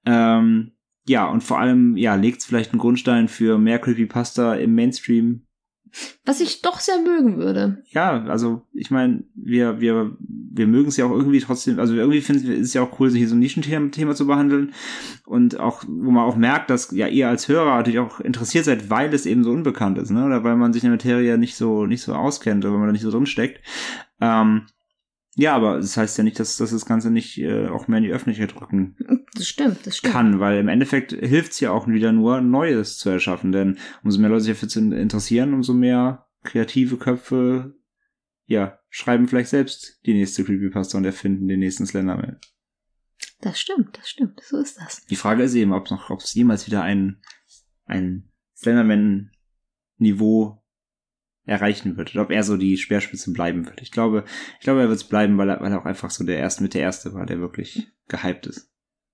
Ähm, 0.05 0.73
ja, 1.05 1.25
und 1.25 1.41
vor 1.41 1.59
allem, 1.59 1.95
ja, 1.97 2.15
legt 2.15 2.39
es 2.39 2.45
vielleicht 2.45 2.71
einen 2.71 2.79
Grundstein 2.79 3.27
für 3.27 3.57
mehr 3.57 3.79
Creepypasta 3.79 4.55
im 4.55 4.75
Mainstream. 4.75 5.45
Was 6.25 6.39
ich 6.39 6.61
doch 6.61 6.79
sehr 6.79 6.99
mögen 6.99 7.37
würde. 7.37 7.83
Ja, 7.91 8.23
also 8.23 8.63
ich 8.73 8.89
meine, 8.89 9.23
wir, 9.35 9.79
wir, 9.79 10.15
wir 10.19 10.67
mögen 10.67 10.89
es 10.89 10.97
ja 10.97 11.05
auch 11.05 11.11
irgendwie 11.11 11.39
trotzdem, 11.39 11.79
also 11.79 11.93
irgendwie 11.93 12.21
finden 12.21 12.47
wir, 12.47 12.59
es 12.59 12.73
ja 12.73 12.81
auch 12.81 12.99
cool, 12.99 13.09
sich 13.09 13.19
hier 13.19 13.29
so 13.29 13.35
ein 13.35 13.39
Nischenthema 13.39 13.89
Thema 13.89 14.15
zu 14.15 14.25
behandeln. 14.25 14.73
Und 15.25 15.59
auch, 15.59 15.83
wo 15.87 16.11
man 16.11 16.25
auch 16.25 16.35
merkt, 16.35 16.69
dass 16.69 16.91
ja 16.91 17.07
ihr 17.07 17.29
als 17.29 17.47
Hörer 17.47 17.77
natürlich 17.77 17.99
auch 17.99 18.19
interessiert 18.19 18.65
seid, 18.65 18.89
weil 18.89 19.13
es 19.13 19.25
eben 19.25 19.43
so 19.43 19.51
unbekannt 19.51 19.97
ist, 19.97 20.09
ne? 20.09 20.25
Oder 20.25 20.43
weil 20.43 20.55
man 20.55 20.73
sich 20.73 20.83
in 20.83 20.89
der 20.89 20.97
Materie 20.97 21.37
nicht 21.37 21.55
so, 21.55 21.85
nicht 21.85 22.01
so 22.01 22.13
auskennt 22.13 22.65
oder 22.65 22.73
weil 22.73 22.79
man 22.79 22.87
da 22.89 22.93
nicht 22.93 23.03
so 23.03 23.11
drin 23.11 23.25
steckt. 23.25 23.61
Ähm, 24.19 24.63
ja, 25.35 25.55
aber 25.55 25.77
das 25.77 25.97
heißt 25.97 26.17
ja 26.17 26.23
nicht, 26.23 26.39
dass, 26.39 26.57
dass 26.57 26.71
das 26.71 26.85
Ganze 26.85 27.09
nicht 27.09 27.39
äh, 27.39 27.67
auch 27.67 27.87
mehr 27.87 27.97
in 27.97 28.03
die 28.03 28.11
Öffentlichkeit 28.11 28.59
rücken 28.59 28.95
Das 29.35 29.47
stimmt, 29.47 29.85
das 29.85 29.97
stimmt. 29.97 30.13
kann, 30.13 30.39
weil 30.39 30.59
im 30.59 30.67
Endeffekt 30.67 31.11
hilft's 31.11 31.59
ja 31.59 31.71
auch 31.71 31.87
wieder 31.87 32.11
nur, 32.11 32.41
Neues 32.41 32.97
zu 32.97 33.09
erschaffen, 33.09 33.51
denn 33.51 33.77
umso 34.03 34.19
mehr 34.19 34.29
Leute 34.29 34.43
sich 34.43 34.59
dafür 34.59 34.97
interessieren, 34.97 35.53
umso 35.53 35.73
mehr 35.73 36.27
kreative 36.43 36.97
Köpfe, 36.97 37.75
ja, 38.45 38.79
schreiben 38.89 39.27
vielleicht 39.27 39.49
selbst 39.49 39.99
die 40.05 40.13
nächste 40.13 40.43
Creepypasta 40.43 40.97
und 40.97 41.05
erfinden 41.05 41.47
den 41.47 41.59
nächsten 41.59 41.87
Slenderman. 41.87 42.39
Das 43.41 43.59
stimmt, 43.59 43.97
das 43.97 44.09
stimmt. 44.09 44.41
So 44.41 44.57
ist 44.57 44.77
das. 44.77 45.05
Die 45.05 45.15
Frage 45.15 45.43
ist 45.43 45.55
eben, 45.55 45.73
ob 45.73 45.89
noch, 45.89 46.09
ob 46.09 46.21
es 46.21 46.33
jemals 46.33 46.67
wieder 46.67 46.83
ein, 46.83 47.21
ein 47.85 48.29
Slenderman-Niveau 48.55 50.62
erreichen 51.45 51.97
wird, 51.97 52.13
oder 52.13 52.23
ob 52.23 52.31
er 52.31 52.43
so 52.43 52.55
die 52.57 52.77
Speerspitze 52.77 53.33
bleiben 53.33 53.65
wird. 53.65 53.81
Ich 53.81 53.91
glaube, 53.91 54.23
ich 54.59 54.63
glaube, 54.63 54.81
er 54.81 54.87
wird 54.87 54.97
es 54.97 55.03
bleiben, 55.03 55.37
weil 55.37 55.49
er, 55.49 55.59
weil 55.61 55.71
er 55.71 55.81
auch 55.81 55.85
einfach 55.85 56.09
so 56.09 56.23
der 56.23 56.37
erste 56.37 56.63
mit 56.63 56.73
der 56.73 56.81
erste 56.81 57.13
war, 57.13 57.25
der 57.25 57.39
wirklich 57.39 57.87
gehypt 58.07 58.47
ist. 58.47 58.71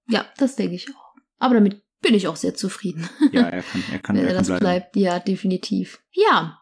Ja, 0.07 0.25
das 0.37 0.55
denke 0.55 0.75
ich 0.75 0.89
auch. 0.89 1.15
Aber 1.39 1.55
damit 1.55 1.81
bin 2.01 2.13
ich 2.13 2.27
auch 2.27 2.35
sehr 2.35 2.53
zufrieden. 2.53 3.09
Ja, 3.31 3.43
er 3.47 3.63
kann, 3.63 3.83
er 3.91 3.99
kann, 3.99 4.15
Wenn 4.15 4.23
er 4.25 4.29
er 4.29 4.35
kann 4.35 4.37
das 4.41 4.47
bleiben. 4.47 4.59
bleibt. 4.59 4.95
Ja, 4.95 5.19
definitiv. 5.19 6.01
Ja. 6.11 6.59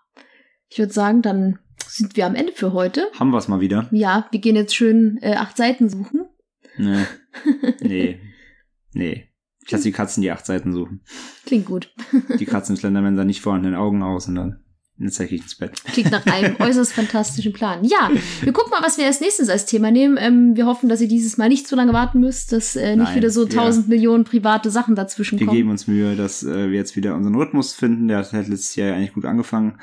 Ich 0.70 0.80
würde 0.80 0.94
sagen, 0.94 1.22
dann 1.22 1.60
sind 1.88 2.16
wir 2.18 2.26
am 2.26 2.36
Ende 2.36 2.52
für 2.54 2.74
heute. 2.74 3.08
Haben 3.20 3.30
wir 3.32 3.38
es 3.38 3.48
mal 3.48 3.60
wieder? 3.62 3.88
Ja, 3.92 4.28
wir 4.32 4.40
gehen 4.40 4.56
jetzt 4.56 4.76
schön 4.76 5.18
äh, 5.22 5.36
acht 5.36 5.58
Seiten 5.58 5.90
suchen. 5.90 6.28
Nee. 6.78 7.04
Nee. 7.82 8.20
Nee. 8.94 9.30
Ich 9.64 9.72
lasse 9.72 9.84
die 9.84 9.92
Katzen 9.92 10.22
die 10.24 10.32
acht 10.32 10.46
Seiten 10.46 10.74
suchen. 10.74 11.04
Klingt 11.46 11.66
gut. 11.66 11.94
Die 12.40 12.46
Katzen 12.46 12.76
Slenderman 12.78 13.16
sahen 13.16 13.28
nicht 13.28 13.42
vorhandenen 13.42 13.78
Augen 13.78 14.02
aus 14.02 14.28
und 14.28 14.36
dann 14.36 14.64
Jetzt 15.00 15.16
zeige 15.16 15.36
ich 15.36 15.42
ins 15.44 15.56
Bett. 15.56 15.72
Klingt 15.86 16.12
nach 16.12 16.26
einem 16.26 16.56
äußerst 16.60 16.94
fantastischen 16.94 17.54
Plan. 17.54 17.84
Ja, 17.84 18.10
wir 18.42 18.52
gucken 18.52 18.72
mal, 18.72 18.82
was 18.82 18.98
wir 18.98 19.06
als 19.06 19.22
nächstes 19.22 19.48
als 19.50 19.66
Thema 19.66 19.92
nehmen. 19.92 20.18
Ähm, 20.20 20.56
wir 20.56 20.66
hoffen, 20.66 20.90
dass 20.90 21.02
ihr 21.02 21.08
dieses 21.08 21.38
Mal 21.38 21.50
nicht 21.50 21.68
zu 21.68 21.76
lange 21.76 21.94
warten 21.94 22.20
müsst, 22.20 22.52
dass 22.52 22.76
äh, 22.76 22.96
nicht 22.96 23.06
Nein, 23.06 23.16
wieder 23.16 23.30
so 23.30 23.48
wir- 23.48 23.56
tausend 23.56 23.88
Millionen 23.90 24.24
private 24.24 24.72
Sachen 24.72 24.96
dazwischen 24.96 25.40
Wir 25.40 25.46
kommen. 25.46 25.56
geben 25.58 25.70
uns 25.70 25.88
Mühe, 25.88 26.16
dass 26.16 26.44
äh, 26.44 26.72
wir 26.72 26.78
jetzt 26.78 26.96
wieder 26.96 27.14
unseren 27.16 27.36
Rhythmus 27.36 27.74
finden. 27.74 28.08
Der 28.08 28.18
hat 28.18 28.32
letztes 28.32 28.76
Jahr 28.76 28.88
ja 28.90 28.96
eigentlich 28.96 29.14
gut 29.14 29.26
angefangen. 29.26 29.78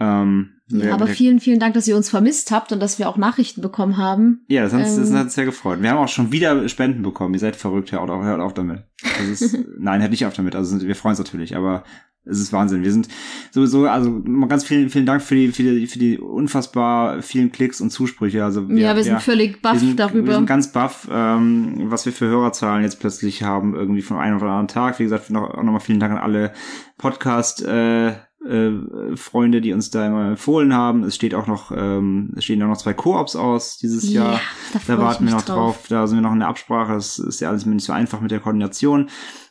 Ähm, 0.00 0.50
Ja, 0.68 0.82
wir- 0.84 0.94
aber 0.94 1.06
wir- 1.08 1.14
vielen, 1.14 1.40
vielen 1.40 1.58
Dank, 1.60 1.74
dass 1.74 1.86
ihr 1.88 1.96
uns 1.96 2.08
vermisst 2.08 2.50
habt 2.52 2.72
und 2.72 2.80
dass 2.80 2.98
wir 2.98 3.08
auch 3.08 3.16
Nachrichten 3.16 3.60
bekommen 3.60 3.96
haben. 3.96 4.44
Ja, 4.48 4.62
das 4.62 4.72
hat, 4.72 4.80
uns- 4.80 4.96
das 4.96 5.10
Ähm, 5.10 5.16
hat 5.16 5.24
uns 5.24 5.34
sehr 5.34 5.44
gefreut. 5.44 5.82
Wir 5.82 5.90
haben 5.90 5.98
auch 5.98 6.08
schon 6.08 6.32
wieder 6.32 6.68
Spenden 6.68 7.02
bekommen. 7.02 7.34
Ihr 7.34 7.40
seid 7.40 7.56
verrückt, 7.56 7.92
hört 7.92 8.08
auf, 8.10 8.22
hört 8.24 8.40
auf 8.40 8.54
damit. 8.54 8.84
Ist, 9.30 9.56
nein, 9.78 10.00
hört 10.00 10.10
nicht 10.12 10.24
auf 10.26 10.34
damit. 10.34 10.54
Also 10.54 10.80
wir 10.80 10.94
freuen 10.96 11.12
uns 11.12 11.18
natürlich, 11.18 11.56
aber 11.56 11.84
es 12.24 12.38
ist 12.38 12.52
Wahnsinn. 12.52 12.84
Wir 12.84 12.92
sind 12.92 13.08
sowieso, 13.50 13.86
also 13.88 14.10
mal 14.10 14.46
ganz 14.46 14.62
vielen, 14.62 14.90
vielen 14.90 15.06
Dank 15.06 15.22
für 15.22 15.34
die, 15.34 15.48
für 15.48 15.62
die, 15.64 15.86
für 15.86 15.98
die 15.98 16.18
unfassbar 16.18 17.20
vielen 17.22 17.50
Klicks 17.50 17.80
und 17.80 17.90
Zusprüche. 17.90 18.44
Also 18.44 18.62
ja, 18.70 18.94
wir 18.94 19.02
sind 19.02 19.20
völlig 19.22 19.60
baff 19.62 19.72
wir 19.74 19.80
sind, 19.80 19.98
darüber. 19.98 20.26
Wir 20.28 20.34
sind 20.34 20.46
ganz 20.46 20.70
baff, 20.70 21.08
ähm, 21.10 21.74
was 21.90 22.06
wir 22.06 22.12
für 22.12 22.26
Hörerzahlen 22.26 22.82
jetzt 22.84 23.00
plötzlich 23.00 23.42
haben, 23.42 23.74
irgendwie 23.74 24.02
von 24.02 24.18
einem 24.18 24.36
oder 24.36 24.46
anderen 24.46 24.68
Tag. 24.68 24.98
Wie 24.98 25.04
gesagt, 25.04 25.30
noch, 25.30 25.42
auch 25.50 25.62
nochmal 25.62 25.80
vielen 25.80 25.98
Dank 26.00 26.12
an 26.12 26.18
alle 26.18 26.52
Podcast- 26.98 27.62
äh, 27.64 28.12
äh, 28.46 29.16
Freunde, 29.16 29.60
die 29.60 29.72
uns 29.72 29.90
da 29.90 30.06
immer 30.06 30.28
empfohlen 30.28 30.74
haben. 30.74 31.04
Es 31.04 31.14
steht 31.14 31.34
auch 31.34 31.46
noch, 31.46 31.72
ähm, 31.76 32.32
es 32.36 32.44
stehen 32.44 32.62
auch 32.62 32.68
noch 32.68 32.78
zwei 32.78 32.94
Koops 32.94 33.36
aus 33.36 33.76
dieses 33.78 34.10
Ja, 34.10 34.32
Jahr. 34.32 34.40
da 34.72 34.80
Da 34.86 34.98
warten 34.98 35.26
wir 35.26 35.32
noch 35.34 35.42
drauf. 35.42 35.86
Da 35.88 36.06
sind 36.06 36.18
wir 36.18 36.22
noch 36.22 36.32
in 36.32 36.40
der 36.40 36.48
Absprache. 36.48 36.94
Das 36.94 37.18
ist 37.18 37.40
ja 37.40 37.48
alles 37.50 37.66
nicht 37.66 37.84
so 37.84 37.92
einfach 37.92 38.20
mit 38.20 38.30
der 38.30 38.40
Koordination. 38.40 39.08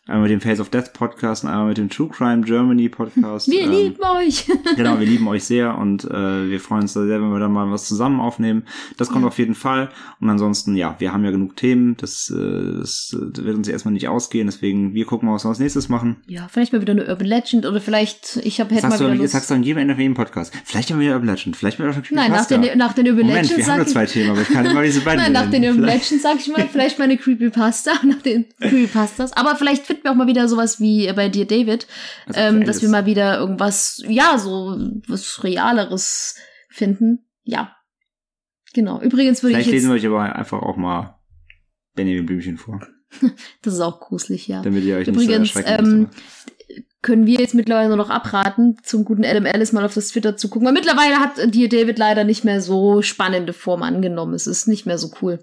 Einmal 0.10 0.24
mit 0.24 0.32
dem 0.32 0.42
Face 0.42 0.60
of 0.60 0.70
Death 0.70 0.92
Podcast 0.94 1.44
und 1.44 1.52
einmal 1.52 1.68
mit 1.68 1.78
dem 1.78 1.88
True 1.90 2.10
Crime 2.10 2.42
Germany 2.42 2.90
Podcast. 2.90 3.48
wir 3.50 3.62
Ähm, 3.62 3.72
lieben 3.72 4.02
euch. 4.04 4.46
Genau, 4.76 5.00
wir 5.00 5.06
lieben 5.06 5.28
euch 5.28 5.44
sehr 5.44 5.78
und 5.78 6.04
äh, 6.06 6.50
wir 6.50 6.60
freuen 6.60 6.82
uns 6.84 6.94
da 6.94 7.06
sehr, 7.06 7.22
wenn 7.22 7.30
wir 7.32 7.40
dann 7.40 7.52
mal 7.52 7.70
was 7.70 7.86
zusammen 7.88 8.20
aufnehmen. 8.20 8.64
Das 8.98 9.10
kommt 9.10 9.22
Ja. 9.22 9.28
auf 9.28 9.38
jeden 9.38 9.54
Fall. 9.56 9.90
Und 10.20 10.30
ansonsten, 10.30 10.76
ja, 10.76 10.96
wir 11.00 11.14
haben 11.14 11.24
ja 11.26 11.32
genug 11.32 11.56
Themen. 11.58 11.96
Das, 11.98 12.30
äh, 12.36 12.80
das 12.80 13.16
wird 13.20 13.56
uns 13.56 13.68
erstmal 13.68 13.94
nicht 13.94 14.08
ausgehen. 14.08 14.48
Deswegen, 14.48 14.94
wir 14.96 15.06
gucken 15.06 15.28
mal, 15.30 15.36
was 15.36 15.46
wir 15.46 15.50
als 15.50 15.60
nächstes 15.60 15.90
machen. 15.90 16.18
ja, 16.28 16.48
vielleicht 16.50 16.74
mal 16.74 16.82
wieder 16.82 16.94
eine 16.94 17.06
Urban 17.08 17.28
Legend 17.28 17.66
oder 17.68 17.80
vielleicht, 17.80 18.38
ich 18.44 18.60
habe 18.60 18.74
hätte 18.74 18.88
mal 18.88 18.98
du, 18.98 19.04
wieder 19.04 19.10
das 19.14 19.20
Lust. 19.22 19.34
sagst 19.34 19.50
du 19.52 19.54
an 19.56 19.64
jedem 19.64 19.80
Ende 19.82 19.94
von 19.94 20.02
jedem 20.02 20.16
Podcast. 20.16 20.54
Vielleicht 20.66 20.90
haben 20.92 21.00
wir 21.00 21.14
Urban 21.14 21.28
Legend, 21.30 21.56
vielleicht 21.56 21.78
mal 21.80 21.90
eine 21.90 22.02
Nein, 22.12 22.32
nach 22.32 22.46
den, 22.46 22.78
nach 22.78 22.94
den 22.94 23.08
Urban 23.08 23.28
Moment, 23.28 23.44
Legends 23.50 23.58
wir 23.58 23.72
haben 23.72 23.78
nur 23.78 23.88
zwei 23.88 24.06
Themen, 24.08 24.32
aber 24.32 24.42
ich 24.42 24.48
kann 24.50 24.66
immer 24.66 24.82
diese 24.84 25.02
beiden 25.06 25.22
Nein, 25.22 25.34
nach 25.34 25.50
den. 25.52 25.64
Urban 25.66 25.84
Legends 25.84 26.22
sag 26.24 26.38
ich 26.40 26.48
mal, 26.48 26.68
vielleicht 26.72 26.98
meine 26.98 27.18
Creepypasta, 27.18 27.92
nach 28.08 28.22
den 28.24 28.46
Creepypastas. 28.60 29.34
Aber 29.34 29.56
vielleicht 29.56 29.86
finden 30.00 30.06
wir 30.06 30.12
auch 30.12 30.16
mal 30.16 30.28
wieder 30.28 30.48
sowas 30.48 30.80
wie 30.80 31.12
bei 31.14 31.30
dir, 31.30 31.46
David, 31.46 31.88
Also 32.26 32.40
ähm, 32.40 32.66
dass 32.66 32.82
wir 32.82 32.90
mal 32.90 33.06
wieder 33.06 33.38
irgendwas, 33.38 34.02
ja, 34.08 34.38
so 34.38 34.78
was 35.08 35.44
Realeres 35.44 36.36
finden. 36.70 37.28
Ja. 37.44 37.76
Genau. 38.74 39.02
Übrigens 39.02 39.44
würde 39.44 39.58
ich 39.58 39.66
Vielleicht 39.66 39.72
lesen 39.72 39.90
wir 39.90 39.96
euch 39.96 40.06
aber 40.06 40.36
einfach 40.36 40.62
auch 40.62 40.78
mal 40.78 41.20
Benjamin 41.96 42.26
Blümchen 42.26 42.58
vor, 42.58 42.80
das 43.62 43.74
ist 43.74 43.82
auch 43.82 44.00
gruselig, 44.00 44.48
ja. 44.48 44.62
damit 44.62 44.84
ihr 44.84 44.98
euch 44.98 45.08
Übrigens, 45.08 45.40
nicht 45.40 45.54
so 45.54 45.60
erschrecken 45.60 45.86
ähm, 45.86 46.02
müsst. 46.02 46.59
Können 47.02 47.26
wir 47.26 47.40
jetzt 47.40 47.56
mittlerweile 47.56 47.88
nur 47.88 47.98
noch 47.98 48.10
abraten, 48.10 48.78
zum 48.84 49.06
guten 49.06 49.24
Adam 49.24 49.46
Ellis 49.46 49.72
mal 49.72 49.86
auf 49.86 49.94
das 49.94 50.10
Twitter 50.10 50.36
zu 50.36 50.50
gucken. 50.50 50.66
Weil 50.66 50.74
mittlerweile 50.74 51.20
hat 51.20 51.54
dir 51.54 51.70
David 51.70 51.98
leider 51.98 52.26
nicht 52.26 52.44
mehr 52.44 52.62
so 52.62 53.02
spannende 53.02 53.54
Form 53.54 53.84
angenommen. 53.84 54.34
Es 54.34 54.48
ist 54.48 54.68
nicht 54.68 54.86
mehr 54.86 54.98
so 54.98 55.12
cool. 55.22 55.40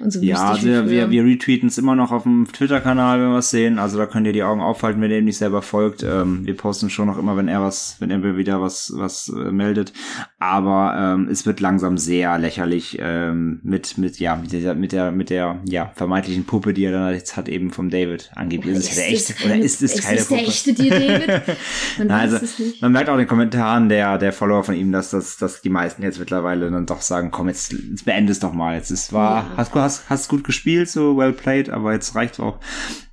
Und 0.00 0.12
so 0.12 0.20
Ja, 0.20 0.52
also 0.52 0.66
wir, 0.66 0.88
wir, 0.88 1.10
wir 1.10 1.24
retweeten 1.24 1.68
es 1.68 1.76
immer 1.76 1.94
noch 1.94 2.10
auf 2.10 2.22
dem 2.22 2.46
Twitter-Kanal, 2.50 3.20
wenn 3.20 3.30
wir 3.30 3.38
es 3.38 3.50
sehen. 3.50 3.78
Also 3.78 3.98
da 3.98 4.06
könnt 4.06 4.26
ihr 4.26 4.32
die 4.32 4.42
Augen 4.42 4.62
aufhalten, 4.62 5.02
wenn 5.02 5.10
ihr 5.10 5.18
ihm 5.18 5.26
nicht 5.26 5.36
selber 5.36 5.60
folgt. 5.60 6.02
Ähm, 6.02 6.46
wir 6.46 6.56
posten 6.56 6.88
schon 6.88 7.06
noch 7.06 7.18
immer, 7.18 7.36
wenn 7.36 7.48
er 7.48 7.60
was, 7.60 7.96
wenn 8.00 8.10
er 8.10 8.36
wieder 8.36 8.62
was, 8.62 8.92
was 8.96 9.28
äh, 9.28 9.50
meldet. 9.50 9.92
Aber 10.38 10.96
ähm, 10.98 11.28
es 11.30 11.44
wird 11.44 11.60
langsam 11.60 11.98
sehr 11.98 12.38
lächerlich 12.38 12.98
ähm, 13.00 13.60
mit, 13.62 13.98
mit, 13.98 14.18
ja, 14.18 14.36
mit 14.36 14.52
der, 14.52 14.74
mit 14.74 14.92
der, 14.92 15.12
mit 15.12 15.28
der, 15.30 15.60
ja, 15.68 15.92
vermeintlichen 15.94 16.44
Puppe, 16.44 16.72
die 16.72 16.84
er 16.84 16.92
dann 16.92 17.12
jetzt 17.12 17.36
hat, 17.36 17.48
eben 17.50 17.70
vom 17.70 17.90
David. 17.90 18.30
Angeblich 18.34 18.76
ist 18.76 18.90
es 18.90 18.96
der 18.96 19.08
echte, 19.10 19.34
oder 19.44 19.56
ist 19.56 19.82
es 19.82 20.00
keine 20.02 20.18
ist 20.18 20.30
der 20.30 20.36
Puppe? 20.36 20.48
echte 20.48 20.72
dir, 20.72 20.93
David? 20.98 21.42
Man 21.98 22.10
also, 22.10 22.36
es 22.36 22.80
man 22.80 22.92
merkt 22.92 23.08
auch 23.08 23.14
in 23.14 23.20
den 23.20 23.28
Kommentaren 23.28 23.88
der, 23.88 24.18
der 24.18 24.32
Follower 24.32 24.64
von 24.64 24.74
ihm, 24.74 24.92
dass, 24.92 25.10
dass, 25.10 25.36
dass 25.36 25.60
die 25.62 25.68
meisten 25.68 26.02
jetzt 26.02 26.18
mittlerweile 26.18 26.70
dann 26.70 26.86
doch 26.86 27.00
sagen, 27.00 27.30
komm, 27.30 27.48
jetzt, 27.48 27.72
jetzt 27.72 28.04
beende 28.04 28.32
es 28.32 28.40
doch 28.40 28.52
mal. 28.52 28.74
Jetzt 28.74 28.90
ist 28.90 29.12
war, 29.12 29.36
Ja. 29.36 29.46
hast, 29.56 29.74
du 29.74 29.80
hast, 29.80 30.10
hast 30.10 30.28
gut 30.28 30.44
gespielt, 30.44 30.88
so 30.88 31.16
well 31.16 31.32
played, 31.32 31.70
aber 31.70 31.92
jetzt 31.92 32.14
reicht's 32.14 32.40
auch. 32.40 32.58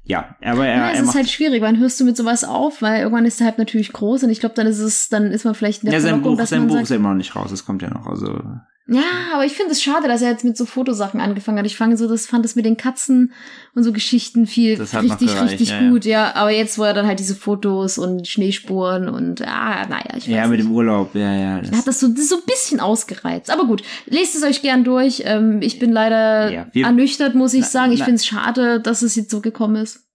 Ja, 0.03 0.35
aber 0.43 0.65
er, 0.67 0.77
Ja, 0.77 0.91
es 0.91 0.97
er 0.97 1.03
ist 1.03 1.15
halt 1.15 1.29
schwierig, 1.29 1.61
wann 1.61 1.77
hörst 1.79 1.99
du 1.99 2.05
mit 2.05 2.17
sowas 2.17 2.43
auf? 2.43 2.81
Weil 2.81 3.01
irgendwann 3.01 3.25
ist 3.25 3.39
der 3.39 3.47
Hype 3.47 3.57
natürlich 3.59 3.93
groß 3.93 4.23
und 4.23 4.29
ich 4.29 4.39
glaube, 4.39 4.55
dann 4.55 4.67
ist 4.67 4.79
es, 4.79 5.09
dann 5.09 5.31
ist 5.31 5.45
man 5.45 5.53
vielleicht 5.53 5.83
in 5.83 5.89
der 5.89 5.99
ja, 5.99 6.01
sein 6.05 6.21
Buch, 6.21 6.37
dass 6.37 6.49
sein 6.49 6.67
Buch 6.67 6.73
sagt, 6.73 6.83
ist 6.83 6.89
ja 6.89 6.95
immer 6.95 7.09
noch 7.09 7.15
nicht 7.17 7.35
raus, 7.35 7.51
das 7.51 7.65
kommt 7.65 7.81
ja 7.81 7.89
noch, 7.89 8.07
also. 8.07 8.41
Ja, 8.87 9.03
aber 9.35 9.45
ich 9.45 9.53
finde 9.53 9.71
es 9.71 9.81
schade, 9.81 10.07
dass 10.07 10.21
er 10.21 10.31
jetzt 10.31 10.43
mit 10.43 10.57
so 10.57 10.65
Fotosachen 10.65 11.21
angefangen 11.21 11.59
hat. 11.59 11.65
Ich 11.65 11.77
fand 11.77 11.97
so, 11.97 12.09
das 12.09 12.25
fand 12.25 12.43
es 12.45 12.55
mit 12.55 12.65
den 12.65 12.77
Katzen 12.77 13.31
und 13.75 13.83
so 13.83 13.93
Geschichten 13.93 14.47
viel 14.47 14.75
richtig, 14.81 15.41
richtig 15.41 15.69
ja, 15.69 15.81
ja. 15.81 15.89
gut, 15.89 16.03
ja. 16.03 16.35
Aber 16.35 16.49
jetzt, 16.49 16.77
wo 16.79 16.83
er 16.83 16.93
dann 16.93 17.05
halt 17.05 17.19
diese 17.19 17.35
Fotos 17.35 17.97
und 17.97 18.27
Schneespuren 18.27 19.07
und 19.07 19.41
ah, 19.43 19.85
naja, 19.87 20.05
ich 20.17 20.23
weiß 20.23 20.27
Ja, 20.27 20.47
mit 20.47 20.57
nicht. 20.59 20.67
dem 20.69 20.75
Urlaub, 20.75 21.13
ja, 21.15 21.33
ja. 21.33 21.61
hat 21.71 21.87
Das, 21.87 21.99
so, 21.99 22.07
das 22.09 22.27
so 22.27 22.37
ein 22.37 22.45
bisschen 22.45 22.79
ausgereizt. 22.79 23.49
Aber 23.51 23.65
gut, 23.65 23.83
lest 24.07 24.35
es 24.35 24.43
euch 24.43 24.61
gern 24.61 24.83
durch. 24.83 25.21
Ähm, 25.25 25.61
ich 25.61 25.77
bin 25.79 25.91
leider 25.91 26.51
Ja, 26.51 26.67
wir- 26.73 26.85
ernüchtert, 26.85 27.35
muss 27.35 27.53
ich 27.53 27.61
Na- 27.61 27.67
sagen. 27.67 27.91
Ich 27.93 27.99
finde 28.03 28.15
es 28.15 28.25
schade, 28.25 28.81
dass 28.81 29.03
es 29.03 29.15
jetzt 29.15 29.29
so 29.31 29.41
gekommen 29.41 29.75
ist. 29.77 30.07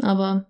Aber 0.00 0.46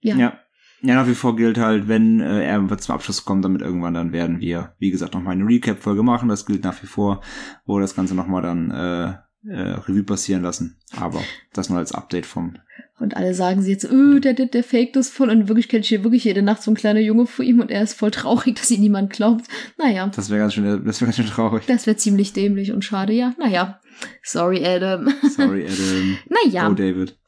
ja. 0.00 0.16
ja. 0.16 0.38
Ja, 0.82 0.94
nach 0.94 1.08
wie 1.08 1.14
vor 1.14 1.34
gilt 1.34 1.58
halt, 1.58 1.88
wenn 1.88 2.20
äh, 2.20 2.44
er 2.44 2.78
zum 2.78 2.94
Abschluss 2.94 3.24
kommt, 3.24 3.44
damit 3.44 3.62
irgendwann, 3.62 3.94
dann 3.94 4.12
werden 4.12 4.40
wir, 4.40 4.74
wie 4.78 4.90
gesagt, 4.90 5.14
nochmal 5.14 5.32
eine 5.34 5.46
Recap-Folge 5.46 6.02
machen. 6.02 6.28
Das 6.28 6.46
gilt 6.46 6.64
nach 6.64 6.80
wie 6.82 6.86
vor, 6.86 7.20
wo 7.66 7.76
wir 7.76 7.80
das 7.80 7.96
Ganze 7.96 8.14
nochmal 8.14 8.42
dann 8.42 8.70
äh, 8.70 9.14
äh, 9.48 9.60
Revue 9.86 10.04
passieren 10.04 10.42
lassen. 10.42 10.76
Aber 10.96 11.20
das 11.52 11.68
nur 11.68 11.78
als 11.78 11.92
Update 11.92 12.26
vom 12.26 12.54
Und 13.00 13.16
alle 13.16 13.34
sagen 13.34 13.62
sie 13.62 13.72
jetzt, 13.72 13.90
öh, 13.90 14.20
der, 14.20 14.34
der, 14.34 14.46
der 14.46 14.62
faked 14.62 14.94
das 14.96 15.08
voll. 15.08 15.30
Und 15.30 15.42
in 15.42 15.48
Wirklichkeit 15.48 15.84
steht 15.84 16.04
wirklich 16.04 16.24
jede 16.24 16.42
Nacht 16.42 16.62
so 16.62 16.70
ein 16.70 16.76
kleiner 16.76 17.00
Junge 17.00 17.26
vor 17.26 17.44
ihm 17.44 17.60
und 17.60 17.70
er 17.70 17.82
ist 17.82 17.94
voll 17.94 18.10
traurig, 18.10 18.56
dass 18.56 18.70
ihn 18.70 18.80
niemand 18.80 19.12
glaubt. 19.12 19.46
Naja, 19.78 20.10
Das 20.14 20.30
wäre 20.30 20.40
ganz 20.40 20.54
schön, 20.54 20.84
das 20.84 21.00
wäre 21.00 21.06
ganz 21.08 21.16
schön 21.16 21.26
traurig. 21.26 21.64
das 21.66 21.86
wäre 21.86 21.96
ziemlich 21.96 22.32
dämlich 22.32 22.72
und 22.72 22.84
schade, 22.84 23.12
ja. 23.12 23.34
Naja, 23.38 23.80
sorry, 24.22 24.64
Adam. 24.64 25.08
Sorry, 25.28 25.64
Adam. 25.68 26.18
naja, 26.28 26.68
Oh, 26.70 26.74
David. 26.74 27.18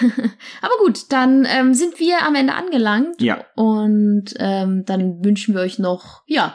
aber 0.62 0.72
gut, 0.84 1.10
dann 1.10 1.46
ähm, 1.48 1.74
sind 1.74 1.98
wir 1.98 2.22
am 2.22 2.34
Ende 2.34 2.54
angelangt. 2.54 3.20
Ja. 3.20 3.44
Und 3.56 4.34
ähm, 4.38 4.84
dann 4.86 5.24
wünschen 5.24 5.54
wir 5.54 5.60
euch 5.62 5.78
noch, 5.78 6.22
ja, 6.26 6.54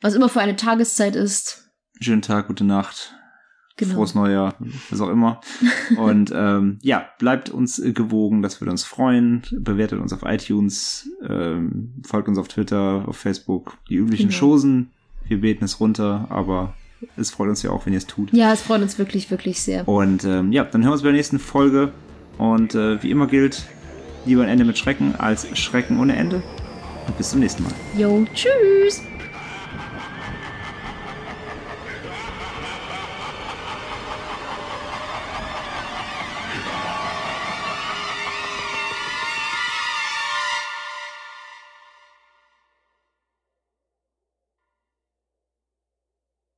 was 0.00 0.14
immer 0.14 0.28
für 0.28 0.40
eine 0.40 0.56
Tageszeit 0.56 1.16
ist. 1.16 1.70
Schönen 2.00 2.22
Tag, 2.22 2.48
gute 2.48 2.64
Nacht. 2.64 3.14
Genau. 3.76 3.94
Frohes 3.94 4.14
Neujahr, 4.14 4.54
was 4.90 5.00
auch 5.00 5.08
immer. 5.08 5.40
Und 5.96 6.30
ähm, 6.32 6.78
ja, 6.82 7.08
bleibt 7.18 7.50
uns 7.50 7.82
gewogen, 7.84 8.40
das 8.40 8.60
würde 8.60 8.70
uns 8.70 8.84
freuen. 8.84 9.42
Bewertet 9.50 9.98
uns 10.00 10.12
auf 10.12 10.22
iTunes, 10.24 11.08
ähm, 11.28 12.00
folgt 12.06 12.28
uns 12.28 12.38
auf 12.38 12.46
Twitter, 12.46 13.04
auf 13.08 13.16
Facebook, 13.16 13.78
die 13.88 13.96
üblichen 13.96 14.28
Genau. 14.28 14.38
Chosen. 14.40 14.90
Wir 15.26 15.40
beten 15.40 15.64
es 15.64 15.80
runter, 15.80 16.26
aber 16.28 16.74
es 17.16 17.30
freut 17.30 17.48
uns 17.48 17.62
ja 17.62 17.70
auch, 17.70 17.86
wenn 17.86 17.92
ihr 17.92 17.98
es 17.98 18.06
tut. 18.06 18.32
Ja, 18.32 18.52
es 18.52 18.62
freut 18.62 18.82
uns 18.82 18.98
wirklich, 18.98 19.30
wirklich 19.30 19.60
sehr. 19.60 19.86
Und 19.88 20.24
ähm, 20.24 20.52
ja, 20.52 20.64
dann 20.64 20.82
hören 20.82 20.90
wir 20.90 20.94
uns 20.94 21.02
bei 21.02 21.08
der 21.08 21.16
nächsten 21.16 21.38
Folge. 21.38 21.92
Und 22.38 22.74
äh, 22.74 23.02
wie 23.02 23.10
immer 23.10 23.26
gilt, 23.26 23.62
lieber 24.26 24.42
ein 24.42 24.48
Ende 24.48 24.64
mit 24.64 24.76
Schrecken 24.78 25.14
als 25.16 25.46
Schrecken 25.56 26.00
ohne 26.00 26.16
Ende. 26.16 26.42
Und 27.06 27.16
bis 27.18 27.30
zum 27.30 27.40
nächsten 27.40 27.62
Mal. 27.62 27.72
Jo, 27.96 28.24
tschüss. 28.34 29.02